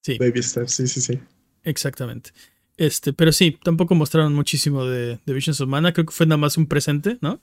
Sí, 0.02 0.18
Baby 0.20 0.44
Steps, 0.44 0.74
sí, 0.74 0.88
sí, 0.88 1.00
sí. 1.00 1.20
exactamente. 1.64 2.32
Este, 2.78 3.14
pero 3.14 3.32
sí, 3.32 3.58
tampoco 3.64 3.94
mostraron 3.96 4.34
muchísimo 4.34 4.86
de, 4.86 5.20
de 5.26 5.34
Visions 5.34 5.62
of 5.62 5.70
Mana. 5.70 5.94
Creo 5.94 6.06
que 6.08 6.12
fue 6.14 6.26
nada 6.26 6.38
más 6.38 6.58
un 6.58 6.66
presente, 6.68 7.18
¿no? 7.22 7.40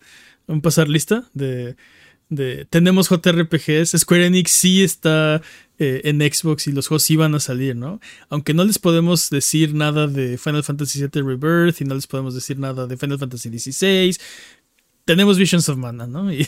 Un 0.47 0.61
pasar 0.61 0.89
lista 0.89 1.29
de, 1.35 1.77
de 2.29 2.65
tenemos 2.69 3.09
JRPGs. 3.09 3.91
Square 3.97 4.27
Enix 4.27 4.51
sí 4.51 4.83
está 4.83 5.41
eh, 5.79 6.01
en 6.05 6.21
Xbox 6.21 6.67
y 6.67 6.73
los 6.73 6.89
juegos 6.89 7.05
sí 7.05 7.15
van 7.15 7.35
a 7.37 7.41
salir, 7.41 7.77
¿no? 7.77 8.01
Aunque 8.29 8.55
no 8.55 8.65
les 8.65 8.81
podemos 8.81 9.31
decir 9.31 9.73
nada 9.73 10.09
de 10.09 10.37
Final 10.37 10.65
Fantasy 10.65 10.99
VII 11.01 11.23
Rebirth 11.23 11.81
y 11.81 11.85
no 11.85 11.95
les 11.95 12.09
podemos 12.09 12.35
decir 12.35 12.59
nada 12.59 12.89
de 12.89 12.97
Final 12.97 13.19
Fantasy 13.21 13.57
XVI. 13.57 14.17
Tenemos 15.05 15.39
Visions 15.39 15.69
of 15.69 15.77
Mana, 15.79 16.07
¿no? 16.07 16.33
Y, 16.33 16.47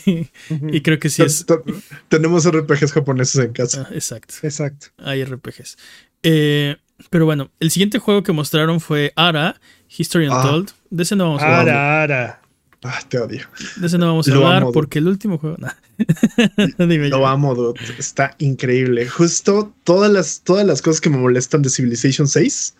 y 0.49 0.81
creo 0.81 0.99
que 0.99 1.09
sí 1.09 1.21
es. 1.23 1.45
Te- 1.45 1.57
te- 1.57 1.73
Tenemos 2.09 2.45
RPGs 2.45 2.91
japoneses 2.91 3.43
en 3.43 3.53
casa. 3.53 3.87
Ah, 3.89 3.93
exacto. 3.95 4.35
Exacto. 4.43 4.87
Hay 4.97 5.23
RPGs. 5.23 5.77
Eh, 6.21 6.77
pero 7.09 7.25
bueno, 7.25 7.49
el 7.59 7.71
siguiente 7.71 7.99
juego 7.99 8.23
que 8.23 8.31
mostraron 8.31 8.79
fue 8.79 9.13
Ara, 9.15 9.59
History 9.97 10.27
Ah. 10.29 10.37
Untold. 10.37 10.71
De 10.89 11.03
ese 11.03 11.15
no 11.15 11.25
vamos 11.25 11.41
a 11.41 11.59
hablar. 11.59 11.75
Ara, 11.75 12.03
ara. 12.03 12.39
Ah, 12.85 12.99
te 13.07 13.17
odio. 13.17 13.47
De 13.77 13.87
ese 13.87 13.97
no 13.97 14.07
vamos 14.07 14.27
a 14.27 14.31
Lo 14.31 14.37
hablar 14.45 14.57
amo, 14.57 14.65
dude. 14.67 14.73
porque 14.73 14.99
el 14.99 15.07
último 15.07 15.37
juego. 15.37 15.55
nah. 15.57 15.71
Dime 16.77 17.07
Lo 17.09 17.19
yo. 17.19 17.27
amo, 17.27 17.55
dude. 17.55 17.79
Está 17.97 18.35
increíble. 18.39 19.07
Justo 19.07 19.73
todas 19.85 20.11
las, 20.11 20.41
todas 20.43 20.65
las 20.65 20.81
cosas 20.81 20.99
que 20.99 21.09
me 21.09 21.17
molestan 21.17 21.61
de 21.61 21.69
Civilization 21.69 22.27
6, 22.27 22.75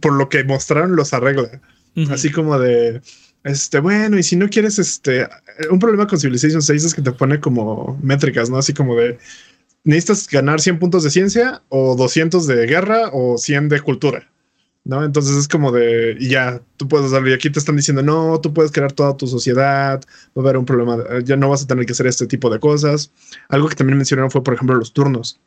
por 0.00 0.14
lo 0.14 0.28
que 0.30 0.42
mostraron, 0.44 0.96
los 0.96 1.12
arregla. 1.12 1.60
Así 2.10 2.30
como 2.30 2.58
de, 2.58 3.02
este, 3.44 3.80
bueno, 3.80 4.16
y 4.18 4.22
si 4.22 4.36
no 4.36 4.48
quieres, 4.48 4.78
este, 4.78 5.28
un 5.70 5.78
problema 5.80 6.06
con 6.06 6.18
Civilization 6.18 6.62
6 6.62 6.84
es 6.84 6.94
que 6.94 7.02
te 7.02 7.12
pone 7.12 7.40
como 7.40 7.98
métricas, 8.02 8.48
¿no? 8.48 8.56
Así 8.56 8.72
como 8.72 8.94
de, 8.96 9.18
necesitas 9.84 10.28
ganar 10.28 10.60
100 10.60 10.78
puntos 10.78 11.02
de 11.04 11.10
ciencia 11.10 11.62
o 11.68 11.96
200 11.96 12.46
de 12.46 12.66
guerra 12.66 13.10
o 13.12 13.38
100 13.38 13.68
de 13.68 13.80
cultura. 13.80 14.30
¿no? 14.84 15.04
Entonces 15.04 15.36
es 15.36 15.48
como 15.48 15.72
de, 15.72 16.16
ya, 16.20 16.62
tú 16.76 16.88
puedes 16.88 17.06
hacerlo. 17.06 17.30
Y 17.30 17.34
aquí 17.34 17.50
te 17.50 17.58
están 17.58 17.76
diciendo, 17.76 18.02
no, 18.02 18.40
tú 18.40 18.52
puedes 18.52 18.72
crear 18.72 18.92
toda 18.92 19.16
tu 19.16 19.26
sociedad, 19.26 20.00
va 20.28 20.32
a 20.36 20.40
haber 20.40 20.56
un 20.56 20.64
problema, 20.64 20.98
ya 21.24 21.36
no 21.36 21.48
vas 21.48 21.62
a 21.62 21.66
tener 21.66 21.86
que 21.86 21.92
hacer 21.92 22.06
este 22.06 22.26
tipo 22.26 22.50
de 22.50 22.58
cosas. 22.58 23.12
Algo 23.48 23.68
que 23.68 23.76
también 23.76 23.98
mencionaron 23.98 24.30
fue, 24.30 24.42
por 24.42 24.54
ejemplo, 24.54 24.76
los 24.76 24.92
turnos. 24.92 25.40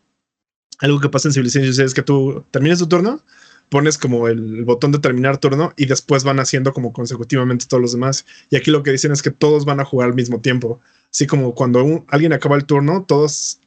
Algo 0.79 0.99
que 0.99 1.09
pasa 1.09 1.27
en 1.27 1.33
Civilization 1.33 1.73
6 1.73 1.87
es 1.87 1.93
que 1.93 2.01
tú 2.01 2.43
terminas 2.51 2.79
tu 2.79 2.87
turno, 2.87 3.23
pones 3.69 3.97
como 3.97 4.27
el 4.27 4.65
botón 4.65 4.91
de 4.91 4.99
terminar 4.99 5.37
turno 5.37 5.73
y 5.77 5.85
después 5.85 6.23
van 6.23 6.39
haciendo 6.39 6.73
como 6.73 6.93
consecutivamente 6.93 7.65
todos 7.67 7.81
los 7.81 7.91
demás. 7.93 8.25
Y 8.49 8.55
aquí 8.55 8.71
lo 8.71 8.83
que 8.83 8.91
dicen 8.91 9.11
es 9.11 9.21
que 9.21 9.31
todos 9.31 9.65
van 9.65 9.79
a 9.79 9.85
jugar 9.85 10.09
al 10.09 10.15
mismo 10.15 10.41
tiempo. 10.41 10.79
Así 11.11 11.27
como 11.27 11.53
cuando 11.55 12.05
alguien 12.07 12.33
acaba 12.33 12.55
el 12.55 12.65
turno, 12.65 13.05
todos, 13.07 13.59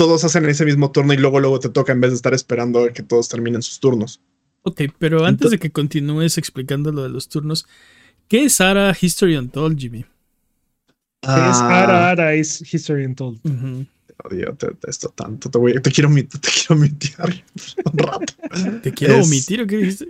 todos 0.00 0.24
hacen 0.24 0.48
ese 0.48 0.64
mismo 0.64 0.90
turno 0.90 1.12
y 1.12 1.18
luego, 1.18 1.40
luego 1.40 1.60
te 1.60 1.68
toca 1.68 1.92
en 1.92 2.00
vez 2.00 2.12
de 2.12 2.16
estar 2.16 2.32
esperando 2.32 2.84
a 2.84 2.90
que 2.90 3.02
todos 3.02 3.28
terminen 3.28 3.60
sus 3.60 3.80
turnos. 3.80 4.22
Ok, 4.62 4.84
pero 4.98 5.26
antes 5.26 5.50
de 5.50 5.58
que 5.58 5.70
continúes 5.70 6.38
explicando 6.38 6.90
lo 6.90 7.02
de 7.02 7.10
los 7.10 7.28
turnos, 7.28 7.66
¿qué 8.26 8.44
es 8.44 8.62
ARA 8.62 8.96
History 8.98 9.36
Untold, 9.36 9.78
Jimmy? 9.78 10.06
¿Qué 11.20 11.28
es 11.28 11.58
ARA 11.58 12.08
Ara 12.08 12.34
History 12.34 13.04
Untold? 13.04 13.40
Odio 14.24 14.54
te, 14.54 14.68
esto 14.88 15.10
tanto. 15.10 15.50
Te, 15.50 15.58
voy, 15.58 15.74
te 15.82 15.90
quiero, 15.90 16.08
te 16.14 16.38
quiero 16.48 16.76
omitir 16.76 17.16
un 17.84 17.98
rato. 17.98 18.32
¿Te 18.82 18.92
quiero 18.94 19.20
omitir 19.20 19.60
o 19.60 19.66
qué 19.66 19.76
dijiste? 19.76 20.08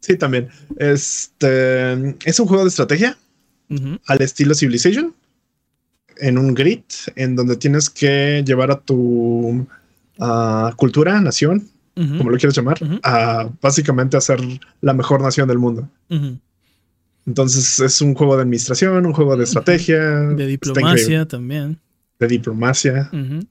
Sí, 0.00 0.18
también. 0.18 0.50
Este 0.76 2.16
es 2.22 2.38
un 2.38 2.46
juego 2.46 2.64
de 2.64 2.68
estrategia 2.68 3.16
al 4.08 4.20
estilo 4.20 4.54
Civilization 4.54 5.14
en 6.18 6.38
un 6.38 6.54
grid 6.54 6.82
en 7.16 7.36
donde 7.36 7.56
tienes 7.56 7.90
que 7.90 8.42
llevar 8.46 8.70
a 8.70 8.80
tu 8.80 9.66
cultura, 10.76 11.20
nación, 11.20 11.68
como 11.94 12.30
lo 12.30 12.36
quieras 12.38 12.56
llamar, 12.56 12.78
a 13.02 13.48
básicamente 13.60 14.16
hacer 14.16 14.40
la 14.80 14.94
mejor 14.94 15.20
nación 15.20 15.48
del 15.48 15.58
mundo. 15.58 15.88
Entonces 17.26 17.78
es 17.80 18.00
un 18.00 18.14
juego 18.14 18.36
de 18.36 18.42
administración, 18.42 19.06
un 19.06 19.12
juego 19.12 19.36
de 19.36 19.44
estrategia. 19.44 20.00
De 20.00 20.46
diplomacia 20.46 21.26
también. 21.26 21.78
De 22.18 22.26
diplomacia. 22.28 23.10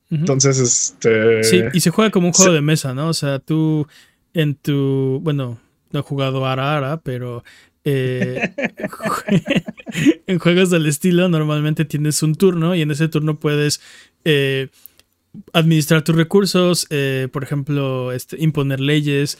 Entonces, 0.10 0.60
este. 0.60 1.44
Sí, 1.44 1.62
y 1.74 1.80
se 1.80 1.90
juega 1.90 2.12
como 2.12 2.28
un 2.28 2.34
juego 2.34 2.54
de 2.54 2.62
mesa, 2.62 2.94
¿no? 2.94 3.10
O 3.10 3.14
sea, 3.14 3.40
tú 3.40 3.88
en 4.34 4.56
tu. 4.56 5.20
Bueno, 5.24 5.60
no 5.92 6.00
he 6.00 6.04
jugado 6.04 6.46
Ara 6.46 6.78
Ara, 6.78 6.98
pero. 6.98 7.44
Eh, 7.84 8.54
en 10.28 10.40
juegos 10.40 10.70
del 10.70 10.86
estilo 10.86 11.28
normalmente 11.30 11.86
tienes 11.86 12.22
un 12.22 12.36
turno 12.36 12.76
y 12.76 12.82
en 12.82 12.92
ese 12.92 13.08
turno 13.08 13.40
puedes 13.40 13.82
eh, 14.24 14.70
administrar 15.54 16.04
tus 16.04 16.16
recursos, 16.16 16.86
eh, 16.90 17.28
por 17.32 17.44
ejemplo, 17.44 18.12
este, 18.12 18.38
imponer 18.40 18.80
leyes, 18.80 19.38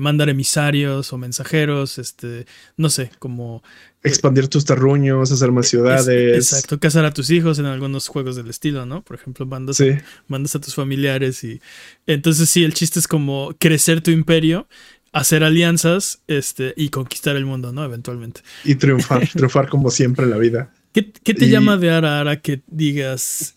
mandar 0.00 0.30
emisarios 0.30 1.12
o 1.12 1.18
mensajeros, 1.18 1.98
este, 1.98 2.46
no 2.78 2.88
sé, 2.88 3.10
como... 3.18 3.62
Expandir 4.02 4.48
tus 4.48 4.64
terruños, 4.64 5.30
hacer 5.30 5.52
más 5.52 5.68
ciudades. 5.68 6.34
exacto, 6.34 6.80
casar 6.80 7.04
a 7.04 7.12
tus 7.12 7.30
hijos 7.30 7.58
en 7.58 7.66
algunos 7.66 8.08
juegos 8.08 8.36
del 8.36 8.48
estilo, 8.48 8.86
¿no? 8.86 9.02
Por 9.02 9.16
ejemplo, 9.16 9.44
mandas, 9.44 9.82
mandas 10.28 10.54
a 10.56 10.60
tus 10.60 10.74
familiares 10.74 11.44
y... 11.44 11.60
Entonces 12.06 12.48
sí, 12.48 12.64
el 12.64 12.72
chiste 12.72 12.98
es 12.98 13.06
como 13.06 13.54
crecer 13.58 14.00
tu 14.00 14.10
imperio 14.10 14.66
hacer 15.14 15.44
alianzas 15.44 16.20
este, 16.26 16.74
y 16.76 16.90
conquistar 16.90 17.36
el 17.36 17.46
mundo, 17.46 17.72
¿no? 17.72 17.84
Eventualmente. 17.84 18.42
Y 18.64 18.74
triunfar, 18.74 19.26
triunfar 19.32 19.68
como 19.68 19.90
siempre 19.90 20.24
en 20.24 20.30
la 20.30 20.38
vida. 20.38 20.72
¿Qué, 20.92 21.02
te 21.02 21.48
llama 21.48 21.76
de 21.76 21.90
Ara 21.90 22.20
Ara 22.20 22.40
que 22.40 22.62
digas, 22.66 23.56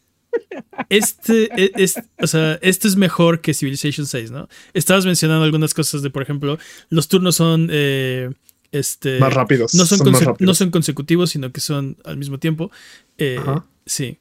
este, 0.89 1.49
e, 1.55 1.71
es, 1.75 1.95
o 2.19 2.27
sea, 2.27 2.57
esto 2.61 2.87
es 2.87 2.95
mejor 2.95 3.41
que 3.41 3.53
Civilization 3.53 4.05
6, 4.07 4.31
¿no? 4.31 4.47
Estabas 4.73 5.05
mencionando 5.05 5.43
algunas 5.43 5.73
cosas 5.73 6.01
de, 6.01 6.09
por 6.09 6.21
ejemplo, 6.21 6.57
los 6.89 7.07
turnos 7.07 7.35
son 7.35 7.69
eh, 7.71 8.31
este, 8.71 9.19
más 9.19 9.33
rápidos. 9.33 9.73
No 9.73 9.85
son, 9.85 9.99
no 10.39 10.53
son 10.53 10.71
consecutivos, 10.71 11.31
sino 11.31 11.51
que 11.51 11.61
son 11.61 11.97
al 12.05 12.17
mismo 12.17 12.37
tiempo. 12.37 12.71
Eh, 13.17 13.39
sí. 13.85 14.19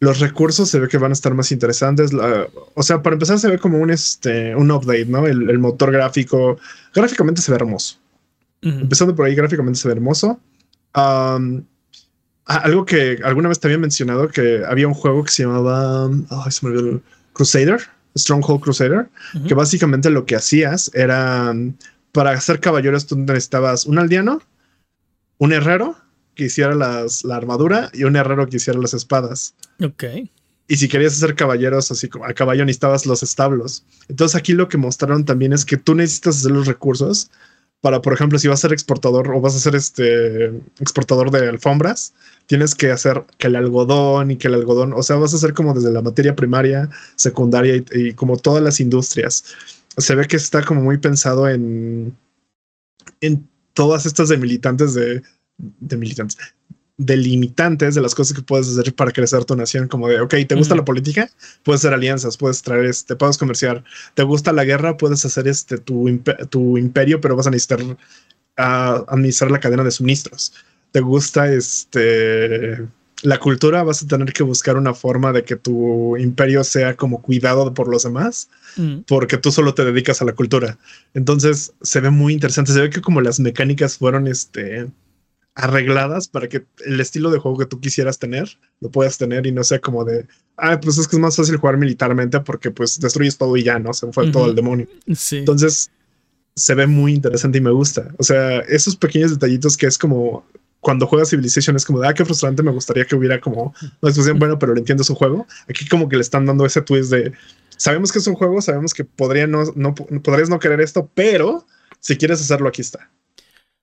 Los 0.00 0.20
recursos 0.20 0.68
se 0.68 0.80
ve 0.80 0.88
que 0.88 0.98
van 0.98 1.12
a 1.12 1.14
estar 1.14 1.34
más 1.34 1.50
interesantes. 1.52 2.10
o 2.74 2.82
sea, 2.82 3.02
para 3.02 3.14
empezar, 3.14 3.38
se 3.38 3.48
ve 3.48 3.58
como 3.58 3.78
un, 3.78 3.90
este, 3.90 4.54
un 4.54 4.70
update, 4.70 5.06
¿no? 5.06 5.26
El, 5.26 5.58
motor 5.58 5.92
gráfico. 5.92 6.58
Gráficamente 6.94 7.40
se 7.40 7.50
ve 7.50 7.56
hermoso. 7.56 7.98
Empezando 8.60 9.14
por 9.14 9.26
ahí, 9.26 9.34
gráficamente 9.34 9.78
se 9.78 9.88
ve 9.88 9.94
hermoso. 9.94 10.40
Algo 12.46 12.84
que 12.84 13.18
alguna 13.24 13.48
vez 13.48 13.58
te 13.58 13.68
había 13.68 13.78
mencionado 13.78 14.28
que 14.28 14.62
había 14.66 14.86
un 14.86 14.94
juego 14.94 15.24
que 15.24 15.30
se 15.30 15.44
llamaba 15.44 16.10
se 16.50 16.66
me 16.66 16.76
olvidó, 16.76 17.00
Crusader, 17.32 17.80
Stronghold 18.16 18.60
Crusader, 18.60 19.08
que 19.48 19.54
básicamente 19.54 20.10
lo 20.10 20.26
que 20.26 20.36
hacías 20.36 20.90
era 20.94 21.54
para 22.12 22.30
hacer 22.30 22.60
caballeros 22.60 23.06
tú 23.06 23.16
necesitabas 23.16 23.86
un 23.86 23.98
aldeano, 23.98 24.40
un 25.38 25.52
herrero 25.52 25.96
que 26.34 26.44
hiciera 26.44 26.74
las, 26.74 27.24
la 27.24 27.36
armadura 27.36 27.90
y 27.92 28.04
un 28.04 28.16
herrero 28.16 28.46
que 28.48 28.56
hiciera 28.56 28.78
las 28.78 28.94
espadas. 28.94 29.54
Ok. 29.82 30.04
Y 30.66 30.76
si 30.76 30.88
querías 30.88 31.14
hacer 31.14 31.34
caballeros 31.34 31.90
así 31.90 32.08
como 32.08 32.24
a 32.24 32.32
caballo 32.32 32.64
necesitabas 32.64 33.06
los 33.06 33.22
establos. 33.22 33.84
Entonces 34.08 34.34
aquí 34.34 34.52
lo 34.52 34.68
que 34.68 34.78
mostraron 34.78 35.24
también 35.24 35.52
es 35.52 35.64
que 35.64 35.76
tú 35.76 35.94
necesitas 35.94 36.38
hacer 36.38 36.52
los 36.52 36.66
recursos 36.66 37.30
para, 37.84 38.00
por 38.00 38.14
ejemplo, 38.14 38.38
si 38.38 38.48
vas 38.48 38.60
a 38.60 38.62
ser 38.62 38.72
exportador 38.72 39.30
o 39.34 39.42
vas 39.42 39.54
a 39.54 39.58
ser 39.58 39.74
este 39.74 40.46
exportador 40.80 41.30
de 41.30 41.46
alfombras, 41.50 42.14
tienes 42.46 42.74
que 42.74 42.90
hacer 42.90 43.24
que 43.36 43.48
el 43.48 43.56
algodón 43.56 44.30
y 44.30 44.38
que 44.38 44.48
el 44.48 44.54
algodón, 44.54 44.94
o 44.94 45.02
sea, 45.02 45.16
vas 45.16 45.34
a 45.34 45.36
hacer 45.36 45.52
como 45.52 45.74
desde 45.74 45.92
la 45.92 46.00
materia 46.00 46.34
primaria, 46.34 46.88
secundaria 47.16 47.84
y, 47.92 48.14
como 48.14 48.38
todas 48.38 48.62
las 48.62 48.80
industrias. 48.80 49.44
Se 49.98 50.14
ve 50.14 50.26
que 50.26 50.38
está 50.38 50.64
como 50.64 50.80
muy 50.80 50.96
pensado 50.96 51.46
en, 51.46 52.16
en 53.20 53.46
todas 53.74 54.06
estas 54.06 54.30
de 54.30 54.38
militantes 54.38 54.94
de, 54.94 55.22
de 55.58 55.96
militantes, 55.96 56.38
delimitantes 56.96 57.94
de 57.94 58.00
las 58.00 58.14
cosas 58.14 58.36
que 58.36 58.42
puedes 58.42 58.68
hacer 58.68 58.94
para 58.94 59.10
crecer 59.10 59.44
tu 59.44 59.56
nación, 59.56 59.88
como 59.88 60.08
de, 60.08 60.20
ok, 60.20 60.34
¿te 60.46 60.54
gusta 60.54 60.76
la 60.76 60.84
política? 60.84 61.28
Puedes 61.62 61.80
hacer 61.80 61.92
alianzas, 61.92 62.36
puedes 62.36 62.62
traer, 62.62 62.86
este, 62.86 63.16
puedes 63.16 63.38
comerciar. 63.38 63.82
¿Te 64.14 64.22
gusta 64.22 64.52
la 64.52 64.64
guerra? 64.64 64.96
Puedes 64.96 65.24
hacer 65.24 65.48
este, 65.48 65.78
tu, 65.78 66.20
tu 66.50 66.78
imperio, 66.78 67.20
pero 67.20 67.36
vas 67.36 67.46
a 67.46 67.50
necesitar 67.50 67.82
uh, 67.82 69.04
administrar 69.08 69.50
la 69.50 69.60
cadena 69.60 69.82
de 69.82 69.90
suministros. 69.90 70.52
¿Te 70.92 71.00
gusta 71.00 71.52
este, 71.52 72.86
la 73.22 73.38
cultura? 73.38 73.82
Vas 73.82 74.04
a 74.04 74.06
tener 74.06 74.32
que 74.32 74.44
buscar 74.44 74.76
una 74.76 74.94
forma 74.94 75.32
de 75.32 75.42
que 75.42 75.56
tu 75.56 76.16
imperio 76.16 76.62
sea 76.62 76.94
como 76.94 77.20
cuidado 77.20 77.74
por 77.74 77.88
los 77.88 78.04
demás, 78.04 78.48
porque 79.08 79.36
tú 79.36 79.50
solo 79.50 79.74
te 79.74 79.84
dedicas 79.84 80.22
a 80.22 80.24
la 80.24 80.34
cultura. 80.34 80.78
Entonces 81.14 81.72
se 81.82 81.98
ve 81.98 82.10
muy 82.10 82.34
interesante, 82.34 82.72
se 82.72 82.80
ve 82.80 82.90
que 82.90 83.00
como 83.00 83.20
las 83.20 83.40
mecánicas 83.40 83.98
fueron, 83.98 84.28
este, 84.28 84.86
arregladas 85.54 86.28
para 86.28 86.48
que 86.48 86.64
el 86.84 87.00
estilo 87.00 87.30
de 87.30 87.38
juego 87.38 87.58
que 87.58 87.66
tú 87.66 87.80
quisieras 87.80 88.18
tener 88.18 88.58
lo 88.80 88.90
puedas 88.90 89.18
tener 89.18 89.46
y 89.46 89.52
no 89.52 89.62
sea 89.62 89.78
como 89.78 90.04
de, 90.04 90.26
ah, 90.56 90.80
pues 90.80 90.98
es 90.98 91.06
que 91.06 91.16
es 91.16 91.20
más 91.20 91.36
fácil 91.36 91.56
jugar 91.56 91.76
militarmente 91.76 92.40
porque 92.40 92.70
pues 92.70 92.98
destruyes 92.98 93.38
todo 93.38 93.56
y 93.56 93.62
ya, 93.62 93.78
¿no? 93.78 93.92
Se 93.92 94.10
fue 94.12 94.30
todo 94.30 94.46
el 94.46 94.54
demonio. 94.54 94.88
Sí. 95.14 95.38
Entonces 95.38 95.90
se 96.56 96.74
ve 96.74 96.86
muy 96.86 97.14
interesante 97.14 97.58
y 97.58 97.60
me 97.60 97.70
gusta. 97.70 98.12
O 98.18 98.22
sea, 98.22 98.60
esos 98.60 98.96
pequeños 98.96 99.30
detallitos 99.32 99.76
que 99.76 99.86
es 99.86 99.98
como 99.98 100.44
cuando 100.80 101.06
juegas 101.06 101.30
Civilization 101.30 101.74
es 101.76 101.84
como 101.84 102.00
de, 102.00 102.08
ah, 102.08 102.14
qué 102.14 102.24
frustrante, 102.24 102.62
me 102.62 102.70
gustaría 102.70 103.06
que 103.06 103.16
hubiera 103.16 103.40
como 103.40 103.74
una 103.80 104.10
discusión, 104.10 104.38
bueno, 104.38 104.58
pero 104.58 104.74
lo 104.74 104.78
entiendo 104.78 105.02
su 105.02 105.14
juego. 105.14 105.46
Aquí 105.68 105.88
como 105.88 106.08
que 106.08 106.16
le 106.16 106.22
están 106.22 106.44
dando 106.46 106.66
ese 106.66 106.82
twist 106.82 107.10
de, 107.10 107.32
sabemos 107.76 108.12
que 108.12 108.18
es 108.18 108.26
un 108.26 108.34
juego, 108.34 108.60
sabemos 108.60 108.92
que 108.92 109.04
podría 109.04 109.46
no, 109.46 109.64
no, 109.74 109.94
podrías 109.94 110.50
no 110.50 110.58
querer 110.58 110.80
esto, 110.80 111.10
pero 111.14 111.66
si 112.00 112.16
quieres 112.16 112.40
hacerlo, 112.40 112.68
aquí 112.68 112.82
está. 112.82 113.10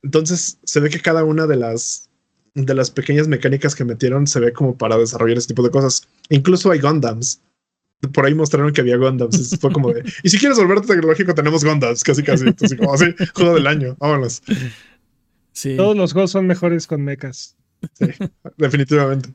Entonces 0.03 0.59
se 0.63 0.79
ve 0.79 0.89
que 0.89 0.99
cada 0.99 1.23
una 1.23 1.47
de 1.47 1.57
las 1.57 2.09
de 2.53 2.73
las 2.73 2.91
pequeñas 2.91 3.27
mecánicas 3.27 3.75
que 3.75 3.85
metieron 3.85 4.27
se 4.27 4.39
ve 4.39 4.51
como 4.51 4.77
para 4.77 4.97
desarrollar 4.97 5.37
ese 5.37 5.47
tipo 5.47 5.63
de 5.63 5.71
cosas. 5.71 6.07
Incluso 6.29 6.71
hay 6.71 6.79
Gundams. 6.79 7.41
Por 8.13 8.25
ahí 8.25 8.33
mostraron 8.33 8.73
que 8.73 8.81
había 8.81 8.97
Gundams. 8.97 9.57
fue 9.59 9.71
como 9.71 9.93
de, 9.93 10.03
y 10.23 10.29
si 10.29 10.37
quieres 10.37 10.57
volverte 10.57 10.87
tecnológico, 10.87 11.33
tenemos 11.33 11.63
Gundams, 11.63 12.03
casi 12.03 12.23
casi. 12.23 12.47
Entonces, 12.47 12.77
como 12.77 12.93
así, 12.93 13.05
juego 13.35 13.53
del 13.55 13.67
año, 13.67 13.95
vámonos. 13.99 14.41
Sí. 15.53 15.77
Todos 15.77 15.95
los 15.95 16.13
juegos 16.13 16.31
son 16.31 16.47
mejores 16.47 16.87
con 16.87 17.03
mechas. 17.03 17.55
Sí, 17.93 18.07
definitivamente. 18.57 19.29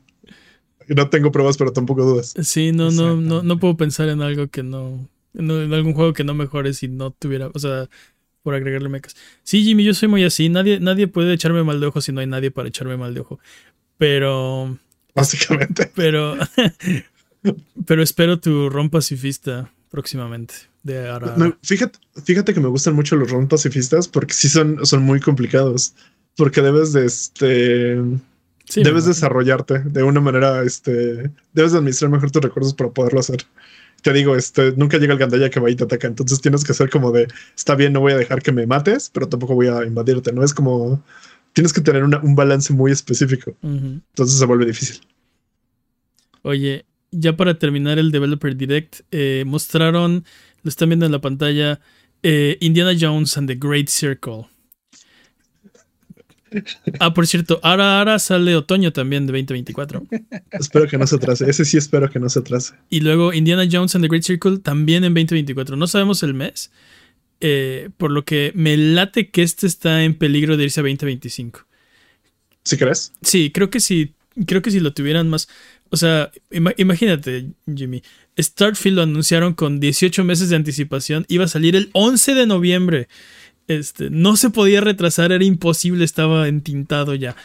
No 0.87 1.09
tengo 1.09 1.31
pruebas, 1.31 1.57
pero 1.57 1.73
tampoco 1.73 2.03
dudas. 2.03 2.33
Sí, 2.41 2.71
no, 2.71 2.91
no, 2.91 3.15
no, 3.17 3.43
no 3.43 3.59
puedo 3.59 3.77
pensar 3.77 4.09
en 4.09 4.21
algo 4.21 4.47
que 4.47 4.63
no, 4.63 5.07
en 5.33 5.73
algún 5.73 5.93
juego 5.93 6.13
que 6.13 6.23
no 6.23 6.33
mejore 6.33 6.73
si 6.73 6.87
no 6.87 7.11
tuviera, 7.11 7.49
o 7.53 7.59
sea, 7.59 7.89
por 8.47 8.55
agregarle 8.55 8.87
mecas. 8.87 9.13
Sí, 9.43 9.61
Jimmy, 9.61 9.83
yo 9.83 9.93
soy 9.93 10.07
muy 10.07 10.23
así. 10.23 10.47
Nadie, 10.47 10.79
nadie 10.79 11.09
puede 11.09 11.33
echarme 11.33 11.65
mal 11.65 11.81
de 11.81 11.87
ojo 11.87 11.99
si 11.99 12.13
no 12.13 12.21
hay 12.21 12.27
nadie 12.27 12.49
para 12.49 12.69
echarme 12.69 12.95
mal 12.95 13.13
de 13.13 13.19
ojo. 13.19 13.41
Pero. 13.97 14.79
Básicamente. 15.13 15.91
Pero. 15.95 16.37
pero 17.85 18.01
espero 18.01 18.39
tu 18.39 18.69
ron 18.69 18.89
pacifista 18.89 19.69
próximamente. 19.91 20.53
De 20.81 21.13
fíjate, 21.61 21.99
fíjate 22.23 22.53
que 22.53 22.61
me 22.61 22.69
gustan 22.69 22.95
mucho 22.95 23.17
los 23.17 23.29
ron 23.29 23.49
pacifistas 23.49 24.07
porque 24.07 24.33
sí 24.33 24.47
son, 24.47 24.85
son 24.85 25.03
muy 25.03 25.19
complicados. 25.19 25.93
Porque 26.37 26.61
debes 26.61 26.93
de 26.93 27.05
este. 27.05 28.01
debes 28.75 29.03
desarrollarte 29.03 29.79
de 29.79 30.03
una 30.03 30.21
manera, 30.21 30.63
este, 30.63 31.31
debes 31.51 31.73
de 31.73 31.79
administrar 31.79 32.09
mejor 32.09 32.31
tus 32.31 32.41
recursos 32.41 32.73
para 32.73 32.91
poderlo 32.91 33.19
hacer. 33.19 33.45
Te 34.01 34.13
digo, 34.13 34.35
este, 34.35 34.73
nunca 34.73 34.97
llega 34.97 35.13
el 35.13 35.19
gandalla 35.19 35.49
que 35.49 35.59
va 35.59 35.69
y 35.69 35.75
te 35.75 35.83
ataca. 35.83 36.07
Entonces 36.07 36.41
tienes 36.41 36.63
que 36.63 36.73
ser 36.73 36.89
como 36.89 37.11
de, 37.11 37.27
está 37.55 37.75
bien, 37.75 37.93
no 37.93 37.99
voy 37.99 38.13
a 38.13 38.17
dejar 38.17 38.41
que 38.41 38.51
me 38.51 38.65
mates, 38.65 39.09
pero 39.13 39.27
tampoco 39.27 39.55
voy 39.55 39.67
a 39.67 39.85
invadirte. 39.85 40.31
No 40.31 40.43
es 40.43 40.53
como, 40.53 41.03
tienes 41.53 41.73
que 41.73 41.81
tener 41.81 42.03
un 42.03 42.35
balance 42.35 42.73
muy 42.73 42.91
específico. 42.91 43.55
Entonces 43.63 44.37
se 44.37 44.45
vuelve 44.45 44.65
difícil. 44.65 45.01
Oye, 46.43 46.85
ya 47.11 47.35
para 47.35 47.57
terminar 47.57 47.99
el 47.99 48.11
Developer 48.11 48.55
Direct, 48.55 49.01
eh, 49.11 49.43
mostraron, 49.45 50.23
lo 50.63 50.69
están 50.69 50.89
viendo 50.89 51.05
en 51.05 51.11
la 51.11 51.21
pantalla, 51.21 51.79
eh, 52.23 52.57
Indiana 52.61 52.93
Jones 52.99 53.37
and 53.37 53.47
the 53.47 53.55
Great 53.55 53.89
Circle. 53.89 54.47
Ah, 56.99 57.13
por 57.13 57.27
cierto, 57.27 57.59
ahora, 57.63 57.99
ahora 57.99 58.19
sale 58.19 58.55
otoño 58.55 58.91
también 58.93 59.25
de 59.25 59.33
2024. 59.33 60.05
espero 60.51 60.87
que 60.87 60.97
no 60.97 61.07
se 61.07 61.15
atrase. 61.15 61.49
Ese 61.49 61.65
sí 61.65 61.77
espero 61.77 62.09
que 62.09 62.19
no 62.19 62.29
se 62.29 62.39
atrase. 62.39 62.73
Y 62.89 63.01
luego 63.01 63.33
Indiana 63.33 63.67
Jones 63.69 63.95
and 63.95 64.03
the 64.03 64.09
Great 64.09 64.23
Circle 64.23 64.59
también 64.59 65.03
en 65.03 65.13
2024. 65.13 65.75
No 65.75 65.87
sabemos 65.87 66.23
el 66.23 66.33
mes. 66.33 66.71
Eh, 67.39 67.89
por 67.97 68.11
lo 68.11 68.25
que 68.25 68.51
me 68.55 68.75
late 68.77 69.29
que 69.29 69.43
este 69.43 69.67
está 69.67 70.03
en 70.03 70.15
peligro 70.15 70.57
de 70.57 70.63
irse 70.63 70.79
a 70.79 70.83
2025. 70.83 71.65
¿Sí 72.63 72.77
crees? 72.77 73.13
Sí, 73.21 73.51
creo 73.51 73.69
que 73.69 73.79
sí. 73.79 74.13
Creo 74.45 74.61
que 74.61 74.71
si 74.71 74.79
lo 74.79 74.93
tuvieran 74.93 75.29
más. 75.29 75.47
O 75.89 75.97
sea, 75.97 76.31
imagínate, 76.51 77.51
Jimmy. 77.73 78.03
Starfield 78.37 78.97
lo 78.97 79.03
anunciaron 79.03 79.53
con 79.53 79.79
18 79.79 80.23
meses 80.23 80.49
de 80.49 80.55
anticipación. 80.55 81.25
Iba 81.27 81.45
a 81.45 81.47
salir 81.47 81.75
el 81.75 81.89
11 81.93 82.35
de 82.35 82.45
noviembre. 82.45 83.07
Este, 83.67 84.09
no 84.09 84.37
se 84.37 84.49
podía 84.49 84.81
retrasar, 84.81 85.31
era 85.31 85.43
imposible, 85.43 86.05
estaba 86.05 86.47
entintado 86.47 87.15
ya. 87.15 87.35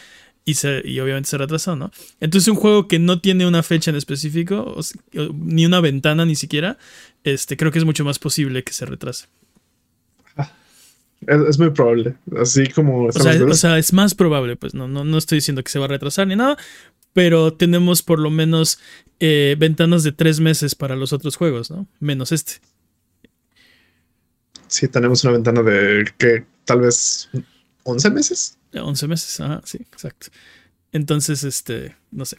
Y, 0.45 0.55
se, 0.55 0.81
y 0.83 0.99
obviamente 0.99 1.29
se 1.29 1.37
retrasó, 1.37 1.75
¿no? 1.75 1.91
Entonces 2.19 2.49
un 2.49 2.55
juego 2.55 2.87
que 2.87 2.99
no 2.99 3.21
tiene 3.21 3.47
una 3.47 3.63
fecha 3.63 3.91
en 3.91 3.97
específico, 3.97 4.75
ni 5.13 5.65
una 5.65 5.79
ventana 5.79 6.25
ni 6.25 6.35
siquiera, 6.35 6.77
este, 7.23 7.55
creo 7.55 7.71
que 7.71 7.79
es 7.79 7.85
mucho 7.85 8.03
más 8.03 8.19
posible 8.19 8.63
que 8.63 8.73
se 8.73 8.85
retrase. 8.85 9.27
Es, 11.27 11.57
muy 11.57 11.69
probable, 11.69 12.15
así 12.37 12.67
como... 12.67 13.05
O 13.05 13.53
sea, 13.53 13.77
es 13.77 13.93
más 13.93 14.13
probable, 14.13 14.57
pues 14.57 14.73
no, 14.73 14.89
no, 14.89 15.05
no 15.05 15.17
estoy 15.17 15.37
diciendo 15.37 15.63
que 15.63 15.71
se 15.71 15.79
va 15.79 15.85
a 15.85 15.87
retrasar 15.87 16.27
ni 16.27 16.35
nada, 16.35 16.57
pero 17.13 17.53
tenemos 17.53 18.01
por 18.01 18.19
lo 18.19 18.29
menos 18.29 18.79
eh, 19.19 19.55
ventanas 19.57 20.03
de 20.03 20.11
tres 20.11 20.39
meses 20.39 20.75
para 20.75 20.95
los 20.95 21.13
otros 21.13 21.35
juegos, 21.35 21.71
¿no? 21.71 21.87
Menos 21.99 22.31
este. 22.31 22.55
Sí, 24.73 24.87
tenemos 24.87 25.23
una 25.23 25.33
ventana 25.33 25.61
de 25.61 26.03
que 26.17 26.45
tal 26.65 26.81
vez 26.81 27.29
11 27.83 28.09
meses. 28.09 28.57
11 28.73 29.07
meses, 29.07 29.39
ajá, 29.39 29.61
sí, 29.65 29.77
exacto. 29.77 30.29
Entonces, 30.91 31.43
este, 31.43 31.95
no 32.09 32.25
sé. 32.25 32.37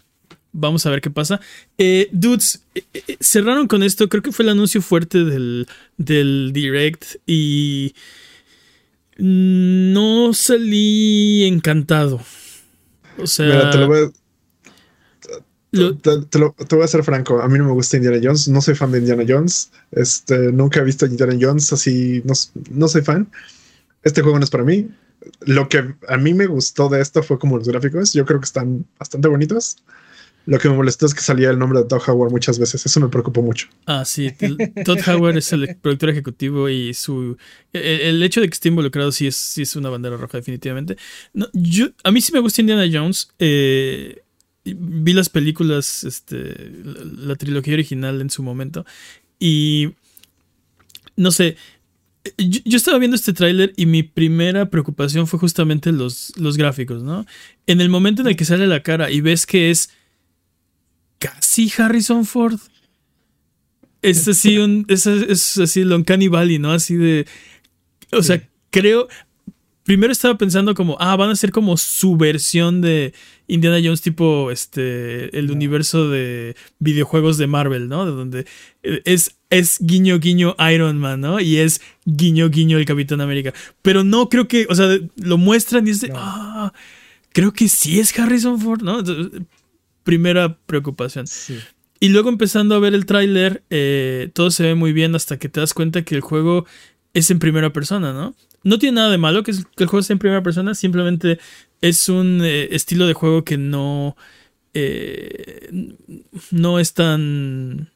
Vamos 0.50 0.84
a 0.84 0.90
ver 0.90 1.00
qué 1.00 1.10
pasa. 1.10 1.40
Eh, 1.78 2.08
dudes, 2.10 2.64
eh, 2.74 2.82
eh, 2.92 3.16
cerraron 3.20 3.68
con 3.68 3.84
esto. 3.84 4.08
Creo 4.08 4.20
que 4.20 4.32
fue 4.32 4.42
el 4.42 4.48
anuncio 4.48 4.82
fuerte 4.82 5.22
del, 5.22 5.68
del 5.96 6.50
Direct. 6.52 7.04
Y 7.24 7.94
no 9.16 10.34
salí 10.34 11.44
encantado. 11.44 12.20
O 13.16 13.28
sea. 13.28 13.70
te 13.70 13.78
lo 13.78 13.86
voy 13.86 13.98
a 14.06 14.23
te, 15.74 16.38
lo, 16.38 16.54
voy 16.70 16.82
a 16.82 16.86
ser 16.86 17.04
franco, 17.04 17.40
a 17.40 17.48
mí 17.48 17.58
no 17.58 17.64
me 17.64 17.72
gusta 17.72 17.96
Indiana 17.96 18.18
Jones, 18.22 18.48
no 18.48 18.60
soy 18.60 18.74
fan 18.74 18.92
de 18.92 18.98
Indiana 18.98 19.24
Jones, 19.26 19.70
este, 19.92 20.52
nunca 20.52 20.80
he 20.80 20.84
visto 20.84 21.06
Indiana 21.06 21.36
Jones, 21.40 21.72
así 21.72 22.22
no, 22.24 22.34
no 22.70 22.88
soy 22.88 23.02
fan. 23.02 23.28
Este 24.02 24.22
juego 24.22 24.38
no 24.38 24.44
es 24.44 24.50
para 24.50 24.64
mí. 24.64 24.88
Lo 25.40 25.68
que 25.68 25.94
a 26.08 26.16
mí 26.18 26.34
me 26.34 26.46
gustó 26.46 26.88
de 26.88 27.00
esto 27.00 27.22
fue 27.22 27.38
como 27.38 27.56
los 27.56 27.68
gráficos, 27.68 28.12
yo 28.12 28.26
creo 28.26 28.40
que 28.40 28.44
están 28.44 28.86
bastante 28.98 29.28
bonitos. 29.28 29.78
Lo 30.46 30.58
que 30.58 30.68
me 30.68 30.76
molestó 30.76 31.06
es 31.06 31.14
que 31.14 31.22
salía 31.22 31.50
el 31.50 31.58
nombre 31.58 31.80
de 31.80 31.86
Todd 31.86 32.02
Howard 32.06 32.30
muchas 32.30 32.58
veces. 32.58 32.84
Eso 32.84 33.00
me 33.00 33.08
preocupó 33.08 33.40
mucho. 33.40 33.68
Ah, 33.86 34.04
sí. 34.04 34.30
Todd 34.84 34.98
Howard 35.08 35.38
es 35.38 35.50
el 35.54 35.76
productor 35.76 36.10
ejecutivo 36.10 36.68
y 36.68 36.92
su. 36.92 37.38
El, 37.72 38.22
hecho 38.22 38.42
de 38.42 38.48
que 38.48 38.54
esté 38.54 38.68
involucrado 38.68 39.10
sí 39.10 39.26
es, 39.26 39.36
sí 39.36 39.62
es 39.62 39.74
una 39.74 39.88
bandera 39.88 40.18
roja, 40.18 40.36
definitivamente. 40.36 40.98
No, 41.32 41.48
yo, 41.54 41.88
a 42.02 42.10
mí 42.10 42.20
sí 42.20 42.32
me 42.32 42.40
gusta 42.40 42.60
Indiana 42.60 42.86
Jones. 42.92 43.30
Eh, 43.38 44.23
vi 44.64 45.12
las 45.12 45.28
películas, 45.28 46.04
este, 46.04 46.54
la, 46.82 47.36
trilogía 47.36 47.74
original 47.74 48.20
en 48.20 48.30
su 48.30 48.42
momento. 48.42 48.86
Y 49.38 49.90
no 51.16 51.30
sé, 51.30 51.56
yo, 52.38 52.76
estaba 52.76 52.98
viendo 52.98 53.16
este 53.16 53.32
tráiler 53.32 53.72
y 53.76 53.86
mi 53.86 54.02
primera 54.02 54.70
preocupación 54.70 55.26
fue 55.26 55.38
justamente 55.38 55.92
los, 55.92 56.32
los 56.36 56.56
gráficos, 56.56 57.02
¿no? 57.02 57.26
En 57.66 57.80
el 57.80 57.90
momento 57.90 58.22
en 58.22 58.28
el 58.28 58.36
que 58.36 58.44
sale 58.46 58.66
la 58.66 58.82
cara 58.82 59.10
y 59.10 59.20
ves 59.20 59.44
que 59.46 59.70
es 59.70 59.90
casi 61.18 61.70
Harrison 61.76 62.24
Ford. 62.24 62.58
Es 64.00 64.28
así 64.28 64.58
un. 64.58 64.84
Es, 64.88 65.06
es 65.06 65.56
así 65.58 65.80
el 65.80 65.92
Uncanny 65.92 66.28
Valley, 66.28 66.58
¿no? 66.58 66.72
Así 66.72 66.96
de. 66.96 67.26
O 68.12 68.22
sea, 68.22 68.46
creo 68.70 69.08
primero 69.84 70.12
estaba 70.12 70.36
pensando 70.36 70.74
como, 70.74 70.96
ah, 70.98 71.14
van 71.14 71.30
a 71.30 71.36
ser 71.36 71.52
como 71.52 71.76
su 71.76 72.16
versión 72.16 72.80
de 72.80 73.14
Indiana 73.46 73.78
Jones, 73.82 74.00
tipo 74.00 74.50
este, 74.50 75.38
el 75.38 75.50
universo 75.50 76.08
de 76.08 76.56
videojuegos 76.78 77.38
de 77.38 77.46
Marvel, 77.46 77.88
¿no? 77.88 78.06
De 78.06 78.12
donde 78.12 78.46
eh, 78.82 79.02
es, 79.04 79.36
es 79.50 79.78
guiño, 79.80 80.18
guiño 80.18 80.56
Iron 80.72 80.98
Man, 80.98 81.20
¿no? 81.20 81.38
Y 81.38 81.58
es 81.58 81.80
guiño, 82.06 82.48
guiño 82.48 82.78
el 82.78 82.86
Capitán 82.86 83.20
América. 83.20 83.52
Pero 83.82 84.02
no 84.02 84.28
creo 84.28 84.48
que, 84.48 84.66
o 84.68 84.74
sea, 84.74 84.88
lo 85.16 85.38
muestran 85.38 85.86
y 85.86 85.90
es 85.90 86.00
de, 86.00 86.12
ah, 86.14 86.72
creo 87.32 87.52
que 87.52 87.68
sí 87.68 88.00
es 88.00 88.18
Harrison 88.18 88.58
Ford, 88.60 88.82
¿no? 88.82 89.02
Primera 90.02 90.56
preocupación. 90.66 91.26
Y 92.00 92.08
luego 92.08 92.30
empezando 92.30 92.74
a 92.74 92.78
ver 92.78 92.94
el 92.94 93.04
tráiler, 93.04 93.62
eh, 93.68 94.30
todo 94.32 94.50
se 94.50 94.62
ve 94.62 94.74
muy 94.74 94.92
bien 94.94 95.14
hasta 95.14 95.38
que 95.38 95.50
te 95.50 95.60
das 95.60 95.74
cuenta 95.74 96.02
que 96.02 96.14
el 96.14 96.20
juego 96.22 96.64
es 97.12 97.30
en 97.30 97.38
primera 97.38 97.72
persona, 97.72 98.12
¿no? 98.12 98.34
No 98.64 98.78
tiene 98.78 98.96
nada 98.96 99.10
de 99.10 99.18
malo 99.18 99.42
que, 99.42 99.52
el 99.52 99.86
juego 99.86 100.00
esté 100.00 100.14
en 100.14 100.18
primera 100.18 100.42
persona, 100.42 100.74
simplemente 100.74 101.38
es 101.80 102.08
un 102.08 102.40
eh, 102.42 102.74
estilo 102.74 103.06
de 103.06 103.12
juego 103.12 103.44
que 103.44 103.58
no, 103.58 104.16
eh, 104.72 105.92
no 106.50 106.78
es 106.78 106.94
tan 106.94 107.90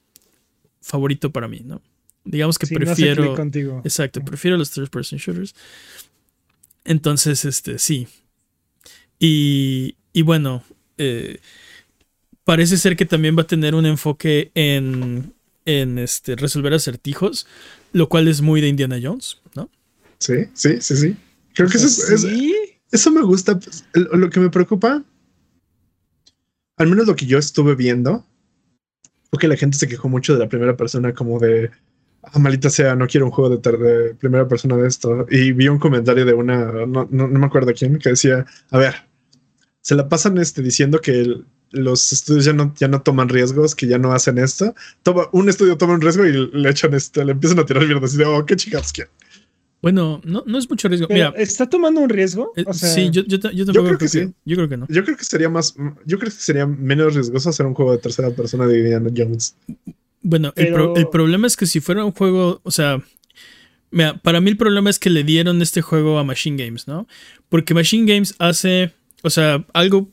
favorito 0.80 1.32
para 1.32 1.48
mí, 1.48 1.62
¿no? 1.64 1.82
Digamos 2.24 2.58
que 2.58 2.66
prefiero. 2.66 3.34
Exacto, 3.84 4.22
prefiero 4.22 4.58
los 4.58 4.70
third 4.70 4.90
person 4.90 5.18
shooters. 5.18 5.54
Entonces, 6.84 7.44
este, 7.46 7.78
sí. 7.78 8.06
Y, 9.18 9.96
y 10.12 10.22
bueno, 10.22 10.62
eh, 10.98 11.38
parece 12.44 12.76
ser 12.76 12.96
que 12.96 13.06
también 13.06 13.36
va 13.36 13.42
a 13.42 13.46
tener 13.46 13.74
un 13.74 13.86
enfoque 13.86 14.50
en, 14.54 15.32
en 15.64 15.98
este, 15.98 16.36
resolver 16.36 16.74
acertijos, 16.74 17.46
lo 17.92 18.08
cual 18.08 18.28
es 18.28 18.42
muy 18.42 18.60
de 18.60 18.68
Indiana 18.68 18.98
Jones, 19.02 19.40
¿no? 19.54 19.70
Sí, 20.18 20.46
sí, 20.54 20.80
sí, 20.80 20.96
sí. 20.96 21.16
Creo 21.54 21.68
que 21.68 21.76
eso, 21.76 21.86
es, 21.86 22.26
eso 22.90 23.10
me 23.10 23.22
gusta. 23.22 23.58
Lo 23.92 24.30
que 24.30 24.40
me 24.40 24.50
preocupa, 24.50 25.02
al 26.76 26.88
menos 26.88 27.06
lo 27.06 27.16
que 27.16 27.26
yo 27.26 27.38
estuve 27.38 27.74
viendo, 27.74 28.24
porque 29.30 29.48
la 29.48 29.56
gente 29.56 29.76
se 29.76 29.88
quejó 29.88 30.08
mucho 30.08 30.34
de 30.34 30.40
la 30.40 30.48
primera 30.48 30.76
persona, 30.76 31.12
como 31.14 31.38
de, 31.38 31.70
ah, 32.22 32.38
malita 32.38 32.70
sea, 32.70 32.94
no 32.94 33.06
quiero 33.06 33.26
un 33.26 33.32
juego 33.32 33.56
de, 33.56 33.78
de 33.78 34.14
primera 34.14 34.48
persona 34.48 34.76
de 34.76 34.88
esto. 34.88 35.26
Y 35.30 35.52
vi 35.52 35.68
un 35.68 35.78
comentario 35.78 36.24
de 36.24 36.34
una, 36.34 36.86
no, 36.86 37.08
no, 37.10 37.28
me 37.28 37.46
acuerdo 37.46 37.72
quién, 37.74 37.98
que 37.98 38.10
decía, 38.10 38.46
a 38.70 38.78
ver, 38.78 38.94
se 39.80 39.94
la 39.94 40.08
pasan 40.08 40.38
este, 40.38 40.62
diciendo 40.62 41.00
que 41.00 41.42
los 41.70 42.12
estudios 42.12 42.44
ya 42.46 42.52
no, 42.52 42.74
ya 42.78 42.88
no 42.88 43.02
toman 43.02 43.28
riesgos, 43.28 43.74
que 43.74 43.86
ya 43.86 43.98
no 43.98 44.12
hacen 44.12 44.38
esto. 44.38 44.74
Toma, 45.02 45.28
un 45.32 45.48
estudio 45.48 45.76
toma 45.76 45.94
un 45.94 46.00
riesgo 46.00 46.24
y 46.24 46.50
le 46.52 46.70
echan 46.70 46.94
este, 46.94 47.24
le 47.24 47.32
empiezan 47.32 47.58
a 47.58 47.66
tirar 47.66 47.84
mierda 47.86 48.06
así 48.06 48.16
de, 48.16 48.24
oh, 48.24 48.44
qué 48.46 48.56
chicas 48.56 48.92
quieren. 48.92 49.12
Bueno, 49.80 50.20
no, 50.24 50.42
no 50.46 50.58
es 50.58 50.68
mucho 50.68 50.88
riesgo. 50.88 51.06
Mira, 51.08 51.32
¿está 51.36 51.68
tomando 51.68 52.00
un 52.00 52.08
riesgo? 52.08 52.52
Eh, 52.56 52.64
sí, 52.72 53.10
yo, 53.10 53.22
yo, 53.22 53.38
yo, 53.38 53.64
creo 53.66 53.98
que, 53.98 54.08
sí. 54.08 54.32
Yo 54.44 54.56
creo 54.56 54.68
que 54.68 54.76
no. 54.76 54.86
Yo 54.88 55.04
creo 55.04 55.16
que 55.16 55.24
sería 55.24 55.48
más. 55.48 55.74
Yo 56.04 56.18
creo 56.18 56.32
que 56.32 56.38
sería 56.38 56.66
menos 56.66 57.14
riesgoso 57.14 57.50
hacer 57.50 57.64
un 57.64 57.74
juego 57.74 57.92
de 57.92 57.98
tercera 57.98 58.30
persona 58.30 58.66
de 58.66 58.78
Indiana 58.78 59.10
Jones. 59.16 59.56
Bueno, 60.22 60.52
el, 60.56 61.08
problema 61.10 61.46
es 61.46 61.56
que 61.56 61.66
si 61.66 61.80
fuera 61.80 62.04
un 62.04 62.12
juego. 62.12 62.60
O 62.64 62.70
sea. 62.70 63.02
Mira, 63.90 64.18
para 64.18 64.42
mí 64.42 64.50
el 64.50 64.58
problema 64.58 64.90
es 64.90 64.98
que 64.98 65.08
le 65.08 65.24
dieron 65.24 65.62
este 65.62 65.80
juego 65.80 66.18
a 66.18 66.24
Machine 66.24 66.62
Games, 66.62 66.86
¿no? 66.86 67.06
Porque 67.48 67.72
Machine 67.72 68.12
Games 68.12 68.34
hace. 68.38 68.92
O 69.22 69.30
sea, 69.30 69.64
algo 69.72 70.10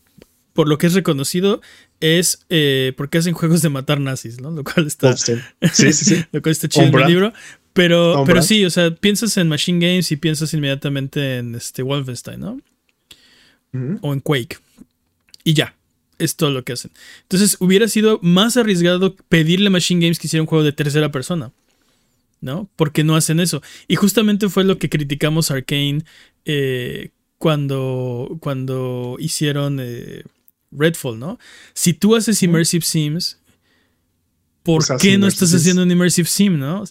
por 0.54 0.70
lo 0.70 0.78
que 0.78 0.88
es 0.88 0.94
reconocido 0.94 1.60
es 2.00 2.46
eh, 2.50 2.94
porque 2.96 3.18
hacen 3.18 3.34
juegos 3.34 3.62
de 3.62 3.70
matar 3.70 4.00
nazis, 4.00 4.40
¿no? 4.40 4.52
Lo 4.52 4.64
cual 4.64 4.88
está. 4.88 5.18
Sí, 5.18 5.34
sí, 5.74 5.92
sí. 5.92 6.26
lo 6.32 6.42
cual 6.42 6.52
está 6.52 6.70
chido 6.70 6.86
en 6.86 6.96
el 6.96 7.08
libro. 7.08 7.34
Pero, 7.76 8.24
pero 8.26 8.42
sí, 8.42 8.64
o 8.64 8.70
sea, 8.70 8.96
piensas 8.96 9.36
en 9.36 9.50
Machine 9.50 9.86
Games 9.86 10.10
y 10.10 10.16
piensas 10.16 10.54
inmediatamente 10.54 11.40
en 11.40 11.56
este 11.56 11.84
Wolfenstein, 11.84 12.40
¿no? 12.40 12.62
O 14.02 14.14
en 14.14 14.22
Quake. 14.22 14.60
Y 15.44 15.54
ya. 15.54 15.76
Es 16.18 16.38
todo 16.38 16.52
lo 16.52 16.64
que 16.64 16.72
hacen. 16.72 16.92
Entonces, 17.24 17.58
hubiera 17.60 17.90
sido 17.90 18.20
más 18.22 18.56
arriesgado 18.56 19.18
pedirle 19.28 19.68
a 19.68 19.72
Machine 19.72 20.00
Games 20.00 20.20
que 20.20 20.28
hiciera 20.28 20.42
un 20.42 20.48
juego 20.48 20.64
de 20.64 20.72
tercera 20.72 21.12
persona. 21.12 21.52
¿No? 22.40 22.70
Porque 22.78 23.04
no 23.04 23.18
hacen 23.18 23.42
eso. 23.42 23.62
Y 23.90 23.98
justamente 23.98 24.48
fue 24.48 24.64
lo 24.64 24.78
que 24.78 24.90
criticamos 24.90 25.52
a 25.52 25.56
Arkane 25.56 26.06
eh, 26.46 27.10
cuando, 27.38 28.38
cuando 28.40 29.18
hicieron 29.20 29.80
eh, 29.82 30.24
Redfall, 30.72 31.20
¿no? 31.20 31.40
Si 31.74 31.94
tú 31.94 32.16
haces 32.16 32.42
Immersive 32.42 32.86
Sims, 32.86 33.40
¿por 34.66 34.82
O 34.82 34.84
sea, 34.86 34.98
qué 34.98 35.12
sí, 35.14 35.18
no 35.18 35.28
estás 35.28 35.54
haciendo 35.54 35.84
un 35.84 35.92
Immersive 35.92 36.28
Sim, 36.28 36.60
no? 36.60 36.84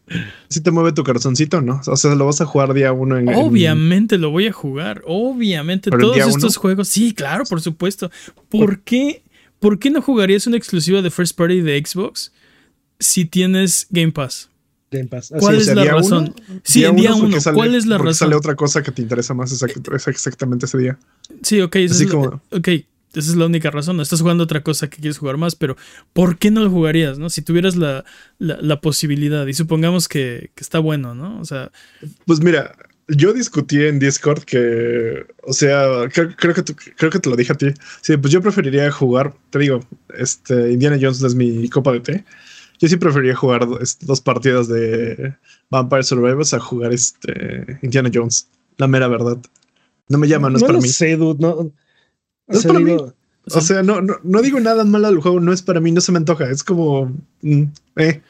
Si 0.49 0.61
te 0.63 0.71
mueve 0.71 0.93
tu 0.93 1.05
corazoncito, 1.05 1.61
¿no? 1.61 1.83
O 1.87 1.97
sea, 1.97 2.15
lo 2.15 2.25
vas 2.25 2.41
a 2.41 2.47
jugar 2.47 2.73
día 2.73 2.93
uno 2.93 3.19
en. 3.19 3.29
en- 3.29 3.35
Obviamente 3.35 4.17
lo 4.17 4.31
voy 4.31 4.47
a 4.47 4.53
jugar. 4.53 5.03
Obviamente. 5.07 5.91
¿Pero 5.91 5.97
el 5.99 6.03
Todos 6.05 6.15
día 6.15 6.25
estos 6.27 6.55
uno? 6.57 6.61
juegos. 6.63 6.89
Sí, 6.89 7.13
claro, 7.13 7.45
por 7.45 7.61
supuesto. 7.61 8.11
¿Por 8.49 8.81
qué, 8.81 9.23
¿Por 9.59 9.79
qué 9.79 9.91
no 9.91 10.01
jugarías 10.01 10.47
una 10.47 10.57
exclusiva 10.57 11.03
de 11.03 11.11
First 11.11 11.37
Party 11.37 11.61
de 11.61 11.83
Xbox 11.85 12.33
si 13.01 13.25
tienes 13.25 13.87
Game 13.91 14.13
Pass? 14.13 14.49
Game 14.91 15.07
Pass. 15.09 15.33
¿Cuál 15.37 15.57
o 15.57 15.59
es 15.59 15.65
sea, 15.65 15.75
la 15.75 15.83
día 15.83 15.93
razón? 15.95 16.35
uno, 16.49 16.61
sí, 16.63 16.85
en 16.85 16.95
día 16.95 17.11
porque 17.11 17.27
uno. 17.27 17.41
sale- 17.41 17.57
¿Cuál 17.57 17.75
es 17.75 17.87
la 17.87 17.99
razón? 17.99 18.15
sale 18.15 18.37
otra 18.37 18.55
cosa 18.55 18.81
que 18.83 18.93
te 18.93 19.03
interesa 19.03 19.35
más 19.35 19.51
exact- 19.53 19.93
es 19.97 20.07
exactamente 20.07 20.67
ese 20.67 20.79
día. 20.79 20.99
Sí, 21.43 21.61
ok. 21.61 21.77
Así 21.91 22.05
es, 22.05 22.11
como- 22.11 22.41
ok, 22.53 22.69
esa 23.15 23.31
es 23.31 23.37
la 23.37 23.47
única 23.47 23.71
razón. 23.71 23.97
No 23.97 24.03
estás 24.03 24.21
jugando 24.21 24.45
otra 24.45 24.63
cosa 24.63 24.89
que 24.91 24.97
quieres 24.99 25.19
jugar 25.19 25.37
más, 25.37 25.55
pero 25.57 25.77
¿por 26.13 26.39
qué 26.39 26.51
no 26.51 26.63
lo 26.63 26.71
jugarías, 26.71 27.19
no? 27.19 27.31
Si 27.31 27.43
tuvieras 27.43 27.77
la, 27.77 28.05
la- 28.39 28.59
la 28.61 28.81
posibilidad 28.81 29.47
y 29.47 29.55
supongamos 29.55 30.09
que, 30.09 30.51
que 30.55 30.63
está 30.63 30.79
bueno, 30.79 31.15
¿no? 31.15 31.41
O 31.41 31.45
sea, 31.45 31.71
Pues 32.27 32.41
mira, 32.41 32.77
yo 33.09 33.33
discutí 33.33 33.83
en 33.85 33.99
Discord 33.99 34.45
que, 34.45 35.27
o 35.43 35.53
sea, 35.53 36.09
creo, 36.13 36.35
creo 36.37 36.55
que 36.55 36.63
tú- 36.63 36.75
creo 36.97 37.11
que 37.11 37.19
te 37.21 37.29
lo 37.31 37.37
dije 37.37 37.53
a 37.53 37.57
ti. 37.57 37.67
Sí, 38.01 38.17
pues 38.17 38.33
yo 38.33 38.41
preferiría 38.41 38.91
jugar, 38.91 39.35
te 39.51 39.59
digo, 39.59 39.81
este 40.17 40.73
Indiana 40.73 40.99
Jones 41.01 41.23
es 41.23 41.35
mi 41.35 41.69
copa 41.69 41.93
de 41.93 42.01
té. 42.01 42.25
Yo 42.81 42.89
sí 42.89 42.97
preferiría 42.97 43.37
jugar 43.37 43.67
do- 43.67 43.79
dos 44.01 44.21
partidas 44.21 44.69
de 44.69 45.35
Vampire 45.71 46.03
Survivors 46.03 46.55
a 46.55 46.61
jugar 46.61 46.93
este 46.93 47.79
Indiana 47.83 48.11
Jones. 48.13 48.49
La 48.79 48.89
mera 48.89 49.07
verdad. 49.07 49.39
No 50.09 50.19
me 50.19 50.27
llama, 50.27 50.51
no, 50.51 50.57
es 50.57 50.63
no 50.63 50.67
para 50.67 50.79
lo 50.79 50.83
mí. 50.83 50.89
sé, 50.89 51.17
dude. 51.17 51.39
No, 51.41 51.73
o 52.47 52.53
es 52.53 52.65
para 52.65 52.79
mí. 52.81 52.91
digo, 52.93 53.15
O 53.53 53.61
sea, 53.61 53.83
no, 53.83 54.01
no, 54.01 54.15
no 54.23 54.43
digo 54.43 54.59
nada 54.61 54.85
malo 54.85 55.09
del 55.09 55.21
juego, 55.21 55.41
no 55.41 55.53
es 55.53 55.63
para 55.63 55.81
mí, 55.81 55.93
no 55.93 56.01
se 56.01 56.13
me 56.13 56.19
antoja. 56.19 56.51
Es 56.51 56.65
como, 56.65 57.13
mm, 57.43 57.63
eh, 57.97 58.23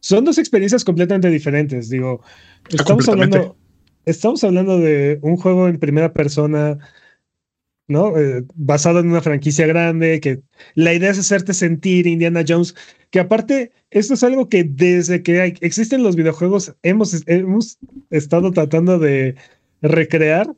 son 0.00 0.24
dos 0.24 0.38
experiencias 0.38 0.84
completamente 0.84 1.30
diferentes. 1.30 1.88
Digo, 1.88 2.22
estamos 2.68 3.06
completamente. 3.06 3.36
hablando, 3.38 3.56
estamos 4.04 4.44
hablando 4.44 4.78
de 4.78 5.18
un 5.22 5.36
juego 5.36 5.68
en 5.68 5.78
primera 5.78 6.12
persona, 6.12 6.78
¿no? 7.88 8.16
Eh, 8.18 8.44
basado 8.54 9.00
en 9.00 9.10
una 9.10 9.20
franquicia 9.22 9.66
grande, 9.66 10.20
que 10.20 10.42
la 10.74 10.92
idea 10.94 11.10
es 11.10 11.18
hacerte 11.18 11.54
sentir 11.54 12.06
Indiana 12.06 12.44
Jones, 12.46 12.74
que 13.10 13.20
aparte, 13.20 13.72
esto 13.90 14.14
es 14.14 14.22
algo 14.24 14.48
que 14.48 14.64
desde 14.64 15.22
que 15.22 15.40
hay- 15.40 15.54
existen 15.60 16.02
los 16.02 16.16
videojuegos 16.16 16.74
hemos, 16.82 17.22
hemos 17.26 17.78
estado 18.10 18.50
tratando 18.52 18.98
de 18.98 19.36
recrear 19.82 20.48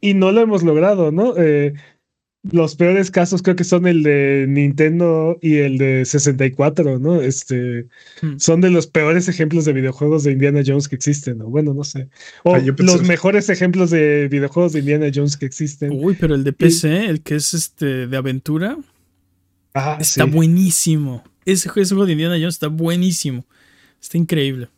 y 0.00 0.14
no 0.14 0.32
lo 0.32 0.40
hemos 0.40 0.62
logrado, 0.62 1.10
¿no? 1.12 1.34
Eh, 1.36 1.74
los 2.52 2.76
peores 2.76 3.10
casos 3.10 3.42
creo 3.42 3.56
que 3.56 3.64
son 3.64 3.86
el 3.86 4.02
de 4.04 4.46
Nintendo 4.48 5.38
y 5.42 5.56
el 5.56 5.76
de 5.76 6.04
64, 6.04 6.98
¿no? 6.98 7.20
Este 7.20 7.88
Hmm. 8.22 8.36
son 8.38 8.60
de 8.60 8.70
los 8.70 8.86
peores 8.86 9.28
ejemplos 9.28 9.64
de 9.64 9.72
videojuegos 9.72 10.22
de 10.24 10.32
Indiana 10.32 10.62
Jones 10.64 10.88
que 10.88 10.94
existen, 10.96 11.38
¿no? 11.38 11.46
Bueno, 11.48 11.74
no 11.74 11.82
sé. 11.84 12.08
O 12.44 12.54
Ah, 12.54 12.62
los 12.78 13.02
mejores 13.02 13.48
ejemplos 13.50 13.90
de 13.90 14.28
videojuegos 14.30 14.72
de 14.72 14.78
Indiana 14.80 15.10
Jones 15.12 15.36
que 15.36 15.46
existen. 15.46 15.90
uy, 15.92 16.16
pero 16.18 16.34
el 16.36 16.44
de 16.44 16.52
PC, 16.52 17.06
el 17.06 17.22
que 17.22 17.34
es 17.34 17.54
este 17.54 18.06
de 18.06 18.16
aventura, 18.16 18.78
Ah, 19.74 19.98
está 20.00 20.24
sí. 20.24 20.30
buenísimo. 20.30 21.24
Ese, 21.44 21.68
juego 21.68 22.06
de 22.06 22.12
Indiana 22.12 22.34
Jones 22.36 22.54
está 22.54 22.68
buenísimo. 22.68 23.44
Está 24.00 24.16
increíble. 24.16 24.68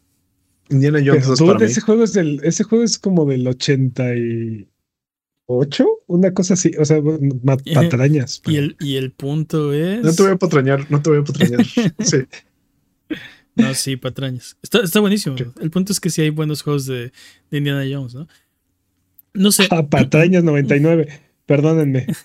Indiana 0.70 0.98
Jones 1.04 1.22
Pero, 1.22 1.32
es 1.34 1.38
dude, 1.38 1.52
para 1.52 1.58
mí. 1.66 1.66
ese 1.66 1.80
juego 1.80 2.04
es 2.04 2.12
del, 2.14 2.40
ese 2.42 2.64
juego 2.64 2.84
es 2.84 2.98
como 2.98 3.26
del 3.26 3.46
88, 5.58 5.86
una 6.06 6.32
cosa 6.32 6.54
así, 6.54 6.72
o 6.78 6.84
sea, 6.84 6.98
Eh, 6.98 7.74
patrañas. 7.74 8.42
Y 8.46 8.56
el, 8.56 8.76
y 8.80 8.96
el 8.96 9.10
punto 9.12 9.72
es. 9.72 10.02
No 10.02 10.12
te 10.12 10.22
voy 10.22 10.32
a 10.32 10.36
patrañar, 10.36 10.86
no 10.90 11.02
te 11.02 11.10
voy 11.10 11.18
a 11.20 11.24
patrañar. 11.24 11.60
Sí. 12.00 12.18
No, 13.56 13.74
sí, 13.74 13.96
patrañas. 13.96 14.56
Está, 14.62 14.80
está 14.82 15.00
buenísimo. 15.00 15.36
Sí. 15.36 15.44
El 15.60 15.70
punto 15.70 15.92
es 15.92 16.00
que 16.00 16.08
sí 16.08 16.22
hay 16.22 16.30
buenos 16.30 16.62
juegos 16.62 16.86
de, 16.86 17.12
de 17.50 17.58
Indiana 17.58 17.84
Jones, 17.90 18.14
¿no? 18.14 18.28
No 19.34 19.52
sé. 19.52 19.66
Ah, 19.70 19.86
patrañas 19.86 20.44
99, 20.44 21.08
perdónenme. 21.46 22.06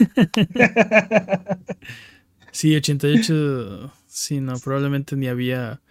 Sí, 2.51 2.73
88. 2.73 3.91
Sí, 4.07 4.39
no, 4.39 4.57
probablemente 4.59 5.17
ni 5.17 5.27
había. 5.27 5.81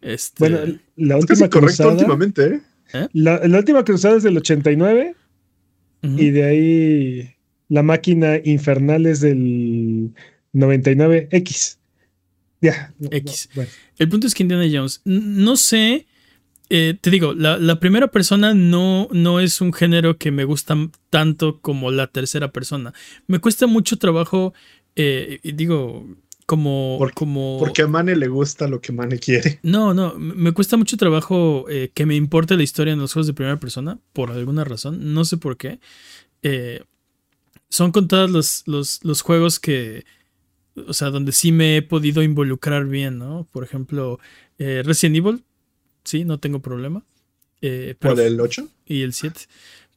Este. 0.00 0.34
Bueno, 0.40 0.80
la 0.96 1.16
Es 1.18 1.26
casi 1.26 1.44
última 1.44 1.50
correcto 1.50 1.60
cruzada, 1.60 1.92
últimamente, 1.92 2.60
¿eh? 2.92 3.08
la, 3.12 3.46
la 3.46 3.58
última 3.58 3.84
cruzada 3.84 4.16
es 4.16 4.24
del 4.24 4.36
89 4.36 5.14
y 6.02 6.30
de 6.30 6.44
ahí 6.44 7.34
la 7.68 7.82
máquina 7.82 8.40
infernal 8.44 9.06
es 9.06 9.20
del 9.20 10.12
99X. 10.54 11.78
Ya. 12.60 12.92
X. 13.10 13.48
no, 13.50 13.56
bueno. 13.56 13.70
El 13.98 14.08
punto 14.08 14.26
es 14.26 14.34
que 14.34 14.42
Indiana 14.42 14.66
Jones, 14.70 15.00
no 15.04 15.56
sé, 15.56 16.06
eh, 16.70 16.96
te 17.00 17.10
digo, 17.10 17.34
la, 17.34 17.56
la 17.58 17.80
primera 17.80 18.08
persona 18.08 18.54
no, 18.54 19.08
no 19.12 19.40
es 19.40 19.60
un 19.60 19.72
género 19.72 20.18
que 20.18 20.30
me 20.30 20.44
gusta 20.44 20.76
tanto 21.10 21.60
como 21.60 21.90
la 21.90 22.08
tercera 22.08 22.52
persona. 22.52 22.92
Me 23.26 23.38
cuesta 23.38 23.66
mucho 23.66 23.96
trabajo, 23.96 24.54
eh, 24.96 25.40
digo, 25.42 26.06
como... 26.48 26.96
Por- 26.98 27.12
como 27.12 27.58
Porque 27.60 27.82
a 27.82 27.86
Mane 27.88 28.16
le 28.16 28.26
gusta 28.26 28.66
lo 28.68 28.80
que 28.80 28.90
Mane 28.90 29.18
quiere. 29.18 29.60
No, 29.62 29.92
no, 29.92 30.14
me 30.18 30.52
cuesta 30.52 30.78
mucho 30.78 30.96
trabajo 30.96 31.66
eh, 31.68 31.90
que 31.92 32.06
me 32.06 32.16
importe 32.16 32.56
la 32.56 32.62
historia 32.62 32.94
en 32.94 32.98
los 33.00 33.12
juegos 33.12 33.26
de 33.26 33.34
primera 33.34 33.60
persona, 33.60 33.98
por 34.14 34.30
alguna 34.30 34.64
razón, 34.64 35.12
no 35.12 35.26
sé 35.26 35.36
por 35.36 35.58
qué. 35.58 35.78
Eh, 36.42 36.82
son 37.68 37.92
contados 37.92 38.30
los, 38.30 38.62
los, 38.64 39.04
los 39.04 39.20
juegos 39.20 39.60
que, 39.60 40.06
o 40.86 40.94
sea, 40.94 41.10
donde 41.10 41.32
sí 41.32 41.52
me 41.52 41.76
he 41.76 41.82
podido 41.82 42.22
involucrar 42.22 42.86
bien, 42.86 43.18
¿no? 43.18 43.46
Por 43.52 43.62
ejemplo, 43.62 44.18
eh, 44.58 44.82
Resident 44.82 45.16
Evil, 45.16 45.44
sí, 46.02 46.24
no 46.24 46.40
tengo 46.40 46.60
problema. 46.60 47.04
Eh, 47.60 47.94
pero, 47.98 48.14
¿Cuál, 48.14 48.26
el 48.26 48.40
8? 48.40 48.66
y 48.86 49.02
el 49.02 49.12
7. 49.12 49.42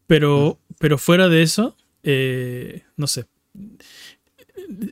Pero, 0.06 0.60
pero 0.80 0.98
fuera 0.98 1.30
de 1.30 1.44
eso, 1.44 1.78
no 2.98 3.08
sé. 3.08 3.26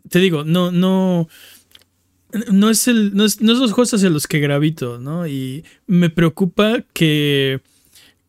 Te 0.09 0.19
digo, 0.19 0.43
no, 0.43 0.71
no. 0.71 1.27
No 2.51 2.69
es, 2.69 2.87
el, 2.87 3.15
no, 3.15 3.25
es, 3.25 3.41
no 3.41 3.53
es 3.53 3.57
los 3.57 3.71
juegos 3.71 3.93
hacia 3.95 4.09
los 4.11 4.27
que 4.27 4.39
gravito, 4.39 4.99
¿no? 4.99 5.27
Y 5.27 5.63
me 5.87 6.09
preocupa 6.09 6.83
que. 6.93 7.61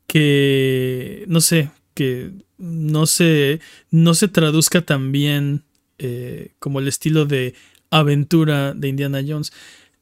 que. 0.06 1.24
no 1.28 1.40
sé, 1.40 1.70
que 1.94 2.32
no 2.58 3.06
se. 3.06 3.60
no 3.90 4.14
se 4.14 4.28
traduzca 4.28 4.82
tan 4.82 5.12
bien 5.12 5.64
eh, 5.98 6.52
como 6.58 6.80
el 6.80 6.88
estilo 6.88 7.26
de 7.26 7.54
aventura 7.90 8.72
de 8.72 8.88
Indiana 8.88 9.20
Jones 9.26 9.52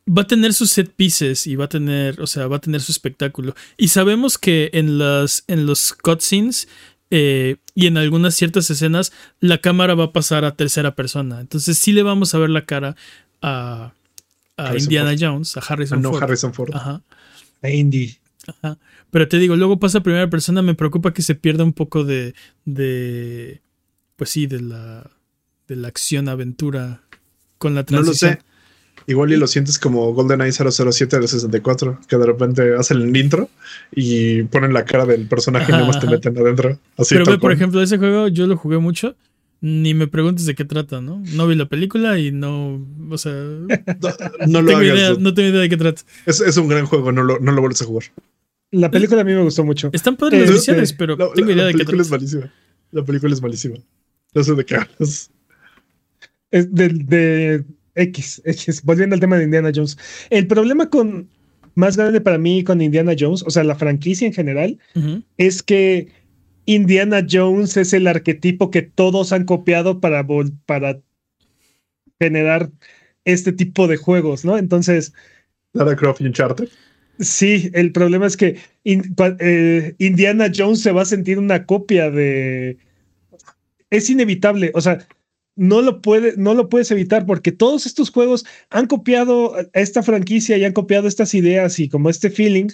va 0.09 0.23
a 0.23 0.27
tener 0.27 0.55
sus 0.55 0.71
set 0.71 0.91
pieces 0.95 1.47
y 1.47 1.57
va 1.57 1.67
a 1.67 1.69
tener, 1.69 2.21
o 2.21 2.27
sea, 2.27 2.47
va 2.47 2.57
a 2.57 2.61
tener 2.61 2.81
su 2.81 2.93
espectáculo. 2.93 3.55
Y 3.77 3.89
sabemos 3.89 4.39
que 4.39 4.71
en 4.73 4.99
las 4.99 5.45
en 5.49 5.67
los 5.67 5.93
cutscenes 5.93 6.69
eh, 7.11 7.57
y 7.75 7.87
en 7.87 7.97
algunas 7.97 8.35
ciertas 8.35 8.69
escenas 8.71 9.13
la 9.41 9.59
cámara 9.59 9.95
va 9.95 10.05
a 10.05 10.13
pasar 10.13 10.45
a 10.45 10.55
tercera 10.57 10.95
persona. 10.95 11.41
Entonces 11.41 11.79
sí 11.79 11.93
le 11.93 12.03
vamos 12.03 12.35
a 12.35 12.39
ver 12.39 12.51
la 12.51 12.65
cara 12.65 12.97
a, 13.43 13.93
a 14.57 14.77
Indiana 14.77 15.11
Ford. 15.11 15.21
Jones, 15.21 15.57
a 15.57 15.61
Ah, 15.61 15.65
Harrison 15.69 16.03
no, 16.03 16.11
Ford. 16.11 16.23
Harrison 16.23 16.53
Ford. 16.55 16.71
Ajá, 16.75 17.03
Indy. 17.63 18.17
ajá. 18.47 18.79
Pero 19.11 19.27
te 19.29 19.39
digo, 19.39 19.57
luego 19.57 19.79
pasa 19.79 19.99
a 19.99 20.03
primera 20.03 20.29
persona, 20.29 20.61
me 20.63 20.75
preocupa 20.75 21.15
que 21.15 21.23
se 21.23 21.35
pierda 21.35 21.65
un 21.65 21.73
poco 21.73 22.05
de, 22.05 22.35
de 22.67 23.63
pues 24.17 24.31
sí, 24.31 24.47
de 24.47 24.61
la, 24.61 25.11
de 25.67 25.77
la 25.77 25.89
acción 25.89 26.29
aventura 26.29 27.01
con 27.57 27.75
la 27.75 27.83
No 27.89 27.99
lo 27.99 28.03
transición. 28.05 28.33
sé. 28.35 28.43
Igual 29.09 29.33
y 29.33 29.37
lo 29.39 29.47
sientes 29.47 29.79
como 29.79 30.13
GoldenEye 30.13 30.53
007 30.53 31.19
del 31.19 31.27
64, 31.29 31.99
que 32.07 32.17
de 32.19 32.27
repente 32.27 32.75
hacen 32.77 33.01
el 33.01 33.17
intro 33.17 33.49
y 33.91 34.43
ponen 34.45 34.73
la 34.75 34.85
cara 34.85 35.07
del 35.07 35.27
personaje 35.27 35.65
y 35.73 35.75
Ajá, 35.75 35.81
nada 35.81 35.87
más 35.87 35.99
te 35.99 36.07
meten 36.07 36.37
adentro. 36.39 36.79
Así 36.97 37.15
Pero 37.15 37.25
ve, 37.25 37.39
por 37.39 37.51
ejemplo, 37.51 37.83
ese 37.83 37.97
juego 37.99 38.29
yo 38.29 38.47
lo 38.47 38.57
jugué 38.57 38.79
mucho. 38.79 39.17
Ni 39.61 39.93
me 39.95 40.07
preguntes 40.07 40.47
de 40.47 40.55
qué 40.55 40.65
trata, 40.65 41.01
¿no? 41.01 41.21
No 41.35 41.47
vi 41.49 41.57
la 41.57 41.67
película 41.67 42.19
y 42.19 42.31
no. 42.31 42.87
O 43.11 43.19
sea. 43.19 43.33
No 43.33 43.67
no 44.47 44.63
lo 44.63 44.67
tengo, 44.69 44.79
hagas. 44.79 44.95
idea, 44.99 45.15
no 45.19 45.35
tengo 45.35 45.49
idea 45.49 45.61
de 45.63 45.69
qué 45.69 45.77
trata. 45.79 46.03
Es, 46.27 46.41
es 46.41 46.57
un 46.59 46.69
gran 46.69 46.87
juego, 46.87 47.11
no 47.11 47.25
lo, 47.25 47.41
no 47.41 47.51
lo 47.51 47.61
vuelves 47.63 47.83
a 47.83 47.87
jugar. 47.87 48.05
La 48.71 48.91
película 48.91 49.23
a 49.23 49.25
mí 49.25 49.33
me 49.33 49.43
gustó 49.43 49.65
mucho. 49.65 49.89
Están 49.95 50.17
padres 50.17 50.43
las 50.43 50.51
Eh, 50.51 50.53
misiones, 50.53 50.93
eh, 50.93 50.95
pero 50.99 51.17
La, 51.17 51.33
tengo 51.33 51.49
la- 51.49 51.55
idea 51.55 51.63
la 51.65 51.67
de 51.69 51.73
qué 51.73 51.79
película 51.79 52.03
es 52.03 52.09
trata. 52.09 52.21
malísima. 52.21 52.53
La 52.93 53.05
película 53.05 53.33
es 53.33 53.41
malísima. 53.43 53.77
No 54.35 54.45
sé 54.45 54.55
de 54.55 54.65
qué 54.67 54.75
hablas. 54.77 55.31
Es 56.51 56.73
de, 56.75 56.89
de 56.91 57.65
X, 57.99 58.41
X, 58.45 58.83
volviendo 58.83 59.15
al 59.15 59.21
tema 59.21 59.37
de 59.37 59.45
Indiana 59.45 59.71
Jones. 59.75 59.99
El 60.31 60.47
problema 60.47 60.89
con 60.89 61.29
más 61.75 61.97
grande 61.97 62.21
para 62.21 62.39
mí 62.39 62.65
con 62.65 62.81
Indiana 62.81 63.15
Jones, 63.19 63.43
o 63.47 63.51
sea, 63.51 63.65
la 63.65 63.77
franquicia 63.77 64.27
en 64.27 64.33
general, 64.33 64.79
es 65.37 65.63
que 65.63 66.09
Indiana 66.67 67.25
Jones 67.29 67.77
es 67.77 67.93
el 67.93 68.07
arquetipo 68.07 68.71
que 68.71 68.83
todos 68.83 69.33
han 69.33 69.45
copiado 69.45 70.01
para, 70.01 70.27
para 70.67 71.01
generar 72.21 72.71
este 73.25 73.53
tipo 73.53 73.87
de 73.87 73.97
juegos, 73.97 74.45
¿no? 74.45 74.59
Entonces, 74.59 75.13
Lara 75.73 75.95
Croft 75.95 76.21
y 76.21 76.27
Uncharted. 76.27 76.69
sí, 77.21 77.71
el 77.75 77.93
problema 77.93 78.27
es 78.27 78.37
que 78.37 78.57
in- 78.85 79.15
pa- 79.15 79.37
eh, 79.39 79.95
Indiana 79.99 80.51
Jones 80.55 80.81
se 80.81 80.93
va 80.93 81.03
a 81.03 81.07
sentir 81.07 81.39
una 81.39 81.65
copia 81.67 82.11
de... 82.11 82.79
Es 83.91 84.11
inevitable, 84.11 84.71
o 84.75 84.81
sea, 84.81 85.07
no 85.59 85.83
lo, 85.83 86.01
puede, 86.01 86.35
no 86.37 86.55
lo 86.55 86.69
puedes 86.69 86.91
evitar 86.93 87.27
porque 87.27 87.51
todos 87.51 87.85
estos 87.85 88.11
juegos 88.11 88.47
han 88.71 88.87
copiado 88.87 89.57
esta 89.73 90.05
franquicia 90.05 90.57
y 90.57 90.65
han 90.65 90.73
copiado 90.73 91.09
estas 91.09 91.35
ideas 91.35 91.81
y 91.81 91.89
como 91.89 92.11
este 92.11 92.31
feeling 92.31 92.69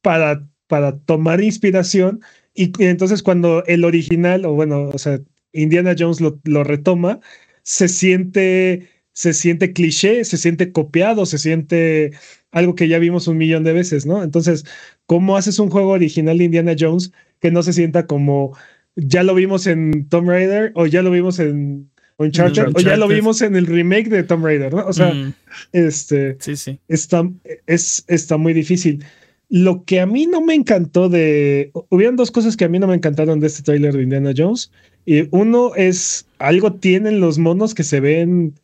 para, 0.00 0.48
para 0.66 0.98
tomar 1.00 1.42
inspiración. 1.42 2.22
Y, 2.54 2.72
entonces 2.82 3.22
cuando 3.22 3.62
el 3.66 3.84
original, 3.84 4.46
o 4.46 4.54
bueno, 4.54 4.88
o 4.88 4.98
sea, 4.98 5.20
Indiana 5.52 5.94
Jones 5.98 6.22
lo, 6.22 6.40
lo 6.44 6.64
retoma, 6.64 7.20
se 7.62 7.88
siente, 7.88 8.88
se 9.12 9.34
siente 9.34 9.74
cliché, 9.74 10.24
se 10.24 10.38
siente 10.38 10.72
copiado, 10.72 11.26
se 11.26 11.36
siente 11.36 12.12
algo 12.52 12.74
que 12.74 12.88
ya 12.88 12.98
vimos 12.98 13.28
un 13.28 13.36
millón 13.36 13.64
de 13.64 13.74
veces, 13.74 14.06
¿no? 14.06 14.22
Entonces, 14.22 14.64
¿cómo 15.04 15.36
haces 15.36 15.58
un 15.58 15.68
juego 15.68 15.90
original 15.90 16.38
de 16.38 16.44
Indiana 16.44 16.74
Jones 16.78 17.12
que 17.40 17.50
no 17.50 17.62
se 17.62 17.74
sienta 17.74 18.06
como 18.06 18.56
ya 18.96 19.22
lo 19.24 19.34
vimos 19.34 19.66
en 19.66 20.08
Tomb 20.08 20.28
Raider 20.28 20.72
o 20.74 20.86
ya 20.86 21.02
lo 21.02 21.10
vimos 21.10 21.38
en 21.38 21.90
Uncharted, 22.16 22.68
o 22.74 22.80
ya 22.80 22.96
lo 22.96 23.08
vimos 23.08 23.42
en 23.42 23.56
el 23.56 23.66
remake 23.66 24.08
de 24.08 24.22
Tomb 24.22 24.44
Raider, 24.44 24.72
¿no? 24.72 24.86
O 24.86 24.92
sea, 24.92 25.12
mm. 25.12 25.34
este 25.72 26.36
sí, 26.38 26.56
sí. 26.56 26.78
Está, 26.88 27.28
es, 27.66 28.04
está 28.06 28.36
muy 28.36 28.52
difícil. 28.52 29.04
Lo 29.48 29.84
que 29.84 30.00
a 30.00 30.06
mí 30.06 30.26
no 30.26 30.40
me 30.40 30.54
encantó 30.54 31.08
de. 31.08 31.70
Hubieron 31.88 32.16
dos 32.16 32.30
cosas 32.30 32.56
que 32.56 32.64
a 32.64 32.68
mí 32.68 32.78
no 32.78 32.86
me 32.86 32.94
encantaron 32.94 33.40
de 33.40 33.48
este 33.48 33.62
trailer 33.62 33.94
de 33.94 34.02
Indiana 34.02 34.32
Jones. 34.36 34.70
Y 35.06 35.28
uno 35.30 35.74
es 35.74 36.26
algo 36.38 36.72
tienen 36.74 37.20
los 37.20 37.38
monos 37.38 37.74
que 37.74 37.84
se 37.84 38.00
ven 38.00 38.54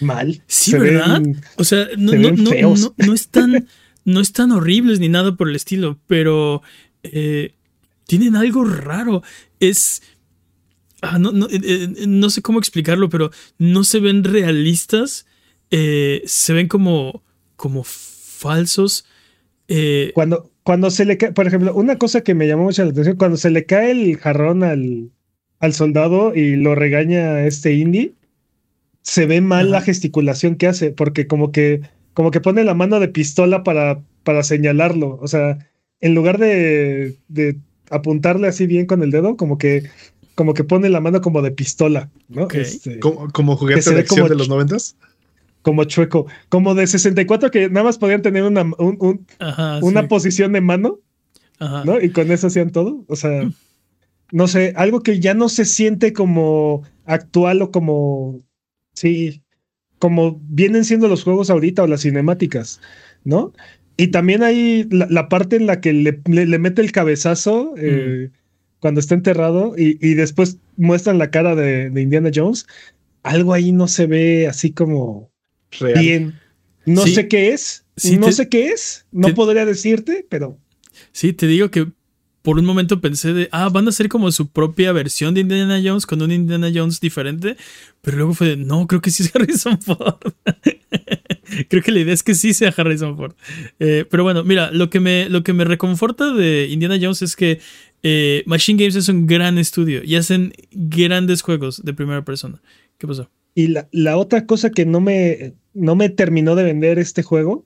mal. 0.00 0.42
Sí, 0.46 0.72
¿verdad? 0.72 1.22
o 1.56 1.64
sea, 1.64 1.86
no, 1.96 2.12
no, 2.12 2.32
no, 2.32 2.74
no, 2.96 3.14
están, 3.14 3.66
no 4.04 4.20
están 4.20 4.52
horribles 4.52 5.00
ni 5.00 5.08
nada 5.08 5.36
por 5.36 5.48
el 5.48 5.56
estilo, 5.56 5.98
pero 6.06 6.62
eh, 7.02 7.52
tienen 8.06 8.36
algo 8.36 8.64
raro. 8.64 9.22
Es. 9.60 10.02
Ah, 11.02 11.18
no, 11.18 11.32
no, 11.32 11.46
eh, 11.46 11.60
eh, 11.62 11.88
no, 12.06 12.30
sé 12.30 12.42
cómo 12.42 12.58
explicarlo, 12.58 13.08
pero 13.08 13.30
no 13.58 13.84
se 13.84 14.00
ven 14.00 14.24
realistas. 14.24 15.26
Eh, 15.70 16.22
se 16.26 16.52
ven 16.52 16.68
como, 16.68 17.22
como 17.56 17.82
falsos. 17.84 19.04
cuando, 20.14 20.50
cuando 20.62 20.90
se 20.90 21.04
le 21.04 21.18
cae, 21.18 21.32
por 21.32 21.46
ejemplo, 21.46 21.74
una 21.74 21.98
cosa 21.98 22.22
que 22.22 22.34
me 22.34 22.46
llamó 22.46 22.64
mucho 22.64 22.84
la 22.84 22.90
atención, 22.90 23.16
cuando 23.16 23.36
se 23.36 23.50
le 23.50 23.66
cae 23.66 23.90
el 23.90 24.16
jarrón 24.16 24.64
al, 24.64 25.10
al 25.60 25.72
soldado 25.74 26.34
y 26.34 26.56
lo 26.56 26.74
regaña 26.74 27.44
este 27.46 27.74
indie, 27.74 28.14
se 29.02 29.26
ve 29.26 29.40
mal 29.40 29.70
la 29.70 29.82
gesticulación 29.82 30.56
que 30.56 30.66
hace, 30.66 30.90
porque 30.92 31.26
como 31.26 31.52
que, 31.52 31.82
como 32.14 32.30
que 32.30 32.40
pone 32.40 32.64
la 32.64 32.74
mano 32.74 33.00
de 33.00 33.08
pistola 33.08 33.62
para, 33.64 34.02
para 34.24 34.42
señalarlo. 34.42 35.18
O 35.20 35.28
sea, 35.28 35.58
en 36.00 36.14
lugar 36.14 36.38
de, 36.38 37.16
de 37.28 37.58
apuntarle 37.90 38.48
así 38.48 38.66
bien 38.66 38.86
con 38.86 39.02
el 39.02 39.10
dedo, 39.10 39.36
como 39.36 39.58
que 39.58 39.84
como 40.36 40.54
que 40.54 40.64
pone 40.64 40.88
la 40.90 41.00
mano 41.00 41.20
como 41.22 41.42
de 41.42 41.50
pistola, 41.50 42.10
¿no? 42.28 42.46
Este, 42.50 43.00
¿Como, 43.00 43.56
juguete 43.56 43.90
de 43.90 44.00
acción 44.00 44.28
de 44.28 44.36
los 44.36 44.48
noventas? 44.48 44.94
Como 45.62 45.82
chueco, 45.84 46.26
como 46.50 46.74
de 46.74 46.86
64 46.86 47.50
que 47.50 47.68
nada 47.70 47.84
más 47.84 47.98
podían 47.98 48.22
tener 48.22 48.44
una, 48.44 48.64
una 49.80 50.08
posición 50.08 50.52
de 50.52 50.60
mano, 50.60 51.00
¿no? 51.58 52.00
Y 52.00 52.10
con 52.10 52.30
eso 52.30 52.46
hacían 52.48 52.70
todo. 52.70 53.02
O 53.08 53.16
sea, 53.16 53.50
no 54.30 54.46
sé, 54.46 54.74
algo 54.76 55.00
que 55.00 55.20
ya 55.20 55.32
no 55.32 55.48
se 55.48 55.64
siente 55.64 56.12
como 56.12 56.82
actual 57.06 57.62
o 57.62 57.70
como, 57.70 58.38
sí, 58.92 59.42
como 59.98 60.38
vienen 60.42 60.84
siendo 60.84 61.08
los 61.08 61.24
juegos 61.24 61.48
ahorita 61.48 61.82
o 61.82 61.86
las 61.86 62.02
cinemáticas, 62.02 62.82
¿no? 63.24 63.54
Y 63.96 64.08
también 64.08 64.42
hay 64.42 64.86
la, 64.90 65.30
parte 65.30 65.56
en 65.56 65.66
la 65.66 65.80
que 65.80 65.94
le, 65.94 66.20
mete 66.58 66.82
el 66.82 66.92
cabezazo 66.92 67.72
eh, 67.78 68.30
cuando 68.86 69.00
está 69.00 69.16
enterrado 69.16 69.74
y, 69.76 70.14
después 70.14 70.58
muestran 70.76 71.18
la 71.18 71.32
cara 71.32 71.56
de, 71.56 71.90
Indiana 72.00 72.30
Jones. 72.32 72.68
Algo 73.24 73.52
ahí 73.52 73.72
no 73.72 73.88
se 73.88 74.06
ve 74.06 74.46
así 74.46 74.70
como 74.70 75.28
bien. 75.80 76.38
No 76.84 77.04
sé 77.04 77.26
qué 77.26 77.52
es. 77.52 77.84
no 78.20 78.30
sé 78.30 78.48
qué 78.48 78.68
es. 78.68 79.04
No 79.10 79.34
podría 79.34 79.66
decirte, 79.66 80.24
pero. 80.28 80.56
Sí, 81.10 81.32
te 81.32 81.48
digo 81.48 81.68
que 81.68 81.88
por 82.42 82.60
un 82.60 82.64
momento 82.64 83.00
pensé 83.00 83.32
de, 83.32 83.48
ah, 83.50 83.70
van 83.70 83.88
a 83.88 83.90
ser 83.90 84.08
como 84.08 84.30
su 84.30 84.52
propia 84.52 84.92
versión 84.92 85.34
de 85.34 85.40
Indiana 85.40 85.80
Jones 85.84 86.06
con 86.06 86.22
un 86.22 86.30
Indiana 86.30 86.70
Jones 86.72 87.00
diferente, 87.00 87.56
pero 88.02 88.18
luego 88.18 88.34
fue 88.34 88.50
de, 88.50 88.56
no, 88.56 88.86
creo 88.86 89.00
que 89.00 89.10
sí 89.10 89.24
es 89.24 89.32
Harrison 89.34 89.82
Ford. 89.82 90.20
creo 91.68 91.82
que 91.82 91.90
la 91.90 91.98
idea 91.98 92.14
es 92.14 92.22
que 92.22 92.36
sí 92.36 92.54
sea 92.54 92.72
Harrison 92.76 93.16
Ford. 93.16 93.34
Eh, 93.80 94.04
pero 94.08 94.22
bueno, 94.22 94.44
mira, 94.44 94.70
lo 94.70 94.90
que, 94.90 95.00
me, 95.00 95.28
lo 95.28 95.42
que 95.42 95.54
me 95.54 95.64
reconforta 95.64 96.32
de 96.32 96.68
Indiana 96.70 96.98
Jones 97.02 97.22
es 97.22 97.34
que 97.34 97.58
eh, 98.02 98.42
Machine 98.46 98.78
Games 98.78 98.96
es 98.96 99.08
un 99.08 99.26
gran 99.26 99.58
estudio 99.58 100.02
y 100.04 100.16
hacen 100.16 100.52
grandes 100.70 101.42
juegos 101.42 101.82
de 101.84 101.94
primera 101.94 102.24
persona. 102.24 102.60
¿Qué 102.98 103.06
pasó? 103.06 103.30
Y 103.54 103.68
la, 103.68 103.88
la 103.90 104.16
otra 104.16 104.46
cosa 104.46 104.70
que 104.70 104.84
no 104.84 105.00
me, 105.00 105.54
no 105.74 105.96
me 105.96 106.08
terminó 106.08 106.54
de 106.54 106.64
vender 106.64 106.98
este 106.98 107.22
juego 107.22 107.64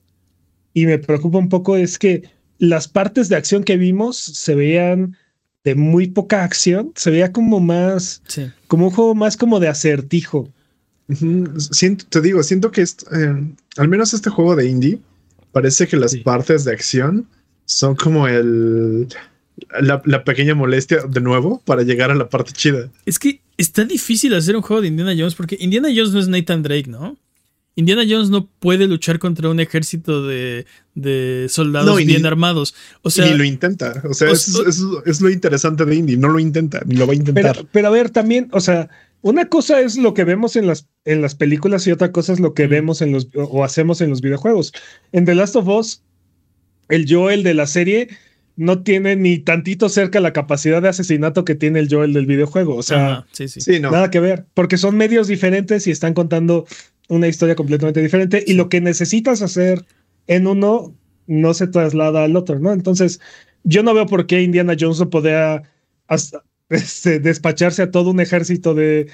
y 0.73 0.85
me 0.85 0.97
preocupa 0.97 1.37
un 1.37 1.49
poco 1.49 1.75
es 1.75 1.99
que 1.99 2.23
las 2.57 2.87
partes 2.87 3.27
de 3.27 3.35
acción 3.35 3.63
que 3.63 3.77
vimos 3.77 4.17
se 4.17 4.55
veían 4.55 5.17
de 5.63 5.75
muy 5.75 6.07
poca 6.07 6.43
acción, 6.43 6.91
se 6.95 7.11
veía 7.11 7.31
como 7.31 7.59
más, 7.59 8.21
como 8.67 8.87
un 8.87 8.91
juego 8.91 9.15
más 9.15 9.37
como 9.37 9.59
de 9.59 9.67
acertijo. 9.67 10.49
Siento, 11.57 12.05
te 12.07 12.21
digo, 12.21 12.41
siento 12.41 12.71
que 12.71 12.81
eh, 12.81 13.53
al 13.77 13.87
menos 13.87 14.13
este 14.13 14.29
juego 14.29 14.55
de 14.55 14.67
indie 14.67 14.99
parece 15.51 15.87
que 15.87 15.97
las 15.97 16.15
partes 16.17 16.63
de 16.63 16.71
acción 16.71 17.27
son 17.65 17.95
como 17.95 18.27
el 18.27 19.07
la, 19.79 20.01
la, 20.05 20.23
pequeña 20.23 20.55
molestia 20.55 20.99
de 21.07 21.21
nuevo 21.21 21.61
para 21.65 21.83
llegar 21.83 22.11
a 22.11 22.15
la 22.15 22.29
parte 22.29 22.51
chida. 22.51 22.89
Es 23.05 23.19
que 23.19 23.41
está 23.57 23.85
difícil 23.85 24.33
hacer 24.33 24.55
un 24.55 24.61
juego 24.61 24.81
de 24.81 24.87
Indiana 24.87 25.13
Jones 25.17 25.35
porque 25.35 25.57
Indiana 25.59 25.89
Jones 25.89 26.11
no 26.11 26.19
es 26.19 26.27
Nathan 26.27 26.63
Drake, 26.63 26.89
¿no? 26.89 27.17
Indiana 27.75 28.03
Jones 28.07 28.29
no 28.29 28.47
puede 28.47 28.85
luchar 28.87 29.17
contra 29.19 29.49
un 29.49 29.59
ejército 29.59 30.27
de, 30.27 30.65
soldados 31.49 31.97
bien 32.03 32.25
armados. 32.25 32.75
O 33.01 33.09
sea, 33.09 33.25
ni 33.25 33.37
lo 33.37 33.43
intenta. 33.43 34.01
O 34.09 34.13
sea, 34.13 34.29
es, 34.29 35.21
lo 35.21 35.29
interesante 35.29 35.85
de 35.85 35.95
Indy. 35.95 36.17
No 36.17 36.27
lo 36.27 36.39
intenta, 36.39 36.81
ni 36.85 36.95
lo 36.95 37.07
va 37.07 37.13
a 37.13 37.15
intentar. 37.15 37.65
Pero, 37.71 37.87
a 37.87 37.91
ver, 37.91 38.09
también, 38.09 38.49
o 38.51 38.59
sea, 38.59 38.89
una 39.21 39.47
cosa 39.47 39.79
es 39.79 39.97
lo 39.97 40.13
que 40.13 40.25
vemos 40.25 40.55
en 40.57 40.67
las, 40.67 40.87
en 41.05 41.21
las 41.21 41.35
películas 41.35 41.87
y 41.87 41.91
otra 41.91 42.11
cosa 42.11 42.33
es 42.33 42.39
lo 42.39 42.53
que 42.53 42.67
vemos 42.67 43.01
en 43.01 43.13
los 43.13 43.29
o 43.33 43.63
hacemos 43.63 44.01
en 44.01 44.09
los 44.09 44.21
videojuegos. 44.21 44.73
En 45.13 45.25
The 45.25 45.35
Last 45.35 45.55
of 45.55 45.67
Us, 45.67 46.01
el 46.89 47.05
Joel 47.07 47.43
de 47.43 47.53
la 47.53 47.67
serie 47.67 48.09
no 48.55 48.83
tiene 48.83 49.15
ni 49.15 49.39
tantito 49.39 49.89
cerca 49.89 50.19
la 50.19 50.33
capacidad 50.33 50.81
de 50.81 50.89
asesinato 50.89 51.45
que 51.45 51.55
tiene 51.55 51.79
el 51.79 51.87
Joel 51.89 52.13
del 52.13 52.25
videojuego. 52.25 52.75
O 52.75 52.83
sea, 52.83 53.25
nada 53.81 54.11
que 54.11 54.19
ver, 54.19 54.45
porque 54.53 54.77
son 54.77 54.97
medios 54.97 55.27
diferentes 55.27 55.87
y 55.87 55.91
están 55.91 56.13
contando 56.13 56.65
una 57.09 57.27
historia 57.27 57.55
completamente 57.55 58.01
diferente 58.01 58.43
y 58.45 58.53
lo 58.53 58.69
que 58.69 58.81
necesitas 58.81 59.41
hacer 59.41 59.85
en 60.27 60.47
uno 60.47 60.95
no 61.27 61.53
se 61.53 61.67
traslada 61.67 62.23
al 62.23 62.35
otro, 62.35 62.59
¿no? 62.59 62.71
Entonces, 62.71 63.19
yo 63.63 63.83
no 63.83 63.93
veo 63.93 64.05
por 64.05 64.27
qué 64.27 64.41
Indiana 64.41 64.75
Jones 64.79 64.99
no 64.99 65.09
podía 65.09 65.63
este, 66.71 67.19
despacharse 67.19 67.81
a 67.81 67.91
todo 67.91 68.09
un 68.11 68.19
ejército 68.19 68.73
de, 68.73 69.07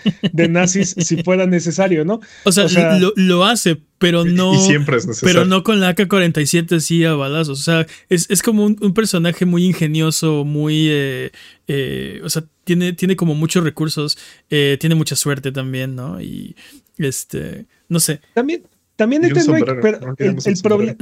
nazis 0.49 0.95
si 0.97 1.23
fuera 1.23 1.45
necesario, 1.45 2.05
¿no? 2.05 2.19
O 2.43 2.51
sea, 2.51 2.67
lo, 3.15 3.45
hace, 3.45 3.81
pero 3.97 4.25
no. 4.25 4.57
siempre 4.59 4.97
Pero 5.21 5.45
no 5.45 5.63
con 5.63 5.79
la 5.79 5.89
AK-47 5.89 6.77
así 6.77 7.03
a 7.03 7.13
balazos. 7.13 7.59
O 7.59 7.63
sea, 7.63 7.87
es, 8.09 8.41
como 8.41 8.65
un, 8.65 8.93
personaje 8.93 9.45
muy 9.45 9.65
ingenioso, 9.65 10.45
muy. 10.45 10.87
Eh, 10.89 11.31
eh, 11.67 12.21
o 12.23 12.29
sea, 12.29 12.43
tiene, 12.63 12.93
tiene 12.93 13.15
como 13.15 13.35
muchos 13.35 13.63
recursos, 13.63 14.17
eh, 14.49 14.77
tiene 14.79 14.95
mucha 14.95 15.15
suerte 15.15 15.51
también, 15.51 15.95
¿no? 15.95 16.21
Y 16.21 16.55
este. 16.97 17.65
No 17.89 17.99
sé. 17.99 18.21
También, 18.33 18.63
también 18.95 19.21
pero 19.31 20.81
el, 20.81 20.97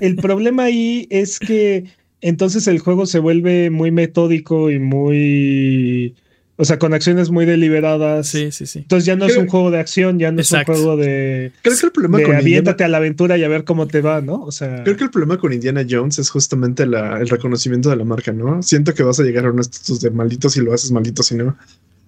el 0.00 0.16
problema 0.16 0.64
ahí 0.64 1.06
es 1.10 1.38
que 1.38 1.84
entonces 2.20 2.66
el 2.66 2.78
juego 2.78 3.06
se 3.06 3.18
vuelve 3.18 3.70
muy 3.70 3.90
metódico 3.90 4.70
y 4.70 4.78
muy. 4.78 6.14
O 6.56 6.64
sea, 6.66 6.78
con 6.78 6.92
acciones 6.92 7.30
muy 7.30 7.46
deliberadas. 7.46 8.28
Sí, 8.28 8.52
sí, 8.52 8.66
sí. 8.66 8.80
Entonces 8.80 9.06
ya 9.06 9.16
no 9.16 9.24
es 9.24 9.36
un 9.38 9.48
juego 9.48 9.70
de 9.70 9.78
acción, 9.78 10.18
ya 10.18 10.30
no 10.30 10.42
es 10.42 10.52
un 10.52 10.64
juego 10.64 10.98
de. 10.98 11.52
Creo 11.62 11.74
que 11.74 11.86
el 11.86 11.92
problema 11.92 12.18
de 12.18 12.24
con 12.24 12.36
aviéntate 12.36 12.84
a 12.84 12.88
la 12.88 12.98
aventura 12.98 13.38
y 13.38 13.44
a 13.44 13.48
ver 13.48 13.64
cómo 13.64 13.86
te 13.86 14.02
va, 14.02 14.20
¿no? 14.20 14.42
O 14.42 14.52
sea. 14.52 14.84
Creo 14.84 14.96
que 14.96 15.04
el 15.04 15.10
problema 15.10 15.38
con 15.38 15.54
Indiana 15.54 15.86
Jones 15.88 16.18
es 16.18 16.28
justamente 16.28 16.82
el 16.82 17.28
reconocimiento 17.28 17.88
de 17.88 17.96
la 17.96 18.04
marca, 18.04 18.32
¿no? 18.32 18.62
Siento 18.62 18.92
que 18.92 19.02
vas 19.02 19.18
a 19.18 19.22
llegar 19.22 19.46
a 19.46 19.52
un 19.52 19.60
estatus 19.60 20.02
de 20.02 20.10
maldito 20.10 20.50
si 20.50 20.60
lo 20.60 20.74
haces, 20.74 20.92
maldito 20.92 21.22
si 21.22 21.34
no. 21.34 21.56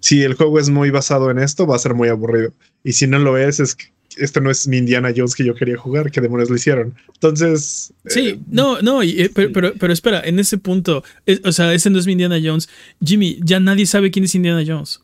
Si 0.00 0.22
el 0.22 0.34
juego 0.34 0.58
es 0.58 0.68
muy 0.68 0.90
basado 0.90 1.30
en 1.30 1.38
esto, 1.38 1.66
va 1.66 1.76
a 1.76 1.78
ser 1.78 1.94
muy 1.94 2.08
aburrido. 2.08 2.52
Y 2.84 2.92
si 2.92 3.06
no 3.06 3.18
lo 3.20 3.38
es, 3.38 3.60
es 3.60 3.76
este 4.18 4.40
no 4.40 4.50
es 4.50 4.66
mi 4.68 4.78
Indiana 4.78 5.12
Jones 5.14 5.34
que 5.34 5.44
yo 5.44 5.54
quería 5.54 5.76
jugar, 5.76 6.10
que 6.10 6.20
demonios 6.20 6.50
lo 6.50 6.56
hicieron. 6.56 6.94
Entonces. 7.14 7.92
Sí, 8.06 8.28
eh, 8.28 8.38
no, 8.50 8.82
no, 8.82 9.02
eh, 9.02 9.30
pero, 9.34 9.72
pero, 9.78 9.92
espera, 9.92 10.22
en 10.24 10.38
ese 10.38 10.58
punto, 10.58 11.04
o 11.44 11.52
sea, 11.52 11.72
ese 11.72 11.90
no 11.90 11.98
es 11.98 12.06
mi 12.06 12.12
Indiana 12.12 12.40
Jones. 12.42 12.68
Jimmy, 13.04 13.38
ya 13.42 13.60
nadie 13.60 13.86
sabe 13.86 14.10
quién 14.10 14.24
es 14.24 14.34
Indiana 14.34 14.62
Jones. 14.66 15.00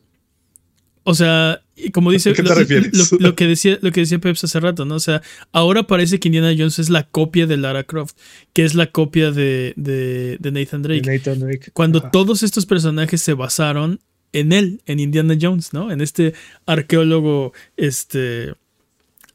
O 1.03 1.15
sea, 1.15 1.61
como 1.93 2.11
dice 2.11 2.33
¿Qué 2.33 2.43
te 2.43 2.49
lo, 2.49 2.55
refieres? 2.55 3.11
Lo, 3.19 3.35
que 3.35 3.47
decía, 3.47 3.79
lo 3.81 3.91
que 3.91 4.01
decía 4.01 4.19
Peps 4.19 4.43
hace 4.43 4.59
rato, 4.59 4.85
¿no? 4.85 4.95
O 4.95 4.99
sea, 4.99 5.21
ahora 5.51 5.83
parece 5.83 6.19
que 6.19 6.27
Indiana 6.27 6.53
Jones 6.55 6.77
es 6.77 6.89
la 6.89 7.03
copia 7.03 7.47
de 7.47 7.57
Lara 7.57 7.83
Croft, 7.83 8.15
que 8.53 8.63
es 8.63 8.75
la 8.75 8.91
copia 8.91 9.31
de, 9.31 9.73
de, 9.75 10.51
Nathan 10.51 10.83
Drake. 10.83 11.09
Nathan 11.09 11.39
Drake. 11.39 11.71
Cuando 11.73 12.01
todos 12.01 12.43
estos 12.43 12.65
personajes 12.65 13.21
se 13.21 13.33
basaron 13.33 14.01
en 14.33 14.51
él, 14.51 14.81
en 14.85 14.99
Indiana 14.99 15.35
Jones, 15.39 15.73
¿no? 15.73 15.91
En 15.91 16.01
este 16.01 16.33
arqueólogo, 16.65 17.53
este 17.77 18.53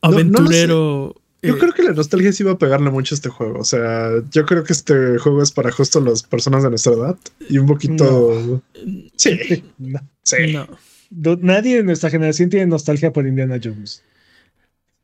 aventurero. 0.07 1.15
Yo 1.43 1.55
eh, 1.57 1.59
creo 1.59 1.73
que 1.75 1.83
la 1.83 1.93
nostalgia 1.93 2.33
sí 2.33 2.43
va 2.43 2.53
a 2.53 2.59
pegarle 2.59 2.91
mucho 2.91 3.15
a 3.15 3.17
este 3.17 3.29
juego. 3.29 3.59
O 3.61 3.65
sea, 3.65 4.11
yo 4.31 4.47
creo 4.47 4.65
que 4.65 4.73
este 4.73 5.19
juego 5.19 5.43
es 5.43 5.53
para 5.53 5.71
justo 5.71 6.01
las 6.01 6.23
personas 6.23 6.63
de 6.63 6.71
nuestra 6.71 6.93
edad 6.95 7.19
y 7.49 7.59
un 7.59 7.67
poquito. 7.67 8.63
Sí, 9.17 9.63
No. 9.79 10.01
sí. 10.23 10.53
no. 10.53 10.67
Du- 11.11 11.39
Nadie 11.43 11.77
de 11.77 11.83
nuestra 11.85 12.09
generación 12.11 12.49
tiene 12.49 12.67
nostalgia 12.67 13.13
por 13.13 13.27
Indiana 13.27 13.61
Jones. 13.63 14.03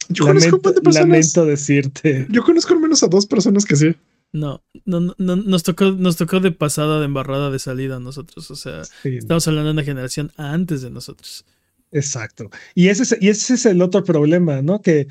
Yo 0.08 0.24
conozco 0.26 0.56
un 0.56 0.62
par 0.62 0.74
de 0.74 0.80
personas. 0.80 1.08
lamento 1.08 1.44
decirte. 1.46 2.26
Yo 2.30 2.42
conozco 2.42 2.72
al 2.74 2.80
menos 2.80 3.02
a 3.02 3.06
dos 3.08 3.26
personas 3.26 3.64
que 3.64 3.76
sí. 3.76 3.94
No, 4.32 4.62
no, 4.86 5.00
no, 5.00 5.14
no, 5.18 5.36
nos 5.36 5.62
tocó, 5.62 5.90
nos 5.92 6.16
tocó 6.16 6.40
de 6.40 6.52
pasada, 6.52 6.98
de 7.00 7.04
embarrada, 7.04 7.50
de 7.50 7.58
salida 7.58 7.96
a 7.96 8.00
nosotros. 8.00 8.50
O 8.50 8.56
sea, 8.56 8.84
Sí, 9.02 9.16
estamos 9.18 9.46
hablando 9.46 9.68
de 9.68 9.72
una 9.72 9.84
generación 9.84 10.32
antes 10.36 10.82
de 10.82 10.90
nosotros. 10.90 11.44
Exacto. 11.92 12.50
Y 12.74 12.88
ese, 12.88 13.02
es, 13.02 13.16
y 13.20 13.28
ese 13.28 13.54
es 13.54 13.66
el 13.66 13.82
otro 13.82 14.04
problema, 14.04 14.62
¿no? 14.62 14.80
Que 14.82 15.08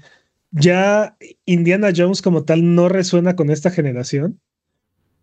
ya 0.51 1.15
Indiana 1.45 1.89
Jones 1.95 2.21
como 2.21 2.43
tal 2.43 2.75
no 2.75 2.89
resuena 2.89 3.35
con 3.35 3.49
esta 3.49 3.69
generación. 3.71 4.39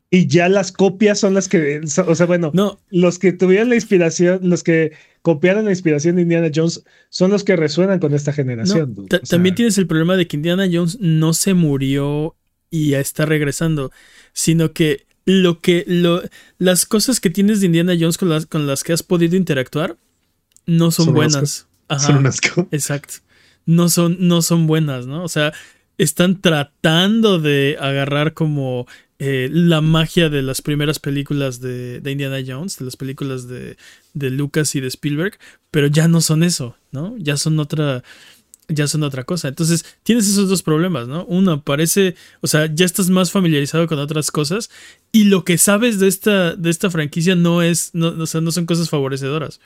Y 0.09 0.29
ya 0.29 0.49
las 0.49 0.71
copias 0.71 1.19
son 1.19 1.35
las 1.35 1.49
que, 1.49 1.81
o 2.07 2.15
sea, 2.15 2.27
bueno, 2.27 2.53
No, 2.55 2.79
los 2.91 3.19
que 3.19 3.33
tuvieron 3.33 3.71
la 3.71 3.75
inspiración, 3.75 4.39
los 4.49 4.63
que 4.63 4.93
copiaron 5.21 5.65
la 5.65 5.73
inspiración 5.73 6.15
de 6.15 6.23
Indiana 6.23 6.49
Jones 6.55 6.85
son 7.09 7.33
los 7.33 7.43
que 7.43 7.57
resuenan 7.57 7.99
con 7.99 8.15
esta 8.15 8.33
generación. 8.33 8.91
no, 8.91 8.95
dude. 8.95 9.09
ta- 9.09 9.17
O 9.17 9.27
sea, 9.27 9.37
también 9.37 9.57
tienes 9.57 9.79
el 9.79 9.89
problema 9.89 10.17
de 10.17 10.29
que 10.29 10.37
Indiana 10.37 10.69
Jones 10.73 10.99
no 11.01 11.35
se 11.35 11.55
murió 11.55 12.37
y 12.71 12.91
ya 12.91 13.01
está 13.01 13.27
regresando, 13.27 13.91
sino 14.33 14.73
que 14.73 15.07
lo 15.25 15.61
que 15.61 15.83
lo, 15.89 16.23
las 16.59 16.87
cosas 16.87 17.19
que 17.19 17.31
tienes 17.31 17.59
de 17.59 17.67
Indiana 17.67 17.95
Jones 17.99 18.17
con 18.17 18.29
las, 18.29 18.47
con 18.47 18.69
las 18.69 18.85
que 18.85 18.93
has 18.93 19.03
podido 19.03 19.35
interactuar 19.35 19.97
no 20.67 20.91
son, 20.91 21.07
Son 21.07 21.14
buenas. 21.14 21.67
Ajá. 21.89 22.07
Son 22.07 22.17
un 22.19 22.27
asco. 22.27 22.69
Exacto. 22.71 23.14
No 23.64 23.89
son, 23.89 24.17
no 24.21 24.43
son 24.43 24.67
buenas, 24.67 25.07
¿no? 25.07 25.25
O 25.25 25.29
sea, 25.29 25.53
están 25.99 26.41
tratando 26.41 27.39
de 27.39 27.77
agarrar 27.81 28.35
como 28.35 28.87
eh, 29.19 29.49
la 29.51 29.81
magia 29.81 30.29
de 30.29 30.43
las 30.43 30.61
primeras 30.61 30.99
películas 30.99 31.61
de, 31.61 32.01
de 32.01 32.12
Indiana 32.12 32.39
Jones, 32.47 32.79
de 32.79 32.85
las 32.85 32.97
películas 32.97 33.49
de, 33.49 33.77
de 34.12 34.31
Lucas 34.31 34.75
y 34.75 34.81
de 34.81 34.89
Spielberg, 34.89 35.39
pero 35.71 35.87
ya 35.87 36.07
no 36.07 36.21
son 36.21 36.43
eso, 36.43 36.77
¿no? 36.91 37.17
Ya 37.19 37.37
son 37.37 37.59
otra. 37.59 38.03
Ya 38.69 38.89
son 38.89 39.05
otra 39.05 39.23
cosa. 39.23 39.47
Entonces, 39.47 39.85
tienes 40.03 40.29
esos 40.29 40.49
dos 40.49 40.64
problemas, 40.64 41.07
¿no? 41.07 41.25
Uno, 41.27 41.62
parece, 41.62 42.17
o 42.41 42.49
sea, 42.49 42.67
ya 42.67 42.85
estás 42.85 43.09
más 43.11 43.31
familiarizado 43.31 43.87
con 43.87 44.01
otras 44.01 44.33
cosas 44.33 44.71
y 45.12 45.25
lo 45.25 45.45
que 45.45 45.57
sabes 45.57 46.01
de 46.01 46.09
esta, 46.09 46.57
de 46.57 46.69
esta 46.69 46.91
franquicia 46.91 47.37
no 47.37 47.62
es, 47.62 47.91
no, 47.93 48.09
o 48.09 48.27
sea, 48.27 48.41
no 48.41 48.51
son 48.51 48.67
cosas 48.67 48.91
favorecedoras. 48.91 49.61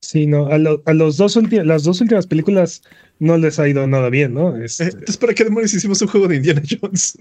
Sí, 0.00 0.26
no, 0.26 0.46
a, 0.46 0.58
lo- 0.58 0.82
a 0.86 0.94
los 0.94 1.16
dos 1.18 1.36
las 1.50 1.84
dos 1.84 2.00
últimas 2.00 2.26
películas 2.26 2.82
no 3.18 3.36
les 3.36 3.58
ha 3.58 3.68
ido 3.68 3.86
nada 3.86 4.08
bien, 4.08 4.32
¿no? 4.34 4.56
Este, 4.56 4.84
Eh, 4.84 4.86
Entonces, 4.92 5.16
¿para 5.18 5.34
qué 5.34 5.44
demonios 5.44 5.74
hicimos 5.74 6.00
un 6.00 6.08
juego 6.08 6.26
de 6.26 6.36
Indiana 6.36 6.62
Jones? 6.68 7.18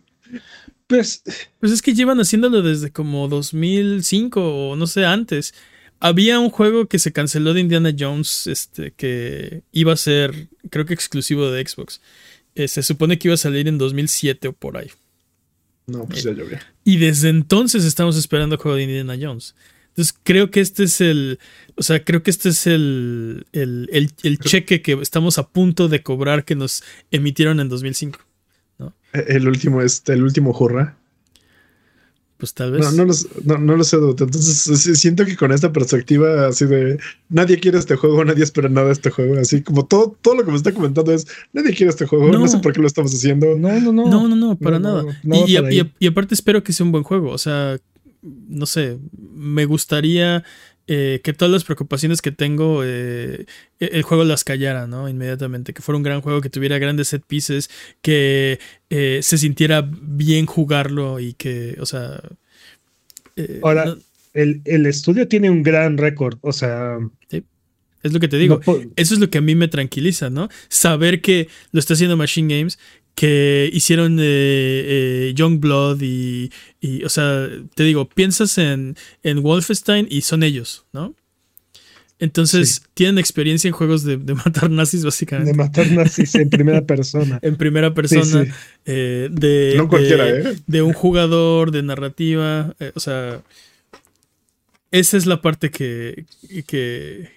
pues 0.87 1.23
Pues 1.59 1.71
es 1.71 1.81
que 1.81 1.93
llevan 1.93 2.19
haciéndolo 2.19 2.61
desde 2.61 2.91
como 2.91 3.27
2005 3.27 4.41
o 4.71 4.75
no 4.75 4.87
sé, 4.87 5.05
antes. 5.05 5.53
Había 5.99 6.39
un 6.39 6.49
juego 6.49 6.87
que 6.87 6.99
se 6.99 7.11
canceló 7.11 7.53
de 7.53 7.59
Indiana 7.59 7.93
Jones, 7.97 8.47
este, 8.47 8.91
que 8.91 9.63
iba 9.73 9.91
a 9.91 9.97
ser, 9.97 10.47
creo 10.69 10.85
que 10.85 10.93
exclusivo 10.93 11.51
de 11.51 11.67
Xbox. 11.67 11.99
Eh, 12.55 12.69
se 12.69 12.81
supone 12.83 13.19
que 13.19 13.27
iba 13.27 13.35
a 13.35 13.37
salir 13.37 13.67
en 13.67 13.77
2007 13.77 14.47
o 14.47 14.53
por 14.53 14.77
ahí. 14.77 14.89
No, 15.87 16.05
pues 16.05 16.23
ya 16.23 16.31
llovió. 16.31 16.57
Y 16.85 16.97
desde 16.97 17.27
entonces 17.29 17.83
estamos 17.83 18.15
esperando 18.15 18.55
el 18.55 18.61
juego 18.61 18.77
de 18.77 18.83
Indiana 18.83 19.17
Jones. 19.19 19.55
Entonces 19.99 20.17
creo 20.23 20.49
que 20.49 20.61
este 20.61 20.83
es 20.85 21.01
el, 21.01 21.39
o 21.75 21.83
sea, 21.83 22.05
creo 22.05 22.23
que 22.23 22.31
este 22.31 22.47
es 22.49 22.67
el, 22.67 23.45
el, 23.51 23.89
el- 23.91 24.11
el 24.23 24.39
cheque 24.39 24.81
que 24.81 24.93
estamos 24.93 25.37
a 25.37 25.49
punto 25.49 25.89
de 25.89 26.01
cobrar 26.03 26.45
que 26.45 26.55
nos 26.55 26.83
emitieron 27.11 27.59
en 27.59 27.67
2005. 27.67 28.17
Eh, 29.11 29.25
El 29.27 29.45
último, 29.49 29.81
este, 29.81 30.13
el 30.13 30.23
último 30.23 30.55
hurra. 30.57 30.95
Pues 32.37 32.53
tal 32.53 32.71
vez. 32.71 32.79
No, 32.81 32.91
no, 32.93 33.03
lo, 33.03 33.11
s- 33.11 33.27
no, 33.43 33.57
no 33.57 33.75
lo 33.75 33.83
sé. 33.83 33.97
Entonces 33.97 34.97
siento 35.01 35.25
que 35.25 35.35
con 35.35 35.51
esta 35.51 35.73
perspectiva 35.73 36.47
así 36.47 36.65
de 36.65 36.97
nadie 37.27 37.59
quiere 37.59 37.77
este 37.77 37.97
juego, 37.97 38.23
nadie 38.23 38.45
espera 38.45 38.69
nada 38.69 38.87
de 38.87 38.93
este 38.93 39.09
juego. 39.09 39.37
Así 39.37 39.61
como 39.63 39.85
todo, 39.85 40.15
todo 40.21 40.35
lo 40.35 40.45
que 40.45 40.51
me 40.51 40.55
está 40.55 40.71
comentando 40.73 41.11
es 41.11 41.27
nadie 41.51 41.75
quiere 41.75 41.89
este 41.89 42.05
juego, 42.05 42.31
no, 42.31 42.39
No. 42.39 42.47
sé 42.47 42.59
por 42.59 42.71
qué 42.71 42.79
lo 42.79 42.87
estamos 42.87 43.13
haciendo. 43.13 43.57
no, 43.57 43.81
no, 43.81 43.91
no. 43.91 44.07
No, 44.09 44.27
no, 44.29 44.35
no, 44.37 44.55
para 44.55 44.79
No, 44.79 45.03
nada. 45.03 45.03
no, 45.23 45.41
no 45.41 45.45
y, 45.45 45.91
y 45.99 46.07
aparte 46.07 46.33
espero 46.35 46.63
que 46.63 46.71
sea 46.71 46.85
un 46.85 46.93
buen 46.93 47.03
juego. 47.03 47.31
O 47.31 47.37
sea, 47.37 47.77
no 48.21 48.65
sé, 48.65 48.97
me 49.17 49.65
gustaría 49.65 50.43
eh, 50.87 51.21
que 51.23 51.33
todas 51.33 51.51
las 51.51 51.63
preocupaciones 51.63 52.21
que 52.21 52.31
tengo, 52.31 52.81
eh, 52.83 53.45
e- 53.79 53.89
el 53.93 54.01
juego 54.03 54.23
las 54.23 54.43
callara, 54.43 54.87
¿no? 54.87 55.07
Inmediatamente. 55.07 55.73
Que 55.73 55.81
fuera 55.81 55.97
un 55.97 56.03
gran 56.03 56.21
juego, 56.21 56.41
que 56.41 56.49
tuviera 56.49 56.79
grandes 56.79 57.09
set 57.09 57.23
pieces, 57.27 57.69
que 58.01 58.59
eh, 58.89 59.19
se 59.21 59.37
sintiera 59.37 59.87
bien 60.01 60.45
jugarlo 60.45 61.19
y 61.19 61.33
que, 61.33 61.77
o 61.79 61.85
sea... 61.85 62.21
Ahora, 63.63 63.85
no- 63.85 63.97
El, 64.33 64.61
el 64.65 64.85
estudio 64.85 65.27
tiene 65.27 65.49
un 65.49 65.63
gran 65.63 65.97
récord, 65.97 66.37
o 66.41 66.51
sea, 66.53 66.97
es 68.01 68.13
lo 68.13 68.19
que 68.19 68.27
te 68.27 68.37
digo. 68.37 68.61
no 68.65 68.73
Eso 68.95 69.13
es 69.13 69.19
lo 69.19 69.29
que 69.29 69.39
a 69.39 69.41
mí 69.41 69.55
me 69.55 69.67
tranquiliza, 69.67 70.29
¿no? 70.29 70.49
Saber 70.69 71.21
que 71.21 71.49
lo 71.71 71.79
está 71.79 71.93
haciendo 71.95 72.15
Machine 72.15 72.57
Games, 72.57 72.79
que 73.19 73.69
hicieron 73.73 74.17
eh, 74.19 74.23
eh, 74.23 75.33
Youngblood 75.35 75.99
y, 76.01 76.49
y, 76.79 77.03
o 77.03 77.09
sea, 77.09 77.49
te 77.75 77.83
digo, 77.83 78.07
piensas 78.07 78.57
en, 78.57 78.95
en 79.23 79.41
Wolfenstein 79.43 80.07
y 80.09 80.21
son 80.21 80.41
ellos, 80.41 80.85
¿no? 80.93 81.13
Entonces, 82.17 82.81
tienen 82.93 83.17
experiencia 83.17 83.67
en 83.67 83.73
juegos 83.73 84.05
de, 84.05 84.15
de 84.15 84.35
matar 84.35 84.69
nazis, 84.69 85.03
básicamente. 85.03 85.51
de 85.51 85.57
matar 85.57 85.91
nazis 85.91 86.33
en 86.35 86.49
primera 86.49 86.81
persona. 86.85 87.39
en 87.41 87.57
primera 87.57 87.89
Sí, 87.89 87.93
persona, 87.95 88.45
sí. 88.45 88.51
eh, 88.85 89.27
de, 89.29 89.73
No 89.75 89.89
cualquiera, 89.89 90.23
de, 90.23 90.51
¿eh? 90.51 90.55
de 90.65 90.81
un 90.81 90.93
jugador, 90.93 91.71
de 91.71 91.83
narrativa, 91.83 92.73
o 92.95 92.99
sea, 93.01 93.41
esa 94.91 95.17
es 95.17 95.25
la 95.25 95.41
parte 95.41 95.71
que, 95.71 96.25
que, 96.67 97.29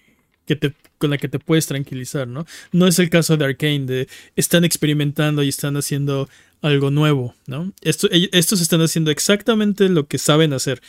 que 0.47 0.57
te, 0.57 0.75
con 0.99 1.11
la 1.11 1.19
que 1.19 1.29
te 1.29 1.39
puedes 1.39 1.67
tranquilizar, 1.67 2.27
¿no? 2.29 2.47
No 2.73 2.87
es 2.87 2.99
el 2.99 3.11
caso 3.11 3.37
de 3.37 3.45
Arkane, 3.45 3.87
de 3.87 4.09
están 4.37 4.65
experimentando 4.65 5.43
y 5.43 5.49
están 5.49 5.77
haciendo 5.77 6.29
algo 6.61 6.91
nuevo, 6.91 7.35
¿no? 7.47 7.73
Esto, 7.83 8.09
estos 8.11 8.61
están 8.61 8.81
haciendo 8.83 9.11
exactamente 9.11 9.89
lo 9.89 10.07
que 10.07 10.19
saben 10.19 10.53
hacer. 10.53 10.81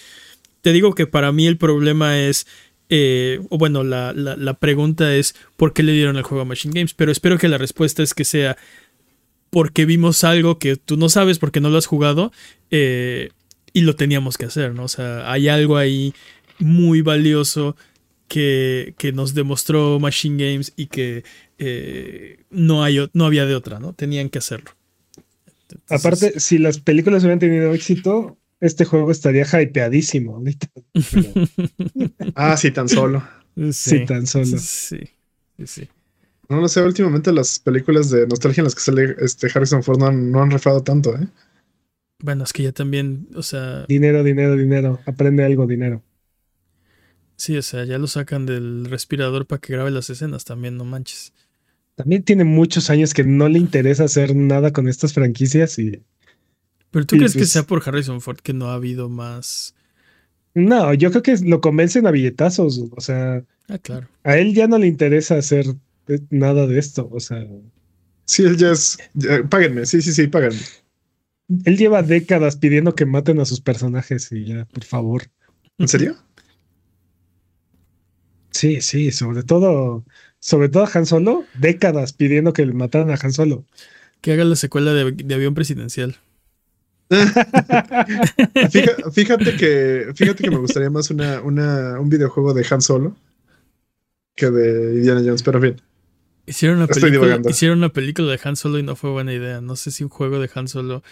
Te 0.62 0.72
digo 0.72 0.96
que 0.96 1.08
para 1.08 1.32
mí 1.32 1.48
el 1.48 1.58
problema 1.58 2.20
es, 2.20 2.48
eh, 2.90 3.42
o 3.50 3.58
bueno, 3.58 3.84
la, 3.84 4.14
la, 4.14 4.36
la 4.36 4.54
pregunta 4.54 5.16
es, 5.16 5.36
¿por 5.58 5.74
qué 5.74 5.84
le 5.84 5.94
dieron 5.94 6.18
el 6.18 6.24
juego 6.24 6.42
a 6.42 6.46
Machine 6.46 6.74
Games? 6.74 6.94
Pero 6.94 7.12
espero 7.12 7.38
que 7.38 7.48
la 7.48 7.58
respuesta 7.58 8.04
es 8.04 8.14
que 8.14 8.24
sea 8.24 8.58
porque 9.54 9.86
vimos 9.86 10.24
algo 10.24 10.58
que 10.58 10.78
tú 10.78 10.98
no 10.98 11.10
sabes 11.10 11.38
porque 11.38 11.62
no 11.62 11.70
lo 11.70 11.78
has 11.78 11.86
jugado 11.86 12.32
eh, 12.72 13.30
y 13.72 13.82
lo 13.82 13.96
teníamos 13.96 14.38
que 14.38 14.46
hacer, 14.46 14.74
¿no? 14.74 14.86
O 14.86 14.88
sea, 14.88 15.32
hay 15.32 15.48
algo 15.48 15.78
ahí 15.78 16.14
muy 16.58 17.02
valioso 17.02 17.76
que, 18.28 18.94
que 18.98 19.12
nos 19.12 19.34
demostró 19.34 20.00
Machine 20.00 20.44
Games 20.52 20.74
y 20.76 20.88
que 20.88 21.24
eh, 21.58 22.44
no, 22.50 22.84
hay, 22.84 23.10
no 23.14 23.26
había 23.26 23.46
de 23.46 23.56
otra, 23.56 23.80
¿no? 23.80 23.94
Tenían 23.94 24.30
que 24.30 24.40
hacerlo. 24.40 24.72
Entonces, 25.70 26.06
Aparte, 26.06 26.40
si 26.40 26.58
las 26.58 26.80
películas 26.80 27.24
hubieran 27.24 27.40
tenido 27.40 27.74
éxito, 27.74 28.38
este 28.60 28.86
juego 28.86 29.12
estaría 29.12 29.46
hypeadísimo. 29.62 30.38
ahorita. 30.38 30.68
Ah, 32.36 32.58
sí, 32.58 32.72
tan 32.72 32.90
solo. 32.90 33.24
Sí, 33.72 34.06
tan 34.06 34.26
solo. 34.26 34.46
Sí, 34.46 35.00
sí, 35.58 35.68
sí. 35.68 35.88
No 36.50 36.60
lo 36.60 36.68
sé, 36.68 36.82
últimamente 36.82 37.32
las 37.32 37.60
películas 37.60 38.10
de 38.10 38.28
nostalgia 38.28 38.62
en 38.62 38.66
las 38.66 38.76
que 38.76 38.82
sale 38.82 39.16
este 39.20 39.48
Harrison 39.54 39.84
Ford 39.84 40.00
no 40.00 40.08
han, 40.08 40.32
no 40.32 40.42
han 40.42 40.52
rifado 40.52 40.84
tanto, 40.84 41.16
¿eh? 41.16 41.28
Bueno, 42.20 42.44
es 42.44 42.54
que 42.54 42.64
ya 42.64 42.72
también, 42.72 43.28
o 43.36 43.44
sea, 43.44 43.86
Dinero, 43.88 44.24
dinero, 44.24 44.56
dinero. 44.56 45.00
Aprende 45.06 45.44
algo, 45.44 45.68
dinero. 45.68 46.02
Sí, 47.36 47.58
o 47.58 47.62
sea, 47.62 47.84
ya 47.86 47.98
lo 47.98 48.08
sacan 48.08 48.46
del 48.46 48.86
respirador 48.86 49.46
para 49.46 49.60
que 49.60 49.74
grabe 49.74 49.92
las 49.92 50.10
escenas 50.10 50.46
también, 50.46 50.78
no 50.78 50.86
manches. 50.86 51.34
También 51.96 52.24
tiene 52.24 52.44
muchos 52.44 52.90
años 52.90 53.14
que 53.14 53.24
no 53.24 53.48
le 53.50 53.60
interesa 53.60 54.06
hacer 54.06 54.36
nada 54.36 54.72
con 54.74 54.88
estas 54.88 55.14
franquicias 55.14 55.78
y 55.80 56.02
Pero 56.92 57.06
tú 57.06 57.16
Y 57.16 57.20
crees 57.20 57.34
que 57.34 57.40
pues- 57.40 57.52
sea 57.52 57.64
por 57.64 57.82
Harrison 57.88 58.22
Ford 58.22 58.38
que 58.38 58.54
no 58.54 58.68
ha 58.70 58.76
habido 58.76 59.10
más. 59.10 59.74
no, 60.56 60.94
yo 60.94 61.10
creo 61.10 61.24
que 61.24 61.38
lo 61.38 61.60
convencen 61.62 62.06
a 62.08 62.12
billetazos. 62.12 62.80
O 62.96 63.02
sea, 63.02 63.44
Ah, 63.68 63.78
claro. 63.80 64.08
a 64.24 64.38
él 64.38 64.54
ya 64.54 64.68
no 64.68 64.78
le 64.78 64.88
interesa 64.88 65.38
hacer 65.38 65.66
eh, 66.08 66.20
nada 66.30 66.68
de 66.68 66.78
esto. 66.80 67.10
O 67.12 67.20
sea, 67.20 67.48
Sí, 68.26 68.44
él 68.44 68.58
ya 68.58 68.72
es. 68.72 68.98
ya- 69.14 69.44
páguenme, 69.50 69.86
sí, 69.86 70.02
sí, 70.02 70.14
sí, 70.14 70.28
páguenme. 70.28 70.60
él 71.66 71.78
lleva 71.78 72.02
décadas 72.04 72.56
pidiendo 72.58 72.94
que 72.96 73.06
maten 73.06 73.40
a 73.40 73.46
sus 73.46 73.60
personajes 73.62 74.32
y 74.32 74.46
ya, 74.46 74.66
por 74.66 74.84
favor. 74.84 75.24
¿En 75.78 75.88
serio? 75.88 76.16
Sí, 78.54 78.82
sí, 78.82 79.12
sobre 79.12 79.44
todo, 79.44 80.06
sobre 80.40 80.70
todo 80.70 80.84
a 80.86 80.90
Han 80.94 81.06
Solo, 81.06 81.46
décadas 81.56 82.14
pidiendo 82.14 82.54
que 82.54 82.66
mataran 82.68 83.12
a 83.12 83.20
Han 83.22 83.34
Solo. 83.34 83.66
Que 84.22 84.34
haga 84.34 84.46
la 84.46 84.56
secuela 84.56 84.94
de, 84.94 85.12
de 85.12 85.36
Avión 85.36 85.54
Presidencial. 85.54 86.18
Fíjate, 88.72 89.12
fíjate 89.12 89.56
que, 89.56 90.12
fíjate 90.16 90.44
que 90.44 90.50
me 90.52 90.58
gustaría 90.58 90.90
más 90.90 91.12
una, 91.12 91.42
una, 91.42 92.00
un 92.00 92.10
videojuego 92.10 92.54
de 92.54 92.66
Han 92.70 92.82
Solo 92.82 93.16
que 94.36 94.50
de 94.50 94.96
Indiana 94.96 95.22
Jones, 95.24 95.44
pero 95.44 95.60
bien. 95.60 95.82
Hicieron 96.46 96.78
una, 96.78 96.86
Estoy 96.86 97.12
película, 97.12 97.28
divagando. 97.28 97.50
hicieron 97.50 97.78
una 97.78 97.90
película 97.90 98.32
de 98.32 98.40
Han 98.44 98.56
Solo 98.56 98.80
y 98.80 98.84
no 98.84 98.96
fue 98.96 99.12
buena 99.12 99.34
idea. 99.34 99.62
No 99.62 99.76
sé 99.76 99.92
si 99.92 100.04
un 100.04 100.10
juego 100.10 100.40
de 100.40 100.50
Han 100.56 100.68
Solo. 100.68 101.04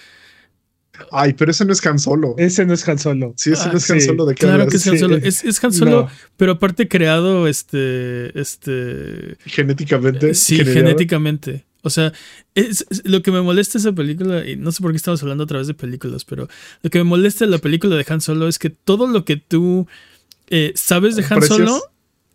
Ay, 1.11 1.33
pero 1.33 1.51
ese 1.51 1.65
no 1.65 1.73
es 1.73 1.85
Han 1.85 1.99
Solo. 1.99 2.35
Ese 2.37 2.65
no 2.65 2.73
es 2.73 2.87
Han 2.87 2.99
Solo. 2.99 3.33
Sí, 3.37 3.51
ese 3.51 3.63
Ah, 3.63 3.69
no 3.71 3.77
es 3.77 3.89
Han 3.91 3.99
sí. 4.01 4.07
Solo 4.07 4.25
de 4.25 4.35
qué 4.35 4.39
Claro 4.45 4.63
hablas? 4.63 4.69
que 4.71 4.77
es 4.77 4.87
Han 4.87 4.93
Sí. 4.93 4.99
Solo. 4.99 5.15
Es, 5.17 5.43
es 5.43 5.63
Han 5.63 5.73
Solo, 5.73 6.01
No. 6.03 6.09
pero 6.37 6.53
aparte 6.53 6.87
creado 6.87 7.47
este. 7.47 8.37
Este. 8.39 9.37
Genéticamente. 9.45 10.33
Sí, 10.33 10.57
generado. 10.57 10.85
genéticamente. 10.87 11.65
O 11.83 11.89
sea, 11.89 12.13
es, 12.53 12.85
es- 12.89 13.01
lo 13.05 13.23
que 13.23 13.31
me 13.31 13.41
molesta 13.41 13.77
esa 13.77 13.91
película, 13.93 14.47
y 14.47 14.55
no 14.55 14.71
sé 14.71 14.81
por 14.81 14.91
qué 14.91 14.97
estamos 14.97 15.21
hablando 15.23 15.45
a 15.45 15.47
través 15.47 15.67
de 15.67 15.73
películas, 15.73 16.25
pero 16.25 16.47
lo 16.83 16.89
que 16.89 16.99
me 16.99 17.03
molesta 17.05 17.45
de 17.45 17.51
la 17.51 17.57
película 17.57 17.95
de 17.95 18.05
Han 18.07 18.21
Solo 18.21 18.47
es 18.47 18.59
que 18.59 18.69
todo 18.69 19.07
lo 19.07 19.25
que 19.25 19.37
tú 19.37 19.87
eh, 20.49 20.73
sabes 20.75 21.15
de 21.15 21.23
Han 21.23 21.39
Precios. 21.39 21.57
Solo 21.57 21.81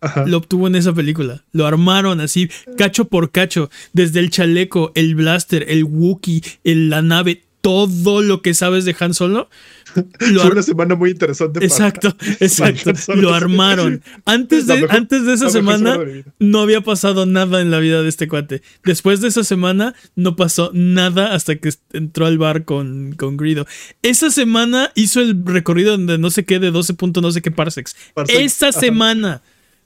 Ajá. 0.01 0.25
lo 0.27 0.37
obtuvo 0.37 0.67
en 0.67 0.75
esa 0.75 0.93
película. 0.93 1.43
Lo 1.53 1.65
armaron 1.65 2.19
así, 2.19 2.49
cacho 2.77 3.05
por 3.05 3.31
cacho, 3.31 3.69
desde 3.93 4.19
el 4.19 4.29
chaleco, 4.31 4.91
el 4.95 5.15
blaster, 5.15 5.65
el 5.69 5.85
Wookiee, 5.85 6.41
la 6.63 7.01
nave, 7.01 7.43
todo 7.67 8.21
lo 8.21 8.41
que 8.41 8.53
sabes 8.53 8.85
de 8.85 8.95
Han 8.97 9.13
Solo. 9.13 9.49
Lo 10.19 10.41
Fue 10.41 10.51
una 10.51 10.63
semana 10.63 10.95
muy 10.95 11.11
interesante. 11.11 11.59
para- 11.59 11.65
Exacto, 11.65 12.15
exacto. 12.39 12.93
Lo 13.15 13.33
armaron. 13.33 14.01
Antes 14.25 14.67
de, 14.67 14.75
mejor- 14.75 14.91
antes 14.95 15.25
de 15.25 15.33
esa 15.33 15.49
semana 15.49 15.97
de 15.97 16.23
no 16.39 16.59
había 16.61 16.79
pasado 16.81 17.25
nada 17.25 17.59
en 17.61 17.71
la 17.71 17.79
vida 17.79 18.01
de 18.03 18.07
este 18.09 18.27
cuate. 18.29 18.61
Después 18.85 19.19
de 19.19 19.27
esa 19.27 19.43
semana 19.43 19.95
no 20.15 20.35
pasó 20.37 20.71
nada 20.73 21.33
hasta 21.33 21.55
que 21.57 21.71
entró 21.91 22.25
al 22.25 22.37
bar 22.37 22.63
con, 22.63 23.13
con 23.17 23.35
Grido. 23.35 23.65
Esa 24.01 24.29
semana 24.29 24.91
hizo 24.95 25.19
el 25.19 25.43
recorrido 25.45 25.97
de 25.97 26.17
no 26.17 26.29
sé 26.29 26.45
qué, 26.45 26.59
de 26.59 26.71
12 26.71 26.93
punto 26.93 27.19
no 27.21 27.31
sé 27.31 27.41
qué 27.41 27.51
parsecs. 27.51 27.95
Parsecs, 28.13 28.39
Esa 28.39 28.69
ajá. 28.69 28.79
semana. 28.79 29.41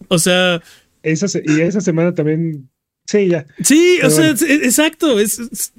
O 0.07 0.19
sea, 0.19 0.61
Esa 1.01 1.27
se- 1.27 1.43
y 1.45 1.61
esa 1.61 1.82
semana 1.82 2.13
también. 2.13 2.69
Sí, 3.07 3.27
ya. 3.27 3.45
sí, 3.63 3.97
o 3.97 4.01
Pero 4.01 4.09
sea, 4.11 4.19
bueno. 4.19 4.34
es- 4.36 4.41
es- 4.43 4.63
exacto. 4.63 5.19
es- 5.19 5.39
es- 5.39 5.73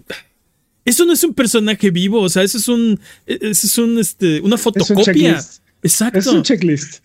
eso 0.85 1.05
no 1.05 1.13
es 1.13 1.23
un 1.25 1.35
personaje 1.35 1.91
vivo, 1.91 2.21
o 2.21 2.29
sea, 2.29 2.43
eso 2.43 2.59
es 2.59 2.69
un, 2.69 2.99
eso 3.27 3.67
es 3.67 3.79
un, 3.79 3.99
este, 3.99 4.41
una 4.41 4.57
Es 4.57 4.67
un 4.67 4.73
fotocopia. 4.75 5.43
Exacto. 5.83 6.19
Es 6.19 6.27
un 6.27 6.43
checklist. 6.43 7.05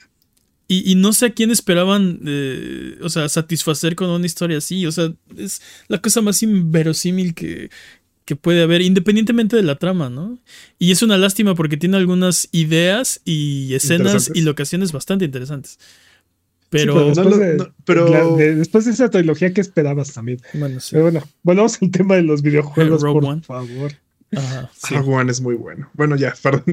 Y, 0.68 0.92
y 0.92 0.96
no 0.96 1.14
sé 1.14 1.28
a 1.28 1.30
quién 1.32 1.50
esperaban, 1.50 2.20
eh, 2.26 2.98
o 3.02 3.10
sea, 3.10 3.30
satisfacer 3.30 3.96
con 3.96 4.10
una 4.10 4.26
historia 4.26 4.58
así. 4.58 4.86
O 4.86 4.92
sea, 4.92 5.14
es 5.38 5.62
la 5.88 6.02
cosa 6.02 6.22
más 6.22 6.44
inverosímil 6.44 7.34
que, 7.34 7.70
que 8.26 8.36
puede 8.36 8.62
haber, 8.62 8.82
independientemente 8.82 9.56
de 9.56 9.64
la 9.64 9.76
trama, 9.76 10.10
¿no? 10.10 10.38
Y 10.78 10.92
es 10.92 11.02
una 11.02 11.18
lástima 11.18 11.56
porque 11.56 11.78
tiene 11.78 11.96
algunas 11.96 12.50
ideas 12.52 13.22
y 13.24 13.74
escenas 13.74 14.30
y 14.34 14.42
locaciones 14.42 14.92
bastante 14.92 15.24
interesantes. 15.24 15.80
Sí, 16.70 16.80
Pero, 16.80 16.96
no 16.96 17.06
después, 17.06 17.40
de, 17.40 17.56
no, 17.56 17.74
pero- 17.86 18.08
la- 18.10 18.26
de- 18.36 18.56
después 18.56 18.84
de 18.86 18.92
esa 18.92 19.10
trilogía, 19.10 19.54
¿qué 19.54 19.62
esperabas 19.62 20.14
también? 20.14 20.40
bueno, 20.54 20.80
sí. 20.82 20.90
Pero 20.92 21.04
bueno, 21.04 21.24
volvamos 21.42 21.82
al 21.82 21.92
tema 21.92 22.16
de 22.16 22.24
los 22.24 22.42
videojuegos, 22.42 23.02
Rogue 23.02 23.22
por 23.22 23.30
One. 23.32 23.42
favor. 23.42 23.92
Ajá, 24.36 24.70
sí. 24.76 24.94
Rogue 24.96 25.14
One 25.16 25.32
es 25.32 25.40
muy 25.40 25.56
bueno. 25.56 25.90
Bueno, 25.94 26.18
ya, 26.18 26.34
perdón, 26.44 26.64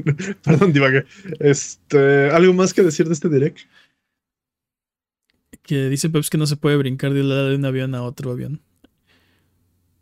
perdón, 0.43 0.73
divagué. 0.73 1.05
Este, 1.39 2.29
¿algo 2.31 2.53
más 2.53 2.73
que 2.73 2.83
decir 2.83 3.07
de 3.07 3.13
este 3.13 3.29
direct? 3.29 3.59
Que 5.61 5.89
dice 5.89 6.09
Peps 6.09 6.29
que 6.29 6.37
no 6.37 6.45
se 6.45 6.57
puede 6.57 6.75
brincar 6.77 7.13
de 7.13 7.21
un 7.21 7.29
lado 7.29 7.49
de 7.49 7.55
un 7.55 7.65
avión 7.65 7.95
a 7.95 8.03
otro 8.03 8.31
avión. 8.31 8.61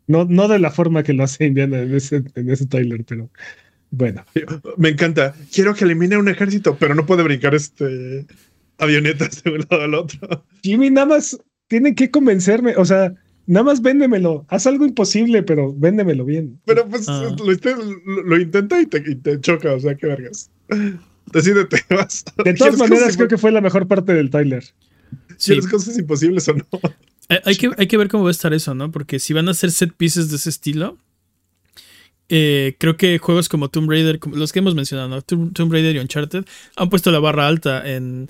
No, 0.06 0.24
no 0.26 0.48
de 0.48 0.58
la 0.58 0.70
forma 0.70 1.02
que 1.02 1.14
lo 1.14 1.22
hace 1.24 1.46
Indiana 1.46 1.80
en 1.80 1.94
ese, 1.94 2.22
en 2.34 2.50
ese 2.50 2.66
trailer, 2.66 3.04
pero 3.04 3.30
bueno. 3.90 4.24
Me 4.76 4.90
encanta. 4.90 5.34
Quiero 5.52 5.74
que 5.74 5.84
elimine 5.84 6.16
un 6.18 6.28
ejército, 6.28 6.76
pero 6.78 6.94
no 6.94 7.06
puede 7.06 7.22
brincar 7.22 7.54
este 7.54 8.26
avionetas 8.78 9.42
de 9.42 9.50
un 9.50 9.66
lado 9.70 9.82
al 9.84 9.94
otro. 9.94 10.44
Jimmy, 10.62 10.90
nada 10.90 11.06
más 11.06 11.38
tienen 11.68 11.94
que 11.94 12.10
convencerme. 12.10 12.74
O 12.76 12.84
sea, 12.84 13.14
nada 13.46 13.64
más 13.64 13.82
véndemelo. 13.82 14.44
Haz 14.48 14.66
algo 14.66 14.84
imposible, 14.84 15.42
pero 15.42 15.72
véndemelo 15.74 16.24
bien. 16.24 16.60
Pero 16.64 16.88
pues 16.88 17.08
Ah. 17.08 17.34
lo, 17.38 17.52
inte- 17.52 17.74
lo- 18.06 18.22
lo 18.22 18.40
intenta 18.40 18.80
y 18.80 18.86
te, 18.86 19.02
y 19.06 19.14
te 19.16 19.40
choca, 19.40 19.72
o 19.74 19.80
sea, 19.80 19.94
qué 19.96 20.06
vergas. 20.06 20.50
Decídete, 21.32 21.78
vas. 21.90 22.24
De 22.44 22.54
todas 22.54 22.78
maneras, 22.78 23.16
creo 23.16 23.28
que 23.28 23.38
fue 23.38 23.50
la 23.52 23.60
mejor 23.60 23.86
parte 23.88 24.12
del 24.14 24.30
trailer. 24.30 24.64
Sí. 25.36 25.52
¿Quieres 25.52 25.66
cosas 25.68 25.96
imposibles 25.98 26.46
o 26.48 26.54
no? 26.54 26.66
Hay, 27.28 27.38
hay 27.44 27.56
que, 27.56 27.70
hay 27.78 27.86
que 27.86 27.96
ver 27.96 28.08
cómo 28.08 28.24
va 28.24 28.30
a 28.30 28.32
estar 28.32 28.52
eso, 28.52 28.74
¿no? 28.74 28.90
Porque 28.90 29.18
si 29.18 29.32
van 29.32 29.48
a 29.48 29.52
hacer 29.52 29.70
set 29.70 29.92
pieces 29.96 30.30
de 30.30 30.36
ese 30.36 30.50
estilo, 30.50 30.98
eh, 32.28 32.76
creo 32.78 32.96
que 32.96 33.18
juegos 33.18 33.48
como 33.48 33.68
Tomb 33.68 33.90
Raider, 33.90 34.18
como 34.18 34.36
los 34.36 34.52
que 34.52 34.58
hemos 34.60 34.74
mencionado, 34.74 35.08
¿no? 35.08 35.22
Tomb, 35.22 35.52
Tomb 35.52 35.72
Raider 35.72 35.96
y 35.96 35.98
Uncharted, 35.98 36.44
han 36.76 36.90
puesto 36.90 37.10
la 37.10 37.18
barra 37.20 37.46
alta 37.46 37.88
en. 37.90 38.28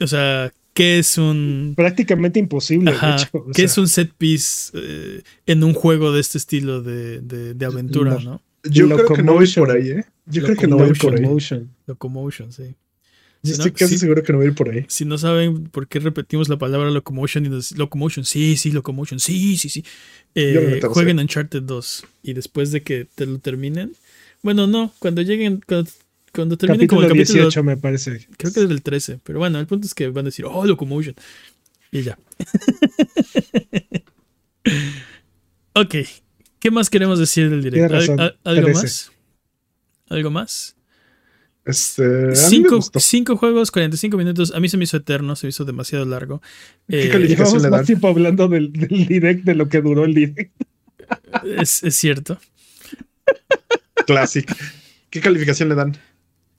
O 0.00 0.06
sea, 0.06 0.52
¿qué 0.74 0.98
es 0.98 1.18
un. 1.18 1.74
Prácticamente 1.76 2.38
imposible, 2.40 2.90
Ajá, 2.90 3.16
de 3.16 3.22
hecho. 3.22 3.28
O 3.32 3.46
¿Qué 3.48 3.54
sea, 3.54 3.64
es 3.66 3.78
un 3.78 3.88
set 3.88 4.12
piece 4.16 4.70
eh, 4.74 5.22
en 5.46 5.62
un 5.64 5.74
juego 5.74 6.12
de 6.12 6.20
este 6.20 6.38
estilo 6.38 6.82
de, 6.82 7.20
de- 7.20 7.54
de 7.54 7.66
aventura, 7.66 8.14
No. 8.14 8.20
¿no? 8.20 8.42
Yo 8.64 8.86
creo 8.86 9.06
que 9.06 9.22
no 9.22 9.32
voy 9.34 9.46
Locomotion. 9.46 9.66
por 9.66 9.76
ahí, 9.76 9.88
¿eh? 9.90 10.04
Yo 10.26 10.42
creo 10.42 10.56
que 10.56 10.66
no 10.66 10.76
voy 10.76 10.88
Locomotion, 10.88 11.12
por 11.14 11.20
ahí. 11.20 11.26
motion. 11.26 11.70
Locomotion, 11.86 12.52
sí. 12.52 12.74
Yo 13.42 13.52
no- 13.52 13.64
estoy 13.64 13.70
casi 13.72 13.94
si- 13.94 13.98
seguro 14.00 14.22
que 14.22 14.32
no 14.32 14.38
voy 14.38 14.48
a 14.48 14.50
ir 14.50 14.54
por 14.54 14.68
ahí. 14.68 14.84
Si 14.88 15.06
no 15.06 15.16
saben 15.16 15.64
por 15.68 15.88
qué 15.88 15.98
repetimos 15.98 16.50
la 16.50 16.58
palabra 16.58 16.90
locomotion 16.90 17.46
y 17.46 17.48
nos- 17.48 17.72
locomotion, 17.78 18.26
sí, 18.26 18.58
sí, 18.58 18.70
locomotion, 18.70 19.18
sí, 19.18 19.56
sí, 19.56 19.70
sí. 19.70 19.82
Eh, 20.34 20.78
jueguen 20.90 21.18
Uncharted 21.18 21.62
2 21.62 22.04
y 22.22 22.34
después 22.34 22.70
de 22.70 22.82
que 22.82 23.06
te 23.14 23.24
lo 23.24 23.38
terminen, 23.38 23.92
bueno, 24.42 24.66
no, 24.66 24.92
cuando 24.98 25.22
lleguen, 25.22 25.62
cuando, 25.66 25.90
cuando 26.32 26.56
terminen 26.56 26.86
como 26.86 27.00
Capítulo 27.02 27.14
el 27.14 27.20
capítulo, 27.22 27.44
18, 27.44 27.62
me 27.64 27.76
parece. 27.76 28.26
creo 28.36 28.52
que 28.52 28.60
es 28.60 28.68
del 28.68 28.82
13, 28.82 29.20
pero 29.24 29.38
bueno, 29.38 29.58
el 29.58 29.66
punto 29.66 29.86
es 29.86 29.94
que 29.94 30.08
van 30.08 30.24
a 30.24 30.28
decir, 30.28 30.44
oh, 30.46 30.64
locomotion. 30.66 31.14
Y 31.92 32.02
ya. 32.02 32.18
ok, 35.74 35.94
¿qué 36.58 36.70
más 36.70 36.90
queremos 36.90 37.18
decir 37.18 37.50
del 37.50 37.62
directo? 37.62 37.88
Tienes 37.88 38.06
razón, 38.08 38.20
¿Al- 38.20 38.38
al- 38.44 38.56
¿Algo 38.58 38.66
13. 38.66 38.82
más? 38.82 39.12
¿Algo 40.08 40.30
más? 40.30 40.76
Este, 41.64 42.34
Cinco, 42.34 42.80
cinco 42.98 43.36
juegos, 43.36 43.70
45 43.70 44.16
minutos. 44.16 44.52
A 44.54 44.60
mí 44.60 44.68
se 44.68 44.76
me 44.76 44.84
hizo 44.84 44.96
eterno, 44.96 45.36
se 45.36 45.46
me 45.46 45.50
hizo 45.50 45.64
demasiado 45.64 46.04
largo. 46.04 46.42
¿Qué 46.88 47.06
Eh, 47.06 47.08
calificación 47.10 47.62
le 47.62 47.70
más 47.70 47.80
dan? 47.80 47.86
tiempo 47.86 48.08
hablando 48.08 48.48
del, 48.48 48.72
del 48.72 49.06
direct 49.06 49.44
de 49.44 49.54
lo 49.54 49.68
que 49.68 49.80
duró 49.80 50.04
el 50.04 50.14
direct. 50.14 50.52
es, 51.44 51.82
es 51.84 51.94
cierto. 51.96 52.38
Classic. 54.06 54.50
¿Qué 55.10 55.20
calificación 55.20 55.68
le 55.68 55.74
dan? 55.74 55.96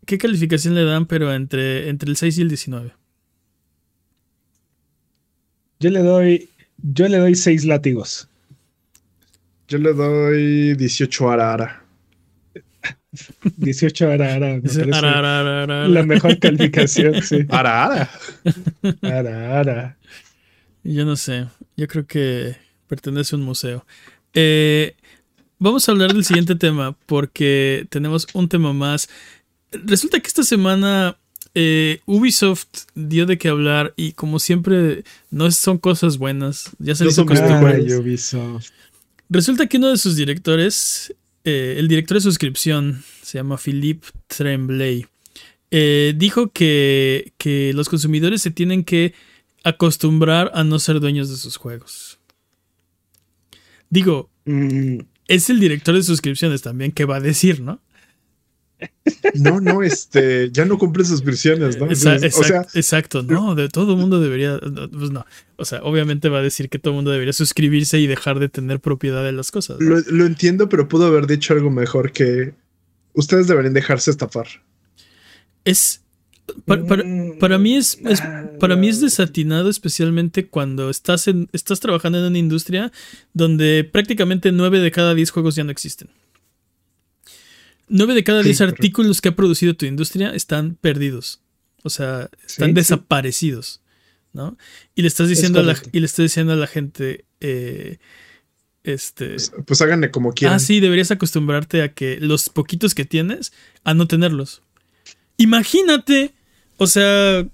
¿Qué 0.06 0.18
calificación 0.18 0.76
le 0.76 0.84
dan, 0.84 1.06
pero 1.06 1.34
entre, 1.34 1.89
entre 1.89 2.10
el 2.10 2.18
6 2.18 2.38
y 2.38 2.41
el 2.41 2.49
19? 2.49 2.93
Yo 5.82 5.89
le 5.89 6.04
doy, 6.04 6.49
yo 6.78 7.08
le 7.08 7.18
doy 7.18 7.34
seis 7.34 7.66
látigos. 7.66 8.30
Yo 9.68 9.80
le 9.80 9.93
doy 9.93 10.76
18 10.76 11.32
ara 11.32 11.54
ara. 11.54 11.86
18 13.58 14.08
ara, 14.08 14.36
ara, 14.36 14.47
me 14.47 14.60
Dice, 14.62 14.82
parece 14.82 14.97
ara, 14.99 15.20
ara, 15.20 15.39
ara, 15.39 15.64
ara, 15.64 15.88
la 15.88 16.04
mejor 16.04 16.38
calificación, 16.38 17.22
sí. 17.24 17.45
Ara 17.49 17.86
ara. 17.86 18.10
Ara, 19.02 19.60
ara. 19.60 19.97
Yo 20.84 21.04
no 21.04 21.16
sé. 21.16 21.47
Yo 21.76 21.88
creo 21.88 22.06
que 22.06 22.56
pertenece 22.88 23.36
a 23.36 23.39
un 23.39 23.45
museo. 23.45 23.84
Eh, 24.34 24.95
vamos 25.58 25.88
a 25.88 25.93
hablar 25.93 26.14
del 26.14 26.26
siguiente 26.26 26.56
tema 26.56 26.95
porque 27.08 27.88
tenemos 27.89 28.28
un 28.34 28.47
tema 28.47 28.72
más. 28.72 29.10
Resulta 29.72 30.19
que 30.19 30.28
esta 30.28 30.43
semana 30.43 31.17
eh, 31.55 32.01
Ubisoft 32.05 32.67
dio 32.95 33.26
de 33.26 33.38
qué 33.38 33.49
hablar 33.49 33.93
y 33.95 34.13
como 34.13 34.39
siempre 34.39 35.03
no 35.30 35.49
son 35.51 35.78
cosas 35.78 36.17
buenas. 36.17 36.72
Ya 36.80 36.95
se 36.95 37.03
No 37.03 37.09
les 37.09 37.17
Ubisoft. 37.99 38.69
Resulta 39.30 39.67
que 39.67 39.78
uno 39.78 39.89
de 39.89 39.97
sus 39.97 40.15
directores, 40.15 41.13
eh, 41.45 41.76
el 41.78 41.88
director 41.88 42.15
de 42.17 42.22
suscripción, 42.22 43.03
se 43.22 43.38
llama 43.38 43.57
Philippe 43.57 44.07
Tremblay, 44.28 45.07
eh, 45.72 46.13
dijo 46.17 46.51
que, 46.51 47.32
que 47.38 47.72
los 47.74 47.88
consumidores 47.88 48.41
se 48.41 48.51
tienen 48.51 48.84
que 48.84 49.13
acostumbrar 49.63 50.51
a 50.53 50.63
no 50.65 50.80
ser 50.80 50.99
dueños 50.99 51.30
de 51.30 51.38
sus 51.38 51.55
juegos. 51.55 52.19
Digo, 53.89 54.32
Mm, 54.45 54.99
es 55.28 55.49
el 55.49 55.59
director 55.59 55.95
de 55.95 56.03
suscripciones 56.03 56.61
también 56.61 56.91
que 56.91 57.05
va 57.05 57.17
a 57.17 57.22
decir, 57.22 57.61
¿no? 57.61 57.80
No, 59.36 59.59
no, 59.61 59.84
este, 59.84 60.49
ya 60.51 60.65
no 60.65 60.77
cumple 60.77 61.03
suscripciones, 61.05 61.77
¿no? 61.77 61.88
Exa- 61.88 62.13
Entonces, 62.15 62.36
o 62.38 62.43
sea, 62.43 62.61
exact- 62.63 62.75
exacto, 62.75 63.23
no, 63.23 63.55
de 63.55 63.69
todo 63.69 63.93
el 63.93 63.99
mundo 63.99 64.19
debería, 64.19 64.59
no, 64.61 64.89
pues 64.89 65.11
no, 65.11 65.25
o 65.57 65.65
sea, 65.65 65.82
obviamente 65.84 66.29
va 66.29 66.39
a 66.39 66.41
decir 66.41 66.69
que 66.69 66.79
todo 66.79 66.93
el 66.93 66.95
mundo 66.95 67.11
debería 67.11 67.34
suscribirse 67.34 67.99
y 67.99 68.07
dejar 68.07 68.39
de 68.39 68.49
tener 68.49 68.79
propiedad 68.79 69.23
de 69.23 69.32
las 69.32 69.51
cosas. 69.51 69.79
¿no? 69.79 69.89
lo, 69.89 69.99
lo 70.09 70.25
entiendo, 70.25 70.69
pero 70.69 70.88
pudo 70.88 71.05
haber 71.05 71.27
dicho 71.27 71.53
algo 71.53 71.69
mejor 71.69 72.11
que 72.11 72.53
ustedes 73.13 73.47
deberían 73.47 73.73
dejarse 73.73 74.09
estafar. 74.11 74.47
Es, 75.65 76.01
para, 76.65 76.84
para- 76.86 77.03
mm, 77.03 77.38
para 77.39 77.57
mí 77.57 77.75
es, 77.75 77.99
es- 78.05 78.21
para 78.59 78.75
mí 78.75 78.89
es 78.89 78.99
desatinado 79.01 79.69
especialmente 79.69 80.47
cuando 80.47 80.89
estás 80.89 81.27
en, 81.27 81.47
estás 81.53 81.79
trabajando 81.79 82.17
en 82.19 82.25
una 82.25 82.38
industria 82.38 82.91
donde 83.34 83.88
prácticamente 83.89 84.51
9 84.51 84.79
de 84.79 84.91
cada 84.91 85.13
10 85.13 85.29
juegos 85.32 85.55
ya 85.55 85.63
no 85.63 85.71
existen. 85.71 86.09
9 87.91 88.13
de 88.15 88.23
cada 88.23 88.41
Sí, 88.41 88.49
10 88.49 88.57
correcto. 88.57 88.75
artículos 88.81 89.21
que 89.21 89.29
ha 89.29 89.35
producido 89.35 89.75
tu 89.75 89.85
industria 89.85 90.31
están 90.33 90.75
perdidos. 90.81 91.41
O 91.83 91.89
sea, 91.89 92.29
están 92.47 92.69
Sí, 92.69 92.73
desaparecidos. 92.73 93.81
¿No? 94.33 94.57
Y 94.95 95.01
le 95.01 95.09
estás 95.09 95.27
diciendo 95.27 95.59
a 95.59 95.63
la, 95.63 95.75
y 95.91 95.99
le 95.99 96.05
estás 96.05 96.23
diciendo 96.23 96.53
a 96.53 96.55
la 96.55 96.67
gente. 96.67 97.25
eh, 97.41 97.97
este. 98.83 99.27
Pues, 99.33 99.51
pues 99.67 99.81
háganle 99.81 100.09
como 100.09 100.31
quieran. 100.33 100.55
Ah, 100.55 100.59
sí, 100.59 100.79
deberías 100.79 101.11
acostumbrarte 101.11 101.81
a 101.83 101.93
que 101.93 102.17
los 102.19 102.49
poquitos 102.49 102.95
que 102.95 103.05
tienes, 103.05 103.51
a 103.83 103.93
no 103.93 104.07
tenerlos. 104.07 104.61
Imagínate, 105.37 106.33
o 106.77 106.87
sea... 106.87 107.45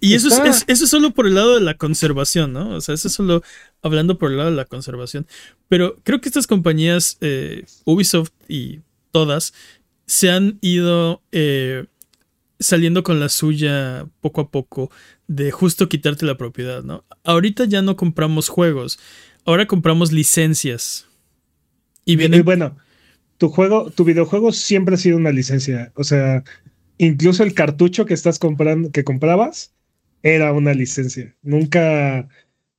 Y 0.00 0.14
eso 0.14 0.28
es, 0.28 0.64
eso 0.66 0.84
es 0.84 0.90
solo 0.90 1.12
por 1.12 1.26
el 1.26 1.34
lado 1.34 1.54
de 1.56 1.60
la 1.60 1.74
conservación, 1.74 2.52
¿no? 2.52 2.76
O 2.76 2.80
sea, 2.80 2.94
eso 2.94 3.08
es 3.08 3.14
solo 3.14 3.42
hablando 3.82 4.18
por 4.18 4.30
el 4.30 4.36
lado 4.36 4.50
de 4.50 4.56
la 4.56 4.64
conservación. 4.64 5.26
Pero 5.68 5.96
creo 6.04 6.20
que 6.20 6.28
estas 6.28 6.46
compañías, 6.46 7.18
eh, 7.20 7.64
Ubisoft 7.84 8.30
y 8.48 8.80
todas, 9.12 9.54
se 10.06 10.30
han 10.30 10.58
ido 10.60 11.22
eh, 11.32 11.86
saliendo 12.58 13.02
con 13.02 13.20
la 13.20 13.28
suya 13.28 14.06
poco 14.20 14.40
a 14.40 14.50
poco 14.50 14.90
de 15.26 15.50
justo 15.50 15.88
quitarte 15.88 16.26
la 16.26 16.38
propiedad, 16.38 16.82
¿no? 16.82 17.04
Ahorita 17.24 17.66
ya 17.66 17.82
no 17.82 17.96
compramos 17.96 18.48
juegos, 18.48 18.98
ahora 19.44 19.66
compramos 19.66 20.12
licencias. 20.12 21.06
Y 22.04 22.12
Y 22.12 22.16
vienen... 22.16 22.44
bueno, 22.44 22.76
tu 23.36 23.48
juego, 23.50 23.90
tu 23.90 24.04
videojuego 24.04 24.52
siempre 24.52 24.94
ha 24.94 24.98
sido 24.98 25.16
una 25.16 25.30
licencia. 25.30 25.92
O 25.94 26.04
sea, 26.04 26.42
incluso 26.98 27.42
el 27.42 27.54
cartucho 27.54 28.04
que 28.06 28.14
estás 28.14 28.38
comprando, 28.38 28.90
que 28.90 29.04
comprabas, 29.04 29.72
era 30.22 30.52
una 30.52 30.74
licencia. 30.74 31.34
Nunca, 31.42 32.28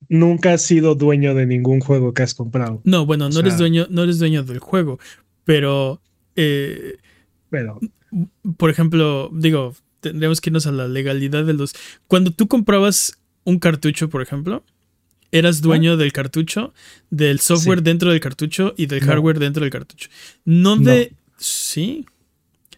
nunca 0.08 0.52
has 0.54 0.62
sido 0.62 0.94
dueño 0.94 1.34
de 1.34 1.46
ningún 1.46 1.80
juego 1.80 2.14
que 2.14 2.22
has 2.22 2.34
comprado. 2.34 2.80
No, 2.84 3.06
bueno, 3.06 3.28
no 3.28 3.36
O 3.36 3.40
eres 3.40 3.58
dueño, 3.58 3.86
no 3.90 4.02
eres 4.04 4.18
dueño 4.18 4.42
del 4.42 4.58
juego, 4.58 4.98
pero 5.44 6.00
eh, 6.36 6.96
Pero 7.50 7.80
por 8.56 8.70
ejemplo, 8.70 9.30
digo, 9.32 9.74
tendríamos 10.00 10.40
que 10.40 10.50
irnos 10.50 10.66
a 10.66 10.72
la 10.72 10.88
legalidad 10.88 11.44
de 11.44 11.54
los. 11.54 11.74
Cuando 12.06 12.30
tú 12.30 12.48
comprabas 12.48 13.18
un 13.44 13.58
cartucho, 13.58 14.08
por 14.10 14.20
ejemplo, 14.22 14.64
eras 15.32 15.60
dueño 15.60 15.96
del 15.96 16.12
cartucho, 16.12 16.74
del 17.10 17.40
software 17.40 17.78
Sí. 17.78 17.84
dentro 17.84 18.10
del 18.10 18.20
cartucho 18.20 18.74
y 18.76 18.86
del 18.86 19.00
No. 19.00 19.06
hardware 19.06 19.38
dentro 19.38 19.62
del 19.62 19.70
cartucho. 19.70 20.08
No 20.44 20.76
de. 20.76 21.12
Sí. 21.38 22.04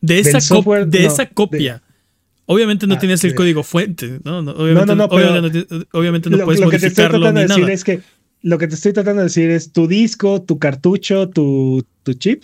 De 0.02 0.18
esa, 0.18 0.38
cop- 0.38 0.42
software, 0.42 0.86
de 0.86 1.00
no, 1.00 1.08
esa 1.08 1.26
copia. 1.26 1.82
Obviamente 2.44 2.86
no 2.86 2.94
Ah, 2.94 2.98
tenías 2.98 3.24
el 3.24 3.34
código 3.34 3.62
fuente, 3.62 4.20
¿no? 4.24 4.42
no, 4.42 4.50
obviamente 4.52 4.94
no, 4.94 5.08
pero- 5.08 5.46
obviamente 5.92 6.28
no, 6.28 6.36
lo, 6.36 6.44
puedes 6.44 6.60
lo 6.60 6.68
que 6.68 6.78
te 6.78 6.88
estoy 6.88 7.04
tratando 7.08 7.32
ni 7.32 7.36
de 7.40 7.46
decir 7.46 7.60
nada. 7.62 7.72
es 7.72 7.84
que 7.84 8.00
lo 8.42 8.58
que 8.58 8.66
te 8.68 8.74
estoy 8.74 8.92
tratando 8.92 9.20
de 9.20 9.26
decir 9.28 9.48
es 9.50 9.72
tu 9.72 9.86
disco, 9.86 10.42
tu 10.42 10.58
cartucho, 10.58 11.30
tu, 11.30 11.86
tu 12.02 12.14
chip 12.14 12.42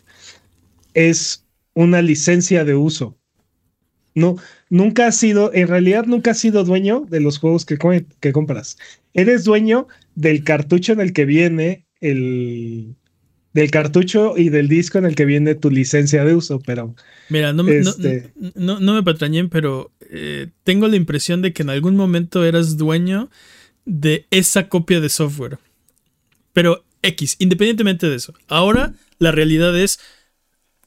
es 0.94 1.44
una 1.74 2.00
licencia 2.00 2.64
de 2.64 2.74
uso. 2.74 3.16
No, 4.14 4.36
nunca 4.70 5.09
has 5.09 5.16
sido, 5.16 5.52
en 5.54 5.68
realidad 5.68 6.04
nunca 6.06 6.30
has 6.30 6.38
sido 6.38 6.64
dueño 6.64 7.06
de 7.09 7.20
los 7.20 7.38
juegos 7.38 7.64
que, 7.64 7.76
que 8.20 8.32
compras. 8.32 8.76
Eres 9.14 9.44
dueño 9.44 9.86
del 10.14 10.42
cartucho 10.44 10.92
en 10.92 11.00
el 11.00 11.12
que 11.12 11.24
viene 11.24 11.86
el 12.00 12.94
del 13.53 13.70
cartucho 13.70 14.34
y 14.36 14.51
del 14.51 14.68
disco 14.68 14.99
en 14.99 15.07
el 15.07 15.14
que 15.14 15.24
viene 15.24 15.55
tu 15.55 15.70
licencia 15.70 16.24
de 16.24 16.34
uso, 16.34 16.61
pero 16.61 16.94
Mira, 17.28 17.53
no, 17.53 17.62
me- 17.64 17.80
no- 17.80 17.90
Este- 17.90 18.32
no, 18.55 18.78
no 18.80 18.94
me 18.94 19.03
patrañen, 19.03 19.49
pero 19.49 19.90
eh, 20.11 20.49
tengo 20.64 20.86
la 20.88 20.96
impresión 20.96 21.42
de 21.42 21.53
que 21.53 21.62
en 21.62 21.70
algún 21.70 21.96
momento 21.96 22.44
eras 22.44 22.76
dueño 22.76 23.30
de 23.84 24.26
esa 24.30 24.68
copia 24.68 25.01
de 25.01 25.09
software. 25.09 25.59
Pero 26.53 26.84
X, 27.03 27.36
independientemente 27.38 28.09
de 28.09 28.16
eso. 28.16 28.34
Ahora 28.49 28.92
la 29.18 29.32
realidad 29.32 29.78
es 29.78 29.99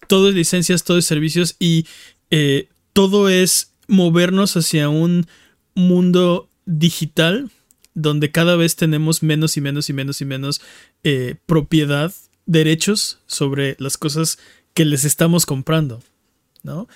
todo 0.07 0.30
es 0.30 0.36
licencias, 0.36 0.84
todo 0.84 0.97
es 0.97 1.05
servicios 1.05 1.55
y 1.59 1.86
eh, 2.32 2.68
todo 2.93 3.30
es 3.30 3.74
movernos 3.88 4.55
hacia 4.57 4.89
un 4.89 5.26
mundo 5.74 6.49
digital 6.66 7.49
donde 7.93 8.32
cada 8.32 8.55
vez 8.55 8.76
tenemos 8.76 9.24
menos 9.24 9.57
y 9.57 9.62
menos 9.62 9.89
y 9.89 9.93
menos 9.93 10.22
y 10.22 10.26
menos 10.26 10.62
eh, 11.03 11.36
propiedad, 11.45 12.14
derechos 12.52 13.20
sobre 13.28 13.76
las 13.80 13.97
cosas 13.97 14.38
que 14.74 14.86
les 14.86 15.04
estamos 15.06 15.45
comprando, 15.45 16.02
¿no? 16.64 16.88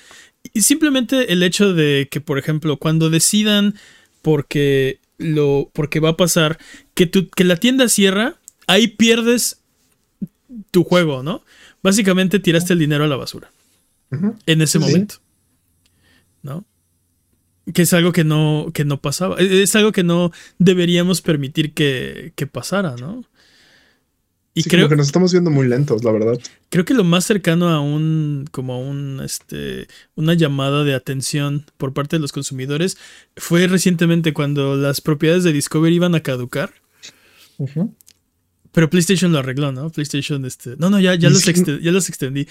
Y 0.53 0.61
simplemente 0.61 1.31
el 1.33 1.41
hecho 1.43 1.73
de 1.73 2.07
que, 2.11 2.21
por 2.21 2.37
ejemplo, 2.37 2.77
cuando 2.77 3.09
decidan 3.09 3.75
porque 4.21 4.99
lo 5.17 5.69
porque 5.73 5.99
va 5.99 6.09
a 6.09 6.17
pasar 6.17 6.57
que 6.93 7.05
tu- 7.07 7.29
que 7.29 7.43
la 7.45 7.55
tienda 7.57 7.87
cierra, 7.89 8.35
ahí 8.67 8.87
pierdes 8.89 9.59
tu 10.71 10.83
juego, 10.83 11.23
¿no? 11.23 11.43
Básicamente 11.81 12.39
tiraste 12.39 12.73
el 12.73 12.79
dinero 12.79 13.03
a 13.05 13.07
la 13.07 13.15
basura 13.15 13.49
en 14.45 14.61
ese 14.61 14.79
Sí. 14.79 14.79
momento. 14.79 15.15
¿No? 16.43 16.63
Que 17.73 17.81
es 17.83 17.93
algo 17.93 18.11
que 18.11 18.23
no, 18.23 18.67
que 18.73 18.85
no 18.85 19.01
pasaba. 19.01 19.37
Es- 19.39 19.51
Es 19.51 19.75
algo 19.75 19.91
que 19.91 20.03
no 20.03 20.31
deberíamos 20.59 21.21
permitir 21.21 21.73
que, 21.73 22.31
que 22.35 22.45
pasara, 22.45 22.95
¿no? 22.97 23.23
Y 24.57 24.63
Sí, 24.63 24.69
creo, 24.69 24.83
como 24.83 24.91
que 24.91 24.95
nos 24.95 25.07
estamos 25.07 25.33
viendo 25.33 25.51
muy 25.51 25.67
lentos, 25.67 26.03
la 26.05 26.11
verdad. 26.13 26.39
creo 26.69 26.85
que 26.85 26.93
lo 26.93 27.03
más 27.03 27.25
cercano 27.25 27.67
a 27.69 27.81
un, 27.81 28.45
como 28.51 28.73
a 28.73 28.77
un, 28.77 29.19
este, 29.23 29.87
una 30.15 30.33
llamada 30.33 30.85
de 30.85 30.93
atención 30.95 31.65
por 31.77 31.93
parte 31.93 32.15
de 32.15 32.21
los 32.21 32.31
consumidores 32.31 32.97
fue 33.35 33.67
recientemente 33.67 34.31
cuando 34.33 34.77
las 34.77 35.01
propiedades 35.01 35.43
de 35.43 35.51
Discovery 35.51 35.95
iban 35.95 36.15
a 36.15 36.21
caducar. 36.21 36.73
Pero 38.71 38.89
PlayStation 38.89 39.31
lo 39.31 39.39
arregló, 39.39 39.71
¿no? 39.71 39.89
PlayStation, 39.89 40.45
este. 40.45 40.75
No, 40.77 40.89
no, 40.89 40.99
ya, 40.99 41.15
ya, 41.15 41.29
los, 41.29 41.43
ya 41.43 41.51
extendí. 41.91 42.47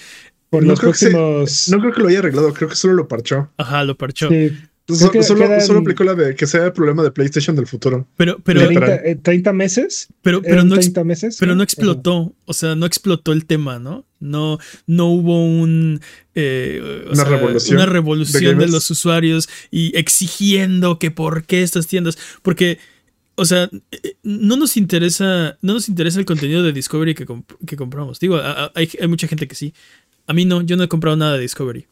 por 0.49 0.63
No 0.63 0.69
los 0.69 0.79
creo 0.79 0.91
que 0.91 0.97
se- 0.97 1.11
próximos 1.11 1.69
No 1.69 1.79
creo 1.79 1.93
que 1.93 2.01
lo 2.01 2.07
haya 2.07 2.19
arreglado, 2.19 2.53
creo 2.53 2.69
que 2.69 2.75
solo 2.75 2.93
lo 2.93 3.07
parchó. 3.07 3.51
Ajá, 3.57 3.83
lo 3.83 3.95
parchó. 3.97 4.29
sí, 4.29 4.51
So- 4.87 5.09
Creo 5.09 5.11
que 5.11 5.23
solo, 5.23 5.47
quedan- 5.47 5.61
solo 5.65 5.79
aplicó 5.79 6.03
la 6.03 6.13
de 6.13 6.35
que 6.35 6.45
sea 6.45 6.65
el 6.65 6.71
problema 6.73 7.01
de 7.01 7.09
PlayStation 7.09 7.55
del 7.55 7.65
futuro. 7.65 8.07
Pero, 8.17 8.37
pero, 8.43 8.59
Literal. 8.69 8.99
30, 9.01 9.09
eh, 9.09 9.15
30 9.15 9.51
meses. 9.51 10.07
pero, 10.21 10.43
pero 10.43 10.53
eran 10.53 10.67
no, 10.67 10.75
ex- 10.75 10.85
30 10.85 11.03
meses. 11.03 11.37
pero 11.39 11.53
no 11.53 11.57
¿no? 11.57 11.63
explotó. 11.63 12.35
O 12.45 12.53
sea, 12.53 12.75
no 12.75 12.85
explotó 12.85 13.31
el 13.33 13.47
tema, 13.47 13.79
¿no? 13.79 14.05
No, 14.19 14.59
no 14.85 15.07
hubo 15.07 15.43
un. 15.43 16.01
eh, 16.35 17.03
Una 17.07 17.15
sea, 17.15 17.23
revolución 17.25 17.77
Una 17.77 17.85
de 17.87 17.91
revolución 17.93 18.59
de, 18.59 18.67
los 18.67 18.91
usuarios 18.91 19.49
y 19.71 19.97
exigiendo 19.97 20.99
que 20.99 21.09
por 21.09 21.45
qué 21.45 21.63
estas 21.63 21.87
tiendas. 21.87 22.17
Porque. 22.43 22.77
O 23.37 23.43
sea, 23.45 23.69
eh, 23.91 24.15
no 24.23 24.55
nos 24.55 24.77
interesa. 24.77 25.57
No 25.63 25.73
nos 25.73 25.89
interesa 25.89 26.19
el 26.19 26.25
contenido 26.25 26.61
de 26.63 26.71
Discovery 26.73 27.15
que, 27.15 27.25
comp- 27.25 27.57
que 27.65 27.75
compramos. 27.75 28.19
Digo, 28.19 28.35
a- 28.37 28.65
a- 28.65 28.71
hay, 28.75 28.87
hay 29.01 29.07
mucha 29.07 29.27
gente 29.27 29.47
que 29.47 29.55
sí. 29.55 29.73
A 30.27 30.33
mí 30.33 30.45
no, 30.45 30.61
yo 30.61 30.77
no 30.77 30.83
he 30.83 30.87
comprado 30.87 31.17
nada 31.17 31.33
de 31.33 31.41
Discovery. 31.41 31.85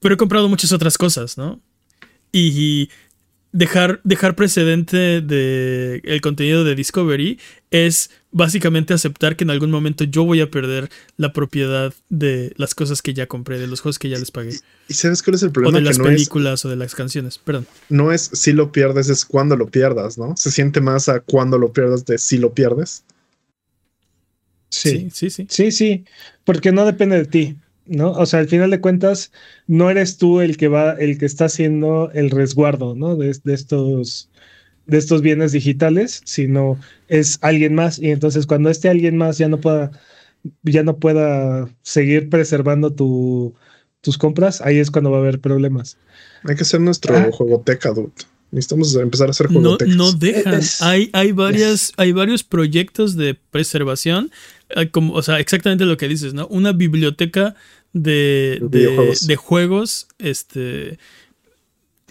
Pero 0.00 0.14
he 0.14 0.18
comprado 0.18 0.48
muchas 0.50 0.70
otras 0.72 0.96
cosas, 0.98 1.36
¿no? 1.38 1.60
Y 2.36 2.90
dejar, 3.52 4.00
dejar 4.02 4.34
precedente 4.34 5.20
de 5.20 6.00
el 6.02 6.20
contenido 6.20 6.64
de 6.64 6.74
Discovery 6.74 7.38
es 7.70 8.10
básicamente 8.32 8.92
aceptar 8.92 9.36
que 9.36 9.44
en 9.44 9.50
algún 9.50 9.70
momento 9.70 10.02
yo 10.02 10.24
voy 10.24 10.40
a 10.40 10.50
perder 10.50 10.90
la 11.16 11.32
propiedad 11.32 11.94
de 12.08 12.52
las 12.56 12.74
cosas 12.74 13.02
que 13.02 13.14
ya 13.14 13.28
compré, 13.28 13.60
de 13.60 13.68
los 13.68 13.80
juegos 13.80 14.00
que 14.00 14.08
ya 14.08 14.18
les 14.18 14.32
pagué. 14.32 14.58
¿Y 14.88 14.94
sabes 14.94 15.22
cuál 15.22 15.36
es 15.36 15.42
el 15.44 15.50
O 15.50 15.52
problema? 15.52 15.78
de 15.78 15.84
Que 15.84 15.88
las 15.90 15.98
no 16.00 16.08
es, 16.08 16.10
películas 16.14 16.64
o 16.64 16.68
de 16.68 16.74
las 16.76 16.96
canciones. 16.96 17.38
Perdón. 17.38 17.68
no 17.88 18.10
es 18.10 18.30
si 18.32 18.52
lo 18.52 18.72
pierdes, 18.72 19.08
es 19.08 19.24
cuando 19.24 19.56
lo 19.56 19.68
pierdas, 19.68 20.18
¿no? 20.18 20.36
Se 20.36 20.50
siente 20.50 20.80
más 20.80 21.08
a 21.08 21.20
cuando 21.20 21.56
lo 21.56 21.72
pierdas 21.72 22.04
de 22.04 22.18
si 22.18 22.38
lo 22.38 22.52
pierdes. 22.52 23.04
Sí. 24.70 24.90
Sí, 24.90 25.10
sí, 25.12 25.30
sí. 25.30 25.46
Sí, 25.48 25.70
sí, 25.70 26.04
porque 26.44 26.72
no 26.72 26.84
depende 26.84 27.16
de 27.16 27.26
ti, 27.26 27.56
¿no? 27.86 28.12
O 28.12 28.26
sea, 28.26 28.40
al 28.40 28.48
final 28.48 28.70
de 28.70 28.80
cuentas, 28.80 29.32
no 29.66 29.90
eres 29.90 30.16
tú 30.18 30.40
el 30.40 30.56
que 30.56 30.68
va, 30.68 30.92
el 30.92 31.18
que 31.18 31.26
está 31.26 31.46
haciendo 31.46 32.10
el 32.12 32.30
resguardo, 32.30 32.94
¿no? 32.94 33.16
De, 33.16 33.36
de 33.44 33.54
estos, 33.54 34.30
de 34.86 34.98
estos 34.98 35.22
bienes 35.22 35.52
digitales, 35.52 36.22
sino 36.24 36.78
es 37.08 37.38
alguien 37.42 37.74
más. 37.74 37.98
Y 37.98 38.10
entonces 38.10 38.46
cuando 38.46 38.70
este 38.70 38.88
alguien 38.88 39.16
más 39.16 39.38
ya 39.38 39.48
no 39.48 39.60
pueda, 39.60 39.90
ya 40.62 40.82
no 40.82 40.98
pueda 40.98 41.68
seguir 41.82 42.28
preservando 42.30 42.92
tu, 42.92 43.54
tus 44.00 44.18
compras, 44.18 44.60
ahí 44.60 44.78
es 44.78 44.90
cuando 44.90 45.10
va 45.10 45.18
a 45.18 45.20
haber 45.20 45.40
problemas. 45.40 45.98
Hay 46.44 46.56
que 46.56 46.62
hacer 46.62 46.80
nuestro 46.80 47.16
Ah. 47.16 47.30
juegoteca, 47.32 47.90
dude. 47.92 48.12
Necesitamos 48.50 48.94
empezar 48.94 49.26
a 49.28 49.30
hacer 49.30 49.50
No, 49.50 49.60
juegotecas. 49.60 49.96
no 49.96 50.12
dejan. 50.12 50.54
Es- 50.54 50.80
hay, 50.82 51.10
hay, 51.12 51.32
varias, 51.32 51.92
hay 51.96 52.12
varios 52.12 52.44
proyectos 52.44 53.16
de 53.16 53.34
preservación. 53.34 54.30
eh, 54.70 54.90
Como, 54.90 55.14
o 55.14 55.22
sea, 55.22 55.40
exactamente 55.40 55.84
lo 55.84 55.96
que 55.96 56.08
dices, 56.08 56.34
¿no? 56.34 56.46
Una 56.48 56.72
biblioteca 56.72 57.54
de, 57.92 58.60
De 59.26 59.36
juegos. 59.36 60.06
Este. 60.18 60.98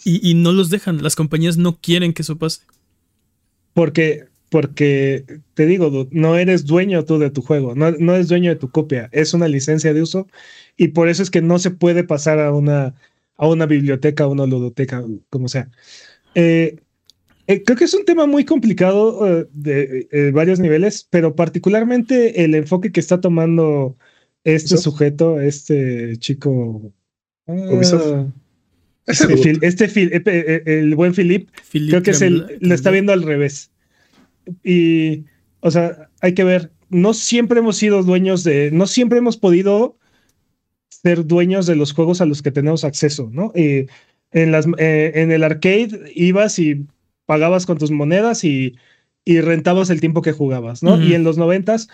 Y, 0.04 0.30
y 0.30 0.34
no 0.34 0.52
los 0.52 0.70
dejan. 0.70 1.02
Las 1.02 1.16
compañías 1.16 1.56
no 1.58 1.78
quieren 1.80 2.14
que 2.14 2.24
eso 2.24 2.38
pase. 2.38 2.62
Porque, 3.74 4.26
porque 4.50 5.26
te 5.56 5.66
digo, 5.66 5.90
dude, 5.90 6.10
no 6.12 6.38
eres 6.38 6.66
dueño 6.66 7.06
tú 7.06 7.18
de 7.20 7.32
tu 7.32 7.42
juego, 7.42 7.74
no, 7.74 7.92
no 7.92 8.14
eres 8.14 8.28
dueño 8.28 8.50
de 8.52 8.56
tu 8.56 8.70
copia, 8.70 9.10
es 9.12 9.34
una 9.34 9.48
licencia 9.48 9.94
de 9.94 10.02
uso 10.04 10.28
y 10.78 10.90
por 10.90 11.10
eso 11.10 11.24
es 11.24 11.32
que 11.32 11.42
no 11.42 11.58
se 11.58 11.72
puede 11.72 12.04
pasar 12.04 12.40
a 12.40 12.52
una, 12.54 12.94
a 13.38 13.48
una 13.48 13.66
biblioteca, 13.66 14.26
a 14.26 14.28
una 14.28 14.46
ludoteca, 14.46 15.04
como 15.32 15.48
sea. 15.48 15.72
Eh, 16.36 16.78
eh, 17.48 17.64
creo 17.64 17.78
que 17.78 17.86
es 17.86 17.94
un 17.94 18.06
tema 18.06 18.26
muy 18.26 18.46
complicado 18.46 19.28
eh, 19.42 19.48
de 19.54 20.08
eh, 20.12 20.32
varios 20.32 20.60
niveles, 20.60 21.08
pero 21.10 21.36
particularmente 21.36 22.44
el 22.44 22.56
enfoque 22.56 22.92
que 22.92 23.00
está 23.00 23.20
tomando 23.20 23.98
este 24.44 24.78
sujeto, 24.78 25.40
este 25.40 26.18
chico. 26.18 26.92
Ubisoft. 27.46 28.30
Este, 29.06 29.36
Phil- 29.36 29.60
este 29.62 29.88
Phil- 29.90 30.12
el 30.66 30.96
buen 30.96 31.14
Philip, 31.14 31.50
creo 31.72 32.02
que 32.02 32.12
es 32.12 32.22
el, 32.22 32.58
lo 32.62 32.74
está 32.74 32.90
viendo 32.90 33.12
al 33.12 33.24
revés. 33.24 33.70
Y, 34.64 35.26
o 35.60 35.70
sea, 35.72 36.10
hay 36.22 36.34
que 36.34 36.46
ver, 36.46 36.72
no 36.90 37.14
siempre 37.14 37.60
hemos 37.60 37.76
sido 37.78 38.04
dueños 38.04 38.46
de, 38.46 38.72
no 38.72 38.88
siempre 38.88 39.18
hemos 39.18 39.36
podido 39.36 39.98
ser 40.90 41.26
dueños 41.26 41.66
de 41.66 41.76
los 41.76 41.92
juegos 41.92 42.22
a 42.22 42.26
los 42.26 42.42
que 42.42 42.52
tenemos 42.52 42.86
acceso, 42.86 43.30
¿no? 43.34 43.52
En, 44.34 44.52
las, 44.52 44.68
eh, 44.78 45.12
en 45.16 45.32
el 45.32 45.44
arcade 45.44 46.12
ibas 46.16 46.60
y 46.60 46.86
pagabas 47.26 47.66
con 47.66 47.78
tus 47.78 47.92
monedas 47.92 48.44
y, 48.44 48.76
y 49.26 49.42
rentabas 49.42 49.90
el 49.90 50.02
tiempo 50.02 50.22
que 50.22 50.34
jugabas, 50.34 50.84
¿no? 50.84 51.02
Y 51.02 51.14
en 51.14 51.24
los 51.24 51.38
noventas 51.38 51.88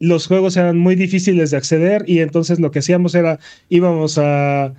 los 0.00 0.26
juegos 0.26 0.56
eran 0.56 0.76
muy 0.78 0.96
difíciles 0.96 1.50
de 1.50 1.56
acceder 1.56 2.04
y 2.06 2.18
entonces 2.18 2.60
lo 2.60 2.70
que 2.70 2.80
hacíamos 2.80 3.14
era 3.14 3.38
íbamos 3.68 4.18
a 4.18 4.74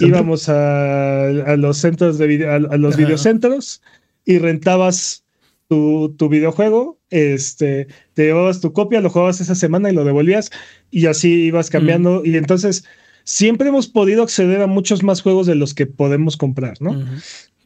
íbamos 0.00 0.48
a, 0.48 1.26
a 1.28 1.56
los 1.56 1.78
centros 1.78 2.18
de 2.18 2.26
video, 2.26 2.50
a, 2.50 2.54
a 2.56 2.76
los 2.78 2.94
Ajá. 2.94 3.04
videocentros 3.04 3.82
y 4.24 4.38
rentabas 4.38 5.24
tu, 5.68 6.14
tu 6.16 6.28
videojuego, 6.28 6.98
este, 7.10 7.86
te 8.14 8.24
llevabas 8.24 8.60
tu 8.60 8.72
copia, 8.72 9.00
lo 9.00 9.10
jugabas 9.10 9.40
esa 9.40 9.54
semana 9.54 9.90
y 9.90 9.94
lo 9.94 10.04
devolvías 10.04 10.50
y 10.90 11.06
así 11.06 11.44
ibas 11.46 11.70
cambiando 11.70 12.22
y 12.24 12.36
entonces 12.36 12.84
siempre 13.24 13.68
hemos 13.68 13.88
podido 13.88 14.22
acceder 14.22 14.60
a 14.62 14.66
muchos 14.66 15.02
más 15.02 15.22
juegos 15.22 15.46
de 15.46 15.54
los 15.54 15.74
que 15.74 15.86
podemos 15.86 16.36
comprar, 16.36 16.80
¿no? 16.80 16.92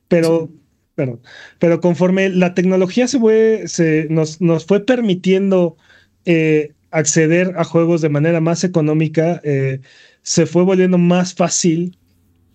Pero, 0.09 0.51
perdón, 0.95 1.21
pero 1.59 1.81
conforme 1.81 2.29
la 2.31 2.55
tecnología 2.55 3.07
se 3.09 3.19
fue, 3.19 3.65
se, 3.67 4.07
nos, 4.11 4.41
nos 4.41 4.65
fue 4.65 4.81
permitiendo 4.85 5.77
eh, 6.25 6.73
acceder 6.91 7.55
a 7.57 7.65
juegos 7.65 8.01
de 8.01 8.09
manera 8.09 8.41
más 8.41 8.65
económica, 8.65 9.41
eh, 9.45 9.81
se 10.23 10.47
fue 10.47 10.63
volviendo 10.63 10.97
más 10.99 11.35
fácil 11.35 11.99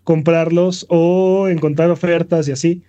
comprarlos 0.03 0.85
o 0.89 1.47
encontrar 1.47 1.89
ofertas 1.91 2.47
y 2.47 2.51
así. 2.51 2.83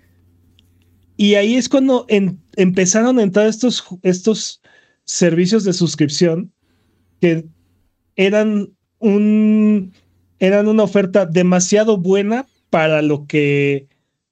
Y 1.17 1.35
ahí 1.35 1.55
es 1.57 1.69
cuando 1.69 2.07
en- 2.09 2.41
empezaron 2.57 3.19
a 3.19 3.23
entrar 3.23 3.47
estos, 3.47 3.85
estos 4.03 4.61
servicios 5.05 5.65
de 5.65 5.73
suscripción 5.73 6.53
que 7.21 7.45
eran 8.17 8.71
un 8.99 9.93
eran 10.39 10.69
una 10.69 10.85
oferta 10.85 11.27
demasiado 11.27 11.97
buena 11.99 12.47
para 12.71 13.03
lo 13.03 13.27
que 13.27 13.89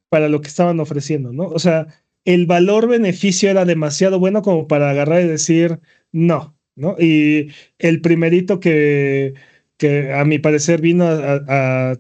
para 0.09 0.29
lo 0.29 0.41
que 0.43 0.49
estaban 0.49 0.79
ofreciendo, 0.81 1.33
¿no? 1.33 1.45
O 1.49 1.59
sea, 1.59 1.87
el 2.25 2.47
valor 2.47 2.89
beneficio 2.89 3.51
era 3.51 3.65
demasiado 3.65 4.19
bueno 4.19 4.43
como 4.43 4.69
para 4.69 4.91
agarrar 4.91 5.23
y 5.23 5.29
decir 5.29 5.81
no, 6.13 6.57
¿no? 6.77 6.97
Y 6.99 7.49
el 7.79 8.01
primerito 8.01 8.61
que 8.61 9.35
que 9.79 10.13
a 10.13 10.25
mi 10.25 10.39
parecer 10.39 10.81
vino 10.81 11.05
a 11.07 11.97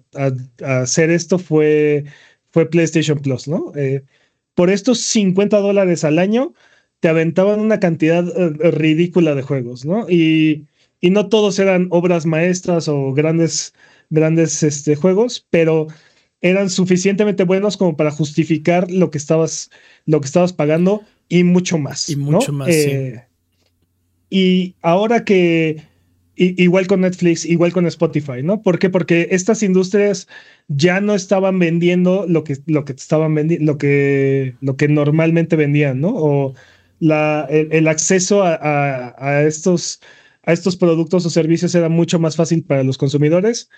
hacer 0.60 1.10
esto 1.10 1.38
fue 1.38 2.04
fue 2.52 2.68
PlayStation 2.70 3.18
Plus, 3.18 3.48
¿no? 3.48 3.72
Eh, 3.76 4.04
por 4.54 4.70
estos 4.70 5.00
50 5.00 5.58
dólares 5.58 6.04
al 6.04 6.18
año 6.18 6.52
te 7.00 7.08
aventaban 7.08 7.60
una 7.60 7.80
cantidad 7.80 8.24
eh, 8.28 8.70
ridícula 8.70 9.34
de 9.34 9.42
juegos, 9.42 9.84
¿no? 9.84 10.08
Y, 10.08 10.66
y 11.00 11.10
no 11.10 11.28
todos 11.28 11.58
eran 11.58 11.88
obras 11.90 12.26
maestras 12.26 12.88
o 12.88 13.12
grandes, 13.12 13.74
grandes 14.12 14.62
este, 14.62 14.97
juegos, 14.97 15.47
pero 15.51 15.89
eran 16.40 16.70
suficientemente 16.70 17.44
buenos 17.44 17.76
como 17.76 17.97
para 17.97 18.10
justificar 18.10 18.90
lo 18.90 19.10
que 19.10 19.18
estabas, 19.18 19.70
lo 20.06 20.20
que 20.20 20.26
estabas 20.26 20.52
pagando 20.52 21.02
y 21.28 21.44
mucho 21.44 21.78
más. 21.78 22.09
Y 22.10 22.16
¿no? 22.16 22.39
mucho 22.39 22.52
más, 22.52 22.68
sí. 22.68 22.90
Eh, 22.90 23.24
Y 24.30 24.76
ahora 24.82 25.24
que, 25.24 25.82
igual 26.36 26.86
con 26.86 27.02
Netflix, 27.02 27.44
igual 27.44 27.72
con 27.72 27.86
Spotify, 27.86 28.43
¿no? 28.43 28.62
¿Por 28.62 28.78
qué? 28.78 28.89
Porque 28.90 29.28
estas 29.30 29.62
industrias 29.62 30.26
ya 30.68 31.01
no 31.01 31.14
estaban 31.14 31.59
vendiendo 31.59 32.26
lo 32.26 32.43
que, 32.44 32.56
lo 32.66 32.84
que 32.84 32.93
estaban 32.94 33.34
vendiendo, 33.34 33.72
lo 33.72 33.78
que, 33.78 34.56
lo 34.60 34.76
que 34.76 34.89
normalmente 34.89 35.56
vendían, 35.56 36.01
¿no? 36.01 36.12
O 36.14 36.55
la, 36.98 37.47
el, 37.51 37.68
el 37.72 37.89
acceso 37.89 38.43
a, 38.43 38.55
a- 38.55 39.14
a 39.18 39.43
estos, 39.43 40.01
a 40.44 40.52
estos 40.52 40.76
productos 40.76 41.26
o 41.26 41.30
servicios 41.30 41.74
era 41.74 41.89
mucho 41.90 42.18
más 42.18 42.36
fácil 42.36 42.64
para 42.64 42.84
los 42.84 42.97
consumidores. 42.98 43.68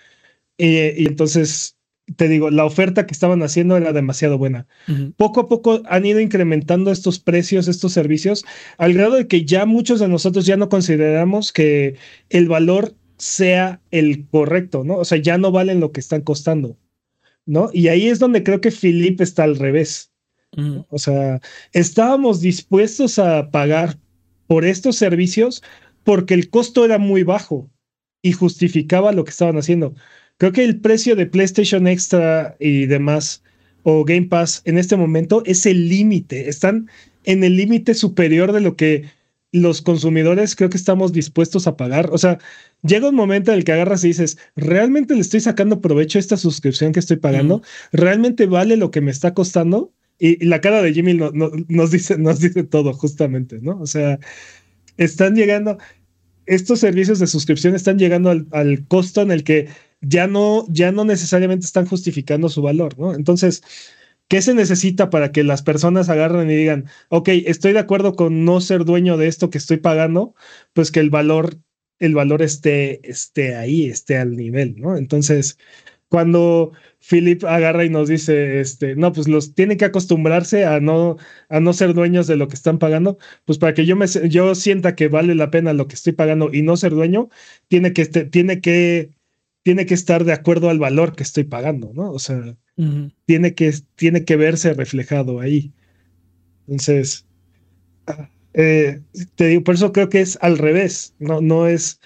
Y, 0.56 1.02
y 1.02 1.06
entonces, 1.06 1.76
te 2.16 2.28
digo, 2.28 2.51
la 2.51 2.64
oferta 2.64 3.06
que 3.06 3.12
estaban 3.12 3.43
haciendo 3.43 3.76
era 3.76 3.93
demasiado 3.93 4.39
buena. 4.39 4.66
Poco 5.16 5.40
a 5.40 5.48
poco 5.48 5.82
han 5.86 6.05
ido 6.05 6.20
incrementando 6.20 6.90
estos 6.90 7.18
precios, 7.18 7.66
estos 7.66 7.93
servicios, 7.93 8.44
al 8.78 8.93
grado 8.94 9.14
de 9.14 9.26
que 9.26 9.44
ya 9.44 9.66
muchos 9.66 10.01
de 10.01 10.09
nosotros 10.09 10.47
ya 10.47 10.56
no 10.56 10.68
consideramos 10.68 11.52
que 11.52 11.97
el 12.28 12.48
valor 12.48 12.94
sea 13.16 13.81
el 13.90 14.26
correcto, 14.28 14.85
¿no? 14.85 14.97
O 14.97 15.05
sea, 15.05 15.18
ya 15.18 15.39
no 15.39 15.51
valen 15.51 15.81
lo 15.81 15.93
que 15.93 16.01
están 16.01 16.20
costando, 16.20 16.76
¿no? 17.47 17.70
Y 17.72 17.89
ahí 17.89 18.09
es 18.09 18.18
donde 18.18 18.43
creo 18.43 18.60
que 18.60 18.70
Philip 18.70 19.20
está 19.20 19.44
al 19.44 19.56
revés. 19.56 20.10
O 20.89 20.98
sea, 20.98 21.40
estábamos 21.72 22.40
dispuestos 22.40 23.18
a 23.18 23.51
pagar 23.51 23.98
por 24.47 24.64
estos 24.64 24.94
servicios 24.94 25.64
porque 26.05 26.35
el 26.35 26.48
costo 26.48 26.85
era 26.85 26.98
muy 26.98 27.24
bajo 27.24 27.68
y 28.22 28.32
justificaba 28.32 29.10
lo 29.12 29.24
que 29.24 29.31
estaban 29.31 29.56
haciendo. 29.56 29.94
Creo 30.39 30.52
que 30.52 30.65
el 30.65 30.81
precio 30.81 31.16
de 31.16 31.27
PlayStation 31.27 31.86
Extra 31.86 32.56
y 32.59 32.86
demás 32.86 33.43
o 33.82 34.05
Game 34.05 34.27
Pass 34.27 34.62
en 34.65 34.78
este 34.78 34.97
momento 34.97 35.43
es 35.47 35.66
el 35.66 35.89
límite. 35.89 36.48
Están 36.48 36.89
en 37.24 37.44
el 37.44 37.56
límite 37.56 37.94
superior 37.94 38.52
de 38.52 38.61
lo 38.61 38.77
que 38.77 39.05
los 39.52 39.82
consumidores 39.82 40.56
creo 40.56 40.69
que 40.70 40.77
estamos 40.77 41.12
dispuestos 41.12 41.66
a 41.66 41.77
pagar. 41.77 42.11
O 42.12 42.19
sea, 42.19 42.39
llega 42.82 43.09
un 43.09 43.15
momento 43.15 43.52
en 43.52 43.59
el 43.59 43.65
que 43.65 43.73
agarras 43.73 44.02
y 44.02 44.09
dices, 44.09 44.36
¿realmente 44.56 45.15
le 45.15 45.20
estoy 45.20 45.40
sacando 45.40 45.81
provecho 45.81 46.19
a 46.19 46.20
esta 46.20 46.36
suscripción 46.36 46.93
que 46.93 46.98
estoy 47.01 47.19
pagando? 47.19 47.62
¿Realmente 47.93 48.47
vale 48.47 48.77
lo 48.77 48.90
que 48.90 49.01
me 49.01 49.12
está 49.12 49.32
costando? 49.32 49.93
Y, 50.19 50.43
y 50.43 50.47
la 50.48 50.61
cara 50.61 50.82
de 50.82 50.93
Jimmy 50.93 51.15
no- 51.15 51.31
no- 51.32 51.51
nos, 51.69 51.90
dice, 51.93 52.19
nos 52.19 52.40
dice 52.40 52.65
todo, 52.65 52.93
justamente, 52.94 53.61
¿no? 53.62 53.78
O 53.81 53.86
sea, 53.86 54.19
están 54.97 55.35
llegando, 55.35 55.78
estos 56.47 56.81
servicios 56.81 57.19
de 57.19 57.27
suscripción 57.27 57.74
están 57.74 57.98
llegando 57.98 58.31
al, 58.31 58.47
al 58.52 58.86
costo 58.86 59.23
en 59.23 59.31
el 59.31 59.44
que 59.44 59.69
ya 60.06 60.26
no, 60.26 60.66
ya 60.68 60.93
no 60.93 61.05
necesariamente 61.05 61.66
están 61.66 61.86
justificando 61.86 62.48
su 62.48 62.62
valor, 62.62 62.98
¿no? 62.98 63.14
Entonces, 63.14 63.62
¿qué 64.28 64.43
se 64.43 64.55
necesita 64.55 65.10
para 65.10 65.32
que 65.32 65.44
las 65.44 65.62
personas 65.62 66.09
agarren 66.09 66.51
y 66.51 66.55
digan, 66.56 66.86
ok, 67.09 67.28
estoy 67.47 67.72
de 67.72 67.78
acuerdo 67.81 68.14
con 68.16 68.44
no 68.44 68.60
ser 68.60 68.85
dueño 68.85 69.16
de 69.16 69.28
esto 69.28 69.51
que 69.51 69.59
estoy 69.59 69.78
pagando, 69.78 70.35
pues 70.72 70.90
que 70.90 71.01
el 71.01 71.10
valor, 71.10 71.56
el 71.98 72.14
valor 72.14 72.43
esté, 72.43 73.09
esté 73.09 73.55
ahí, 73.56 73.86
esté 73.89 74.16
al 74.18 74.36
nivel, 74.36 74.76
¿no? 74.81 74.97
Entonces, 74.97 75.59
cuando 76.09 76.72
Philip 77.01 77.44
agarra 77.44 77.85
y 77.85 77.90
nos 77.90 78.09
dice, 78.09 78.60
este, 78.60 78.94
no, 78.97 79.12
pues 79.12 79.28
los 79.28 79.55
tienen 79.55 79.78
que 79.78 79.85
acostumbrarse 79.86 80.64
a 80.64 80.81
no, 80.81 81.16
a 81.48 81.60
no 81.60 81.72
ser 81.72 81.94
dueños 81.94 82.26
de 82.26 82.36
lo 82.36 82.48
que 82.48 82.55
están 82.55 82.78
pagando, 82.78 83.18
pues 83.44 83.59
para 83.59 83.74
que 83.74 83.85
yo 83.86 83.97
me 83.97 84.06
yo 84.28 84.55
sienta 84.55 84.94
que 84.94 85.09
vale 85.09 85.35
la 85.35 85.51
pena 85.51 85.72
lo 85.72 85.89
que 85.89 85.94
estoy 85.97 86.12
pagando 86.12 86.51
y 86.52 86.62
no 86.62 86.76
ser 86.76 86.93
dueño, 86.93 87.28
tiene 87.68 87.93
que, 87.93 88.02
este- 88.02 88.24
tiene 88.26 88.60
que, 88.60 89.10
tiene 89.65 89.86
que 89.86 89.95
estar 89.95 90.24
de 90.24 90.32
acuerdo 90.32 90.69
al 90.69 90.78
valor 90.78 91.16
que 91.16 91.23
estoy 91.23 91.45
pagando, 91.45 91.91
¿no? 91.95 92.12
O 92.12 92.19
sea, 92.19 92.55
tiene 93.24 93.55
que, 93.55 93.73
tiene 93.97 94.24
que 94.24 94.36
verse 94.36 94.74
reflejado 94.74 95.41
ahí. 95.41 95.73
Entonces, 96.69 97.27
eh, 98.53 99.01
te 99.35 99.47
digo, 99.49 99.65
por 99.65 99.74
eso 99.74 99.91
creo 99.93 100.11
que 100.11 100.20
es 100.20 100.39
al 100.43 100.59
revés, 100.59 101.15
no, 101.19 101.41
no 101.41 101.66
es, 101.66 101.99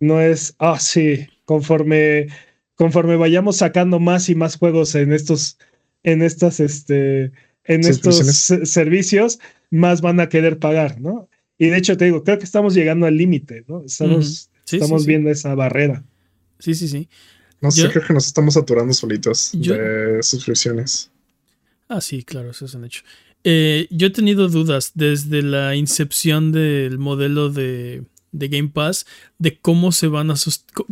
no 0.00 0.20
es, 0.22 0.56
ah, 0.58 0.78
sí, 0.80 1.26
conforme, 1.44 2.28
conforme 2.74 3.16
vayamos 3.16 3.58
sacando 3.58 4.00
más 4.00 4.30
y 4.30 4.34
más 4.34 4.56
juegos 4.56 4.94
en 4.94 5.12
estos, 5.12 5.58
en 6.04 6.22
estas, 6.22 6.58
este, 6.58 7.32
en 7.64 7.80
estos 7.80 8.16
servicios, 8.64 9.40
más 9.70 10.00
van 10.00 10.20
a 10.20 10.30
querer 10.30 10.58
pagar, 10.58 11.02
¿no? 11.02 11.28
Y 11.58 11.68
de 11.68 11.76
hecho, 11.76 11.98
te 11.98 12.06
digo, 12.06 12.24
creo 12.24 12.38
que 12.38 12.44
estamos 12.44 12.72
llegando 12.74 13.04
al 13.04 13.18
límite, 13.18 13.64
¿no? 13.68 13.84
Estamos. 13.84 14.50
Sí, 14.64 14.76
estamos 14.76 15.02
sí, 15.02 15.04
sí. 15.04 15.08
viendo 15.08 15.30
esa 15.30 15.54
barrera. 15.54 16.02
Sí, 16.58 16.74
sí, 16.74 16.88
sí. 16.88 17.08
No 17.60 17.70
sé, 17.70 17.88
creo 17.90 18.06
que 18.06 18.12
nos 18.12 18.26
estamos 18.26 18.54
saturando 18.54 18.92
solitos 18.92 19.50
Yo- 19.52 19.74
de 19.74 20.22
suscripciones. 20.22 21.10
Ah, 21.88 22.00
sí, 22.00 22.22
claro, 22.22 22.50
eso 22.50 22.64
es 22.64 22.74
un 22.74 22.84
hecho. 22.84 23.02
Eh, 23.44 23.86
yo 23.90 24.06
he 24.06 24.10
tenido 24.10 24.48
dudas 24.48 24.92
desde 24.94 25.42
la 25.42 25.76
incepción 25.76 26.50
del 26.52 26.98
modelo 26.98 27.50
de, 27.50 28.04
de 28.32 28.48
Game 28.48 28.68
Pass 28.68 29.06
de 29.38 29.58
cómo 29.58 29.92
se 29.92 30.08
van 30.08 30.30
a 30.30 30.34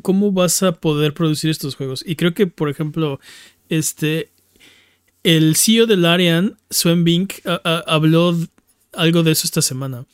cómo 0.02 0.32
vas 0.32 0.62
a 0.62 0.72
poder 0.72 1.14
producir 1.14 1.50
estos 1.50 1.76
juegos. 1.76 2.04
Y 2.06 2.16
creo 2.16 2.34
que, 2.34 2.46
por 2.46 2.68
ejemplo, 2.68 3.20
este 3.68 4.30
el 5.22 5.56
CEO 5.56 5.86
de 5.86 5.96
Larian, 5.96 6.56
Sven 6.70 7.04
Bink, 7.04 7.34
habló 7.64 8.36
algo 8.92 9.22
de 9.22 9.32
eso 9.32 9.46
esta 9.46 9.62
semana. 9.62 10.04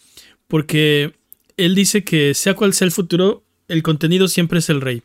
Porque 0.47 1.15
él 1.57 1.75
dice 1.75 2.05
que 2.05 2.35
sea 2.35 2.55
cual 2.55 2.73
sea 2.73 2.87
el 2.87 2.93
futuro, 2.93 3.43
el 3.69 3.83
contenido 3.83 4.29
siempre 4.29 4.61
es 4.61 4.69
el 4.71 4.81
rey. 4.81 5.03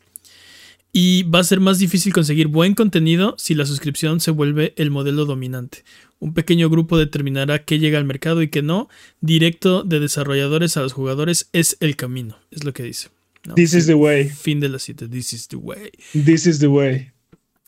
Y 0.95 1.23
va 1.23 1.39
a 1.39 1.43
ser 1.43 1.59
más 1.59 1.79
difícil 1.79 2.13
conseguir 2.13 2.47
buen 2.47 2.75
contenido 2.75 3.33
si 3.39 3.55
la 3.55 3.65
suscripción 3.65 4.19
se 4.19 4.29
vuelve 4.29 4.75
el 4.77 4.91
modelo 4.91 5.25
dominante. 5.25 5.83
Un 6.19 6.35
pequeño 6.35 6.69
grupo 6.69 6.99
determinará 6.99 7.65
qué 7.65 7.79
llega 7.79 7.97
al 7.97 8.05
mercado 8.05 8.43
y 8.43 8.49
qué 8.49 8.61
no. 8.61 8.89
Directo 9.19 9.83
de 9.83 9.99
desarrolladores 9.99 10.77
a 10.77 10.81
los 10.81 10.93
jugadores 10.93 11.49
es 11.51 11.77
el 11.79 11.95
camino, 11.95 12.37
es 12.51 12.63
lo 12.63 12.73
que 12.73 12.83
dice. 12.83 13.09
This 13.55 13.73
is 13.73 13.87
the 13.87 13.95
way. 13.95 14.29
Fin 14.29 14.59
de 14.59 14.69
la 14.69 14.77
cita. 14.77 15.07
This 15.09 15.33
is 15.33 15.47
the 15.47 15.57
way. 15.57 15.91
This 16.13 16.45
is 16.45 16.59
the 16.59 16.67
way. 16.67 17.11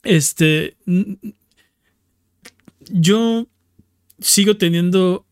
Este. 0.03 0.77
Yo 2.91 3.47
sigo 4.19 4.55
teniendo 4.55 5.25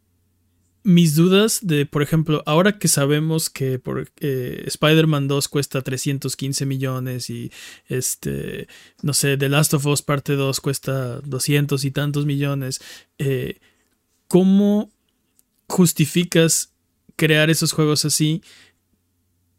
mis 0.83 1.15
dudas 1.15 1.59
de, 1.61 1.85
por 1.85 2.01
ejemplo, 2.01 2.43
ahora 2.45 2.77
que 2.77 2.87
sabemos 2.87 3.49
que 3.49 3.79
por, 3.79 4.11
eh, 4.19 4.63
Spider-Man 4.67 5.27
2 5.27 5.47
cuesta 5.47 5.81
315 5.81 6.65
millones 6.65 7.29
y 7.29 7.51
este, 7.87 8.67
no 9.01 9.13
sé, 9.13 9.37
The 9.37 9.49
Last 9.49 9.73
of 9.73 9.85
Us 9.85 10.01
parte 10.01 10.33
2 10.33 10.59
cuesta 10.59 11.21
200 11.21 11.85
y 11.85 11.91
tantos 11.91 12.25
millones, 12.25 12.81
eh, 13.17 13.59
¿cómo 14.27 14.91
justificas 15.67 16.73
crear 17.15 17.49
esos 17.49 17.71
juegos 17.71 18.03
así 18.03 18.41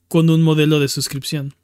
con 0.08 0.28
un 0.28 0.42
modelo 0.42 0.78
de 0.78 0.88
suscripción? 0.88 1.54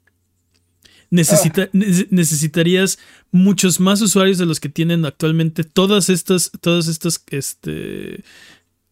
Necesita, 1.11 1.69
necesitarías 1.73 2.97
muchos 3.31 3.81
más 3.81 4.01
usuarios 4.01 4.37
de 4.37 4.45
los 4.45 4.61
que 4.61 4.69
tienen 4.69 5.03
actualmente 5.05 5.65
todas 5.65 6.09
estas, 6.09 6.51
todas 6.61 6.87
estas, 6.87 7.21
este, 7.31 8.23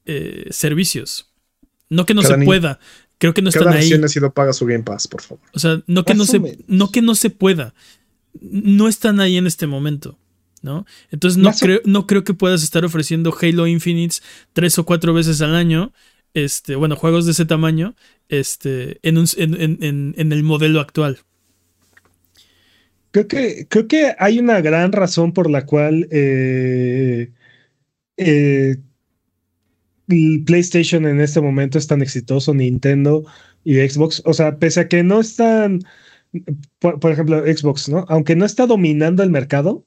eh, 0.10 0.48
servicios. 0.49 1.31
No 1.90 2.06
que 2.06 2.14
no 2.14 2.23
se 2.23 2.38
pueda. 2.40 2.80
Creo 3.19 3.34
que 3.34 3.41
no 3.41 3.49
están 3.49 3.68
ahí. 3.69 3.90
Cada 3.90 4.07
sido 4.07 4.34
paga 4.34 4.53
su 4.53 4.65
Game 4.65 4.84
Pass, 4.84 5.07
por 5.07 5.22
favor. 5.22 5.44
O 5.53 5.60
sea, 5.60 5.81
no 5.88 6.03
que 6.03 6.15
no, 6.15 6.26
se, 6.26 6.57
no 6.68 6.91
que 6.91 7.02
no 7.02 7.15
se 7.15 7.30
pueda. 7.30 7.73
No 8.40 8.88
están 8.88 9.19
ahí 9.19 9.38
en 9.38 9.45
este 9.45 9.68
momento. 9.68 10.18
¿no? 10.61 10.86
Entonces 11.11 11.38
no 11.38 11.52
creo, 11.53 11.81
no 11.86 12.07
creo 12.07 12.23
que 12.23 12.34
puedas 12.34 12.64
estar 12.64 12.84
ofreciendo 12.84 13.36
Halo 13.40 13.68
Infinite 13.68 14.18
tres 14.53 14.77
o 14.80 14.86
cuatro 14.86 15.14
veces 15.14 15.41
al 15.41 15.56
año. 15.56 15.94
Este, 16.34 16.76
bueno, 16.76 16.95
juegos 16.95 17.26
de 17.26 17.31
ese 17.31 17.45
tamaño. 17.45 17.95
Este. 18.30 18.99
En, 19.03 19.18
un, 19.18 19.27
en, 19.38 20.14
en, 20.15 20.31
el 20.31 20.44
modelo 20.44 20.80
actual. 20.80 21.19
Creo 23.11 23.27
que, 23.27 23.68
creo 23.68 23.88
que 23.88 24.15
hay 24.19 24.40
una 24.40 24.61
gran 24.61 24.91
razón 24.91 25.34
por 25.34 25.49
la 25.49 25.65
cual 25.65 26.07
eh, 26.11 27.31
eh, 28.18 28.77
PlayStation 30.45 31.06
en 31.06 31.22
este 31.22 31.41
momento 31.41 31.77
es 31.77 31.88
tan 31.88 32.02
exitoso, 32.02 32.53
Nintendo 32.53 33.26
y 33.64 33.76
Xbox, 33.77 34.22
o 34.26 34.34
sea, 34.34 34.57
pese 34.57 34.81
a 34.81 34.88
que 34.88 35.03
no 35.03 35.19
están, 35.19 35.81
por, 36.80 37.11
ejemplo, 37.11 37.44
Xbox, 37.45 37.90
¿no? 37.90 38.06
Aunque 38.10 38.36
no 38.36 38.45
está 38.45 38.65
dominando 38.65 39.22
el 39.22 39.30
mercado, 39.30 39.86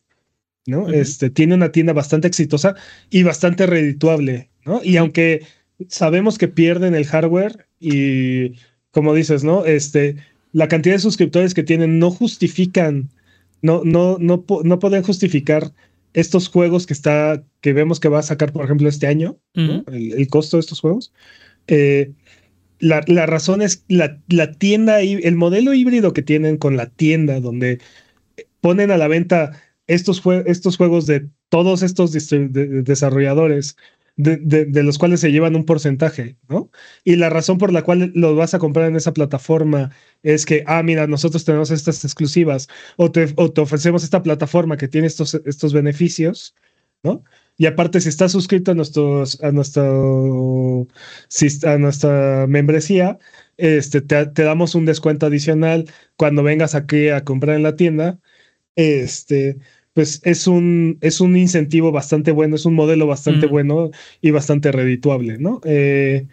¿no? 0.66 0.88
Este 0.88 1.30
tiene 1.30 1.54
una 1.54 1.72
tienda 1.72 1.92
bastante 1.92 2.28
exitosa 2.28 2.76
y 3.10 3.24
bastante 3.24 3.66
redituable, 3.66 4.50
¿no? 4.64 4.80
Y 4.84 4.96
aunque 4.96 5.44
sabemos 5.88 6.38
que 6.38 6.48
pierden 6.48 6.94
el 6.94 7.06
hardware 7.06 7.66
y, 7.80 8.52
como 8.92 9.14
dices, 9.14 9.42
¿no? 9.42 9.64
Este, 9.64 10.16
la 10.52 10.68
cantidad 10.68 10.94
de 10.94 11.00
suscriptores 11.00 11.54
que 11.54 11.64
tienen 11.64 11.98
no 11.98 12.12
justifican, 12.12 13.10
no, 13.60 13.82
no, 13.84 14.18
no, 14.20 14.44
no 14.64 14.78
pueden 14.78 15.02
justificar 15.02 15.72
estos 16.14 16.48
juegos 16.48 16.86
que 16.86 16.92
está, 16.92 17.42
que 17.60 17.72
vemos 17.72 18.00
que 18.00 18.08
va 18.08 18.18
a 18.18 18.22
sacar, 18.22 18.52
por 18.52 18.64
ejemplo, 18.64 18.88
este 18.88 19.06
año, 19.06 19.38
el, 19.54 20.28
costo 20.28 20.56
de 20.56 20.60
estos 20.60 20.80
juegos. 20.80 21.12
Eh, 21.66 22.12
la, 22.78 23.00
razón 23.26 23.62
es 23.62 23.84
la, 23.88 24.20
la 24.28 24.52
tienda, 24.52 25.00
el 25.00 25.36
modelo 25.36 25.72
híbrido 25.72 26.12
que 26.12 26.22
tienen 26.22 26.56
con 26.56 26.76
la 26.76 26.86
tienda, 26.86 27.40
donde 27.40 27.80
ponen 28.60 28.90
a 28.90 28.96
la 28.96 29.08
venta 29.08 29.52
estos, 29.86 30.22
estos 30.46 30.76
juegos 30.76 31.06
de 31.06 31.28
todos 31.48 31.82
estos 31.82 32.12
desarrolladores 32.12 33.76
de, 34.22 34.82
los 34.82 34.98
cuales 34.98 35.20
se 35.20 35.32
llevan 35.32 35.56
un 35.56 35.64
porcentaje, 35.64 36.36
¿no? 36.48 36.70
Y 37.04 37.16
la 37.16 37.30
razón 37.30 37.58
por 37.58 37.72
la 37.72 37.82
cual 37.82 38.12
lo 38.14 38.34
vas 38.36 38.54
a 38.54 38.58
comprar 38.58 38.88
en 38.88 38.96
esa 38.96 39.12
plataforma 39.12 39.90
es 40.22 40.46
que, 40.46 40.64
ah, 40.66 40.82
mira, 40.82 41.06
nosotros 41.06 41.44
tenemos 41.44 41.70
estas 41.70 42.04
exclusivas 42.04 42.68
o 42.96 43.10
te, 43.10 43.34
ofrecemos 43.36 44.04
esta 44.04 44.22
plataforma 44.22 44.76
que 44.76 44.88
tiene 44.88 45.06
estos, 45.08 45.72
beneficios, 45.72 46.54
¿no? 47.02 47.24
Y 47.58 47.66
aparte, 47.66 48.00
si 48.00 48.08
estás 48.08 48.32
suscrito 48.32 48.70
a, 48.72 48.74
nuestros, 48.74 49.42
a, 49.42 49.52
nuestro, 49.52 50.88
a 51.64 51.78
nuestra 51.78 52.46
membresía, 52.48 53.18
este, 53.56 54.00
te, 54.00 54.26
te, 54.26 54.42
damos 54.42 54.74
un 54.74 54.86
descuento 54.86 55.26
adicional 55.26 55.84
cuando 56.16 56.42
vengas 56.42 56.74
aquí 56.74 57.08
a 57.08 57.24
comprar 57.24 57.56
en 57.56 57.62
la 57.62 57.76
tienda. 57.76 58.18
Este, 58.76 59.58
pues 59.94 60.20
es 60.24 60.46
un, 60.46 60.98
es 61.00 61.20
un 61.20 61.36
incentivo 61.36 61.92
bastante 61.92 62.32
bueno, 62.32 62.56
es 62.56 62.64
un 62.64 62.74
modelo 62.74 63.06
bastante 63.06 63.46
bueno 63.46 63.90
y 64.20 64.30
bastante 64.30 64.72
redituable, 64.72 65.38
¿no? 65.38 65.60
Eh, 65.64 66.26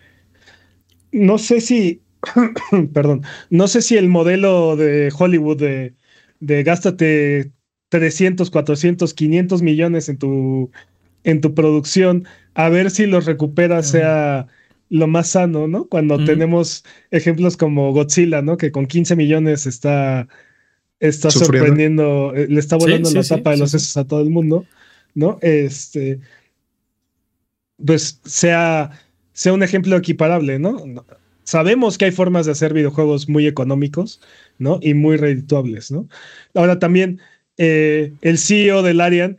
no 1.11 1.37
sé 1.37 1.59
si, 1.61 2.01
perdón, 2.93 3.23
no 3.49 3.67
sé 3.67 3.81
si 3.81 3.97
el 3.97 4.07
modelo 4.07 4.75
de 4.75 5.11
Hollywood 5.17 5.57
de, 5.57 5.93
de 6.39 6.63
gástate 6.63 7.51
300, 7.89 8.49
400, 8.49 9.13
500 9.13 9.61
millones 9.61 10.09
en 10.09 10.17
tu, 10.17 10.71
en 11.23 11.41
tu 11.41 11.53
producción, 11.53 12.25
a 12.53 12.69
ver 12.69 12.91
si 12.91 13.07
los 13.07 13.25
recuperas 13.25 13.89
sea 13.89 14.47
lo 14.89 15.07
más 15.07 15.29
sano, 15.29 15.67
¿no? 15.67 15.87
Cuando 15.87 16.23
tenemos 16.23 16.83
ejemplos 17.11 17.57
como 17.57 17.91
Godzilla, 17.93 18.41
¿no? 18.41 18.57
Que 18.57 18.71
con 18.71 18.85
15 18.87 19.15
millones 19.15 19.67
está 19.67 20.27
está 20.99 21.31
sorprendiendo, 21.31 22.33
eh, 22.35 22.47
le 22.49 22.59
está 22.59 22.75
volando 22.75 23.11
la 23.11 23.23
tapa 23.23 23.51
de 23.51 23.57
los 23.57 23.71
sesos 23.71 23.95
a 23.97 24.05
todo 24.05 24.21
el 24.21 24.29
mundo, 24.29 24.65
¿no? 25.13 25.37
Este, 25.41 26.19
pues 27.83 28.19
sea, 28.25 28.91
sea 29.33 29.53
un 29.53 29.63
ejemplo 29.63 29.95
equiparable, 29.95 30.59
¿no? 30.59 30.83
Sabemos 31.43 31.97
que 31.97 32.05
hay 32.05 32.11
formas 32.11 32.45
de 32.45 32.51
hacer 32.51 32.73
videojuegos 32.73 33.29
muy 33.29 33.47
económicos, 33.47 34.21
¿no? 34.57 34.79
Y 34.81 34.93
muy 34.93 35.17
redituables, 35.17 35.91
¿no? 35.91 36.07
Ahora 36.53 36.79
también 36.79 37.19
eh, 37.57 38.13
el 38.21 38.37
CEO 38.37 38.83
del 38.83 39.01
Arian 39.01 39.37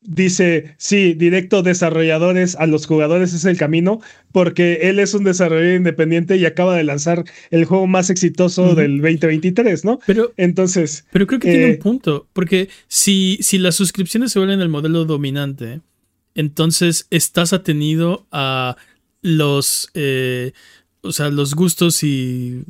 dice, 0.00 0.74
sí, 0.78 1.14
directo 1.14 1.62
desarrolladores 1.62 2.56
a 2.56 2.66
los 2.66 2.86
jugadores 2.86 3.34
es 3.34 3.44
el 3.44 3.56
camino, 3.56 4.00
porque 4.32 4.80
él 4.82 4.98
es 4.98 5.14
un 5.14 5.24
desarrollador 5.24 5.76
independiente 5.76 6.36
y 6.36 6.46
acaba 6.46 6.76
de 6.76 6.84
lanzar 6.84 7.24
el 7.50 7.64
juego 7.64 7.86
más 7.86 8.10
exitoso 8.10 8.74
del 8.74 9.00
2023, 9.00 9.84
¿no? 9.84 9.98
Pero, 10.06 10.32
entonces... 10.36 11.04
Pero 11.10 11.26
creo 11.26 11.40
que 11.40 11.50
tiene 11.50 11.64
un 11.66 11.70
eh, 11.72 11.76
punto, 11.76 12.28
porque 12.32 12.68
si, 12.86 13.38
si 13.40 13.58
las 13.58 13.74
suscripciones 13.74 14.32
se 14.32 14.38
vuelven 14.38 14.60
el 14.60 14.68
modelo 14.68 15.04
dominante, 15.04 15.80
entonces 16.34 17.06
estás 17.10 17.52
atenido 17.52 18.26
a 18.30 18.76
los... 19.22 19.90
Eh, 19.94 20.52
o 21.00 21.12
sea, 21.12 21.30
los 21.30 21.54
gustos 21.54 22.02
y, 22.02 22.64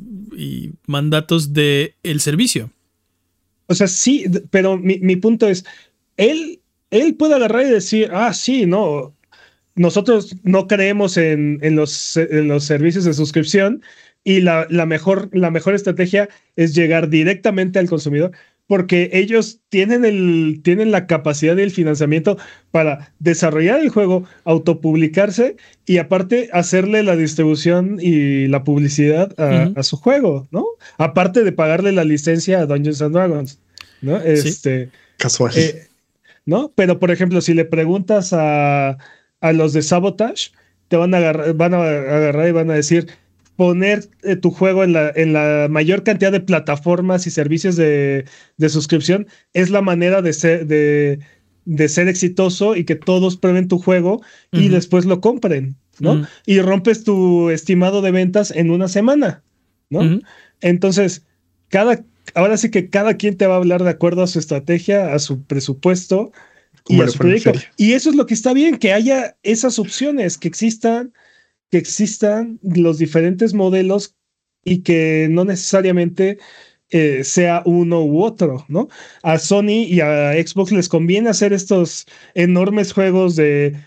mandatos 0.85 1.51
del 1.51 1.95
el 2.03 2.21
servicio. 2.21 2.71
O 3.65 3.73
sea, 3.73 3.87
sí, 3.87 4.25
pero 4.51 4.77
mi, 4.77 4.99
mi 4.99 5.15
punto 5.15 5.47
es, 5.47 5.65
él 6.15 6.59
él 6.91 7.15
puede 7.15 7.35
agarrar 7.35 7.65
y 7.65 7.69
decir, 7.69 8.09
ah, 8.13 8.33
sí, 8.33 8.65
no, 8.65 9.15
nosotros 9.75 10.35
no 10.43 10.67
creemos 10.67 11.17
en, 11.17 11.59
los, 11.75 12.19
los, 12.29 12.63
servicios 12.63 13.05
de 13.05 13.13
suscripción 13.13 13.81
y 14.23 14.41
la, 14.41 14.67
mejor, 14.85 15.29
la 15.31 15.51
mejor 15.51 15.73
estrategia 15.73 16.29
es 16.55 16.75
llegar 16.75 17.09
directamente 17.09 17.79
al 17.79 17.89
consumidor 17.89 18.31
porque 18.67 19.09
ellos 19.13 19.61
tienen, 19.69 20.05
el, 20.05 20.61
tienen 20.63 20.91
la 20.91 21.07
capacidad 21.07 21.57
y 21.57 21.61
el 21.61 21.71
financiamiento 21.71 22.37
para 22.69 23.13
desarrollar 23.17 23.79
el 23.79 23.89
juego, 23.89 24.25
autopublicarse 24.43 25.55
y 25.87 25.97
aparte 25.97 26.49
hacerle 26.53 27.01
la 27.01 27.15
distribución 27.15 27.97
y 27.99 28.47
la 28.47 28.63
publicidad 28.63 29.33
a, 29.39 29.81
su 29.81 29.97
juego, 29.97 30.47
¿no? 30.51 30.67
Aparte 30.99 31.43
de 31.43 31.51
pagarle 31.51 31.93
la 31.93 32.03
licencia 32.03 32.59
a 32.59 32.67
Dungeons 32.67 33.01
and 33.01 33.15
Dragons, 33.15 33.59
¿no? 34.01 34.17
Este, 34.17 34.91
Casual. 35.17 35.51
Eh, 35.55 35.88
¿no? 36.45 36.71
Pero, 36.75 36.99
por 36.99 37.11
ejemplo, 37.11 37.41
si 37.41 37.53
le 37.53 37.65
preguntas 37.65 38.33
a, 38.33 38.97
los 39.41 39.73
de 39.73 39.81
Sabotage, 39.81 40.51
te 40.87 40.97
van 40.97 41.13
a 41.13 41.17
agarrar, 41.17 41.53
van 41.53 41.73
a 41.73 41.81
agarrar 41.81 42.47
y 42.47 42.51
van 42.51 42.71
a 42.71 42.75
decir, 42.75 43.07
poner 43.59 44.09
eh, 44.23 44.37
tu 44.37 44.51
juego 44.51 44.85
en 44.85 44.93
la, 44.93 45.11
en 45.13 45.33
la 45.33 45.67
mayor 45.69 46.03
cantidad 46.03 46.31
de 46.31 46.39
plataformas 46.39 47.27
y 47.27 47.29
servicios 47.29 47.75
de, 47.75 48.23
suscripción 48.69 49.27
es 49.53 49.69
la 49.69 49.81
manera 49.81 50.21
de 50.21 50.31
ser, 50.31 50.65
de, 50.65 51.19
ser 51.89 52.07
exitoso 52.07 52.77
y 52.77 52.85
que 52.85 52.95
todos 52.95 53.35
prueben 53.35 53.67
tu 53.67 53.77
juego 53.77 54.21
y 54.53 54.69
después 54.69 55.03
lo 55.03 55.19
compren, 55.19 55.75
¿no? 55.99 56.25
Y 56.45 56.61
rompes 56.61 57.03
tu 57.03 57.49
estimado 57.49 58.01
de 58.01 58.11
ventas 58.11 58.51
en 58.51 58.71
una 58.71 58.87
semana, 58.87 59.43
¿no? 59.89 60.21
Entonces, 60.61 61.25
cada, 61.67 62.01
ahora 62.35 62.57
sí 62.57 62.69
que 62.69 62.89
cada 62.89 63.15
quien 63.15 63.37
te 63.37 63.47
va 63.47 63.55
a 63.55 63.57
hablar 63.57 63.83
de 63.83 63.89
acuerdo 63.89 64.23
a 64.23 64.27
su 64.27 64.39
estrategia, 64.39 65.13
a 65.13 65.19
su 65.19 65.43
presupuesto 65.43 66.31
y 66.87 67.01
a 67.01 67.07
su 67.07 67.17
proyecto. 67.17 67.53
Y 67.77 67.93
eso 67.93 68.09
es 68.09 68.15
lo 68.15 68.25
que 68.25 68.33
está 68.33 68.53
bien, 68.53 68.77
que 68.77 68.93
haya 68.93 69.37
esas 69.43 69.79
opciones, 69.79 70.37
que 70.37 70.47
existan, 70.47 71.13
que 71.69 71.77
existan 71.77 72.59
los 72.63 72.97
diferentes 72.97 73.53
modelos 73.53 74.15
y 74.63 74.79
que 74.79 75.27
no 75.29 75.45
necesariamente 75.45 76.37
eh, 76.89 77.23
sea 77.23 77.61
uno 77.65 78.03
u 78.03 78.23
otro, 78.23 78.65
¿no? 78.67 78.87
A 79.21 79.37
Sony 79.37 79.85
y 79.87 80.01
a 80.01 80.33
Xbox 80.33 80.71
les 80.71 80.89
conviene 80.89 81.29
hacer 81.29 81.53
estos 81.53 82.05
enormes 82.33 82.93
juegos 82.93 83.35
de, 83.35 83.77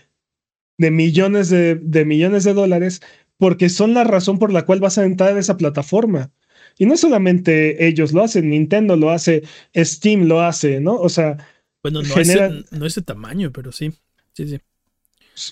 de 0.77 0.91
millones 0.91 1.49
de, 1.49 1.75
de 1.75 2.05
millones 2.05 2.43
de 2.45 2.53
dólares 2.53 3.01
porque 3.37 3.67
son 3.67 3.93
la 3.93 4.05
razón 4.05 4.39
por 4.39 4.53
la 4.53 4.65
cual 4.65 4.79
vas 4.79 4.97
a 4.97 5.03
entrar 5.03 5.31
en 5.31 5.37
esa 5.37 5.57
plataforma 5.57 6.31
Y 6.77 6.85
no 6.85 6.97
solamente 6.97 7.85
ellos 7.87 8.13
lo 8.13 8.23
hacen, 8.23 8.49
Nintendo 8.49 8.95
lo 8.95 9.11
hace, 9.11 9.43
Steam 9.75 10.23
lo 10.27 10.41
hace, 10.41 10.79
¿no? 10.79 10.95
O 10.95 11.09
sea, 11.09 11.37
Bueno, 11.83 12.01
no, 12.01 12.09
genera- 12.13 12.47
ese, 12.47 12.65
no 12.77 12.85
ese 12.85 13.01
tamaño, 13.01 13.51
pero 13.51 13.71
sí. 13.71 13.91
Sí, 14.33 14.47
sí. 14.47 14.59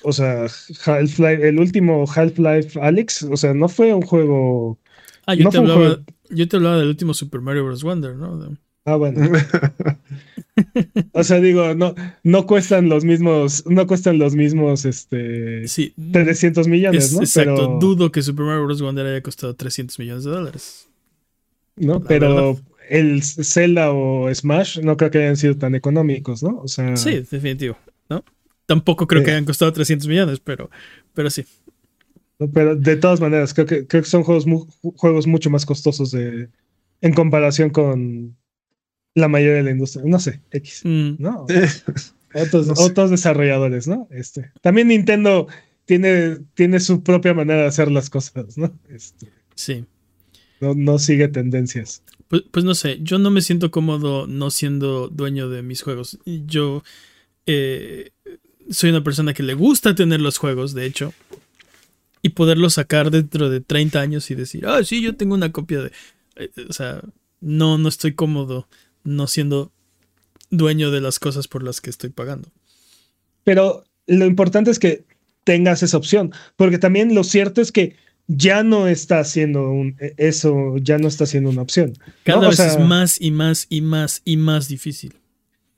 o 0.03 0.11
sea, 0.13 0.45
Half-Life, 0.85 1.47
el 1.47 1.59
último 1.59 2.05
Half-Life 2.07 2.79
Alex, 2.81 3.23
o 3.23 3.37
sea, 3.37 3.53
no 3.53 3.67
fue 3.69 3.93
un 3.93 4.01
juego. 4.01 4.79
Ah, 5.25 5.35
yo, 5.35 5.43
No 5.45 5.49
te 5.51 5.57
hablaba, 5.57 5.79
juego- 5.79 6.03
yo 6.29 6.47
te 6.47 6.55
hablaba 6.57 6.77
del 6.79 6.87
último 6.87 7.13
Super 7.13 7.41
Mario 7.41 7.65
Bros. 7.65 7.83
Wonder, 7.83 8.15
¿no? 8.15 8.57
Ah, 8.85 8.95
bueno. 8.95 9.21
O 11.13 11.23
sea, 11.23 11.39
digo, 11.39 11.73
no, 11.75 11.95
no 12.23 12.45
cuestan 12.45 12.89
los 12.89 13.05
mismos, 13.05 13.63
no 13.67 13.87
cuestan 13.87 14.17
los 14.19 14.35
mismos, 14.35 14.85
este, 14.85 15.67
Sí. 15.67 15.93
300 16.11 16.67
millones, 16.67 17.05
Es- 17.05 17.13
¿no? 17.13 17.21
exacto. 17.21 17.55
Pero, 17.55 17.77
Dudo 17.79 18.11
que 18.11 18.21
Super 18.21 18.45
Mario 18.45 18.65
Bros. 18.65 18.81
Wonder 18.81 19.05
haya 19.05 19.21
costado 19.21 19.55
300 19.55 19.97
millones 19.99 20.23
de 20.23 20.31
dólares. 20.31 20.87
¿No? 21.81 21.99
la 21.99 22.05
Pero 22.07 22.35
verdad. 22.53 22.63
el 22.89 23.23
Zelda 23.23 23.91
o 23.91 24.33
Smash 24.33 24.79
no 24.79 24.97
creo 24.97 25.11
que 25.11 25.19
hayan 25.19 25.37
sido 25.37 25.57
tan 25.57 25.75
económicos, 25.75 26.43
¿no? 26.43 26.59
O 26.59 26.67
sea, 26.67 26.95
Sí, 26.97 27.23
definitivo. 27.29 27.77
¿No? 28.09 28.23
Tampoco 28.65 29.07
creo 29.07 29.23
que 29.23 29.31
hayan 29.31 29.45
costado 29.45 29.73
300 29.73 30.07
millones, 30.07 30.39
pero, 30.39 30.69
pero 31.13 31.29
sí. 31.29 31.45
pero 32.53 32.75
de 32.75 32.95
todas 32.95 33.19
maneras, 33.21 33.53
creo 33.53 33.65
que, 33.67 33.85
creo 33.87 34.03
que 34.03 34.09
son 34.09 34.23
juegos, 34.23 34.47
mu- 34.47 34.65
juegos 34.95 35.27
mucho 35.27 35.49
más 35.49 35.65
costosos 35.65 36.11
de, 36.11 36.49
en 37.01 37.13
comparación 37.13 37.69
con 37.69 38.35
la 39.13 39.27
mayoría 39.27 39.55
de 39.57 39.63
la 39.63 39.71
industria. 39.71 40.03
No 40.05 40.19
sé, 40.19 40.41
X, 40.51 40.81
Mm, 40.85 41.15
¿no? 41.19 41.45
Otros, 42.33 42.67
No 42.67 42.75
sé. 42.75 42.83
otros 42.83 43.09
desarrolladores, 43.11 43.87
¿no? 43.89 44.07
Este. 44.09 44.51
También 44.61 44.87
Nintendo 44.87 45.47
tiene, 45.85 46.37
tiene 46.53 46.79
su 46.79 47.03
propia 47.03 47.33
manera 47.33 47.63
de 47.63 47.67
hacer 47.67 47.91
las 47.91 48.09
cosas, 48.09 48.57
¿no? 48.57 48.71
Este, 48.89 49.27
sí. 49.55 49.85
No, 50.61 50.73
no 50.75 50.99
sigue 50.99 51.27
tendencias. 51.27 52.03
Pues, 52.27 52.43
pues 52.49 52.63
no 52.63 52.75
sé, 52.75 52.99
yo 53.01 53.19
no 53.19 53.29
me 53.29 53.41
siento 53.41 53.71
cómodo 53.71 54.27
no 54.27 54.51
siendo 54.51 55.09
dueño 55.09 55.49
de 55.49 55.63
mis 55.63 55.81
juegos. 55.81 56.17
Yo 56.25 56.83
eh, 57.45 58.11
soy 58.69 58.91
una 58.91 59.03
persona 59.03 59.33
que 59.33 59.43
le 59.43 59.53
gusta 59.53 59.95
tener 59.95 60.21
los 60.21 60.37
juegos, 60.37 60.73
de 60.73 60.85
hecho, 60.85 61.13
y 62.21 62.29
poderlos 62.29 62.75
sacar 62.75 63.11
dentro 63.11 63.49
de 63.49 63.59
30 63.59 63.99
años 63.99 64.31
y 64.31 64.35
decir, 64.35 64.65
ah, 64.65 64.83
sí, 64.83 65.01
yo 65.01 65.17
tengo 65.17 65.35
una 65.35 65.51
copia 65.51 65.81
de... 65.81 65.91
eh, 66.37 66.51
o 66.69 66.73
sea, 66.73 67.01
no, 67.41 67.77
no 67.77 67.89
estoy 67.89 68.13
cómodo 68.13 68.67
no 69.03 69.27
siendo 69.27 69.71
dueño 70.51 70.91
de 70.91 71.01
las 71.01 71.19
cosas 71.19 71.47
por 71.47 71.63
las 71.63 71.81
que 71.81 71.89
estoy 71.89 72.11
pagando. 72.11 72.49
Pero 73.43 73.83
lo 74.07 74.25
importante 74.25 74.69
es 74.69 74.79
que 74.79 75.05
tengas 75.43 75.81
esa 75.81 75.97
opción, 75.97 76.31
porque 76.55 76.77
también 76.77 77.15
lo 77.15 77.23
cierto 77.23 77.61
es 77.61 77.71
que 77.71 77.95
ya 78.35 78.63
no 78.63 78.87
está 78.87 79.19
haciendo 79.19 79.69
un, 79.71 79.95
e, 79.99 80.13
eso, 80.17 80.77
ya 80.77 80.97
no 80.97 81.07
está 81.07 81.25
siendo 81.25 81.49
una 81.49 81.61
opción. 81.61 81.93
¿no? 81.97 82.13
Cada 82.23 82.39
O 82.39 82.49
vez 82.49 82.57
sea, 82.57 82.67
es 82.67 82.79
más 82.79 83.19
y 83.19 83.31
más 83.31 83.67
y 83.69 83.81
más 83.81 84.21
y 84.25 84.37
más 84.37 84.67
difícil. 84.67 85.13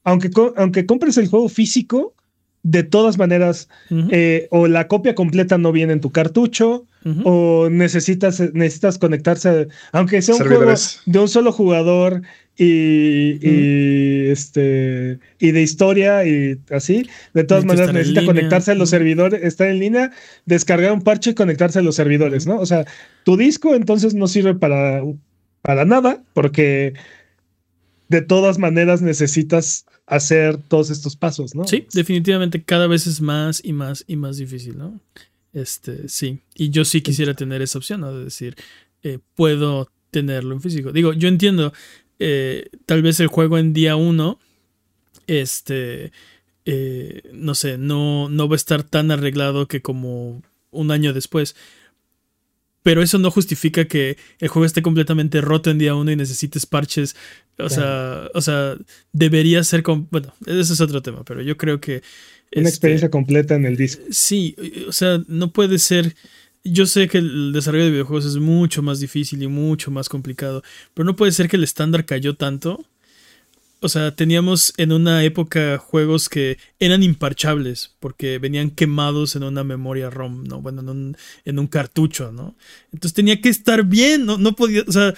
Aunque, 0.03 0.29
aunque 0.57 0.85
compres 0.85 1.17
el 1.17 1.27
juego 1.27 1.49
físico, 1.49 2.13
de 2.61 2.83
todas 2.83 3.17
maneras, 3.17 3.67
eh, 4.11 4.47
o 4.51 4.67
la 4.67 4.87
copia 4.87 5.15
completa 5.15 5.57
no 5.57 5.71
viene 5.71 5.93
en 5.93 6.01
tu 6.01 6.11
cartucho, 6.11 6.87
o 7.25 7.67
necesitas, 7.69 8.39
necesitas 8.53 8.97
conectarse, 8.97 9.67
aunque 9.91 10.21
sea 10.21 10.35
un 10.35 10.39
Servidores. 10.39 11.01
juego 11.03 11.11
de 11.13 11.19
un 11.19 11.27
solo 11.27 11.51
jugador 11.51 12.21
y, 12.57 13.39
y, 13.41 14.29
este 14.29 15.19
y 15.39 15.51
de 15.51 15.61
historia 15.61 16.25
y 16.25 16.59
así, 16.69 17.07
de 17.33 17.43
todas 17.43 17.65
maneras 17.65 17.93
necesita 17.93 18.21
línea. 18.21 18.35
conectarse 18.35 18.71
a 18.71 18.75
los 18.75 18.89
servidores, 18.89 19.43
estar 19.43 19.67
en 19.67 19.79
línea, 19.79 20.11
descargar 20.45 20.91
un 20.91 21.01
parche 21.01 21.31
y 21.31 21.35
conectarse 21.35 21.79
a 21.79 21.81
los 21.81 21.95
servidores, 21.95 22.45
¿no? 22.45 22.59
O 22.59 22.65
sea, 22.65 22.85
tu 23.23 23.37
disco 23.37 23.75
entonces 23.75 24.13
no 24.13 24.27
sirve 24.27 24.53
para, 24.53 25.01
para 25.61 25.85
nada, 25.85 26.23
porque 26.33 26.93
de 28.09 28.21
todas 28.21 28.59
maneras 28.59 29.01
necesitas 29.01 29.85
hacer 30.05 30.57
todos 30.57 30.89
estos 30.91 31.15
pasos, 31.15 31.55
¿no? 31.55 31.65
Sí, 31.65 31.87
definitivamente 31.93 32.61
cada 32.61 32.87
vez 32.87 33.07
es 33.07 33.21
más 33.21 33.61
y 33.63 33.73
más 33.73 34.03
y 34.07 34.15
más 34.15 34.37
difícil, 34.37 34.77
¿no? 34.77 34.99
Este, 35.53 36.09
sí. 36.09 36.39
Y 36.55 36.69
yo 36.69 36.85
sí 36.85 37.01
quisiera 37.01 37.33
tener 37.33 37.61
esa 37.61 37.77
opción, 37.77 38.01
¿no? 38.01 38.15
De 38.15 38.25
decir, 38.25 38.55
eh, 39.03 39.19
puedo 39.35 39.89
tenerlo 40.11 40.53
en 40.53 40.61
físico. 40.61 40.91
Digo, 40.91 41.13
yo 41.13 41.27
entiendo, 41.27 41.73
eh, 42.25 42.69
tal 42.85 43.01
vez 43.01 43.19
el 43.19 43.27
juego 43.27 43.57
en 43.57 43.73
día 43.73 43.97
uno, 43.97 44.39
este, 45.27 46.13
eh, 46.65 47.21
no 47.33 47.53
sé, 47.53 47.77
no, 47.77 48.29
no 48.29 48.47
va 48.47 48.55
a 48.55 48.55
estar 48.55 48.81
tan 48.81 49.11
arreglado 49.11 49.67
que 49.67 49.81
como 49.81 50.41
un 50.71 50.91
año 50.91 51.11
después. 51.11 51.53
Pero 52.81 53.01
eso 53.01 53.17
no 53.17 53.29
justifica 53.29 53.85
que 53.85 54.15
el 54.39 54.47
juego 54.47 54.65
esté 54.65 54.81
completamente 54.81 55.41
roto 55.41 55.69
en 55.69 55.79
día 55.79 55.95
uno 55.95 56.11
y 56.11 56.15
necesites 56.15 56.65
parches. 56.65 57.17
O 57.57 57.69
sea, 57.69 58.29
o 58.33 58.39
sea, 58.39 58.77
debería 59.11 59.61
ser. 59.65 59.83
Bueno, 59.83 60.33
ese 60.45 60.73
es 60.73 60.79
otro 60.79 61.01
tema, 61.01 61.25
pero 61.25 61.41
yo 61.41 61.57
creo 61.57 61.81
que. 61.81 62.03
Una 62.55 62.69
este, 62.69 62.69
experiencia 62.69 63.09
completa 63.09 63.55
en 63.55 63.65
el 63.65 63.75
disco. 63.75 64.03
Sí, 64.11 64.55
o 64.87 64.93
sea, 64.93 65.21
no 65.27 65.51
puede 65.51 65.77
ser. 65.77 66.15
Yo 66.63 66.85
sé 66.85 67.09
que 67.09 67.17
el 67.17 67.51
desarrollo 67.51 67.83
de 67.85 67.91
videojuegos 67.91 68.25
es 68.25 68.37
mucho 68.37 68.81
más 68.81 68.99
difícil 68.99 69.43
y 69.43 69.47
mucho 69.47 69.91
más 69.91 70.07
complicado, 70.07 70.63
pero 70.93 71.05
no 71.05 71.15
puede 71.15 71.33
ser 71.33 71.49
que 71.49 71.57
el 71.57 71.63
estándar 71.63 72.05
cayó 72.05 72.35
tanto. 72.35 72.85
O 73.81 73.89
sea, 73.89 74.15
teníamos 74.15 74.73
en 74.77 74.93
una 74.93 75.25
época 75.25 75.77
juegos 75.77 76.29
que 76.29 76.57
eran 76.79 77.03
imparchables 77.03 77.95
porque 77.99 78.39
venían 78.39 78.71
quemados 78.71 79.35
en 79.35 79.43
una 79.43 79.65
memoria 79.65 80.09
ROM, 80.09 80.45
¿no? 80.45 80.61
Bueno, 80.61 80.89
en 81.43 81.59
un, 81.59 81.67
cartucho, 81.67 82.31
¿no? 82.31 82.55
Entonces 82.93 83.13
tenía 83.13 83.41
que 83.41 83.49
estar 83.49 83.83
bien, 83.83 84.25
no, 84.25 84.37
no 84.37 84.55
podía, 84.55 84.83
o 84.87 84.91
sea, 84.91 85.13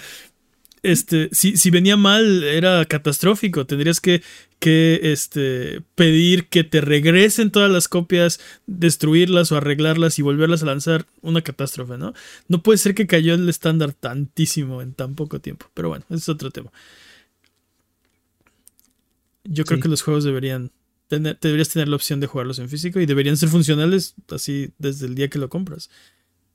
este, 0.90 1.28
si, 1.32 1.56
si 1.56 1.70
venía 1.70 1.96
mal 1.96 2.42
era 2.44 2.84
catastrófico, 2.84 3.66
tendrías 3.66 4.00
que, 4.00 4.22
que 4.58 5.00
este, 5.02 5.82
pedir 5.94 6.46
que 6.48 6.64
te 6.64 6.80
regresen 6.80 7.50
todas 7.50 7.70
las 7.70 7.88
copias, 7.88 8.40
destruirlas 8.66 9.52
o 9.52 9.56
arreglarlas 9.56 10.18
y 10.18 10.22
volverlas 10.22 10.62
a 10.62 10.66
lanzar, 10.66 11.06
una 11.22 11.42
catástrofe, 11.42 11.98
¿no? 11.98 12.14
No 12.48 12.62
puede 12.62 12.78
ser 12.78 12.94
que 12.94 13.06
cayó 13.06 13.34
el 13.34 13.48
estándar 13.48 13.92
tantísimo 13.92 14.82
en 14.82 14.94
tan 14.94 15.14
poco 15.14 15.40
tiempo, 15.40 15.70
pero 15.74 15.88
bueno, 15.88 16.04
ese 16.08 16.18
es 16.18 16.28
otro 16.28 16.50
tema. 16.50 16.72
Yo 19.44 19.64
creo 19.64 19.78
Sí. 19.78 19.82
que 19.82 19.88
los 19.88 20.02
juegos 20.02 20.24
deberían 20.24 20.72
tener, 21.08 21.38
deberías 21.40 21.68
tener 21.68 21.88
la 21.88 21.96
opción 21.96 22.18
de 22.20 22.26
jugarlos 22.26 22.58
en 22.58 22.68
físico 22.68 23.00
y 23.00 23.06
deberían 23.06 23.36
ser 23.36 23.48
funcionales 23.48 24.14
así 24.30 24.70
desde 24.78 25.06
el 25.06 25.14
día 25.14 25.28
que 25.28 25.38
lo 25.38 25.48
compras. 25.48 25.88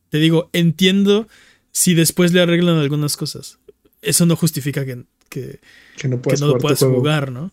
Te 0.10 0.18
digo, 0.18 0.50
entiendo 0.52 1.28
si 1.72 1.94
después 1.94 2.34
le 2.34 2.42
arreglan 2.42 2.78
algunas 2.78 3.16
cosas. 3.16 3.60
Eso 4.02 4.26
no 4.26 4.36
justifica 4.36 4.86
que, 4.86 5.04
que, 5.30 5.60
Que 5.98 6.08
no 6.08 6.22
que 6.22 6.36
jugar 6.36 6.58
puedas 6.58 6.80
jugar, 6.80 7.32
¿no? 7.32 7.52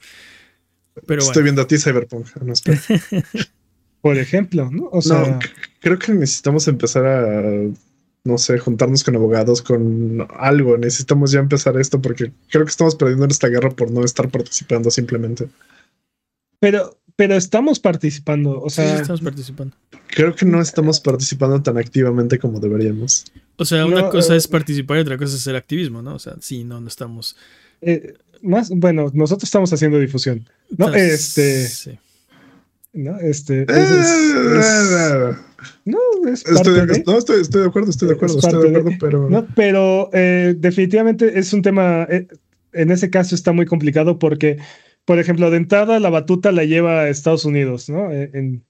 Pero 1.07 1.21
Estoy 1.21 1.35
bueno, 1.35 1.45
viendo 1.45 1.63
a 1.63 1.67
ti, 1.67 1.79
Cyberpunk. 1.79 2.27
No. 2.37 2.53
Por 4.01 4.17
ejemplo, 4.17 4.71
¿no? 4.71 4.89
O 4.93 5.03
sea, 5.03 5.27
no, 5.27 5.39
creo 5.81 5.99
que 5.99 6.13
necesitamos 6.13 6.69
empezar 6.69 7.05
a, 7.07 7.43
no 8.25 8.39
sé, 8.39 8.59
juntarnos 8.59 9.05
con 9.05 9.17
abogados, 9.17 9.63
con 9.63 10.27
algo. 10.37 10.77
Necesitamos 10.77 11.33
ya 11.33 11.41
empezar 11.41 11.79
esto 11.79 12.01
porque 12.01 12.33
creo 12.51 12.65
que 12.65 12.71
estamos 12.71 12.95
perdiendo 12.95 13.25
en 13.25 13.31
esta 13.31 13.49
guerra 13.49 13.71
por 13.71 13.91
no 13.91 14.05
estar 14.05 14.29
participando 14.29 14.91
simplemente. 14.91 15.49
pero, 16.61 16.98
pero 17.19 17.35
estamos 17.35 17.81
participando. 17.81 18.61
O 18.63 18.71
sí, 18.71 18.77
sea, 18.77 19.01
estamos 19.01 19.21
participando. 19.21 19.75
Creo 20.07 20.37
que 20.37 20.47
no 20.47 20.61
estamos 20.63 21.01
participando 21.01 21.61
tan 21.61 21.77
activamente 21.77 22.39
como 22.39 22.61
deberíamos. 22.61 23.25
O 23.57 23.65
sea, 23.65 23.85
una 23.87 24.03
No, 24.03 24.11
cosa 24.11 24.35
eh, 24.35 24.37
es 24.37 24.47
participar 24.47 24.99
y 24.99 25.01
otra 25.01 25.19
cosa 25.19 25.35
es 25.35 25.41
hacer 25.41 25.57
activismo, 25.57 26.01
¿no? 26.01 26.15
O 26.15 26.19
sea, 26.21 26.37
sí, 26.41 26.63
no, 26.63 26.81
no 26.81 26.87
estamos. 26.87 27.35
eh, 27.81 28.15
más, 28.41 28.71
bueno, 28.71 29.11
nosotros 29.15 29.49
estamos 29.49 29.73
haciendo 29.73 29.99
difusión. 29.99 30.49
No, 30.77 30.87
Entonces, 30.87 31.37
este, 31.37 31.69
sí. 31.69 31.99
¿no? 32.93 33.19
Este, 33.19 33.63
es- 33.63 33.69
es- 33.69 34.11
es- 34.61 35.37
no, 35.85 35.99
es 36.33 36.45
parte 36.45 36.57
Estoy, 36.71 36.87
de- 36.87 37.03
no, 37.05 37.19
estoy, 37.19 37.41
estoy 37.43 37.63
de 37.63 37.67
acuerdo, 37.67 37.91
estoy 37.91 38.09
de 38.09 38.15
acuerdo, 38.15 38.39
Es 38.39 38.45
estoy 38.45 38.71
de 38.71 38.77
acuerdo, 38.79 38.97
pero 39.01 39.29
No, 39.29 39.45
pero 39.57 40.09
eh, 40.13 40.55
definitivamente 40.57 41.37
es 41.37 41.53
un 41.53 41.63
tema, 41.63 42.05
eh, 42.09 42.29
en 42.75 42.93
ese 42.93 43.11
caso 43.11 43.35
está 43.35 43.51
muy 43.51 43.67
complicado 43.67 44.21
porque, 44.21 44.59
por 45.09 45.19
ejemplo, 45.19 45.51
de 45.51 45.57
entrada 45.57 45.99
la 46.01 46.11
batuta 46.11 46.53
la 46.53 46.65
lleva 46.65 47.01
a 47.01 47.09
Estados 47.09 47.47
Unidos, 47.47 47.89
¿no? 47.89 48.13
Eh, 48.13 48.31
En, 48.35 48.63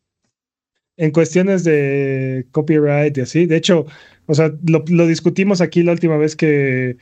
en 0.96 1.10
cuestiones 1.10 1.64
de 1.64 2.46
copyright 2.52 3.18
y 3.18 3.22
así. 3.22 3.46
De 3.46 3.56
hecho, 3.56 3.86
o 4.26 4.34
sea, 4.34 4.52
lo, 4.64 4.84
lo 4.86 5.08
discutimos 5.08 5.60
aquí 5.60 5.82
la 5.82 5.90
última 5.90 6.16
vez 6.16 6.36
que, 6.36 6.96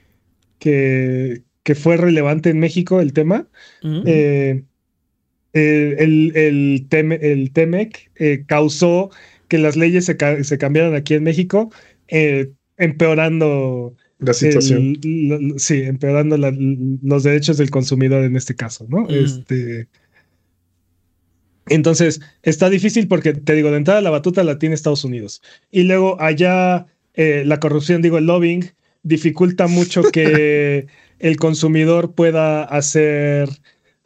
que, 0.59 1.43
que 1.65 1.75
fue 1.75 1.99
relevante 1.99 2.49
en 2.49 2.61
México 2.61 3.03
el 3.03 3.13
tema. 3.13 3.47
Ujú. 3.83 4.05
Eh, 4.07 4.65
el, 5.53 5.97
el, 5.99 6.33
el, 6.35 6.89
Teme- 6.89 7.19
el 7.21 7.53
TEMEC 7.53 8.11
eh, 8.17 8.45
causó 8.47 9.11
que 9.49 9.59
las 9.59 9.77
leyes 9.77 10.07
se, 10.07 10.17
se 10.45 10.57
cambiaran 10.57 10.95
aquí 10.95 11.13
en 11.13 11.25
México, 11.25 11.71
eh, 12.09 12.53
empeorando 12.79 13.95
la 14.19 14.33
situación. 14.33 14.97
el- 15.03 15.29
lo- 15.29 15.59
sí, 15.59 15.83
empeorando 15.83 16.37
la- 16.37 16.55
los 17.03 17.23
derechos 17.23 17.59
del 17.59 17.71
consumidor 17.71 18.25
en 18.25 18.37
este 18.37 18.55
caso, 18.55 18.87
¿no? 18.89 19.03
Mm. 19.03 19.11
Este. 19.11 19.89
Entonces, 21.69 22.21
está 22.43 22.71
difícil 22.71 23.09
porque, 23.09 23.33
te 23.33 23.55
digo, 23.55 23.71
de 23.71 23.79
entrada 23.79 24.01
la 24.01 24.11
batuta 24.11 24.45
la 24.45 24.59
tiene 24.59 24.75
Estados 24.75 25.05
Unidos. 25.05 25.43
Y 25.71 25.83
luego 25.83 26.21
allá 26.21 26.87
eh, 27.15 27.43
la 27.45 27.59
corrupción, 27.61 28.03
digo, 28.03 28.19
el 28.19 28.27
lobbying, 28.27 28.71
dificulta 29.03 29.67
mucho 29.67 30.03
que 30.05 30.87
el 31.19 31.37
consumidor 31.39 32.15
pueda 32.15 32.63
hacer, 32.63 33.49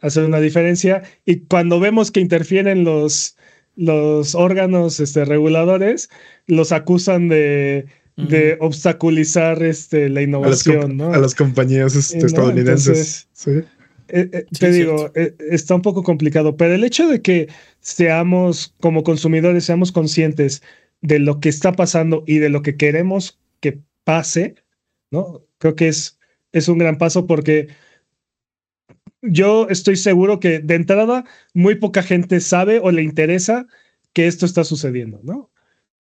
hacer 0.01 0.25
una 0.25 0.41
diferencia. 0.41 1.03
Y 1.27 1.41
cuando 1.41 1.81
vemos 1.81 2.11
que 2.11 2.21
interfieren 2.21 2.85
los, 2.85 3.37
los 3.77 4.35
órganos 4.35 5.01
este, 5.01 5.25
reguladores, 5.25 6.09
los 6.47 6.73
acusan 6.73 7.29
de, 7.29 7.87
de 8.29 8.57
obstaculizar 8.61 9.63
este, 9.63 10.09
la 10.09 10.23
innovación. 10.23 11.01
A 11.01 11.19
las, 11.19 11.35
compañías 11.35 11.95
este, 11.95 12.27
estadounidenses. 12.27 13.29
Eh, 14.13 14.29
eh, 14.33 14.47
te 14.59 14.73
digo, 14.73 15.13
eh, 15.15 15.37
está 15.51 15.77
un 15.77 15.83
poco 15.83 16.03
complicado, 16.03 16.57
pero 16.57 16.75
el 16.75 16.83
hecho 16.83 17.07
de 17.09 17.23
que 17.23 17.49
seamos 17.81 18.75
como 18.81 19.05
consumidores, 19.05 19.65
seamos 19.65 19.93
conscientes 19.93 20.63
de 21.01 21.21
lo 21.21 21.39
que 21.39 21.49
está 21.49 21.73
pasando 21.73 22.25
y 22.27 22.39
de 22.39 22.49
lo 22.49 22.63
que 22.63 22.77
queremos 22.77 23.39
que 23.61 23.81
pase, 24.05 24.57
¿no? 25.11 25.43
Creo 25.59 25.77
que 25.77 25.89
es, 25.89 26.19
es 26.53 26.69
un 26.69 26.79
gran 26.79 26.99
paso 26.99 27.27
porque 27.27 27.69
yo 29.23 29.69
estoy 29.69 29.97
seguro 29.97 30.41
que 30.41 30.59
de 30.59 30.75
entrada 30.75 31.25
muy 31.55 31.77
poca 31.77 32.03
gente 32.03 32.41
sabe 32.41 32.81
o 32.83 32.91
le 32.91 33.03
interesa 33.03 33.67
que 34.13 34.27
esto 34.27 34.45
está 34.47 34.65
sucediendo, 34.65 35.21
¿no? 35.23 35.51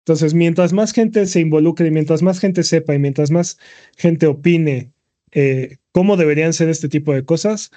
Entonces, 0.00 0.34
mientras 0.34 0.72
más 0.72 0.92
gente 0.92 1.26
se 1.26 1.40
involucre 1.40 1.88
y 1.88 1.90
mientras 1.90 2.22
más 2.22 2.40
gente 2.40 2.62
sepa 2.62 2.94
y 2.94 2.98
mientras 2.98 3.30
más 3.30 3.58
gente 3.96 4.26
opine 4.26 4.92
eh, 5.32 5.76
cómo 5.92 6.16
deberían 6.16 6.52
ser 6.52 6.68
este 6.68 6.88
tipo 6.88 7.12
de 7.12 7.24
cosas, 7.24 7.70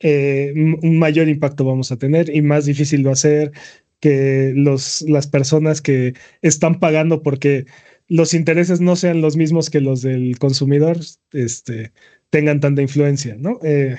eh, 0.00 0.52
un 0.54 0.98
mayor 0.98 1.28
impacto 1.28 1.64
vamos 1.64 1.90
a 1.92 1.96
tener 1.96 2.34
y 2.34 2.42
más 2.42 2.66
difícil 2.66 3.06
va 3.06 3.12
a 3.12 3.16
ser 3.16 3.52
que 4.00 4.52
los, 4.54 5.02
las 5.02 5.26
personas 5.26 5.82
que 5.82 6.14
están 6.42 6.80
pagando 6.80 7.22
porque 7.22 7.66
los 8.08 8.34
intereses 8.34 8.80
no 8.80 8.96
sean 8.96 9.20
los 9.20 9.36
mismos 9.36 9.70
que 9.70 9.80
los 9.80 10.02
del 10.02 10.38
consumidor, 10.38 10.98
este, 11.32 11.92
tengan 12.30 12.60
tanta 12.60 12.82
influencia, 12.82 13.36
¿no? 13.38 13.58
Eh, 13.62 13.96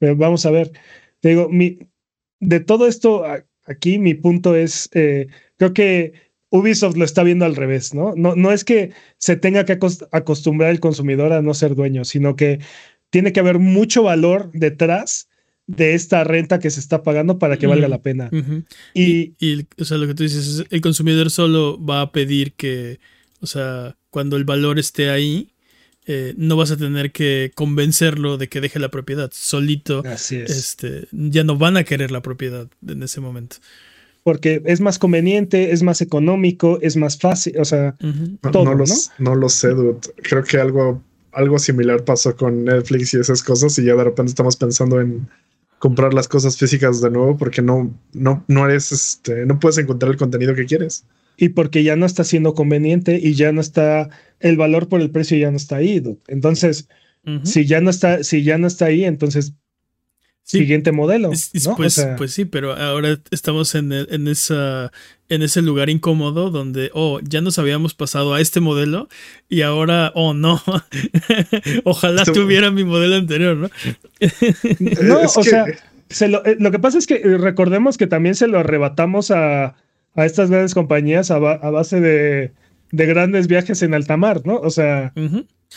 vamos 0.00 0.46
a 0.46 0.50
ver, 0.50 0.72
digo, 1.22 1.48
mi, 1.48 1.78
de 2.40 2.60
todo 2.60 2.86
esto 2.86 3.24
aquí 3.64 3.98
mi 3.98 4.14
punto 4.14 4.54
es, 4.56 4.88
creo 4.92 5.74
que 5.74 6.27
Ubisoft 6.50 6.96
lo 6.96 7.04
está 7.04 7.22
viendo 7.22 7.44
al 7.44 7.56
revés, 7.56 7.94
¿no? 7.94 8.14
No, 8.16 8.34
no 8.34 8.52
es 8.52 8.64
que 8.64 8.92
se 9.18 9.36
tenga 9.36 9.64
que 9.64 9.78
acostumbrar 10.12 10.70
el 10.70 10.80
consumidor 10.80 11.32
a 11.32 11.42
no 11.42 11.54
ser 11.54 11.74
dueño, 11.74 12.04
sino 12.04 12.36
que 12.36 12.60
tiene 13.10 13.32
que 13.32 13.40
haber 13.40 13.58
mucho 13.58 14.02
valor 14.02 14.50
detrás 14.52 15.28
de 15.66 15.94
esta 15.94 16.24
renta 16.24 16.58
que 16.58 16.70
se 16.70 16.80
está 16.80 17.02
pagando 17.02 17.38
para 17.38 17.58
que 17.58 17.66
valga 17.66 17.88
la 17.88 18.02
pena. 18.02 18.30
y, 18.94 19.34
o 19.78 19.84
sea, 19.84 19.98
lo 19.98 20.06
que 20.06 20.14
tú 20.14 20.22
dices 20.22 20.46
es, 20.46 20.64
el 20.70 20.80
consumidor 20.80 21.30
solo 21.30 21.82
va 21.84 22.00
a 22.00 22.12
pedir 22.12 22.54
que, 22.54 22.98
o 23.40 23.46
sea, 23.46 23.96
cuando 24.10 24.36
el 24.36 24.44
valor 24.44 24.78
esté 24.78 25.10
ahí, 25.10 25.52
eh, 26.06 26.32
no 26.38 26.56
vas 26.56 26.70
a 26.70 26.78
tener 26.78 27.12
que 27.12 27.52
convencerlo 27.54 28.38
de 28.38 28.48
que 28.48 28.62
deje 28.62 28.78
la 28.78 28.88
propiedad. 28.88 29.30
Solito, 29.34 30.02
este, 30.04 31.06
ya 31.12 31.44
no 31.44 31.58
van 31.58 31.76
a 31.76 31.84
querer 31.84 32.10
la 32.10 32.22
propiedad 32.22 32.66
en 32.86 33.02
ese 33.02 33.20
momento. 33.20 33.56
Porque 34.28 34.60
es 34.66 34.82
más 34.82 34.98
conveniente, 34.98 35.72
es 35.72 35.82
más 35.82 36.02
económico, 36.02 36.78
es 36.82 36.98
más 36.98 37.16
fácil, 37.16 37.58
o 37.58 37.64
sea, 37.64 37.96
todo, 38.52 38.74
no, 38.74 38.84
no, 39.18 39.34
lo 39.34 39.48
sé, 39.48 39.68
dude. 39.68 40.00
Creo 40.22 40.44
que 40.44 40.58
algo, 40.58 41.02
algo 41.32 41.58
similar 41.58 42.04
pasó 42.04 42.36
con 42.36 42.64
Netflix 42.64 43.14
y 43.14 43.20
esas 43.20 43.42
cosas 43.42 43.78
y 43.78 43.84
ya 43.84 43.94
de 43.94 44.04
repente 44.04 44.28
estamos 44.28 44.56
pensando 44.56 45.00
en 45.00 45.26
comprar 45.78 46.12
las 46.12 46.28
cosas 46.28 46.58
físicas 46.58 47.00
de 47.00 47.08
nuevo 47.10 47.38
porque 47.38 47.62
no, 47.62 47.90
no, 48.12 48.44
no 48.48 48.68
eres, 48.68 48.92
este, 48.92 49.46
no 49.46 49.58
puedes 49.58 49.78
encontrar 49.78 50.12
el 50.12 50.18
contenido 50.18 50.54
que 50.54 50.66
quieres 50.66 51.06
y 51.38 51.48
porque 51.48 51.82
ya 51.84 51.96
no 51.96 52.04
está 52.04 52.22
siendo 52.22 52.52
conveniente 52.52 53.18
y 53.18 53.32
ya 53.32 53.50
no 53.50 53.62
está, 53.62 54.10
el 54.40 54.58
valor 54.58 54.90
por 54.90 55.00
el 55.00 55.10
precio 55.10 55.38
ya 55.38 55.50
no 55.50 55.56
está 55.56 55.76
ahí. 55.76 56.02
Entonces, 56.26 56.86
si 57.44 57.64
ya 57.64 57.80
no 57.80 57.88
está, 57.88 58.22
si 58.24 58.42
ya 58.42 58.58
no 58.58 58.66
está 58.66 58.84
ahí, 58.84 59.06
entonces 59.06 59.54
siguiente 60.48 60.92
modelo. 60.92 61.30
pues, 61.76 62.06
pues, 62.16 62.32
sí, 62.32 62.44
pero 62.44 62.74
ahora 62.74 63.18
estamos 63.30 63.74
en, 63.74 63.92
en, 63.92 64.28
esa, 64.28 64.90
en 65.28 65.42
ese 65.42 65.60
lugar 65.62 65.90
incómodo 65.90 66.50
donde, 66.50 66.90
oh, 66.94 67.20
ya 67.22 67.40
nos 67.40 67.58
habíamos 67.58 67.94
pasado 67.94 68.34
a 68.34 68.40
este 68.40 68.60
modelo 68.60 69.08
y 69.48 69.62
ahora, 69.62 70.10
oh, 70.14 70.32
no, 70.32 70.60
ojalá 71.84 72.24
tuviera 72.24 72.70
mi 72.70 72.84
modelo 72.84 73.16
anterior, 73.16 73.56
¿no? 73.56 73.70
no, 75.02 75.20
o 75.36 75.42
sea, 75.42 75.66
lo, 76.28 76.44
eh, 76.46 76.56
lo, 76.58 76.70
que 76.70 76.78
pasa 76.78 76.96
es 76.96 77.06
que 77.06 77.16
eh, 77.16 77.38
recordemos 77.38 77.98
que 77.98 78.06
también 78.06 78.34
se 78.34 78.48
lo 78.48 78.58
arrebatamos 78.58 79.30
a, 79.30 79.76
a 80.14 80.24
estas 80.24 80.50
grandes 80.50 80.72
compañías 80.72 81.30
a, 81.30 81.38
base 81.38 82.00
de, 82.00 82.52
grandes 82.90 83.48
viajes 83.48 83.82
en 83.82 83.92
alta 83.92 84.16
mar, 84.16 84.40
¿no? 84.46 84.56
O 84.56 84.70
sea, 84.70 85.12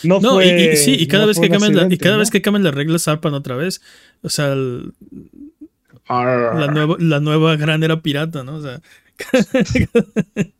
no, 0.04 0.20
fue. 0.20 0.72
Y, 0.72 0.76
sí, 0.76 0.96
y 0.98 1.06
cada, 1.06 1.26
vez 1.26 1.38
que 1.38 1.48
cambian 1.48 1.92
y 1.92 1.98
cada 1.98 2.16
vez 2.16 2.30
que 2.30 2.42
cambian 2.42 2.64
las 2.64 2.74
reglas 2.74 3.04
zarpan 3.04 3.34
otra 3.34 3.56
vez. 3.56 3.80
O 4.22 4.28
sea, 4.28 4.54
la, 6.08 6.68
nueva, 6.72 6.96
la 6.98 7.20
nueva 7.20 7.56
gran 7.56 7.82
era 7.82 8.00
pirata, 8.02 8.44
¿no? 8.44 8.56
O 8.56 8.62
sea. 8.62 8.80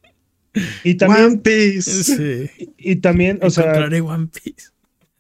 y 0.85 0.95
también. 0.95 1.27
One 1.27 1.39
Piece. 1.39 2.51
Y, 2.79 2.97
también, 2.97 3.39
o 3.43 3.51
sea. 3.51 3.73
One 3.85 4.29
Piece. 4.29 4.71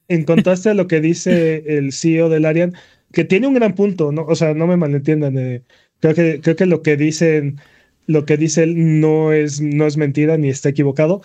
En 0.08 0.24
contraste 0.24 0.70
a 0.70 0.74
lo 0.74 0.86
que 0.88 1.00
dice 1.00 1.64
el 1.78 1.92
CEO 1.92 2.28
del 2.28 2.44
Arian, 2.44 2.74
que 3.12 3.24
tiene 3.24 3.46
un 3.46 3.54
gran 3.54 3.74
punto, 3.74 4.12
¿no? 4.12 4.26
O 4.26 4.34
sea, 4.34 4.52
no 4.54 4.66
me 4.66 4.76
malentiendan. 4.76 5.38
Eh, 5.38 5.62
creo, 6.00 6.14
que, 6.14 6.40
creo 6.40 6.56
que 6.56 6.66
lo 6.66 6.82
que 6.82 6.96
dicen 6.96 7.60
lo 8.06 8.24
que 8.24 8.36
dice 8.36 8.64
él 8.64 9.00
no 9.00 9.32
es, 9.32 9.60
no 9.60 9.86
es 9.86 9.96
mentira 9.96 10.36
ni 10.36 10.48
está 10.48 10.68
equivocado, 10.68 11.22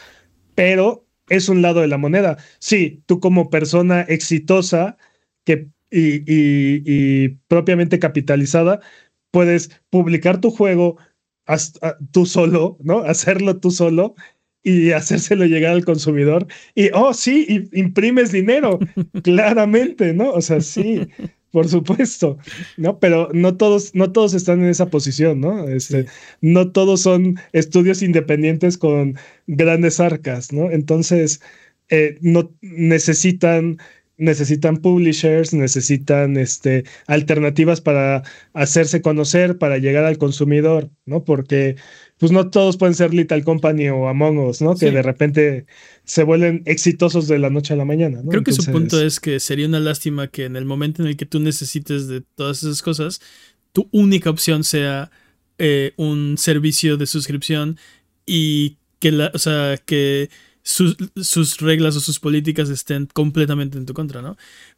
pero 0.55 1.06
es 1.29 1.49
un 1.49 1.61
lado 1.61 1.81
de 1.81 1.87
la 1.87 1.97
moneda. 1.97 2.37
Sí, 2.59 3.03
tú 3.05 3.19
como 3.19 3.49
persona 3.49 4.01
exitosa 4.01 4.97
que, 5.45 5.69
y, 5.91 7.29
propiamente 7.47 7.99
capitalizada, 7.99 8.81
puedes 9.31 9.71
publicar 9.89 10.41
tu 10.41 10.51
juego 10.51 10.97
tú 12.11 12.25
solo, 12.25 12.77
¿no? 12.81 12.99
Hacerlo 13.05 13.59
tú 13.59 13.71
solo 13.71 14.15
y 14.63 14.91
hacérselo 14.91 15.45
llegar 15.45 15.71
al 15.73 15.85
consumidor. 15.85 16.47
Y, 16.75 16.89
oh, 16.93 17.13
sí, 17.13 17.69
imprimes 17.71 18.31
dinero, 18.31 18.79
claramente, 19.23 20.13
¿no? 20.13 20.31
O 20.31 20.41
sea, 20.41 20.59
sí, 20.61 21.07
por 21.51 21.67
supuesto, 21.67 22.37
¿no? 22.77 22.99
Pero 22.99 23.29
no 23.33 23.57
todos, 23.57 23.95
no 23.95 24.11
todos 24.11 24.33
están 24.33 24.63
en 24.63 24.69
esa 24.69 24.89
posición, 24.89 25.39
¿no? 25.41 25.67
Este, 25.67 26.05
No 26.41 26.71
todos 26.71 27.01
son 27.01 27.39
estudios 27.53 28.01
independientes 28.01 28.77
con 28.77 29.17
grandes 29.47 29.99
arcas, 29.99 30.51
¿no? 30.53 30.71
Entonces, 30.71 31.41
eh, 31.89 32.17
no 32.21 32.51
necesitan, 32.61 33.77
necesitan 34.17 34.77
publishers, 34.77 35.53
necesitan 35.53 36.37
este, 36.37 36.83
alternativas 37.07 37.81
para 37.81 38.23
hacerse 38.53 39.01
conocer, 39.01 39.57
para 39.57 39.77
llegar 39.77 40.03
al 40.05 40.17
consumidor, 40.17 40.89
¿no? 41.05 41.23
Porque 41.23 41.77
pues 42.17 42.31
no 42.31 42.49
todos 42.49 42.77
pueden 42.77 42.95
ser 42.95 43.13
Little 43.13 43.43
Company 43.43 43.89
o 43.89 44.07
Among 44.07 44.39
Us, 44.39 44.61
¿no? 44.61 44.75
Que 44.75 44.91
de 44.91 45.03
repente 45.03 45.65
se 46.03 46.23
vuelven 46.23 46.63
exitosos 46.65 47.27
de 47.27 47.37
la 47.37 47.49
noche 47.49 47.73
a 47.73 47.77
la 47.77 47.85
mañana. 47.85 48.21
¿no? 48.23 48.29
Creo 48.29 48.43
que 48.43 48.53
su 48.53 48.71
punto 48.71 49.01
es 49.01 49.19
que 49.19 49.39
sería 49.39 49.67
una 49.67 49.79
lástima 49.79 50.27
que 50.27 50.45
en 50.45 50.55
el 50.55 50.65
momento 50.65 51.03
en 51.03 51.09
el 51.09 51.17
que 51.17 51.25
tú 51.25 51.39
necesites 51.39 52.07
de 52.07 52.21
todas 52.21 52.63
esas 52.63 52.81
cosas, 52.81 53.21
tu 53.71 53.87
única 53.91 54.31
opción 54.31 54.63
sea 54.63 55.11
eh, 55.59 55.93
un 55.97 56.37
servicio 56.37 56.97
de 56.97 57.05
suscripción 57.05 57.77
y 58.25 58.77
que, 58.99 59.11
la, 59.11 59.31
o 59.33 59.37
sea, 59.37 59.77
que 59.77 60.29
sus, 60.63 60.97
sus, 61.15 61.59
reglas 61.59 61.95
o 61.95 61.99
sus 61.99 62.19
políticas 62.19 62.69
estén 62.69 63.07
completamente 63.13 63.77
en 63.77 63.85
tu 63.85 63.93
contra, 63.93 64.21
¿no? 64.21 64.37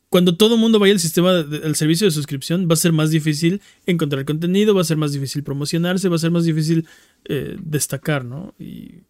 Cuando 0.10 0.36
todo 0.36 0.56
el 0.56 0.62
mundo 0.62 0.80
vaya 0.80 0.94
al 0.94 1.00
sistema 1.00 1.44
del 1.44 1.76
servicio 1.76 2.06
de 2.06 2.12
suscripción, 2.12 2.68
va 2.68 2.74
a 2.74 2.78
ser 2.78 2.92
más 2.92 3.12
difícil 3.12 3.62
encontrar 3.86 4.26
contenido, 4.26 4.74
va 4.74 4.82
a 4.82 4.86
ser 4.86 4.98
más 4.98 5.14
difícil 5.14 5.44
promocionarse, 5.44 6.10
va 6.10 6.16
a 6.16 6.20
ser 6.20 6.32
más 6.32 6.46
difícil 6.46 6.88
eh, 7.26 7.58
destacar, 7.62 8.26
¿no? 8.26 8.56
Y 8.58 9.04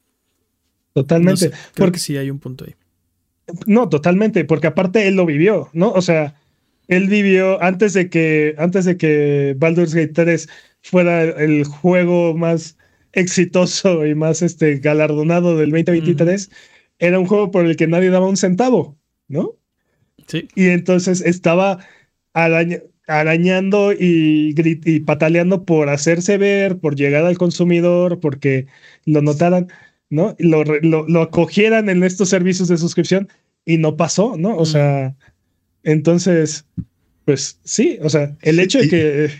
Totalmente. 0.94 1.52
porque 1.76 2.00
sí 2.00 2.18
hay 2.18 2.30
un 2.30 2.40
punto 2.40 2.66
ahí. 2.66 2.76
No, 3.66 3.88
totalmente, 3.88 4.44
porque 4.46 4.68
aparte 4.68 5.08
él 5.08 5.16
lo 5.16 5.26
vivió, 5.26 5.70
¿no? 5.74 5.92
O 5.92 6.02
sea, 6.02 6.36
él 6.88 7.08
vivió 7.08 7.62
antes 7.64 7.94
de 7.94 8.10
que 8.10 8.56
antes 8.58 8.86
de 8.86 8.98
que 8.98 9.56
Baldur's 9.58 9.94
Gate 9.94 10.14
3 10.14 10.50
fuera 10.82 11.24
el 11.24 11.64
juego 11.64 12.36
más 12.36 12.78
exitoso 13.14 14.06
y 14.06 14.16
más 14.16 14.42
este 14.42 14.78
galardonado 14.78 15.58
del 15.58 15.72
2023, 15.72 16.52
era 17.00 17.20
un 17.20 17.26
juego 17.26 17.52
por 17.52 17.66
el 17.66 17.76
que 17.76 17.88
nadie 17.88 18.10
daba 18.10 18.28
un 18.28 18.38
centavo, 18.38 18.98
¿no? 19.28 19.59
Sí. 20.30 20.48
Y 20.56 20.70
entonces 20.70 21.20
estaba 21.22 21.86
arañando 22.34 23.92
y, 23.92 24.56
y 24.56 25.00
pataleando 25.02 25.66
por 25.66 25.90
hacerse 25.90 26.38
ver, 26.38 26.78
por 26.78 26.96
llegar 26.96 27.26
al 27.26 27.38
consumidor, 27.38 28.22
porque 28.22 28.68
lo 29.06 29.22
notaran. 29.22 29.68
¿no? 30.10 30.36
Lo, 30.40 30.64
lo, 30.64 31.22
acogieran 31.22 31.90
en 31.90 32.04
estos 32.04 32.30
servicios 32.30 32.68
de 32.68 32.78
suscripción 32.78 33.30
y 33.66 33.78
no 33.78 33.96
pasó, 33.96 34.36
¿no? 34.38 34.58
O 34.58 34.66
sea, 34.66 35.16
entonces, 35.84 36.66
pues 37.26 37.60
sí, 37.64 38.00
o 38.02 38.10
sea, 38.10 38.36
el 38.42 38.60
hecho 38.60 38.80
de 38.80 38.90
que... 38.90 39.32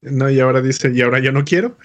No, 0.00 0.30
y 0.30 0.40
ahora 0.40 0.62
dice, 0.62 0.92
y 0.94 1.02
ahora 1.02 1.18
yo 1.18 1.32
no 1.32 1.44
quiero. 1.44 1.76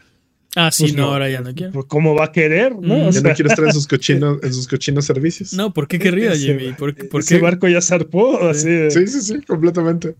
Ah, 0.55 0.69
sí, 0.71 0.83
Pues 0.83 0.95
no, 0.95 1.03
no. 1.03 1.13
ahora 1.13 1.29
ya 1.29 1.41
no 1.41 1.53
quiero. 1.53 1.73
Pues, 1.73 1.85
¿Cómo 1.87 2.13
va 2.15 2.25
a 2.25 2.31
querer? 2.31 2.73
¿no? 2.73 2.95
Mm. 2.95 3.07
O 3.07 3.11
Ya 3.11 3.21
no 3.21 3.33
quiere 3.33 3.49
estar 3.49 3.65
en 3.65 3.73
sus 3.73 3.87
cochinos, 3.87 4.37
en 4.43 4.53
sus 4.53 4.67
cochinos 4.67 5.05
servicios. 5.05 5.53
No, 5.53 5.73
¿por 5.73 5.87
qué 5.87 5.97
querría, 5.99 6.33
Ese- 6.33 6.45
Jimmy? 6.47 6.73
¿Por, 6.73 6.95
por 7.09 7.21
ese 7.21 7.35
qué? 7.37 7.41
barco 7.41 7.67
ya 7.67 7.81
zarpó, 7.81 8.41
así 8.47 8.69
de- 8.69 8.91
Sí, 8.91 9.07
sí, 9.07 9.21
sí, 9.21 9.41
completamente. 9.41 10.15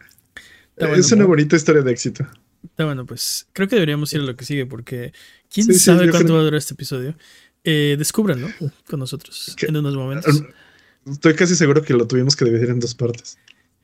Está 0.76 0.88
bueno, 0.88 0.95
es 1.01 1.11
una 1.11 1.26
bonita 1.26 1.55
historia 1.55 1.81
de 1.84 1.91
éxito. 1.91 2.26
Está 2.64 2.85
bueno, 2.85 3.05
pues 3.05 3.45
creo 3.53 3.68
que 3.68 3.76
deberíamos 3.76 4.11
ir 4.14 4.22
a 4.22 4.23
lo 4.23 4.35
que 4.35 4.45
sigue 4.45 4.65
porque 4.65 5.14
quién 5.53 5.68
Sí, 5.68 5.73
sí, 5.73 5.80
sabe 5.80 6.10
cuánto 6.10 6.19
creo- 6.27 6.35
va 6.35 6.41
a 6.41 6.43
durar 6.45 6.57
este 6.57 6.73
episodio. 6.73 7.15
Eh, 7.64 7.95
descúbranlo 7.97 8.49
con 8.89 8.99
nosotros 8.99 9.53
¿Qué? 9.57 9.68
en 9.68 9.77
unos 9.77 9.95
momentos. 9.95 10.43
Estoy 11.05 11.34
casi 11.35 11.55
seguro 11.55 11.81
que 11.81 11.93
lo 11.93 12.07
tuvimos 12.07 12.35
que 12.35 12.45
dividir 12.45 12.69
en 12.69 12.80
dos 12.80 12.95
partes. 12.95 13.38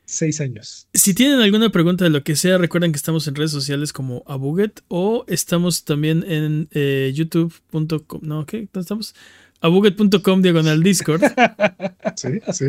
Seis 0.09 0.41
años. 0.41 0.87
Si 0.93 1.13
tienen 1.13 1.39
alguna 1.39 1.69
pregunta 1.69 2.03
de 2.03 2.09
lo 2.09 2.23
que 2.23 2.35
sea, 2.35 2.57
recuerden 2.57 2.91
que 2.91 2.97
estamos 2.97 3.27
en 3.27 3.35
redes 3.35 3.51
sociales 3.51 3.93
como 3.93 4.23
Abuget 4.27 4.81
o 4.87 5.23
estamos 5.27 5.85
también 5.85 6.23
en 6.27 6.67
eh, 6.71 7.11
youtube.com. 7.13 8.21
No, 8.23 8.45
¿qué? 8.45 8.67
¿Dónde 8.73 8.81
estamos? 8.81 9.15
Abuget.com 9.61 10.41
diagonal 10.41 10.81
Discord. 10.83 11.21
Sí, 12.15 12.29
sí. 12.51 12.65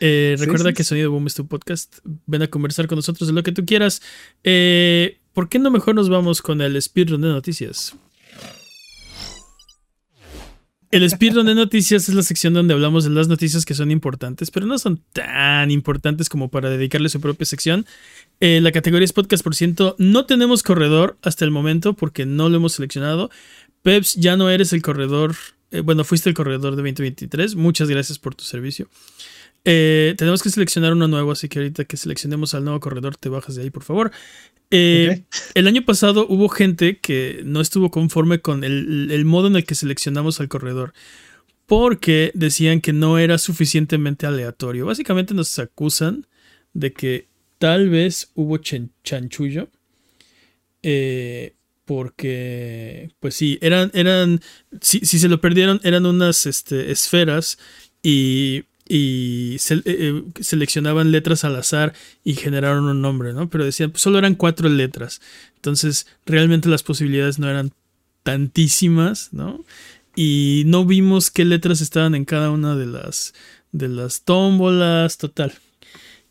Eh, 0.00 0.36
Sí, 0.38 0.44
recuerda 0.44 0.70
sí, 0.70 0.74
que. 0.74 0.84
Sonido 0.84 1.10
Boom 1.10 1.26
es 1.26 1.34
tu 1.34 1.46
podcast. 1.46 1.98
Ven 2.26 2.42
a 2.42 2.48
conversar 2.48 2.86
con 2.86 2.96
nosotros 2.96 3.26
de 3.26 3.32
lo 3.32 3.42
que 3.42 3.52
tú 3.52 3.64
quieras. 3.64 4.02
Eh, 4.44 5.18
¿Por 5.32 5.48
qué 5.48 5.58
no 5.58 5.70
mejor 5.70 5.94
nos 5.94 6.08
vamos 6.08 6.42
con 6.42 6.60
el 6.60 6.80
speedrun 6.80 7.20
de 7.22 7.28
noticias? 7.28 7.96
El 10.90 11.08
speedrun 11.10 11.44
de 11.44 11.54
noticias 11.54 12.08
es 12.08 12.14
la 12.14 12.22
sección 12.22 12.54
donde 12.54 12.72
hablamos 12.72 13.04
de 13.04 13.10
las 13.10 13.28
noticias 13.28 13.66
que 13.66 13.74
son 13.74 13.90
importantes, 13.90 14.50
pero 14.50 14.64
no 14.64 14.78
son 14.78 15.02
tan 15.12 15.70
importantes 15.70 16.30
como 16.30 16.48
para 16.48 16.70
dedicarle 16.70 17.10
su 17.10 17.20
propia 17.20 17.44
sección. 17.44 17.84
Eh, 18.40 18.60
la 18.62 18.72
categoría 18.72 19.04
es 19.04 19.12
podcast 19.12 19.44
por 19.44 19.54
ciento. 19.54 19.96
No 19.98 20.24
tenemos 20.24 20.62
corredor 20.62 21.18
hasta 21.22 21.44
el 21.44 21.50
momento 21.50 21.92
porque 21.92 22.24
no 22.24 22.48
lo 22.48 22.56
hemos 22.56 22.72
seleccionado. 22.72 23.30
Peps, 23.82 24.14
ya 24.14 24.38
no 24.38 24.48
eres 24.48 24.72
el 24.72 24.80
corredor. 24.80 25.34
eh, 25.72 25.80
bueno, 25.80 26.04
fuiste 26.04 26.30
el 26.30 26.34
corredor 26.34 26.70
de 26.70 26.82
2023. 26.82 27.54
Muchas 27.54 27.90
gracias 27.90 28.18
por 28.18 28.34
tu 28.34 28.44
servicio. 28.44 28.88
Eh, 29.66 30.14
tenemos 30.16 30.42
que 30.42 30.48
seleccionar 30.48 30.92
uno 30.92 31.08
nuevo, 31.08 31.32
así 31.32 31.50
que 31.50 31.58
ahorita 31.58 31.84
que 31.84 31.98
seleccionemos 31.98 32.54
al 32.54 32.64
nuevo 32.64 32.80
corredor, 32.80 33.16
te 33.16 33.28
bajas 33.28 33.56
de 33.56 33.62
ahí, 33.62 33.70
por 33.70 33.82
favor. 33.82 34.10
Eh. 34.70 35.24
El 35.54 35.66
año 35.66 35.84
pasado 35.84 36.26
hubo 36.28 36.48
gente 36.48 36.98
que 36.98 37.40
no 37.44 37.60
estuvo 37.60 37.90
conforme 37.90 38.40
con 38.40 38.64
el, 38.64 39.10
el 39.10 39.24
modo 39.24 39.46
en 39.48 39.56
el 39.56 39.64
que 39.64 39.74
seleccionamos 39.74 40.40
al 40.40 40.48
corredor. 40.48 40.92
Porque 41.66 42.30
decían 42.34 42.80
que 42.80 42.92
no 42.94 43.18
era 43.18 43.36
suficientemente 43.38 44.26
aleatorio. 44.26 44.86
Básicamente 44.86 45.34
nos 45.34 45.58
acusan 45.58 46.26
de 46.72 46.92
que 46.92 47.26
tal 47.58 47.88
vez 47.90 48.30
hubo 48.34 48.56
chen- 48.58 48.90
chanchullo. 49.04 49.68
eh, 50.82 51.54
porque, 51.84 53.10
pues 53.18 53.34
sí, 53.34 53.58
eran, 53.62 53.90
eran, 53.94 54.40
si, 54.82 55.00
si 55.00 55.18
se 55.18 55.28
lo 55.28 55.40
perdieron, 55.40 55.80
eran 55.84 56.04
unas 56.04 56.44
este, 56.44 56.90
esferas 56.92 57.58
y, 58.02 58.64
y 58.88 59.56
eh, 59.56 59.82
eh, 59.84 60.22
seleccionaban 60.40 61.12
letras 61.12 61.44
al 61.44 61.56
azar 61.56 61.92
y 62.24 62.34
generaron 62.34 62.84
un 62.84 63.02
nombre, 63.02 63.32
¿no? 63.32 63.50
Pero 63.50 63.64
decían, 63.64 63.90
pues 63.90 64.02
solo 64.02 64.18
eran 64.18 64.34
cuatro 64.34 64.68
letras. 64.68 65.20
Entonces, 65.56 66.06
realmente 66.24 66.68
las 66.68 66.82
posibilidades 66.82 67.38
no 67.38 67.50
eran 67.50 67.72
tantísimas, 68.22 69.28
¿no? 69.32 69.64
Y 70.16 70.62
no 70.66 70.84
vimos 70.84 71.30
qué 71.30 71.44
letras 71.44 71.80
estaban 71.80 72.14
en 72.14 72.24
cada 72.24 72.50
una 72.50 72.74
de 72.76 72.86
las, 72.86 73.34
de 73.72 73.88
las 73.88 74.22
tómbolas, 74.22 75.18
total. 75.18 75.52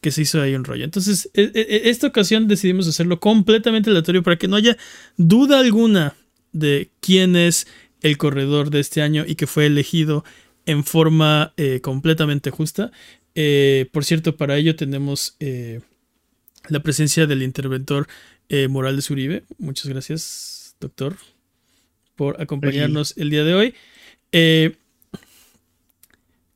Que 0.02 0.12
se 0.12 0.24
hizo 0.24 0.42
ahí 0.42 0.56
un 0.56 0.64
rollo. 0.64 0.84
Entonces, 0.84 1.30
e- 1.34 1.52
e- 1.54 1.90
esta 1.90 2.08
ocasión 2.08 2.48
decidimos 2.48 2.88
hacerlo 2.88 3.20
completamente 3.20 3.90
aleatorio 3.90 4.24
para 4.24 4.38
que 4.38 4.48
no 4.48 4.56
haya 4.56 4.78
duda 5.16 5.60
alguna 5.60 6.16
de 6.52 6.90
quién 7.00 7.36
es 7.36 7.68
el 8.02 8.18
corredor 8.18 8.70
de 8.70 8.80
este 8.80 9.02
año 9.02 9.24
y 9.28 9.36
que 9.36 9.48
fue 9.48 9.66
elegido 9.66 10.24
en 10.68 10.84
forma 10.84 11.53
eh, 11.57 11.80
completamente 11.81 12.52
justa. 12.52 12.91
Eh, 13.34 13.89
por 13.91 14.06
cierto, 14.06 14.35
para 14.35 14.57
ello 14.57 14.76
tenemos 14.76 15.35
eh, 15.39 15.80
la 16.68 16.84
presencia 16.84 17.26
del 17.26 17.41
interventor 17.41 18.07
Morales 18.69 19.10
Uribe. 19.10 19.44
Muchas 19.57 19.88
gracias, 19.88 20.76
doctor, 20.80 21.18
por 22.15 22.41
acompañarnos 22.41 23.14
el 23.18 23.30
día 23.30 23.44
de 23.44 23.53
hoy. 23.53 23.76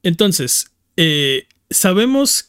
Entonces, 0.01 0.71
sabemos, 1.69 2.47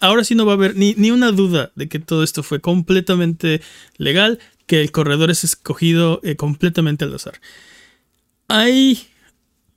ahora 0.00 0.22
sí 0.22 0.36
no 0.36 0.46
va 0.46 0.52
a 0.52 0.54
haber 0.54 0.76
ni, 0.76 0.94
ni 0.94 1.10
una 1.10 1.32
duda 1.32 1.72
de 1.74 1.88
que 1.88 1.98
todo 1.98 2.22
esto 2.22 2.44
fue 2.44 2.60
completamente 2.60 3.60
legal, 3.96 4.38
que 4.66 4.80
el 4.80 4.92
corredor 4.92 5.32
es 5.32 5.42
escogido 5.42 6.20
completamente 6.36 7.04
al 7.04 7.14
azar. 7.14 7.40
Hay 8.46 9.10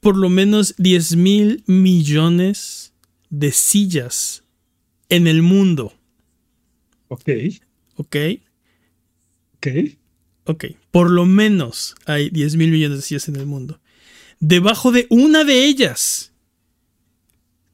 por 0.03 0.17
lo 0.17 0.29
menos 0.29 0.75
10 0.77 1.15
mil 1.15 1.63
millones 1.65 2.93
de 3.29 3.51
sillas 3.51 4.43
en 5.09 5.25
el 5.27 5.41
mundo, 5.41 5.93
Ok, 7.07 7.29
¿ok? 7.95 8.15
ok. 9.57 9.67
Ok, 10.45 10.65
por 10.91 11.09
lo 11.09 11.25
menos 11.25 11.95
hay 12.05 12.29
10 12.29 12.57
mil 12.57 12.69
millones 12.71 12.97
de 12.97 13.01
sillas 13.03 13.29
en 13.29 13.37
el 13.37 13.45
mundo. 13.45 13.79
Debajo 14.39 14.91
de 14.91 15.07
una 15.09 15.43
de 15.45 15.65
ellas 15.65 16.33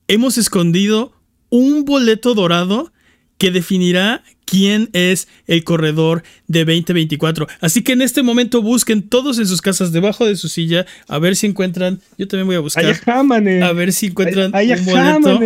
hemos 0.07 0.37
escondido 0.37 1.13
un 1.49 1.83
boleto 1.85 2.35
dorado 2.35 2.93
que 3.39 3.49
definirá 3.49 4.23
quién 4.49 4.89
es 4.93 5.27
el 5.47 5.63
corredor 5.63 6.23
de 6.47 6.65
2024. 6.65 7.47
Así 7.61 7.83
que 7.83 7.93
en 7.93 8.01
este 8.01 8.23
momento 8.23 8.61
busquen 8.61 9.03
todos 9.07 9.37
en 9.39 9.45
sus 9.47 9.61
casas 9.61 9.91
debajo 9.91 10.25
de 10.25 10.35
su 10.35 10.47
silla 10.49 10.85
a 11.07 11.19
ver 11.19 11.35
si 11.35 11.47
encuentran. 11.47 11.99
Yo 12.17 12.27
también 12.27 12.47
voy 12.47 12.55
a 12.55 12.59
buscar 12.59 12.85
Ay, 12.85 12.93
jámane. 12.95 13.61
a 13.63 13.71
ver 13.73 13.93
si 13.93 14.07
encuentran 14.07 14.51
Ay, 14.53 14.71
un 14.71 14.85
boleto. 14.85 15.39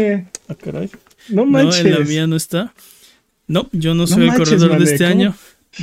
Ah, 0.48 0.56
caray. 0.56 0.90
No 1.30 1.46
No, 1.46 1.46
manches. 1.46 1.86
en 1.86 1.92
la 1.92 2.00
mía 2.00 2.28
no 2.28 2.36
está. 2.36 2.74
No, 3.48 3.70
yo 3.72 3.94
no 3.94 4.04
No 4.04 4.08
soy 4.08 4.24
el 4.24 4.28
manches, 4.30 4.50
corredor 4.50 4.78
de 4.80 4.84
este 4.86 4.98
¿cómo? 5.06 5.10
año. 5.10 5.36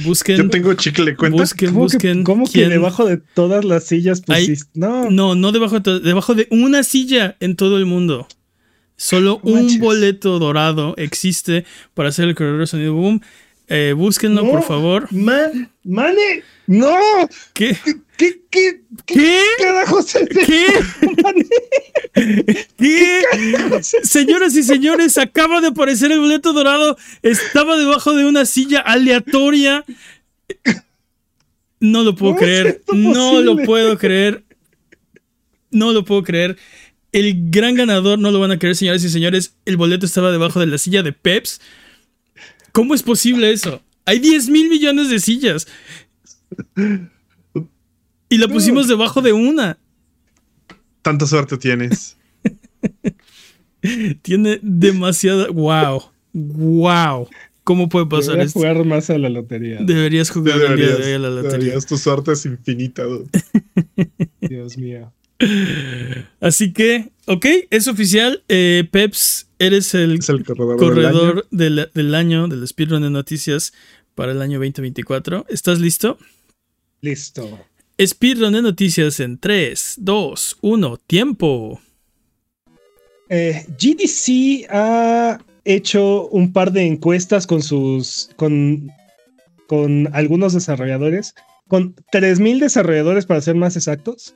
Busquen. 0.05 0.37
Yo 0.37 0.49
tengo 0.51 0.73
chicle, 0.75 1.17
¿cuenta? 1.17 1.43
Busquen, 1.43 1.71
¿Cómo, 1.71 1.81
busquen. 1.81 2.19
que, 2.19 2.25
cómo 2.25 2.45
que 2.47 2.53
quién- 2.53 2.69
debajo 2.69 3.05
de 3.07 3.17
todas 3.35 3.65
las 3.65 3.85
sillas 3.85 4.23
Hay- 4.29 4.47
pusiste? 4.47 4.71
No, 4.75 5.11
No, 5.11 5.35
no 5.35 5.51
debajo 5.51 5.81
de, 5.81 5.99
debajo 6.01 6.35
de 6.35 6.47
una 6.51 6.83
silla 6.85 7.37
en 7.41 7.57
todo 7.57 7.77
el 7.77 7.87
mundo. 7.87 8.29
Solo 9.03 9.41
un 9.45 9.55
manches. 9.55 9.79
boleto 9.81 10.39
dorado 10.39 10.95
existe 10.99 11.65
para 11.95 12.11
hacer 12.11 12.27
el 12.29 12.35
corredor 12.35 12.61
de 12.61 12.67
sonido 12.67 12.93
boom. 12.93 13.23
Eh, 13.67 13.95
búsquenlo, 13.97 14.43
No. 14.45 14.51
por 14.51 14.63
favor. 14.63 15.09
Man, 15.11 15.71
mane, 15.85 16.43
no. 16.67 16.95
¿Qué? 17.55 17.75
¿Qué, 18.19 18.43
qué, 18.51 18.83
qué 19.07 19.15
¿Qué? 19.15 19.43
carajos 19.59 20.15
es 20.17 20.29
¿Qué? 20.29 20.67
mane? 21.23 21.47
¿Qué? 22.77 23.23
Señoras 24.03 24.55
y 24.57 24.63
señores, 24.65 25.17
acaba 25.17 25.63
de 25.63 25.69
aparecer 25.69 26.13
el 26.13 26.19
boleto 26.21 26.53
dorado. 26.53 26.99
Estaba 27.23 27.79
debajo 27.79 28.13
de 28.15 28.27
una 28.27 28.45
silla 28.45 28.81
aleatoria. 28.81 29.83
No 31.81 32.03
lo 32.03 32.15
puedo 32.15 32.35
¿Cómo 32.35 32.45
es 32.47 32.51
creer. 32.51 32.67
esto 32.67 32.95
No 32.95 33.41
lo 33.41 33.57
puedo 33.65 33.97
creer. 33.97 34.45
No 35.71 35.93
lo 35.93 36.05
puedo 36.05 36.23
creer. 36.23 36.59
El 37.13 37.51
gran 37.51 37.75
ganador, 37.75 38.19
no 38.19 38.31
lo 38.31 38.39
van 38.39 38.53
a 38.53 38.59
creer, 38.59 38.77
señoras 38.77 39.03
y 39.05 39.09
señores. 39.09 39.57
El 39.65 39.77
boleto 39.77 40.07
estaba 40.07 40.31
debajo 40.31 40.61
de 40.61 40.67
la 40.67 40.79
silla 40.79 41.03
de 41.03 41.13
Peps. 41.13 41.61
¿Cómo 42.73 42.95
es 42.95 43.03
posible 43.03 43.51
eso? 43.51 43.83
Hay 44.07 44.19
10 44.21 44.49
mil 44.49 44.69
millones 44.69 45.11
de 45.11 45.19
sillas. 45.19 45.67
Y 48.29 48.39
la 48.39 48.49
pusimos 48.49 48.87
debajo 48.89 49.23
de 49.23 49.33
una. 49.33 49.79
Tanta 51.03 51.27
suerte 51.27 51.57
tienes. 51.57 52.17
Tiene 54.23 54.61
demasiada. 54.63 55.49
¡Wow! 55.49 56.03
¡Wow! 56.33 57.29
¿Cómo 57.65 57.89
puede 57.89 58.07
pasar 58.07 58.33
Debería 58.35 58.47
esto? 58.47 58.59
jugar 58.59 58.85
más 58.85 59.11
a 59.11 59.19
la 59.19 59.29
lotería. 59.29 59.79
Deberías 59.81 60.31
jugar 60.31 60.61
el 60.61 60.77
día 60.77 60.97
de 60.97 61.05
hoy 61.05 61.13
a 61.13 61.19
la 61.19 61.31
lotería. 61.31 61.59
deberías, 61.59 61.87
tu 61.87 61.97
suerte 61.99 62.33
es 62.33 62.45
infinita. 62.47 63.05
Dios 64.41 64.77
mío. 64.79 65.13
Así 66.41 66.73
que, 66.73 67.11
ok, 67.27 67.47
es 67.71 67.89
oficial. 67.89 68.43
Eh, 68.49 68.87
Peps, 68.91 69.49
eres 69.59 69.95
el 69.95 70.21
el 70.29 70.45
corredor, 70.45 70.95
del 70.95 71.07
año. 71.07 71.19
corredor 71.21 71.47
del, 71.51 71.91
del 71.95 72.15
año, 72.15 72.49
del 72.49 72.67
speedrun 72.67 73.03
de 73.03 73.11
noticias 73.11 73.73
para 74.15 74.33
el 74.33 74.43
año 74.43 74.59
2024. 74.59 75.47
¿Estás 75.49 75.81
listo? 75.81 76.19
Listo. 77.01 77.59
Speedrun 77.99 78.53
de 78.53 78.63
noticias 78.63 79.21
en 79.21 79.39
3, 79.39 79.97
2, 79.99 80.59
1, 80.61 80.97
tiempo. 81.07 81.81
Eh, 83.29 83.65
GDC 83.79 84.67
ha 84.71 85.39
hecho 85.65 86.27
un 86.29 86.53
par 86.53 86.73
de 86.73 86.87
encuestas 86.87 87.47
con 87.47 87.63
sus. 87.63 88.31
con, 88.37 88.91
con 89.67 90.09
algunos 90.13 90.53
desarrolladores. 90.53 91.35
Con 91.69 91.95
3.000 92.13 92.59
desarrolladores 92.59 93.27
para 93.27 93.41
ser 93.41 93.55
más 93.55 93.77
exactos. 93.77 94.35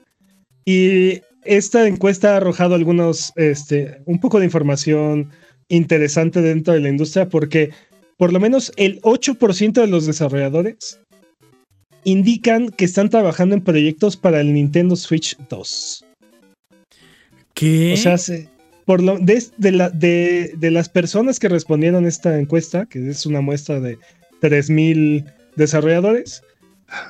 Y 0.64 1.20
esta 1.44 1.86
encuesta 1.86 2.34
ha 2.34 2.36
arrojado 2.38 2.74
algunos. 2.74 3.32
Este, 3.36 4.00
un 4.06 4.18
poco 4.20 4.38
de 4.38 4.46
información 4.46 5.30
interesante 5.68 6.40
dentro 6.42 6.74
de 6.74 6.80
la 6.80 6.88
industria. 6.88 7.28
Porque 7.28 7.70
por 8.16 8.32
lo 8.32 8.40
menos 8.40 8.72
el 8.76 9.00
8% 9.02 9.72
de 9.72 9.86
los 9.86 10.06
desarrolladores 10.06 11.00
indican 12.04 12.68
que 12.70 12.84
están 12.84 13.08
trabajando 13.10 13.54
en 13.54 13.62
proyectos 13.62 14.16
para 14.16 14.40
el 14.40 14.52
Nintendo 14.52 14.94
Switch 14.96 15.36
2. 15.48 16.04
¿Qué? 17.54 17.92
O 17.94 17.96
sea, 17.96 18.18
se- 18.18 18.48
por 18.84 19.02
lo, 19.02 19.18
de, 19.18 19.42
de 19.56 19.72
la- 19.72 19.90
de- 19.90 20.52
de 20.58 20.70
las 20.70 20.88
personas 20.88 21.38
que 21.38 21.48
respondieron 21.48 22.04
a 22.04 22.08
esta 22.08 22.38
encuesta, 22.38 22.86
que 22.86 23.08
es 23.08 23.24
una 23.24 23.40
muestra 23.40 23.80
de 23.80 23.96
3.000 24.40 25.24
desarrolladores, 25.56 26.42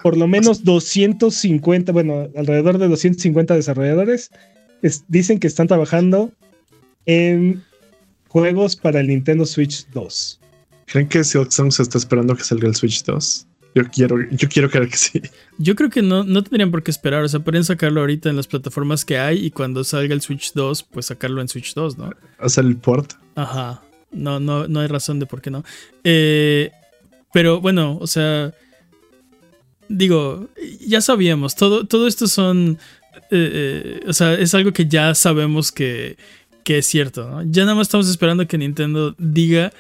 por 0.03 0.17
lo 0.17 0.27
menos 0.27 0.65
250, 0.65 1.93
bueno, 1.93 2.29
alrededor 2.37 2.79
de 2.79 2.89
250 2.89 3.55
desarrolladores 3.55 4.31
es- 4.83 5.05
dicen 5.09 5.39
que 5.39 5.47
están 5.47 5.67
trabajando 5.67 6.33
en 7.07 7.63
juegos 8.29 8.77
para 8.77 9.01
el 9.01 9.09
Nintendo 9.09 9.47
Switch 9.47 9.87
2. 9.93 10.41
¿Creen 10.87 11.09
que 11.09 11.25
Silksong 11.25 11.73
se 11.73 11.83
está 11.83 11.99
esperando 11.99 12.37
que 12.37 12.45
salga 12.45 12.69
el 12.69 12.75
Switch 12.75 13.05
2? 13.05 13.47
Yo 13.75 13.83
quiero, 13.91 14.17
yo 14.31 14.49
quiero 14.49 14.71
creer 14.71 14.89
que 14.89 14.97
sí. 14.97 15.21
Yo 15.59 15.75
creo 15.75 15.91
que 15.91 16.01
no, 16.03 16.23
no 16.23 16.43
tendrían 16.45 16.71
por 16.71 16.83
qué 16.85 16.93
esperar. 16.93 17.25
O 17.25 17.29
sea, 17.29 17.41
pueden 17.41 17.65
sacarlo 17.65 18.01
ahorita 18.03 18.31
en 18.31 18.37
las 18.37 18.47
plataformas 18.47 19.05
que 19.05 19.19
hay 19.19 19.45
y 19.45 19.51
cuando 19.51 19.83
salga 19.83 20.15
el 20.15 20.21
Switch 20.21 20.53
2, 20.55 20.85
pues 20.85 21.07
sacarlo 21.07 21.41
en 21.41 21.49
Switch 21.49 21.75
2, 21.75 21.99
¿no? 21.99 22.11
Hacer 22.39 22.65
el 22.67 22.77
port. 22.77 23.15
Ajá. 23.35 23.83
No, 24.13 24.39
no, 24.39 24.69
no 24.69 24.79
hay 24.79 24.87
razón 24.87 25.19
de 25.19 25.27
por 25.27 25.41
qué 25.43 25.51
no. 25.51 25.65
Eh, 26.05 26.71
pero 27.33 27.61
bueno, 27.61 27.99
o 28.01 28.07
sea. 28.07 28.53
Digo, 29.89 30.49
ya 30.87 31.01
sabíamos. 31.01 31.55
Todo, 31.55 31.87
todo 31.87 32.07
esto 32.07 32.27
son. 32.27 32.79
eh, 33.15 33.21
eh, 33.31 34.01
o 34.07 34.13
sea, 34.13 34.35
es 34.35 34.55
algo 34.55 34.73
que 34.73 34.87
ya 34.87 35.15
sabemos 35.15 35.71
que, 35.73 36.17
que 36.65 36.79
es 36.79 36.87
cierto, 36.87 37.29
¿no? 37.29 37.43
Ya 37.45 37.63
nada 37.65 37.75
más 37.75 37.87
estamos 37.89 38.09
esperando 38.09 38.47
que 38.47 38.59
Nintendo 38.59 39.15
diga 39.19 39.73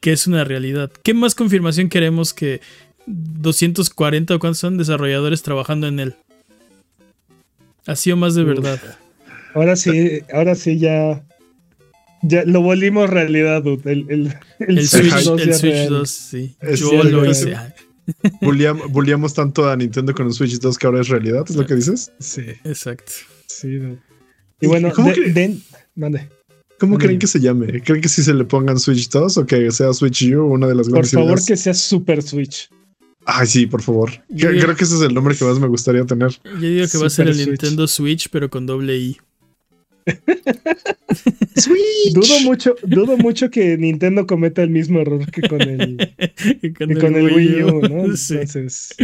que 0.00 0.12
es 0.12 0.26
una 0.26 0.44
realidad. 0.44 0.90
¿Qué 1.02 1.14
más 1.14 1.34
confirmación 1.34 1.88
queremos 1.88 2.34
que 2.34 2.60
240 3.06 4.34
o 4.34 4.38
cuántos 4.38 4.58
son 4.58 4.76
desarrolladores 4.78 5.42
trabajando 5.42 5.86
en 5.86 6.00
él? 6.00 6.14
Así 7.86 8.10
o 8.12 8.16
más 8.16 8.34
de 8.34 8.42
Uf. 8.42 8.48
verdad. 8.48 8.80
Ahora 9.54 9.76
sí, 9.76 10.20
ahora 10.32 10.54
sí 10.54 10.78
ya, 10.78 11.22
ya 12.22 12.44
lo 12.44 12.62
volvimos 12.62 13.10
realidad, 13.10 13.62
dude. 13.62 13.90
El, 13.92 14.06
el, 14.08 14.34
el 14.60 14.78
El 14.78 14.88
Switch 14.88 15.10
Switch, 15.12 15.24
2 15.24 15.40
el 15.42 15.54
Switch 15.54 15.72
real. 15.72 15.88
2, 15.88 16.10
sí. 16.10 16.54
Es 16.60 16.80
Yo 16.80 17.02
lo 17.04 17.28
hice. 17.30 17.56
Bulleamos 18.90 19.34
tanto 19.34 19.68
a 19.68 19.76
Nintendo 19.76 20.14
con 20.14 20.26
el 20.26 20.32
Switch 20.32 20.58
2 20.58 20.78
que 20.78 20.86
ahora 20.86 21.00
es 21.00 21.08
realidad, 21.08 21.44
¿es 21.48 21.56
lo 21.56 21.66
que 21.66 21.74
dices? 21.74 22.12
Sí, 22.18 22.42
Exacto. 22.64 23.12
sí. 23.46 23.78
Y 24.60 24.66
bueno, 24.66 24.92
¿Cómo 24.94 25.08
de- 25.08 25.14
que- 25.14 25.32
de- 25.32 25.58
mande. 25.94 26.28
¿Cómo 26.78 26.98
creen 26.98 27.18
que 27.20 27.28
se 27.28 27.38
llame? 27.38 27.80
¿Creen 27.82 28.00
que 28.00 28.08
si 28.08 28.22
se 28.24 28.34
le 28.34 28.44
pongan 28.44 28.78
Switch 28.80 29.08
2 29.08 29.38
o 29.38 29.46
que 29.46 29.70
sea 29.70 29.92
Switch 29.92 30.22
U 30.34 30.46
una 30.46 30.66
de 30.66 30.74
las 30.74 30.86
por 30.86 30.94
grandes 30.94 31.12
favor 31.12 31.30
ideas? 31.32 31.46
que 31.46 31.56
sea 31.56 31.74
Super 31.74 32.22
Switch. 32.22 32.68
Ay, 33.24 33.46
sí, 33.46 33.66
por 33.66 33.82
favor. 33.82 34.10
Yo 34.28 34.48
Creo, 34.48 34.74
que 34.74 34.82
ese 34.82 34.96
es 34.96 35.00
el 35.02 35.14
nombre 35.14 35.36
que 35.36 35.44
más 35.44 35.60
me 35.60 35.68
gustaría 35.68 36.04
tener. 36.04 36.32
Yo 36.44 36.58
digo 36.60 36.86
que 36.90 36.98
va 36.98 37.06
a 37.06 37.10
ser 37.10 37.28
el 37.28 37.34
Switch. 37.36 37.46
Nintendo 37.46 37.86
Switch, 37.86 38.28
pero 38.32 38.50
con 38.50 38.66
doble 38.66 38.98
I. 38.98 39.16
Switch. 41.56 42.12
Dudo 42.14 42.40
mucho, 42.44 42.74
dudo 42.82 43.16
mucho 43.16 43.50
que 43.50 43.76
Nintendo 43.76 44.26
cometa 44.26 44.62
el 44.62 44.70
mismo 44.70 45.00
error 45.00 45.30
que 45.30 45.42
con 45.48 45.60
el, 45.62 46.14
Y 46.62 46.72
con 46.72 46.88
que 46.88 46.94
con 46.98 47.14
el 47.14 47.32
Wii 47.34 47.62
U, 47.64 47.80
¿no? 47.82 48.16
Sí. 48.16 48.34
Entonces, 48.34 48.94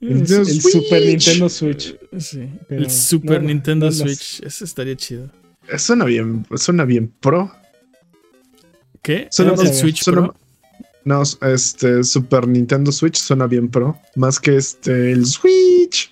el, 0.00 0.08
el. 0.48 0.60
Super 0.62 1.02
Nintendo 1.06 1.48
Switch. 1.48 1.96
Sí. 2.18 2.48
Pero 2.68 2.82
el 2.82 2.90
Super 2.90 3.42
no, 3.42 3.48
Nintendo 3.48 3.86
no, 3.86 3.92
no. 3.92 3.96
Switch. 3.98 4.40
Ese 4.42 4.64
estaría 4.64 4.96
chido. 4.96 5.30
Suena 5.76 6.04
bien, 6.04 6.46
suena 6.56 6.84
bien 6.84 7.12
pro. 7.20 7.52
¿Qué? 9.02 9.28
Suena- 9.30 9.54
¿El 9.60 9.72
Switch 9.74 10.02
suena- 10.02 10.22
Pro? 10.22 10.36
No, 11.04 11.22
este 11.22 12.04
Super 12.04 12.46
Nintendo 12.46 12.92
Switch 12.92 13.16
suena 13.16 13.46
bien 13.46 13.68
pro. 13.68 13.98
Más 14.16 14.38
que 14.38 14.56
este, 14.56 15.12
el 15.12 15.24
Switch. 15.26 16.10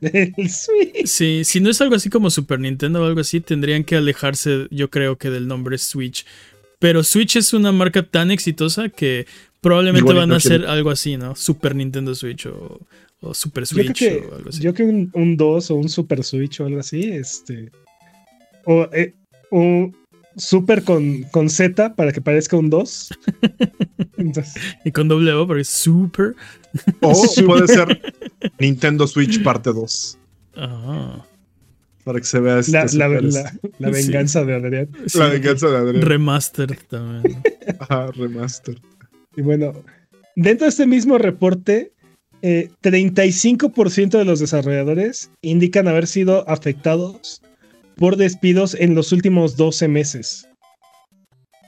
El 0.36 0.48
Switch. 0.48 1.06
Sí, 1.06 1.42
si 1.44 1.60
no 1.60 1.70
es 1.70 1.80
algo 1.80 1.94
así 1.94 2.10
como 2.10 2.30
Super 2.30 2.60
Nintendo 2.60 3.02
o 3.02 3.06
algo 3.06 3.20
así, 3.20 3.40
tendrían 3.40 3.84
que 3.84 3.96
alejarse, 3.96 4.66
yo 4.70 4.90
creo 4.90 5.18
que 5.18 5.30
del 5.30 5.46
nombre 5.46 5.78
Switch. 5.78 6.24
Pero 6.78 7.04
Switch 7.04 7.36
es 7.36 7.52
una 7.52 7.72
marca 7.72 8.02
tan 8.02 8.30
exitosa 8.30 8.88
que 8.88 9.26
probablemente 9.60 10.10
Igual 10.10 10.16
van 10.16 10.32
a 10.32 10.36
hacer 10.36 10.64
algo 10.66 10.90
así, 10.90 11.16
¿no? 11.16 11.36
Super 11.36 11.74
Nintendo 11.74 12.14
Switch 12.14 12.46
o, 12.46 12.80
o 13.20 13.34
Super 13.34 13.66
Switch 13.66 13.92
que, 13.92 14.26
o 14.30 14.34
algo 14.36 14.48
así. 14.48 14.60
yo 14.62 14.72
creo 14.72 14.88
que 14.88 14.94
un, 14.94 15.10
un 15.12 15.36
2 15.36 15.70
o 15.70 15.74
un 15.74 15.88
Super 15.88 16.24
Switch 16.24 16.60
o 16.60 16.66
algo 16.66 16.80
así, 16.80 17.02
este. 17.02 17.70
O 18.64 18.88
eh, 18.92 19.14
un 19.50 19.94
Super 20.36 20.84
con, 20.84 21.24
con 21.24 21.50
Z 21.50 21.94
para 21.96 22.12
que 22.12 22.20
parezca 22.20 22.56
un 22.56 22.70
2. 22.70 23.10
Entonces, 24.16 24.62
Y 24.84 24.92
con 24.92 25.08
doble 25.08 25.32
O, 25.32 25.46
porque 25.46 25.62
es 25.62 25.68
Super. 25.68 26.34
O 27.00 27.12
puede 27.46 27.66
ser 27.66 28.00
Nintendo 28.58 29.06
Switch 29.06 29.42
parte 29.42 29.72
2. 29.72 30.18
Ah, 30.56 31.24
Para 32.04 32.18
que 32.20 32.26
se 32.26 32.40
vea 32.40 32.58
este 32.58 32.72
la, 32.72 33.08
la, 33.08 33.20
la- 33.20 33.50
Sí. 33.92 34.06
venganza 34.06 34.44
de 34.44 34.54
Adrián. 34.54 34.88
sí. 35.06 35.18
la 35.18 35.26
venganza 35.28 35.68
de 35.68 35.76
Adrián. 35.76 36.02
Remaster 36.02 36.76
también. 36.88 37.42
Ajá, 37.78 38.10
remaster. 38.12 38.80
Y 39.36 39.42
bueno, 39.42 39.72
dentro 40.36 40.64
de 40.64 40.70
este 40.70 40.86
mismo 40.86 41.18
reporte, 41.18 41.92
eh, 42.42 42.70
35% 42.82 44.18
de 44.18 44.24
los 44.24 44.40
desarrolladores 44.40 45.30
indican 45.42 45.86
haber 45.88 46.06
sido 46.06 46.48
afectados 46.48 47.42
por 47.96 48.16
despidos 48.16 48.74
en 48.78 48.94
los 48.94 49.12
últimos 49.12 49.56
12 49.56 49.86
meses. 49.88 50.48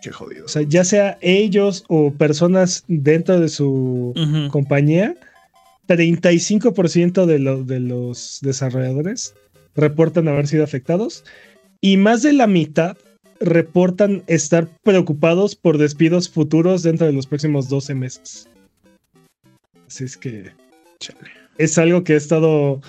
Qué 0.02 0.10
jodido. 0.10 0.46
O 0.46 0.48
sea, 0.48 0.62
ya 0.62 0.82
sea 0.84 1.18
ellos 1.20 1.84
o 1.88 2.12
personas 2.12 2.84
dentro 2.88 3.38
de 3.38 3.48
su 3.48 4.12
compañía, 4.50 5.14
35% 5.88 7.26
de, 7.26 7.38
lo- 7.38 7.64
de 7.64 7.80
los 7.80 8.38
desarrolladores 8.42 9.34
reportan 9.74 10.28
haber 10.28 10.46
sido 10.46 10.64
afectados 10.64 11.24
y 11.80 11.96
más 11.96 12.22
de 12.22 12.32
la 12.32 12.46
mitad 12.46 12.96
reportan 13.40 14.22
estar 14.28 14.68
preocupados 14.84 15.56
por 15.56 15.78
despidos 15.78 16.28
futuros 16.28 16.82
dentro 16.82 17.06
de 17.06 17.12
los 17.12 17.26
próximos 17.26 17.68
12 17.68 17.94
meses. 17.94 18.48
Así 19.88 20.04
es 20.04 20.16
que 20.16 20.52
Chale. 21.00 21.18
es 21.58 21.76
algo 21.78 22.04
que 22.04 22.12
ha 22.14 22.16
estado, 22.16 22.80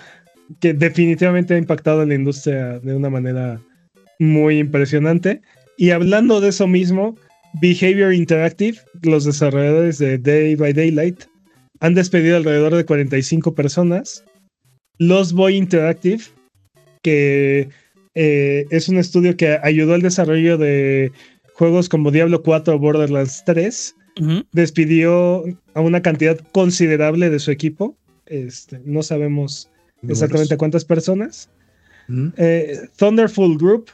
que 0.60 0.74
definitivamente 0.74 1.56
ha 1.56 1.58
impactado 1.58 2.02
a 2.02 2.06
la 2.06 2.14
industria 2.14 2.80
de 2.80 2.96
una 2.96 3.10
manera 3.10 3.60
muy 4.20 4.60
impresionante. 4.60 5.42
Y 5.78 5.90
hablando 5.90 6.40
de 6.40 6.50
eso 6.50 6.68
mismo, 6.68 7.18
Behavior 7.60 8.14
Interactive, 8.14 8.78
los 9.02 9.26
desarrolladores 9.26 9.98
de 9.98 10.20
Day 10.20 10.56
by 10.56 10.72
Daylight, 10.74 11.24
han 11.84 11.96
despedido 11.96 12.38
alrededor 12.38 12.74
de 12.74 12.86
45 12.86 13.56
personas. 13.56 14.24
Los 15.00 15.34
Boy 15.34 15.58
Interactive, 15.58 16.24
que 17.02 17.68
eh, 18.16 18.66
es 18.70 18.88
un 18.88 18.98
estudio 18.98 19.36
que 19.36 19.60
ayudó 19.62 19.94
al 19.94 20.02
desarrollo 20.02 20.58
de 20.58 21.12
juegos 21.56 21.90
como 21.90 22.10
Diablo 22.10 22.42
4 22.42 22.76
o 22.76 22.80
Borderlands 22.80 23.44
3, 23.46 23.96
Ujú. 24.22 24.46
despidió 24.54 25.44
a 25.74 25.82
una 25.82 26.02
cantidad 26.02 26.40
considerable 26.54 27.30
de 27.30 27.40
su 27.40 27.52
equipo. 27.52 27.98
Este, 28.28 28.80
no 28.86 29.04
sabemos 29.04 29.70
exactamente 30.08 30.56
cuántas 30.56 30.86
personas. 30.86 31.50
Eh, 32.38 32.80
Thunderful 32.96 33.58
Group, 33.58 33.90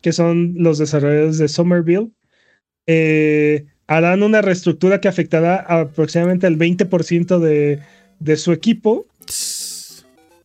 que 0.00 0.12
son 0.12 0.54
los 0.58 0.78
desarrolladores 0.78 1.38
de 1.38 1.48
Somerville, 1.48 2.12
eh, 2.86 3.66
harán 3.86 4.22
una 4.22 4.40
reestructura 4.42 5.00
que 5.00 5.08
afectará 5.08 5.56
aproximadamente 5.56 6.46
al 6.46 6.56
20% 6.56 7.38
de, 7.38 7.80
de 8.20 8.36
su 8.36 8.52
equipo. 8.52 9.06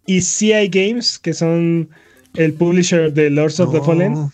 Y 0.06 0.22
CI 0.22 0.68
Games, 0.70 1.20
que 1.20 1.34
son 1.34 1.90
el 2.36 2.54
publisher 2.54 3.12
de 3.14 3.30
Lords 3.30 3.60
of 3.60 3.74
the. 3.74 3.82
Fallen, 3.82 4.30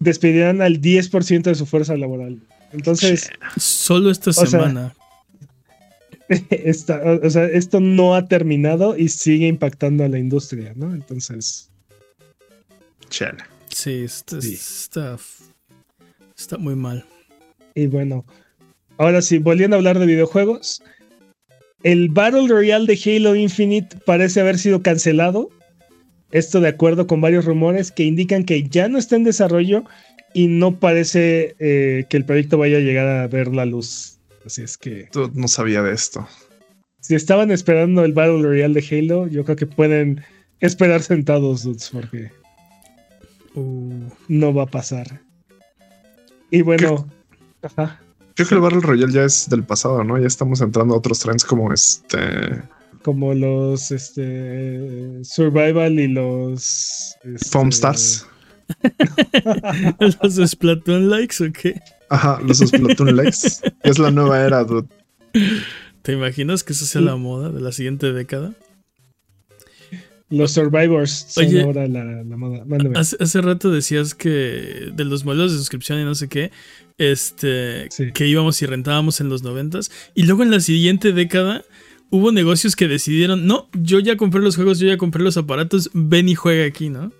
despedirán 0.00 0.60
al 0.60 0.80
10% 0.80 1.42
de 1.42 1.54
su 1.54 1.64
fuerza 1.66 1.96
laboral. 1.96 2.40
Entonces, 2.72 3.30
Solo 3.56 4.10
esta 4.10 4.32
sea, 4.32 4.46
semana. 4.46 4.94
esta- 6.50 7.00
o 7.22 7.30
sea, 7.30 7.44
esto 7.46 7.80
no 7.80 8.14
ha 8.14 8.26
terminado 8.28 8.96
y 8.96 9.08
sigue 9.08 9.46
impactando 9.46 10.04
a 10.04 10.08
la 10.08 10.18
industria, 10.18 10.72
¿no? 10.76 10.94
Entonces, 10.94 11.70
Chale. 13.10 13.44
sí, 13.68 14.04
está, 14.04 14.40
sí. 14.40 14.54
está, 14.54 15.18
está 16.36 16.56
muy 16.58 16.74
mal. 16.74 17.04
Y 17.74 17.86
bueno, 17.86 18.24
ahora 18.98 19.22
sí, 19.22 19.38
volviendo 19.38 19.76
a 19.76 19.78
hablar 19.78 19.98
de 19.98 20.06
videojuegos, 20.06 20.82
el 21.82 22.08
Battle 22.08 22.48
Royale 22.48 22.86
de 22.86 22.98
Halo 23.16 23.34
Infinite 23.34 23.96
parece 24.06 24.40
haber 24.40 24.58
sido 24.58 24.82
cancelado. 24.82 25.50
Esto 26.30 26.60
de 26.60 26.68
acuerdo 26.68 27.06
con 27.06 27.20
varios 27.20 27.44
rumores 27.44 27.90
que 27.92 28.04
indican 28.04 28.44
que 28.44 28.62
ya 28.62 28.88
no 28.88 28.98
está 28.98 29.16
en 29.16 29.24
desarrollo 29.24 29.84
y 30.32 30.46
no 30.46 30.78
parece 30.80 31.54
eh, 31.58 32.04
que 32.08 32.16
el 32.16 32.24
proyecto 32.24 32.56
vaya 32.56 32.78
a 32.78 32.80
llegar 32.80 33.06
a 33.06 33.26
ver 33.28 33.48
la 33.48 33.66
luz. 33.66 34.18
Así 34.46 34.62
es 34.62 34.78
que 34.78 35.08
Tú 35.12 35.30
no 35.34 35.46
sabía 35.46 35.82
de 35.82 35.92
esto. 35.92 36.26
si 37.00 37.14
estaban 37.14 37.50
esperando 37.50 38.04
el 38.04 38.12
Battle 38.14 38.42
Royale 38.42 38.80
de 38.80 38.98
Halo, 38.98 39.26
yo 39.26 39.44
creo 39.44 39.56
que 39.56 39.66
pueden 39.66 40.22
esperar 40.60 41.02
sentados, 41.02 41.64
dudes, 41.64 41.90
porque 41.92 42.30
Uh, 43.54 44.08
no 44.28 44.54
va 44.54 44.62
a 44.62 44.66
pasar. 44.66 45.20
Y 46.50 46.62
bueno, 46.62 47.06
ajá. 47.62 48.00
Creo 48.34 48.48
que 48.48 48.54
el 48.54 48.60
Battle 48.60 48.80
Royale 48.80 49.12
ya 49.12 49.24
es 49.24 49.48
del 49.48 49.62
pasado, 49.62 50.02
¿no? 50.04 50.18
Ya 50.18 50.26
estamos 50.26 50.60
entrando 50.60 50.94
a 50.94 50.98
otros 50.98 51.18
trends 51.18 51.44
como 51.44 51.72
este. 51.72 52.62
como 53.02 53.34
los 53.34 53.90
este, 53.90 55.22
Survival 55.22 55.98
y 55.98 56.08
los. 56.08 57.14
Este, 57.22 57.48
Foam 57.50 57.68
Stars. 57.68 58.26
¿Los 59.98 60.50
Splatoon 60.50 61.10
likes 61.10 61.44
o 61.44 61.52
qué? 61.52 61.80
Ajá, 62.08 62.40
los 62.42 62.58
Splatoon 62.58 63.16
likes. 63.16 63.60
Es 63.82 63.98
la 63.98 64.10
nueva 64.10 64.40
era, 64.40 64.64
dude. 64.64 64.88
¿Te 66.02 66.12
imaginas 66.12 66.64
que 66.64 66.72
eso 66.72 66.86
sea 66.86 67.00
la 67.00 67.16
moda 67.16 67.50
de 67.50 67.60
la 67.60 67.72
siguiente 67.72 68.12
década? 68.12 68.54
Los 70.32 70.52
Survivors 70.52 71.26
son 71.28 71.44
Oye, 71.46 71.62
ahora 71.62 71.86
la, 71.88 72.04
la 72.04 72.36
moda. 72.36 72.64
Mándame. 72.64 72.98
Hace, 72.98 73.16
hace 73.20 73.40
rato 73.42 73.70
decías 73.70 74.14
que 74.14 74.90
de 74.94 75.04
los 75.04 75.24
modelos 75.24 75.52
de 75.52 75.58
suscripción 75.58 76.00
y 76.00 76.04
no 76.04 76.14
sé 76.14 76.28
qué, 76.28 76.50
este, 76.98 77.88
Sí. 77.90 78.12
que 78.12 78.26
íbamos 78.26 78.60
y 78.62 78.66
rentábamos 78.66 79.20
en 79.20 79.28
los 79.28 79.42
noventas. 79.42 79.90
Y 80.14 80.22
luego 80.22 80.42
en 80.42 80.50
la 80.50 80.60
siguiente 80.60 81.12
década 81.12 81.64
hubo 82.10 82.32
negocios 82.32 82.76
que 82.76 82.88
decidieron, 82.88 83.46
no, 83.46 83.68
yo 83.74 83.98
ya 84.00 84.16
compré 84.16 84.40
los 84.40 84.56
juegos, 84.56 84.78
yo 84.78 84.86
ya 84.88 84.96
compré 84.96 85.22
los 85.22 85.36
aparatos, 85.36 85.90
ven 85.92 86.28
y 86.28 86.34
juega 86.34 86.64
aquí, 86.64 86.88
¿no? 86.88 87.12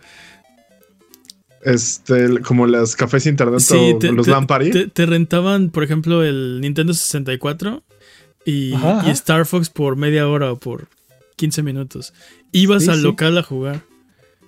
Este, 1.64 2.40
como 2.40 2.66
las 2.66 2.96
cafés 2.96 3.26
internet 3.26 3.60
Sí, 3.60 3.92
o 3.94 3.98
te, 3.98 4.10
los 4.10 4.26
party. 4.46 4.70
te- 4.70 4.86
te 4.88 5.06
rentaban, 5.06 5.70
por 5.70 5.84
ejemplo, 5.84 6.24
el 6.24 6.60
Nintendo 6.60 6.92
64 6.92 7.84
y, 8.44 8.72
Ajá, 8.72 8.98
ajá. 9.00 9.08
y 9.08 9.12
Star 9.12 9.46
Fox 9.46 9.70
por 9.70 9.94
media 9.96 10.26
hora 10.28 10.50
o 10.50 10.58
por 10.58 10.88
15 11.36 11.62
minutos. 11.62 12.12
Ibas 12.52 12.84
Sí, 12.84 12.90
al 12.90 12.96
sí. 12.98 13.02
local 13.02 13.36
a 13.38 13.42
jugar. 13.42 13.82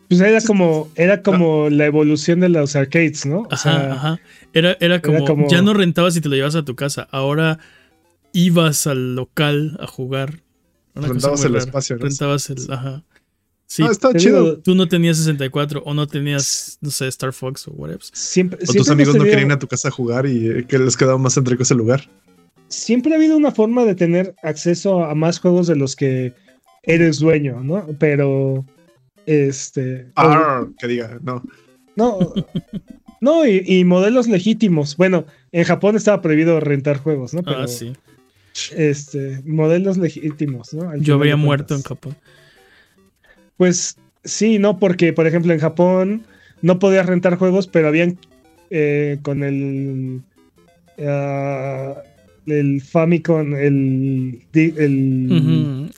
Pues 0.08 0.20
era 0.20 0.40
como, 0.42 0.90
era 0.96 1.22
como 1.22 1.70
la 1.70 1.86
evolución 1.86 2.40
de 2.40 2.50
los 2.50 2.76
arcades, 2.76 3.24
¿no? 3.26 3.40
O 3.40 3.48
Ajá, 3.50 3.56
sea, 3.56 3.92
ajá. 3.92 4.20
Era, 4.52 4.76
era, 4.80 5.00
como, 5.00 5.24
como- 5.24 5.48
ya 5.48 5.62
no 5.62 5.72
rentabas 5.74 6.14
y 6.16 6.20
te 6.20 6.28
lo 6.28 6.36
llevas 6.36 6.54
a 6.54 6.64
tu 6.64 6.76
casa. 6.76 7.08
Ahora 7.10 7.58
ibas 8.32 8.86
al 8.86 9.14
local 9.14 9.76
a 9.80 9.86
jugar. 9.86 10.40
Una 10.94 11.08
Rentabas 11.08 11.42
el 11.44 11.52
rara. 11.54 11.64
espacio, 11.64 11.96
¿no? 11.96 12.04
Rentabas 12.04 12.50
el. 12.50 12.58
Ajá. 12.70 13.02
Sí, 13.66 13.82
Ah, 13.82 13.90
está 13.90 14.12
chido. 14.14 14.58
tú 14.58 14.74
no 14.74 14.86
tenías 14.86 15.16
64 15.16 15.82
o 15.84 15.94
no 15.94 16.06
tenías, 16.06 16.78
no 16.82 16.90
sé, 16.90 17.08
Star 17.08 17.32
Fox 17.32 17.66
o 17.66 17.72
whatever. 17.72 18.02
siempre, 18.12 18.58
O 18.62 18.66
siempre 18.66 18.78
tus 18.78 18.90
amigos 18.90 19.16
no 19.16 19.24
querían 19.24 19.46
ir 19.46 19.52
a 19.52 19.58
tu 19.58 19.66
casa 19.66 19.88
a 19.88 19.90
jugar 19.90 20.26
y 20.26 20.48
eh, 20.48 20.66
que 20.68 20.78
les 20.78 20.96
quedaba 20.96 21.16
más 21.18 21.34
céntrico 21.34 21.62
ese 21.62 21.74
lugar. 21.74 22.08
siempre 22.68 23.12
ha 23.12 23.16
habido 23.16 23.36
una 23.36 23.50
forma 23.52 23.84
de 23.84 23.94
tener 23.94 24.34
acceso 24.42 25.02
a 25.04 25.14
más 25.14 25.38
juegos 25.40 25.66
de 25.66 25.76
los 25.76 25.96
que 25.96 26.34
eres 26.86 27.18
dueño, 27.18 27.62
¿no? 27.62 27.86
Pero, 27.98 28.64
este... 29.26 30.06
Ah, 30.16 30.66
que 30.78 30.86
diga, 30.86 31.18
no. 31.22 31.42
No, 31.96 32.34
no, 33.20 33.46
y, 33.46 33.62
y 33.66 33.84
modelos 33.84 34.28
legítimos. 34.28 34.96
Bueno, 34.96 35.26
en 35.52 35.64
Japón 35.64 35.96
estaba 35.96 36.20
prohibido 36.20 36.58
rentar 36.60 36.98
juegos, 36.98 37.34
¿no? 37.34 37.42
Pero, 37.42 37.60
ah, 37.60 37.68
sí. 37.68 37.92
este, 38.76 39.42
modelos 39.44 39.96
legítimos, 39.98 40.74
¿no? 40.74 40.90
Al 40.90 41.00
Yo 41.00 41.14
habría 41.14 41.36
muerto 41.36 41.74
en. 41.74 41.82
Japón. 41.82 42.16
Pues 43.56 43.96
sí, 44.24 44.58
no, 44.58 44.78
porque 44.78 45.12
por 45.12 45.26
ejemplo 45.26 45.52
en 45.52 45.60
Japón 45.60 46.24
no 46.62 46.78
podías 46.78 47.06
rentar 47.06 47.36
juegos, 47.36 47.66
pero 47.66 47.88
habían 47.88 48.18
eh, 48.70 49.18
con 49.22 49.44
el 49.44 50.22
ah, 51.06 52.02
el 52.46 52.80
Famicom, 52.82 53.54
el, 53.54 54.42
el 54.52 55.90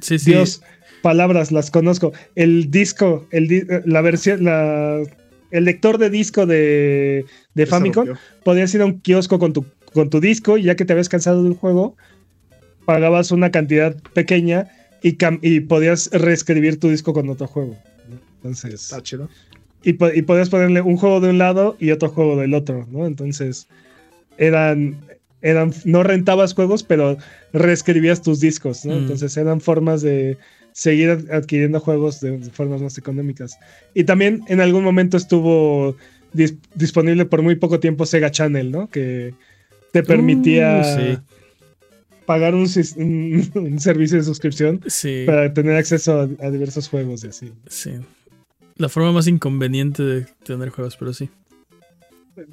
sí, 0.00 0.18
sí. 0.18 0.30
Dios, 0.30 0.62
palabras 1.02 1.52
las 1.52 1.70
conozco, 1.70 2.12
el 2.34 2.70
disco, 2.70 3.26
el 3.30 3.48
di- 3.48 3.62
la 3.84 4.00
versión, 4.00 4.44
la 4.44 5.02
el 5.50 5.64
lector 5.64 5.96
de 5.98 6.10
disco 6.10 6.44
de, 6.46 7.24
de 7.54 7.66
Famicom, 7.66 8.06
podías 8.44 8.74
ir 8.74 8.82
a 8.82 8.84
un 8.84 9.00
kiosco 9.00 9.38
con 9.38 9.52
tu, 9.54 9.64
con 9.94 10.10
tu 10.10 10.20
disco 10.20 10.58
y 10.58 10.64
ya 10.64 10.76
que 10.76 10.84
te 10.84 10.92
habías 10.92 11.08
cansado 11.08 11.42
del 11.42 11.54
juego, 11.54 11.96
pagabas 12.84 13.30
una 13.30 13.50
cantidad 13.50 13.96
pequeña 14.12 14.68
y, 15.02 15.16
cam- 15.16 15.38
y 15.42 15.60
podías 15.60 16.10
reescribir 16.12 16.78
tu 16.78 16.90
disco 16.90 17.12
con 17.14 17.28
otro 17.30 17.46
juego. 17.46 17.76
¿no? 18.10 18.18
Entonces, 18.36 18.74
Está 18.74 19.02
chido. 19.02 19.28
y, 19.82 19.94
po- 19.94 20.12
y 20.12 20.20
podías 20.22 20.50
ponerle 20.50 20.82
un 20.82 20.96
juego 20.98 21.20
de 21.20 21.30
un 21.30 21.38
lado 21.38 21.76
y 21.80 21.92
otro 21.92 22.10
juego 22.10 22.36
del 22.36 22.52
otro, 22.54 22.86
¿no? 22.90 23.06
Entonces, 23.06 23.66
eran, 24.36 24.96
eran, 25.42 25.72
no 25.84 26.02
rentabas 26.02 26.54
juegos, 26.54 26.82
pero 26.82 27.16
reescribías 27.52 28.22
tus 28.22 28.40
discos, 28.40 28.84
¿no? 28.84 28.94
Mm. 28.94 28.98
Entonces 28.98 29.36
eran 29.36 29.60
formas 29.60 30.02
de 30.02 30.36
seguir 30.72 31.10
ad- 31.10 31.30
adquiriendo 31.32 31.80
juegos 31.80 32.20
de 32.20 32.38
formas 32.52 32.80
más 32.82 32.98
económicas. 32.98 33.58
Y 33.94 34.04
también 34.04 34.42
en 34.48 34.60
algún 34.60 34.84
momento 34.84 35.16
estuvo 35.16 35.96
dis- 36.34 36.58
disponible 36.74 37.24
por 37.24 37.42
muy 37.42 37.56
poco 37.56 37.80
tiempo 37.80 38.06
Sega 38.06 38.30
Channel, 38.30 38.70
¿no? 38.70 38.88
Que 38.88 39.34
te 39.92 40.02
permitía 40.02 40.80
Uh, 40.80 40.84
sí. 41.16 41.18
pagar 42.26 42.54
un, 42.54 42.66
sis- 42.68 42.94
un- 42.96 43.50
un 43.54 43.80
servicio 43.80 44.18
de 44.18 44.24
suscripción 44.24 44.80
Sí, 44.86 45.24
para 45.26 45.52
tener 45.54 45.76
acceso 45.76 46.20
a, 46.20 46.46
a 46.46 46.50
diversos 46.50 46.88
juegos 46.88 47.24
y 47.24 47.28
así. 47.28 47.52
sí. 47.68 47.92
La 48.76 48.88
forma 48.88 49.10
más 49.10 49.26
inconveniente 49.26 50.04
de 50.04 50.26
tener 50.44 50.68
juegos, 50.68 50.96
pero 50.96 51.12
sí. 51.12 51.28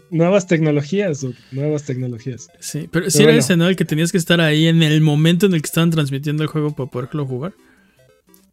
Nuevas 0.09 0.47
tecnologías, 0.47 1.21
dude, 1.21 1.35
nuevas 1.51 1.83
tecnologías. 1.83 2.47
Sí, 2.59 2.87
pero 2.91 3.09
sí 3.09 3.17
Pero 3.19 3.29
era 3.29 3.33
bueno. 3.33 3.39
ese, 3.39 3.57
¿no? 3.57 3.67
El 3.67 3.75
que 3.75 3.85
tenías 3.85 4.11
que 4.11 4.17
estar 4.17 4.41
ahí 4.41 4.67
en 4.67 4.81
el 4.83 5.01
momento 5.01 5.45
en 5.45 5.53
el 5.53 5.61
que 5.61 5.67
estaban 5.67 5.91
transmitiendo 5.91 6.43
el 6.43 6.49
juego 6.49 6.75
para 6.75 6.89
poderlo 6.89 7.25
jugar. 7.25 7.53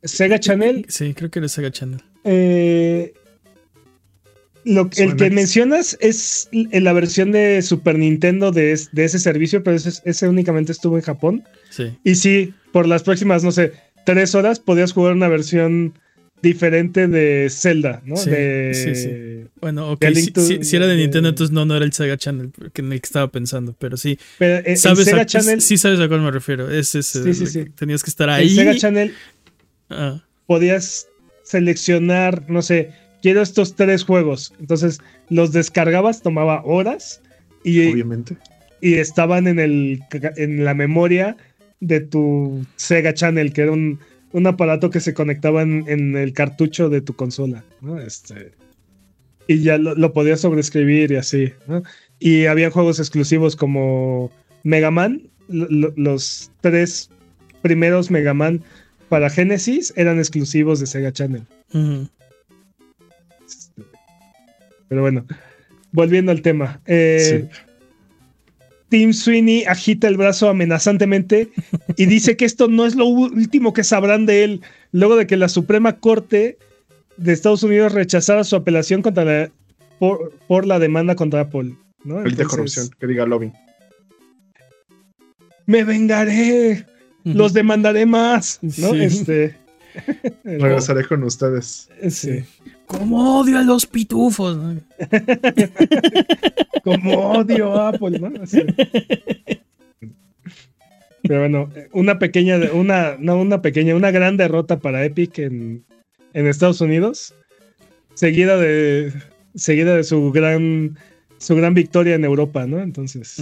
Sega 0.02 0.38
Channel, 0.40 0.84
Sí, 0.88 1.14
creo 1.14 1.30
que 1.30 1.38
era 1.38 1.48
Sega 1.48 1.70
Channel. 1.70 2.00
eh, 2.24 3.12
lo, 4.64 4.88
el 4.96 5.16
que 5.16 5.30
mencionas 5.30 5.96
es 6.00 6.48
en 6.52 6.84
la 6.84 6.92
versión 6.92 7.32
de 7.32 7.60
Super 7.62 7.98
Nintendo 7.98 8.52
de, 8.52 8.70
es- 8.72 8.90
de 8.92 9.04
ese 9.04 9.18
servicio, 9.18 9.64
pero 9.64 9.76
ese, 9.76 10.00
ese 10.04 10.28
únicamente 10.28 10.70
estuvo 10.70 10.96
en 10.96 11.02
Japón. 11.02 11.44
Sí. 11.70 11.96
Y 12.04 12.14
sí, 12.14 12.54
por 12.72 12.86
las 12.86 13.02
próximas, 13.02 13.42
no 13.42 13.50
sé, 13.50 13.72
tres 14.06 14.34
horas 14.36 14.60
podías 14.60 14.92
jugar 14.92 15.14
una 15.14 15.26
versión 15.28 15.94
diferente 16.42 17.06
de 17.08 17.48
Zelda, 17.50 18.02
¿no? 18.04 18.16
Sí, 18.16 18.30
de, 18.30 18.72
sí, 18.74 18.94
sí. 18.94 19.50
Bueno, 19.60 19.92
ok. 19.92 20.04
Si, 20.08 20.14
Link 20.14 20.32
to- 20.32 20.40
si- 20.42 20.64
si 20.64 20.76
era 20.76 20.86
de 20.86 20.94
de- 20.96 21.02
Nintendo, 21.02 21.28
entonces 21.28 21.52
no, 21.52 21.64
no 21.64 21.76
era 21.76 21.84
el 21.84 21.92
Sega 21.92 22.16
Channel 22.16 22.50
en 22.74 22.92
el 22.92 23.00
que 23.00 23.06
estaba 23.06 23.30
pensando. 23.30 23.74
Pero 23.78 23.96
sí. 23.96 24.18
Pero 24.38 24.56
en- 24.58 24.66
en 24.72 24.76
¿Sabes 24.76 25.04
Sega 25.04 25.22
a, 25.22 25.26
Channel, 25.26 25.60
sí 25.60 25.78
sabes 25.78 26.00
a 26.00 26.08
cuál 26.08 26.20
me 26.22 26.30
refiero. 26.32 26.68
Es 26.70 26.94
ese. 26.94 27.32
Sí, 27.32 27.46
sí, 27.46 27.64
Tenías 27.76 28.02
que 28.02 28.10
estar 28.10 28.28
en 28.28 28.34
ahí. 28.34 28.50
Sega 28.50 28.74
Channel 28.76 29.14
Ah, 29.88 30.24
podías 30.46 31.06
seleccionar, 31.44 32.44
no 32.50 32.62
sé, 32.62 32.90
quiero 33.22 33.42
estos 33.42 33.76
tres 33.76 34.04
juegos. 34.04 34.52
Entonces 34.58 35.00
los 35.28 35.52
descargabas, 35.52 36.22
tomaba 36.22 36.62
horas 36.64 37.20
y, 37.62 37.92
Obviamente. 37.92 38.36
y 38.80 38.94
estaban 38.94 39.46
en, 39.46 39.58
el, 39.60 40.00
en 40.36 40.64
la 40.64 40.74
memoria 40.74 41.36
de 41.80 42.00
tu 42.00 42.64
Sega 42.76 43.14
Channel, 43.14 43.52
que 43.52 43.62
era 43.62 43.72
un, 43.72 43.98
un 44.32 44.46
aparato 44.46 44.90
que 44.90 45.00
se 45.00 45.14
conectaba 45.14 45.62
en, 45.62 45.84
en 45.88 46.16
el 46.16 46.32
cartucho 46.32 46.88
de 46.88 47.00
tu 47.00 47.14
consola, 47.14 47.64
¿no? 47.80 48.00
Este, 48.00 48.52
y 49.46 49.60
ya 49.62 49.76
lo, 49.78 49.94
lo 49.94 50.12
podías 50.12 50.40
sobreescribir 50.40 51.12
y 51.12 51.16
así, 51.16 51.52
¿no? 51.66 51.82
Y 52.18 52.46
había 52.46 52.70
juegos 52.70 52.98
exclusivos 52.98 53.56
como 53.56 54.30
Mega 54.62 54.90
Man, 54.90 55.22
lo- 55.48 55.68
lo- 55.68 55.92
los 55.96 56.50
tres 56.60 57.10
primeros 57.62 58.10
Mega 58.10 58.32
Man 58.34 58.62
para 59.08 59.28
Genesis 59.28 59.92
eran 59.96 60.18
exclusivos 60.18 60.80
de 60.80 60.86
Sega 60.86 61.12
Channel. 61.12 61.42
ujú. 61.74 62.08
Pero 64.88 65.00
bueno, 65.02 65.26
volviendo 65.92 66.32
al 66.32 66.42
tema. 66.42 66.80
eh, 66.86 67.48
Sí. 67.50 67.58
Tim 68.92 69.14
Sweeney 69.14 69.64
agita 69.64 70.06
el 70.06 70.18
brazo 70.18 70.50
amenazantemente 70.50 71.48
y 71.96 72.04
dice 72.04 72.36
que 72.36 72.44
esto 72.44 72.68
no 72.68 72.84
es 72.84 72.94
lo 72.94 73.06
último 73.06 73.72
que 73.72 73.84
sabrán 73.84 74.26
de 74.26 74.44
él, 74.44 74.60
luego 74.92 75.16
de 75.16 75.26
que 75.26 75.38
la 75.38 75.48
Suprema 75.48 75.96
Corte 75.96 76.58
de 77.16 77.32
Estados 77.32 77.62
Unidos 77.62 77.94
rechazara 77.94 78.44
su 78.44 78.54
apelación 78.54 79.00
contra 79.00 79.24
la, 79.24 79.50
por, 79.98 80.34
por 80.46 80.66
la 80.66 80.78
demanda 80.78 81.14
contra 81.14 81.40
Apple. 81.40 81.74
¿no? 82.04 82.18
El 82.18 82.24
de 82.24 82.28
Entonces, 82.42 82.48
corrupción, 82.48 82.90
que 83.00 83.06
diga 83.06 83.24
lobbying. 83.24 83.54
Me 85.64 85.84
vengaré, 85.84 86.84
los 87.24 87.54
demandaré 87.54 88.04
más. 88.04 88.58
¿no? 88.60 88.90
Sí. 88.90 89.04
Este, 89.04 89.56
Regresaré 90.44 91.06
con 91.08 91.22
ustedes. 91.22 91.88
sí. 92.10 92.44
¿Cómo 92.86 93.40
odio 93.40 93.58
a 93.58 93.62
los 93.62 93.86
pitufos? 93.86 94.56
no? 94.56 94.80
Como 96.84 97.30
odio 97.32 97.74
a 97.74 97.88
Apple, 97.90 98.18
¿no? 98.18 98.42
Así. 98.42 98.60
Pero 101.22 101.40
bueno, 101.40 101.70
una 101.92 102.18
pequeña, 102.18 102.58
una, 102.72 103.16
no 103.18 103.40
una 103.40 103.62
pequeña, 103.62 103.94
una 103.94 104.10
gran 104.10 104.36
derrota 104.36 104.80
para 104.80 105.04
Epic 105.04 105.38
en, 105.38 105.84
en 106.34 106.46
Estados 106.46 106.80
Unidos, 106.80 107.34
seguida 108.14 108.56
de, 108.56 109.12
seguida 109.54 109.94
de 109.96 110.02
su 110.02 110.32
gran, 110.32 110.98
su 111.38 111.54
gran 111.54 111.74
victoria 111.74 112.16
en 112.16 112.24
Europa, 112.24 112.66
¿no? 112.66 112.80
Entonces. 112.80 113.36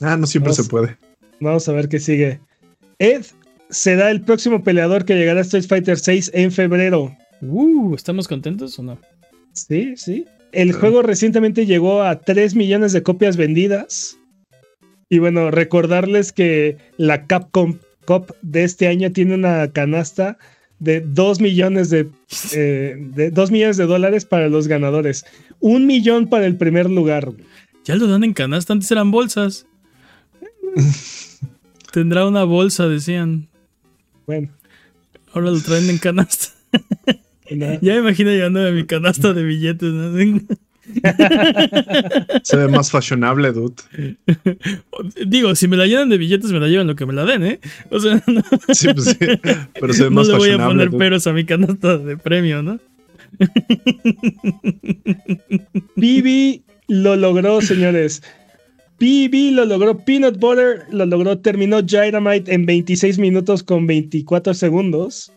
Ah, 0.00 0.16
no 0.16 0.26
siempre 0.26 0.50
Vamos. 0.50 0.56
se 0.56 0.64
puede. 0.64 0.96
vamos 1.40 1.68
a 1.68 1.72
ver 1.72 1.88
qué 1.88 2.00
sigue. 2.00 2.40
Ed 2.98 3.24
será 3.70 4.10
el 4.10 4.20
próximo 4.20 4.62
peleador 4.64 5.04
que 5.04 5.14
llegará 5.14 5.38
a 5.38 5.42
Street 5.42 5.66
Fighter 5.68 5.98
6 5.98 6.32
en 6.34 6.50
febrero. 6.50 7.16
Uh, 7.46 7.94
¿Estamos 7.94 8.26
contentos 8.26 8.78
o 8.78 8.82
no? 8.82 8.98
Sí, 9.52 9.94
sí. 9.96 10.24
El 10.52 10.72
juego 10.72 11.02
recientemente 11.02 11.66
llegó 11.66 12.02
a 12.02 12.20
3 12.20 12.54
millones 12.54 12.92
de 12.92 13.02
copias 13.02 13.36
vendidas. 13.36 14.18
Y 15.10 15.18
bueno, 15.18 15.50
recordarles 15.50 16.32
que 16.32 16.78
la 16.96 17.26
Capcom 17.26 17.78
Cup 18.06 18.34
de 18.42 18.64
este 18.64 18.88
año 18.88 19.12
tiene 19.12 19.34
una 19.34 19.70
canasta 19.72 20.38
de 20.78 21.00
2 21.00 21.40
millones 21.40 21.90
de, 21.90 22.08
eh, 22.52 22.96
de 22.98 23.30
2 23.30 23.50
millones 23.50 23.76
de 23.76 23.86
dólares 23.86 24.24
para 24.24 24.48
los 24.48 24.68
ganadores. 24.68 25.26
Un 25.60 25.86
millón 25.86 26.28
para 26.28 26.46
el 26.46 26.56
primer 26.56 26.88
lugar. 26.88 27.32
Ya 27.84 27.96
lo 27.96 28.06
dan 28.06 28.24
en 28.24 28.32
canasta, 28.32 28.72
antes 28.72 28.90
eran 28.90 29.10
bolsas. 29.10 29.66
Tendrá 31.92 32.26
una 32.26 32.44
bolsa, 32.44 32.88
decían. 32.88 33.48
Bueno. 34.26 34.48
Ahora 35.32 35.50
lo 35.50 35.60
traen 35.60 35.90
en 35.90 35.98
canasta. 35.98 36.48
ya 37.50 37.78
me 37.80 37.98
imagino 37.98 38.30
llevándome 38.30 38.72
mi 38.72 38.84
canasta 38.84 39.32
de 39.32 39.44
billetes. 39.44 39.92
¿no? 39.92 40.12
Se 42.42 42.56
ve 42.56 42.68
más 42.68 42.90
fashionable, 42.90 43.52
dude. 43.52 43.74
Digo, 45.26 45.54
si 45.54 45.68
me 45.68 45.76
la 45.76 45.86
llenan 45.86 46.10
de 46.10 46.18
billetes, 46.18 46.52
me 46.52 46.60
la 46.60 46.68
llevan 46.68 46.86
lo 46.86 46.96
que 46.96 47.06
me 47.06 47.14
la 47.14 47.24
den, 47.24 47.44
¿eh? 47.44 47.60
O 47.90 48.00
sea, 48.00 48.22
no. 48.26 48.42
Sí, 48.72 48.88
pues 48.92 49.06
sí. 49.06 49.16
Pero 49.80 49.92
se 49.92 50.04
ve 50.04 50.10
no 50.10 50.16
más 50.16 50.28
le 50.28 50.36
voy 50.36 50.50
a 50.50 50.58
poner 50.58 50.90
dude. 50.90 50.98
peros 50.98 51.26
a 51.26 51.32
mi 51.32 51.44
canasta 51.44 51.98
de 51.98 52.16
premio, 52.16 52.62
¿no? 52.62 52.78
PB 55.96 56.60
lo 56.88 57.16
logró, 57.16 57.60
señores. 57.60 58.22
PB 58.98 59.52
lo 59.52 59.64
logró. 59.64 59.98
Peanut 59.98 60.38
Butter 60.38 60.84
lo 60.90 61.06
logró. 61.06 61.38
Terminó 61.38 61.82
Dynamite 61.82 62.52
en 62.52 62.66
26 62.66 63.18
minutos 63.18 63.62
con 63.62 63.86
24 63.86 64.54
segundos. 64.54 65.32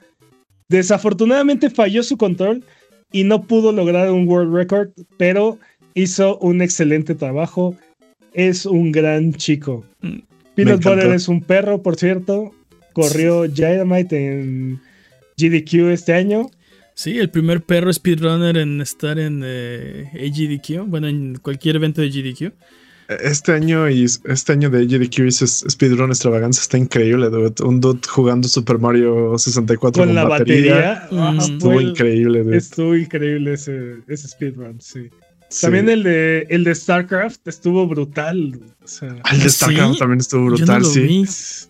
Desafortunadamente 0.70 1.70
falló 1.70 2.04
su 2.04 2.18
control 2.18 2.64
y 3.12 3.24
no 3.24 3.44
pudo 3.44 3.72
lograr 3.72 4.12
un 4.12 4.28
world 4.28 4.54
record, 4.54 4.90
pero 5.18 5.60
hizo 5.94 6.38
un 6.40 6.62
excelente 6.62 7.16
trabajo. 7.16 7.76
Es 8.34 8.66
un 8.66 8.92
gran 8.92 9.34
chico. 9.34 9.86
Mm. 10.02 10.20
Peanut. 10.56 10.84
Butter 10.84 11.14
es 11.14 11.28
un 11.28 11.42
perro, 11.42 11.82
por 11.82 11.96
cierto. 11.96 12.52
Corrió 12.94 13.48
Dynamite 13.48 14.16
en 14.18 14.82
GDQ 15.38 15.92
este 15.92 16.14
año. 16.14 16.50
Sí, 16.96 17.20
el 17.20 17.30
primer 17.30 17.62
perro 17.62 17.94
speedrunner 17.94 18.58
en 18.58 18.82
estar 18.82 19.20
en 19.20 19.44
eh, 19.46 20.10
AGDQ, 20.16 20.88
bueno, 20.88 21.08
en 21.08 21.36
cualquier 21.36 21.76
evento 21.76 22.02
de 22.02 22.10
GDQ. 22.10 22.54
Este 23.08 23.54
año 23.54 23.90
y 23.90 24.04
este 24.04 24.52
año 24.52 24.70
de 24.70 24.86
GDQ 24.86 25.28
hizo 25.28 25.48
Speedrun 25.48 26.10
Extravaganza 26.10 26.62
está 26.62 26.78
increíble, 26.78 27.30
dude. 27.30 27.64
Un 27.64 27.80
dude 27.80 28.02
jugando 28.08 28.50
Super 28.50 28.80
Mario 28.80 29.38
64 29.38 30.04
Con 30.04 30.14
la 30.14 30.26
batería. 30.26 31.08
Mm. 31.10 31.40
Estuvo 31.40 31.80
increíble, 31.80 32.44
dude. 32.44 32.58
Estuvo 32.58 32.96
increíble 32.96 33.54
ese, 33.54 34.00
ese 34.08 34.28
speedrun, 34.28 34.82
sí. 34.82 35.10
Sí. 35.50 35.62
También 35.62 35.88
el 35.88 36.04
de, 36.04 36.46
el 36.50 36.66
de 36.66 36.76
StarCraft 36.76 37.48
estuvo 37.48 37.88
brutal. 37.88 38.60
O 38.84 38.88
sea, 38.88 39.16
el 39.32 39.40
de 39.40 39.50
¿Sí? 39.50 39.56
StarCraft 39.56 39.98
también 40.00 40.20
estuvo 40.20 40.46
brutal, 40.48 40.82
no 40.82 40.88
sí. 40.90 41.00
vi. 41.02 41.26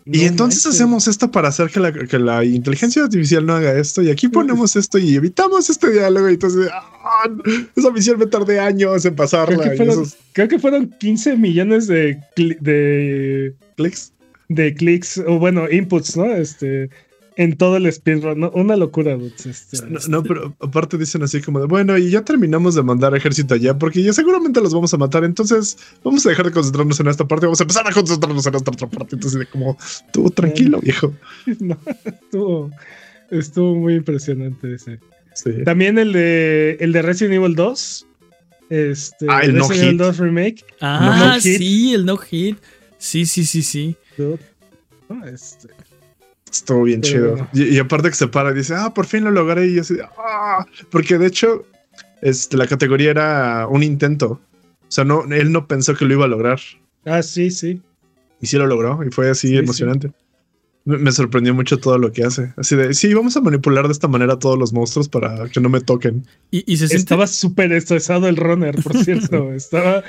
Y 0.05 0.21
no 0.21 0.27
entonces 0.29 0.65
hacemos 0.65 1.07
esto 1.07 1.29
para 1.29 1.49
hacer 1.49 1.69
que 1.69 1.79
la, 1.79 1.91
que 1.93 2.17
la 2.17 2.43
inteligencia 2.43 3.03
artificial 3.03 3.45
no 3.45 3.53
haga 3.53 3.77
esto. 3.77 4.01
Y 4.01 4.09
aquí 4.09 4.29
ponemos 4.29 4.75
esto 4.75 4.97
y 4.97 5.15
evitamos 5.15 5.69
este 5.69 5.91
diálogo. 5.91 6.27
Y 6.29 6.33
entonces, 6.33 6.69
ah, 6.73 7.29
esa 7.75 7.91
misión 7.91 8.17
me 8.17 8.25
tardé 8.25 8.59
años 8.59 9.05
en 9.05 9.13
Creo 9.13 9.15
pasarla. 9.15 9.63
que, 9.69 9.73
Y 9.75 9.77
fueron, 9.77 9.93
esos 10.01 10.17
creo 10.33 10.47
que 10.47 10.57
fueron 10.59 10.89
15 10.99 11.37
millones 11.37 11.85
de, 11.87 12.19
cli- 12.35 12.57
de, 12.59 13.53
clics. 13.75 14.11
de 14.49 14.73
clics, 14.73 15.19
o 15.27 15.37
bueno, 15.37 15.69
inputs, 15.69 16.17
¿no? 16.17 16.25
Este, 16.33 16.89
en 17.38 17.55
todo 17.55 17.77
el 17.77 17.91
speedrun. 17.91 18.39
¿no? 18.39 18.49
Una 18.51 18.76
locura, 18.76 19.15
dudes, 19.15 19.45
este. 19.45 19.85
No, 19.88 19.99
no, 20.09 20.23
pero 20.23 20.55
aparte 20.59 20.97
dicen 20.97 21.22
así 21.22 21.39
como 21.39 21.59
de, 21.59 21.68
bueno, 21.68 21.95
y 21.97 22.09
ya 22.09 22.23
terminamos 22.26 22.73
de 22.73 22.81
mandar 22.81 23.15
ejército 23.15 23.53
allá 23.53 23.77
porque 23.77 24.01
ya 24.01 24.11
seguramente 24.11 24.59
los 24.59 24.73
vamos 24.73 24.93
a 24.93 24.97
matar. 24.97 25.23
Entonces 25.23 25.77
vamos 26.03 26.26
a 26.26 26.30
dejar 26.30 26.47
de 26.47 26.51
concentrarnos 26.51 26.99
en 26.99 27.07
esta 27.07 27.27
parte. 27.27 27.45
Vamos 27.45 27.59
a 27.61 27.64
empezar 27.64 27.88
a 27.88 27.91
concentrarnos 27.91 28.45
en 28.47 28.55
esta 28.55 28.72
otra 28.72 28.89
parte. 28.89 29.15
Entonces, 29.15 29.39
de 29.39 29.45
como, 29.45 29.77
tú 30.11 30.30
tranquilo, 30.31 30.80
viejo. 30.81 31.14
No, 31.59 31.77
estuvo, 32.03 32.72
estuvo 33.30 33.76
muy 33.76 33.95
impresionante 33.95 34.73
ese. 34.73 34.99
Sí. 35.34 35.64
También 35.64 35.99
el 35.99 36.14
de, 36.14 36.77
el 36.80 36.91
de 36.91 37.01
Resident 37.03 37.35
Evil 37.35 37.55
2. 37.55 38.07
Este, 38.69 39.27
Ah, 39.30 39.41
el 39.43 39.55
no 39.55 39.68
Resident 39.68 39.84
Evil 39.84 39.91
hit. 39.91 39.99
2 39.99 40.18
Remake. 40.18 40.65
Ah, 40.81 41.34
No 41.35 41.39
sí, 41.39 41.93
el 41.93 42.05
no 42.05 42.18
hit. 42.18 42.57
Sí, 42.97 43.26
sí, 43.27 43.45
sí, 43.45 43.61
sí. 43.61 43.95
este, 45.31 45.68
Estuvo 46.51 46.83
bien 46.83 47.01
Pero 47.01 47.13
chido. 47.13 47.31
bueno. 47.31 47.49
Y, 47.53 47.75
y 47.75 47.79
aparte 47.79 48.09
que 48.09 48.15
se 48.15 48.27
para 48.27 48.51
y 48.51 48.55
dice, 48.55 48.73
ah, 48.75 48.93
por 48.93 49.05
fin 49.05 49.23
lo 49.23 49.31
logré. 49.31 49.67
Y 49.67 49.75
yo 49.75 49.81
así, 49.81 49.95
ah, 50.17 50.65
porque 50.89 51.17
de 51.17 51.27
hecho, 51.27 51.65
este, 52.21 52.57
la 52.57 52.67
categoría 52.67 53.11
era 53.11 53.67
un 53.67 53.83
intento. 53.83 54.39
O 54.83 54.89
sea, 54.91 55.03
no, 55.03 55.23
él 55.25 55.51
no 55.51 55.67
pensó 55.67 55.95
que 55.95 56.05
lo 56.05 56.13
iba 56.13 56.25
a 56.25 56.29
lograr. 56.29 56.59
Ah, 57.05 57.21
sí, 57.21 57.51
sí. 57.51 57.81
Y 58.41 58.47
sí 58.47 58.57
lo 58.57 58.65
logró. 58.67 58.99
Y 59.05 59.11
fue 59.11 59.29
así 59.29 59.49
Sí, 59.49 59.57
emocionante. 59.57 60.11
Me, 60.85 60.97
me 60.97 61.11
sorprendió 61.11 61.53
mucho 61.53 61.77
todo 61.79 61.97
lo 61.97 62.13
que 62.13 62.23
hace. 62.23 62.53
Así 62.55 62.75
de, 62.77 62.93
sí, 62.93 63.13
vamos 63.13 63.35
a 63.35 63.41
manipular 63.41 63.85
de 63.87 63.91
esta 63.91 64.07
manera 64.07 64.33
a 64.35 64.39
todos 64.39 64.57
los 64.57 64.71
monstruos 64.71 65.09
para 65.09 65.49
que 65.49 65.59
no 65.59 65.67
me 65.67 65.81
toquen. 65.81 66.25
Y, 66.49 66.63
y 66.71 66.77
se 66.77 66.87
siente, 66.87 67.01
Estaba 67.01 67.27
súper 67.27 67.73
estresado 67.73 68.29
el 68.29 68.37
runner, 68.37 68.81
por 68.81 68.95
cierto. 69.03 69.51
Estaba. 69.51 70.03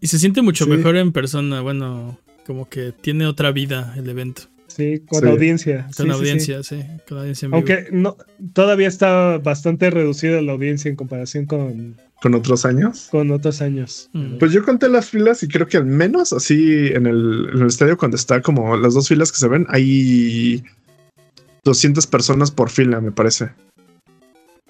y 0.00 0.06
se 0.06 0.18
siente 0.20 0.42
mucho 0.42 0.64
Sí. 0.64 0.70
mejor 0.70 0.96
en 0.96 1.10
persona. 1.10 1.60
Bueno, 1.60 2.20
como 2.46 2.68
que 2.68 2.92
tiene 2.92 3.26
otra 3.26 3.50
vida 3.50 3.94
el 3.96 4.08
evento. 4.08 4.42
Sí, 4.78 5.00
con 5.08 5.20
Sí. 5.22 5.26
audiencia. 5.28 5.82
Con 5.84 5.92
sí, 5.92 6.02
sí, 6.04 6.04
sí. 6.04 6.10
audiencia, 6.12 6.62
sí. 6.62 6.84
Con 7.08 7.18
audiencia 7.18 7.46
en 7.46 7.50
vivo. 7.50 7.56
Aunque 7.56 7.88
no, 7.90 8.16
todavía 8.52 8.86
está 8.86 9.38
bastante 9.38 9.90
reducida 9.90 10.40
la 10.40 10.52
audiencia 10.52 10.88
en 10.88 10.94
comparación 10.94 11.46
con, 11.46 11.96
Con 12.22 12.34
otros 12.34 12.64
años. 12.64 13.08
con 13.10 13.30
otros 13.32 13.60
años. 13.60 14.08
Mm. 14.12 14.38
Pues 14.38 14.52
yo 14.52 14.64
conté 14.64 14.88
las 14.88 15.10
filas 15.10 15.42
y 15.42 15.48
creo 15.48 15.66
que 15.66 15.78
al 15.78 15.86
menos 15.86 16.32
así 16.32 16.86
en 16.94 17.06
el, 17.06 17.48
en 17.52 17.60
el 17.62 17.66
estadio 17.66 17.98
cuando 17.98 18.16
está 18.16 18.40
como 18.40 18.76
las 18.76 18.94
dos 18.94 19.08
filas 19.08 19.32
que 19.32 19.38
se 19.38 19.48
ven, 19.48 19.66
hay 19.68 20.62
200 21.64 22.06
personas 22.06 22.52
por 22.52 22.70
fila, 22.70 23.00
me 23.00 23.10
parece. 23.10 23.50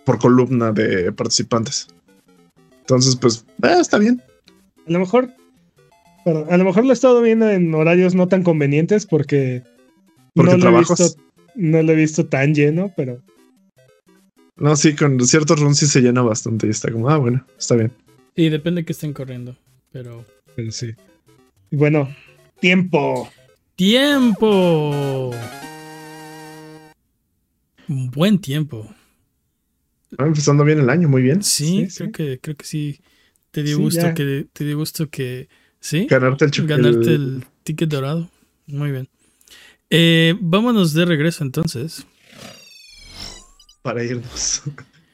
Por 0.06 0.18
columna 0.18 0.72
de 0.72 1.12
participantes. 1.12 1.86
Entonces, 2.80 3.14
pues, 3.16 3.44
eh, 3.62 3.76
está 3.78 3.98
bien. 3.98 4.22
A 4.86 4.90
lo 4.92 5.00
mejor. 5.00 5.28
perdón, 6.24 6.46
a 6.50 6.56
lo 6.56 6.64
mejor 6.64 6.84
lo 6.84 6.90
he 6.90 6.94
estado 6.94 7.20
viendo 7.20 7.48
en 7.50 7.74
horarios 7.74 8.14
no 8.14 8.26
tan 8.26 8.42
convenientes 8.42 9.04
porque. 9.04 9.62
Porque 10.38 10.52
no 10.52 10.56
lo, 10.56 10.58
he 10.58 10.60
trabajos. 10.70 10.98
visto, 10.98 11.22
no 11.54 11.82
lo 11.82 11.92
he 11.92 11.96
visto 11.96 12.26
tan 12.26 12.54
lleno, 12.54 12.92
pero. 12.96 13.22
No, 14.56 14.74
sí, 14.76 14.94
con 14.96 15.20
ciertos 15.26 15.60
runs 15.60 15.78
sí 15.78 15.86
se 15.86 16.00
llena 16.00 16.22
bastante 16.22 16.66
y 16.66 16.70
está 16.70 16.90
como, 16.90 17.08
ah, 17.10 17.18
bueno, 17.18 17.44
está 17.58 17.76
bien. 17.76 17.92
Y 18.34 18.48
depende 18.48 18.84
que 18.84 18.92
estén 18.92 19.12
corriendo. 19.12 19.56
Pero. 19.92 20.24
pero 20.56 20.70
sí. 20.72 20.92
Bueno, 21.70 22.08
tiempo. 22.60 23.30
¡Tiempo! 23.76 25.30
Un 27.88 28.10
buen 28.10 28.38
tiempo. 28.40 28.92
Va 30.20 30.26
empezando 30.26 30.64
bien 30.64 30.80
el 30.80 30.90
año, 30.90 31.08
muy 31.08 31.22
bien. 31.22 31.42
Sí, 31.42 31.86
Sí, 31.88 31.96
creo 31.96 32.06
sí. 32.08 32.12
que 32.12 32.40
creo 32.40 32.56
que 32.56 32.64
sí. 32.64 33.00
Te 33.50 33.62
dio 33.62 33.76
Sí, 33.76 33.82
gusto 33.82 34.00
ya. 34.02 34.14
que 34.14 34.46
te 34.52 34.64
dio 34.64 34.76
gusto 34.76 35.08
que 35.08 35.48
sí. 35.80 36.06
Ganarte 36.06 36.44
el, 36.46 36.66
Ganarte 36.66 36.98
el- 37.14 37.14
el 37.36 37.44
ticket 37.62 37.88
dorado. 37.88 38.30
Muy 38.66 38.90
bien. 38.90 39.08
Eh, 39.90 40.34
vámonos 40.40 40.92
de 40.92 41.04
regreso 41.04 41.44
entonces. 41.44 42.06
para 43.82 44.04
irnos. 44.04 44.62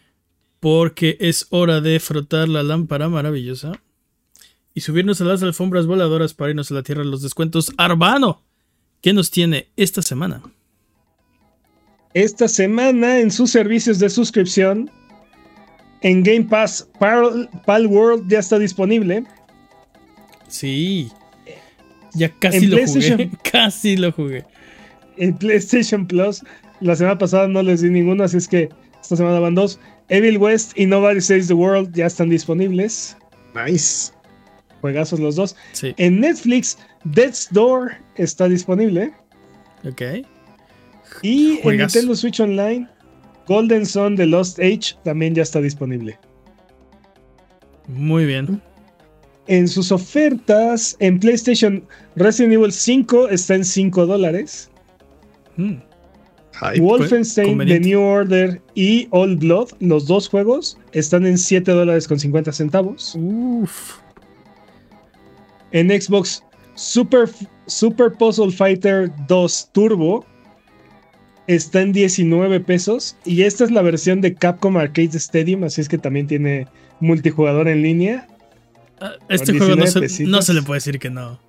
Porque 0.61 1.17
es 1.21 1.47
hora 1.51 1.81
de 1.81 2.01
frotar 2.01 2.49
la 2.49 2.63
lámpara 2.63 3.09
maravillosa. 3.09 3.73
Y 4.73 4.81
subirnos 4.81 5.21
a 5.21 5.25
las 5.25 5.43
alfombras 5.43 5.87
voladoras 5.87 6.35
para 6.35 6.51
irnos 6.51 6.71
a 6.71 6.75
la 6.75 6.83
tierra 6.83 7.03
de 7.05 7.11
los 7.11 7.23
descuentos. 7.23 7.73
Arbano, 7.77 8.43
¿qué 9.03 9.13
nos 9.13 9.31
tiene 9.31 9.69
esta 9.77 10.03
semana? 10.03 10.43
Esta 12.15 12.49
semana 12.49 13.21
en 13.21 13.31
sus 13.31 13.51
servicios 13.51 13.99
de 13.99 14.09
suscripción. 14.09 14.91
En 16.01 16.23
Game 16.23 16.45
Pass, 16.45 16.89
Pal, 16.99 17.49
Pal 17.67 17.87
World 17.87 18.31
ya 18.31 18.41
está 18.41 18.59
disponible. 18.59 19.25
Sí. 20.49 21.09
Ya 22.15 22.29
casi 22.39 22.59
En 22.59 22.71
lo 22.71 22.87
jugué. 22.87 23.31
Casi 23.51 23.97
lo 23.97 24.13
jugué. 24.13 24.45
En 25.16 25.36
PlayStation 25.36 26.07
Plus, 26.07 26.43
la 26.81 26.97
semana 26.97 27.19
pasada 27.19 27.49
no 27.49 27.62
les 27.62 27.81
di 27.82 27.91
ninguno, 27.91 28.24
así 28.24 28.36
es 28.36 28.49
que 28.49 28.69
esta 29.01 29.16
semana 29.16 29.39
van 29.39 29.55
dos. 29.55 29.78
Evil 30.09 30.39
West 30.39 30.73
y 30.77 30.86
Nobody 30.86 31.20
Saves 31.20 31.49
the 31.49 31.55
World 31.55 31.95
ya 31.95 32.07
están 32.07 32.28
disponibles. 32.28 33.16
Nice. 33.55 34.12
Juegazos 34.81 35.20
los 35.20 35.36
dos. 35.36 35.57
Sí. 35.73 35.95
En 35.97 36.20
Netflix, 36.20 36.77
Death's 37.05 37.49
Door 37.51 37.93
está 38.16 38.49
disponible. 38.49 39.12
Ok. 39.86 40.03
Y 41.23 41.61
en. 41.62 41.77
Nintendo 41.78 42.15
Switch 42.15 42.41
Online, 42.41 42.89
Golden 43.47 43.86
Sun 43.86 44.16
The 44.16 44.27
Lost 44.27 44.59
Age 44.59 44.97
también 45.05 45.35
ya 45.35 45.43
está 45.43 45.61
disponible. 45.61 46.19
Muy 47.89 48.27
bien. 48.27 48.61
En 49.47 49.69
sus 49.69 49.93
ofertas, 49.93 50.97
en 51.01 51.20
PlayStation, 51.20 51.86
Resident 52.16 52.55
Evil 52.55 52.73
5 52.73 53.28
está 53.28 53.57
en 53.57 53.65
5 53.65 54.07
dólares. 54.07 54.70
Mm. 55.57 55.77
Hype. 56.61 56.81
Wolfenstein, 56.81 57.59
The. 57.59 57.81
New 57.81 58.01
Order 58.01 58.63
y 58.75 59.09
Old 59.11 59.41
Blood, 59.41 59.71
los 59.81 60.07
dos 60.07 60.29
juegos, 60.29 60.79
están 60.93 61.27
en 61.27 61.37
7 61.37 61.73
dólares 61.73 62.07
con 62.07 62.19
50 62.19 62.53
centavos. 62.53 63.17
Uf. 63.17 63.99
En 65.73 65.89
Xbox, 65.89 66.45
Super, 66.77 67.29
Super 67.67 68.13
Puzzle 68.13 68.53
Fighter 68.53 69.11
2 69.27 69.71
Turbo 69.73 70.25
está 71.47 71.83
en 71.83 71.93
19 71.93 72.61
pesos. 72.61 73.17
Y 73.25 73.43
esta 73.43 73.65
es 73.65 73.71
la 73.71 73.83
versión 73.83 74.21
de 74.21 74.35
Capcom 74.35 74.77
Arcade 74.77 75.17
Stadium, 75.17 75.65
así 75.65 75.81
es 75.81 75.89
que 75.89 75.99
también 75.99 76.27
tiene 76.27 76.69
multijugador 77.01 77.69
en 77.69 77.83
línea. 77.83 78.29
Ah, 79.01 79.13
este 79.29 79.59
juego 79.59 79.75
no 79.77 79.87
se, 79.87 80.25
no 80.25 80.43
se, 80.43 80.55
le 80.55 80.63
puede 80.63 80.79
decir 80.79 80.99
que 80.99 81.11
no. 81.11 81.41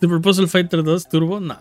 Super 0.00 0.20
Puzzle 0.20 0.46
Fighter 0.46 0.82
2 0.82 1.08
Turbo, 1.08 1.40
no. 1.40 1.58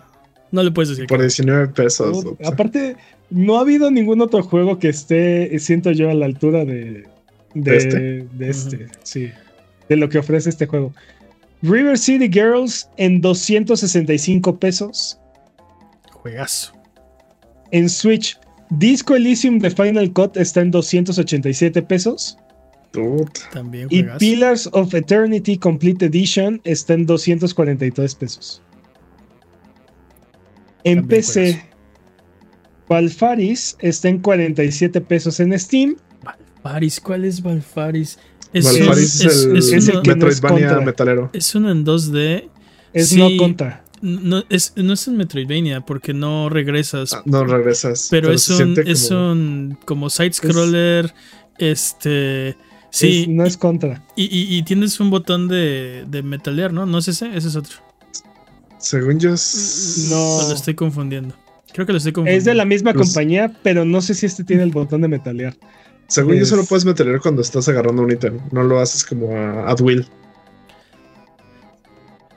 No 0.51 0.63
le 0.63 0.72
puedes 0.72 0.89
decir. 0.89 1.07
Por 1.07 1.22
19 1.22 1.69
pesos. 1.69 2.26
aparte, 2.43 2.95
no 3.30 3.57
ha 3.57 3.61
habido 3.61 3.91
ningún 3.91 4.22
otro 4.22 4.43
juego 4.43 4.80
que 4.80 4.89
esté, 4.89 5.57
siento 5.59 5.91
yo, 5.91 6.09
a 6.09 6.13
la 6.13 6.26
altura 6.26 6.65
de, 6.65 7.03
de, 7.53 7.77
este, 7.77 8.27
de 8.34 8.49
este 8.49 8.88
sí. 9.03 9.31
De 9.89 9.95
lo 9.95 10.09
que 10.09 10.19
ofrece 10.19 10.49
este 10.49 10.65
juego. 10.65 10.93
River 11.61 11.97
City 11.97 12.30
Girls 12.31 12.89
en 12.97 13.22
265 13.22 14.59
pesos. 14.59 15.19
Juegazo. 16.11 16.73
En 17.72 17.89
Switch, 17.89 18.38
Disco 18.69 19.15
Elysium 19.15 19.59
de 19.59 19.69
Final 19.69 20.11
Cut 20.13 20.38
está 20.38 20.61
en 20.61 20.72
287 20.72 21.81
pesos. 21.84 22.38
También 23.51 23.88
y 23.89 24.03
Pillars 24.19 24.69
of 24.72 24.93
Eternity 24.93 25.57
Complete 25.57 26.05
Edition 26.05 26.61
está 26.63 26.93
en 26.93 27.05
243 27.05 28.15
pesos. 28.15 28.61
En 30.86 31.07
PC, 31.07 31.66
Valfaris 32.88 33.76
está 33.80 34.07
en 34.07 34.20
47 34.20 35.02
pesos 35.02 35.40
en 35.40 35.57
Steam. 35.60 35.95
Valfaris, 36.64 37.02
¿cuál 37.02 37.26
es 37.26 37.41
Valfaris? 37.41 38.18
Es, 38.53 38.66
es, 38.68 39.90
el, 39.90 40.02
Metroidvania 40.06 40.80
metalero. 40.80 41.30
Es 41.34 41.53
uno 41.56 41.72
en 41.72 41.86
2D. 41.86 42.49
Es 42.94 43.14
no 43.18 43.30
contra. 43.38 43.84
No 44.02 44.44
es, 44.49 44.74
no 44.76 44.94
es 44.94 45.07
un 45.07 45.18
Metroidvania 45.18 45.82
porque 45.82 46.14
no 46.14 46.48
regresas. 46.49 47.14
Ah, 47.14 47.24
no 47.26 47.44
regresas. 47.44 48.07
Pero, 48.12 48.32
es, 48.32 48.48
un, 48.49 48.76
es 48.86 49.10
un 49.10 49.78
como 49.86 50.10
side 50.10 50.34
scroller. 50.34 51.14
Este. 51.57 52.56
Sí. 52.91 53.26
no 53.28 53.45
es 53.45 53.57
contra. 53.57 54.06
Y, 54.16 54.62
tienes 54.64 54.99
un 54.99 55.10
botón 55.10 55.48
de, 55.48 56.06
de 56.07 56.24
metalear, 56.24 56.72
¿no? 56.72 56.86
No 56.86 56.99
es 56.99 57.07
ese, 57.07 57.36
ese 57.36 57.48
es 57.48 57.56
otro. 57.56 57.85
Según 58.86 59.20
yo. 59.20 59.34
No. 60.10 60.48
lo 60.48 60.53
estoy 60.53 60.76
confundiendo. 60.76 61.34
Creo 61.74 61.88
que 61.88 61.91
lo 61.91 61.98
estoy 61.98 62.14
confundiendo. 62.14 62.38
Es 62.38 62.45
de 62.45 62.53
la 62.53 62.66
misma 62.66 62.94
compañía, 62.94 63.52
pero 63.64 63.84
no 63.84 63.99
sé 63.99 64.14
si 64.14 64.28
este 64.28 64.44
tiene 64.44 64.62
el 64.62 64.70
botón 64.70 65.02
de 65.02 65.07
metalear. 65.07 65.57
Según 66.07 66.36
yo, 66.36 66.45
solo 66.45 66.64
puedes 66.66 66.86
meter 66.86 67.20
cuando 67.20 67.41
estás 67.41 67.68
agarrando 67.68 68.03
un 68.03 68.12
ítem. 68.12 68.40
No 68.52 68.62
lo 68.62 68.80
haces 68.80 69.03
como 69.03 69.36
a, 69.36 69.72
at 69.72 69.82
will. 69.82 70.06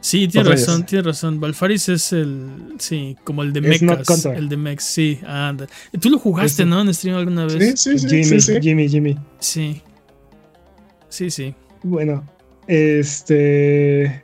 Sí, 0.01 0.27
tiene 0.27 0.49
razón, 0.49 0.87
tiene 0.87 1.03
razón. 1.03 1.39
Valfaris 1.39 1.91
es 1.91 2.15
el. 2.15 2.77
Sí, 2.79 3.15
como 3.25 3.43
el 3.43 3.53
de 3.53 3.61
Mechas. 3.61 4.25
El 4.25 4.49
de 4.49 4.57
Mex, 4.57 4.85
sí. 4.85 5.20
anda. 5.27 5.66
Tú 6.01 6.09
lo 6.09 6.19
jugaste, 6.19 6.65
¿no? 6.65 6.81
En 6.81 6.95
stream 6.95 7.19
alguna 7.19 7.45
vez. 7.45 7.79
Sí, 7.79 7.99
sí, 7.99 8.09
sí. 8.09 8.25
Jimmy, 8.25 8.41
sí, 8.41 8.59
Jimmy, 8.62 8.89
Jimmy. 8.89 9.19
Sí. 9.39 9.83
Sí, 11.11 11.31
sí. 11.31 11.55
Bueno, 11.83 12.25
este. 12.66 14.23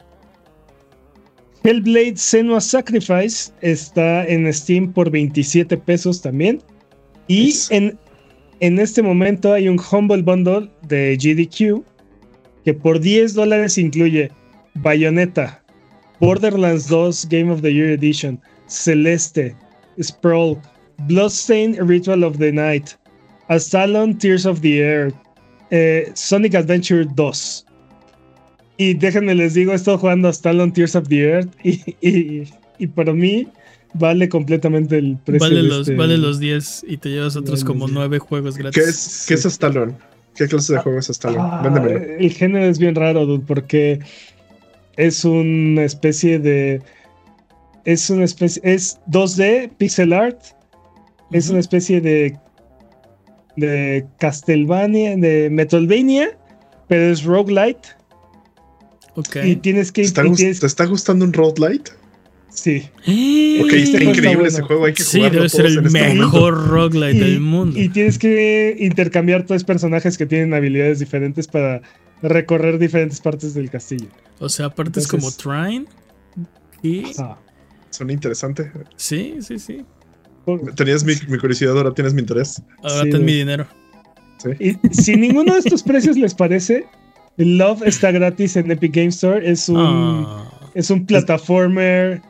Hellblade 1.64 2.16
Senua 2.16 2.60
Sacrifice 2.60 3.52
está 3.62 4.26
en 4.26 4.52
Steam 4.52 4.92
por 4.92 5.10
27 5.10 5.76
pesos 5.78 6.20
también. 6.20 6.62
Y 7.26 7.54
en 7.70 7.98
en 8.60 8.78
este 8.78 9.02
momento 9.02 9.52
hay 9.52 9.68
un 9.68 9.78
Humble 9.78 10.22
Bundle 10.22 10.70
de 10.88 11.16
GDQ 11.16 11.84
que 12.64 12.72
por 12.72 13.00
10 13.00 13.34
dólares 13.34 13.76
incluye 13.76 14.30
Bayonetta, 14.76 15.62
Borderlands 16.20 16.88
2 16.88 17.28
Game 17.28 17.52
of 17.52 17.60
the 17.62 17.72
Year 17.72 17.90
Edition, 17.90 18.40
Celeste, 18.66 19.54
Sprawl, 20.00 20.56
Bloodstained 21.08 21.78
Ritual 21.78 22.22
of 22.24 22.38
the 22.38 22.52
Night, 22.52 22.96
Astalon 23.48 24.16
Tears 24.16 24.46
of 24.46 24.60
the 24.60 24.80
Air, 24.80 25.12
eh, 25.70 26.10
Sonic 26.14 26.54
Adventure 26.54 27.04
2. 27.04 27.66
Y 28.76 28.94
déjenme 28.94 29.34
les 29.34 29.54
digo, 29.54 29.72
he 29.72 29.76
estado 29.76 29.98
jugando 29.98 30.28
Astalon 30.28 30.72
Tears 30.72 30.96
of 30.96 31.08
the 31.08 31.20
Earth 31.20 31.50
y, 31.62 31.80
y, 32.00 32.48
y 32.78 32.86
para 32.88 33.12
mí 33.12 33.46
vale 33.94 34.28
completamente 34.28 34.98
el 34.98 35.16
precio. 35.24 35.48
Vale, 35.48 35.62
los, 35.62 35.80
este 35.82 35.94
vale 35.94 36.18
los 36.18 36.38
10 36.40 36.86
y 36.88 36.96
te 36.96 37.10
llevas 37.10 37.36
otros 37.36 37.64
como 37.64 37.88
9 37.88 38.18
juegos 38.18 38.58
gratis. 38.58 38.82
¿Qué 38.82 38.90
es, 38.90 39.24
¿qué 39.28 39.34
es 39.34 39.44
Stallone? 39.46 39.94
¿Qué 40.36 40.48
clase 40.48 40.74
de 40.74 40.80
juego 40.80 40.98
es 40.98 41.08
Stallone? 41.10 41.40
Ah, 41.40 42.16
el 42.18 42.32
género 42.32 42.64
es 42.64 42.78
bien 42.78 42.94
raro, 42.94 43.24
dude, 43.24 43.44
porque 43.46 44.00
es 44.96 45.24
una 45.24 45.84
especie 45.84 46.38
de. 46.38 46.82
Es 47.84 48.10
una 48.10 48.24
especie. 48.24 48.60
Es 48.64 48.98
2D, 49.08 49.70
pixel 49.76 50.12
art. 50.12 50.40
Es 51.30 51.48
una 51.48 51.60
especie 51.60 52.00
de. 52.00 52.36
De 53.56 54.04
Castlevania, 54.18 55.16
de 55.16 55.48
Metroidvania, 55.48 56.36
pero 56.88 57.04
es 57.04 57.22
roguelite. 57.22 57.88
Y 59.44 59.56
tienes 59.56 59.92
que. 59.92 60.08
¿Te 60.10 60.66
está 60.66 60.84
gustando 60.86 61.24
un 61.24 61.32
roguelite? 61.32 61.92
Sí. 62.50 62.88
Ok, 63.62 63.72
está 63.72 64.02
increíble 64.02 64.48
ese 64.48 64.62
juego, 64.62 64.84
hay 64.86 64.94
que 64.94 65.02
jugarlo. 65.02 65.28
Sí, 65.28 65.36
debe 65.36 65.48
ser 65.48 65.66
el 65.66 65.86
este 65.86 66.14
mejor 66.14 66.68
roguelite 66.68 67.24
del 67.24 67.40
mundo. 67.40 67.78
Y 67.78 67.88
tienes 67.88 68.18
que 68.18 68.76
intercambiar 68.78 69.44
tres 69.44 69.64
personajes 69.64 70.16
que 70.16 70.26
tienen 70.26 70.54
habilidades 70.54 71.00
diferentes 71.00 71.48
para 71.48 71.82
recorrer 72.22 72.78
diferentes 72.78 73.20
partes 73.20 73.54
del 73.54 73.70
castillo. 73.70 74.08
O 74.38 74.48
sea, 74.48 74.66
aparte 74.66 75.00
es 75.00 75.08
como 75.08 75.30
Trine. 75.32 75.86
Y. 76.82 77.04
Suena 77.90 78.12
interesante. 78.12 78.70
Sí, 78.96 79.36
sí, 79.40 79.58
sí. 79.58 79.84
Tenías 80.76 81.04
mi, 81.04 81.16
curiosidad, 81.38 81.76
ahora 81.76 81.92
tienes 81.92 82.12
mi 82.14 82.20
interés. 82.20 82.62
Ahora 82.82 83.02
ten 83.10 83.24
mi 83.24 83.34
dinero. 83.34 83.66
Y 84.60 84.76
si 84.92 85.16
ninguno 85.16 85.54
de 85.54 85.60
estos 85.60 85.82
precios 85.82 86.16
les 86.16 86.34
parece, 86.34 86.86
Love 87.36 87.82
está 87.84 88.12
gratis 88.12 88.56
en 88.56 88.70
Epic 88.70 88.94
Game 88.94 89.08
Store. 89.08 89.48
Es 89.48 89.68
un, 89.68 89.78
ah. 90.26 90.50
es 90.74 90.90
un 90.90 91.04
plataformer 91.04 92.22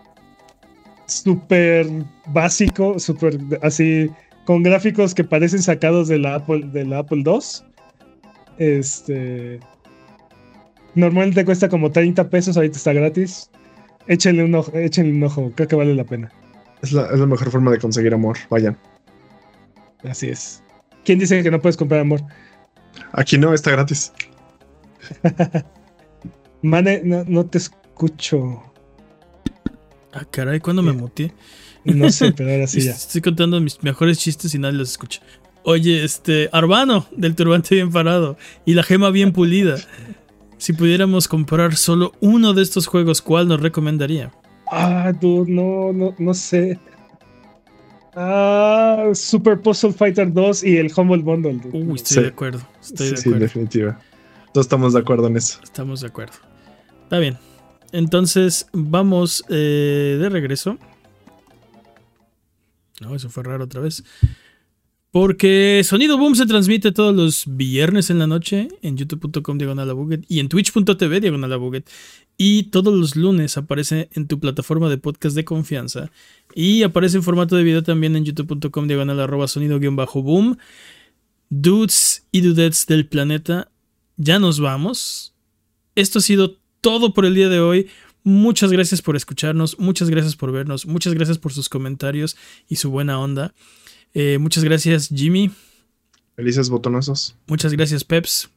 súper 1.06 1.86
básico, 2.28 2.98
súper 2.98 3.38
así, 3.62 4.10
con 4.46 4.62
gráficos 4.62 5.14
que 5.14 5.24
parecen 5.24 5.62
sacados 5.62 6.08
de 6.08 6.18
la 6.18 6.36
Apple, 6.36 6.64
de 6.72 6.84
la 6.84 6.98
Apple 6.98 7.22
II. 7.24 7.38
Este. 8.58 9.60
Normalmente 10.94 11.44
cuesta 11.44 11.68
como 11.68 11.90
30 11.90 12.30
pesos, 12.30 12.56
ahorita 12.56 12.76
está 12.76 12.92
gratis. 12.92 13.50
Échenle 14.06 14.44
un 14.44 14.54
ojo, 14.54 14.72
échenle 14.74 15.12
un 15.12 15.22
ojo, 15.24 15.52
creo 15.54 15.68
que 15.68 15.76
vale 15.76 15.94
la 15.94 16.04
pena. 16.04 16.30
Es 16.82 16.92
la, 16.92 17.06
es 17.06 17.18
la 17.18 17.26
mejor 17.26 17.50
forma 17.50 17.70
de 17.70 17.78
conseguir 17.78 18.14
amor, 18.14 18.36
vayan. 18.50 18.78
Así 20.04 20.28
es. 20.28 20.62
¿Quién 21.04 21.18
dice 21.18 21.42
que 21.42 21.50
no 21.50 21.60
puedes 21.60 21.76
comprar 21.76 22.00
amor? 22.00 22.20
Aquí 23.12 23.38
no, 23.38 23.54
está 23.54 23.72
gratis. 23.72 24.12
Mane, 26.62 27.02
no 27.04 27.46
te 27.46 27.58
escucho. 27.58 28.62
Ah, 30.14 30.24
caray, 30.30 30.60
¿cuándo 30.60 30.82
me 30.82 30.92
muteé? 30.92 31.32
No 31.84 32.08
sé, 32.10 32.32
pero 32.36 32.50
ahora 32.50 32.66
sí 32.66 32.80
ya. 32.80 32.92
Estoy 32.92 33.20
contando 33.20 33.60
mis 33.60 33.82
mejores 33.82 34.18
chistes 34.18 34.54
y 34.54 34.58
nadie 34.58 34.78
los 34.78 34.90
escucha. 34.90 35.20
Oye, 35.64 36.04
este, 36.04 36.48
Arbano, 36.52 37.06
del 37.16 37.34
turbante 37.34 37.74
bien 37.74 37.90
parado 37.90 38.36
y 38.64 38.74
la 38.74 38.82
gema 38.82 39.10
bien 39.10 39.32
pulida. 39.32 39.76
Si 40.56 40.72
pudiéramos 40.72 41.26
comprar 41.26 41.76
solo 41.76 42.12
uno 42.20 42.52
de 42.52 42.62
estos 42.62 42.86
juegos, 42.86 43.22
¿cuál 43.22 43.48
nos 43.48 43.60
recomendaría? 43.60 44.30
Ah, 44.70 45.12
dude, 45.18 45.50
no, 45.50 45.92
no, 45.92 46.14
no 46.18 46.34
sé. 46.34 46.78
Ah, 48.14 49.10
Super 49.14 49.60
Puzzle 49.60 49.92
Fighter 49.92 50.32
2 50.32 50.62
y 50.64 50.76
el 50.76 50.92
Humble 50.94 51.22
Bundle. 51.22 51.60
Uy, 51.72 51.96
estoy 51.96 52.22
de 52.22 52.28
acuerdo. 52.28 52.60
Estoy 52.80 53.08
de 53.08 53.18
acuerdo. 53.18 53.38
Sí, 53.38 53.40
definitiva. 53.40 54.00
Todos 54.54 54.66
estamos 54.66 54.92
de 54.92 55.00
acuerdo 55.00 55.26
en 55.26 55.36
eso. 55.36 55.58
Estamos 55.64 56.00
de 56.00 56.06
acuerdo. 56.06 56.34
Está 57.02 57.18
bien. 57.18 57.36
Entonces 57.90 58.68
vamos 58.72 59.44
eh, 59.48 60.16
de 60.20 60.28
regreso. 60.28 60.78
No, 63.00 63.16
eso 63.16 63.28
fue 63.30 63.42
raro 63.42 63.64
otra 63.64 63.80
vez. 63.80 64.04
Porque 65.10 65.82
Sonido 65.82 66.18
Boom 66.18 66.36
se 66.36 66.46
transmite 66.46 66.92
todos 66.92 67.16
los 67.16 67.44
viernes 67.48 68.10
en 68.10 68.20
la 68.20 68.28
noche 68.28 68.68
en 68.82 68.96
youtube.com 68.96 69.58
diagonal 69.58 69.92
y 70.28 70.38
en 70.38 70.48
twitch.tv 70.48 71.20
diagonal 71.20 71.84
Y 72.36 72.70
todos 72.70 72.94
los 72.94 73.16
lunes 73.16 73.56
aparece 73.56 74.08
en 74.12 74.28
tu 74.28 74.38
plataforma 74.38 74.88
de 74.88 74.98
podcast 74.98 75.34
de 75.34 75.44
confianza. 75.44 76.12
Y 76.54 76.84
aparece 76.84 77.16
en 77.16 77.24
formato 77.24 77.56
de 77.56 77.64
video 77.64 77.82
también 77.82 78.14
en 78.14 78.24
youtube.com 78.24 78.86
diagonal 78.86 79.18
arroba 79.18 79.48
sonido-boom. 79.48 80.58
Dudes 81.50 82.28
y 82.30 82.40
dudettes 82.40 82.86
del 82.86 83.08
planeta, 83.08 83.72
ya 84.16 84.38
nos 84.38 84.60
vamos. 84.60 85.34
Esto 85.94 86.18
ha 86.18 86.22
sido 86.22 86.56
todo 86.80 87.14
por 87.14 87.24
el 87.24 87.34
día 87.34 87.48
de 87.48 87.60
hoy. 87.60 87.88
Muchas 88.22 88.72
gracias 88.72 89.02
por 89.02 89.16
escucharnos, 89.16 89.78
muchas 89.78 90.08
gracias 90.08 90.34
por 90.34 90.50
vernos, 90.50 90.86
muchas 90.86 91.12
gracias 91.12 91.36
por 91.36 91.52
sus 91.52 91.68
comentarios 91.68 92.36
y 92.68 92.76
su 92.76 92.90
buena 92.90 93.20
onda. 93.20 93.54
Eh, 94.14 94.38
muchas 94.38 94.64
gracias 94.64 95.08
Jimmy. 95.14 95.50
Felices 96.34 96.70
botonazos. 96.70 97.36
Muchas 97.46 97.72
gracias 97.72 98.02
Peps. 98.02 98.48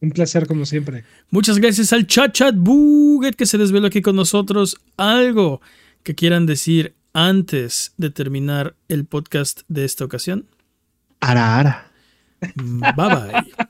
Un 0.00 0.12
placer 0.12 0.46
como 0.46 0.64
siempre. 0.66 1.04
Muchas 1.30 1.58
gracias 1.58 1.92
al 1.92 2.06
chat 2.06 2.32
chat 2.32 2.54
Buget 2.56 3.34
que 3.34 3.46
se 3.46 3.58
desveló 3.58 3.88
aquí 3.88 4.02
con 4.02 4.14
nosotros. 4.14 4.76
Algo 4.96 5.60
que 6.04 6.14
quieran 6.14 6.46
decir 6.46 6.94
antes 7.12 7.94
de 7.96 8.10
terminar 8.10 8.76
el 8.86 9.04
podcast 9.04 9.62
de 9.66 9.84
esta 9.84 10.04
ocasión. 10.04 10.46
Ara, 11.20 11.58
ara. 11.58 11.92
Bye 12.54 12.92
bye. 12.94 13.66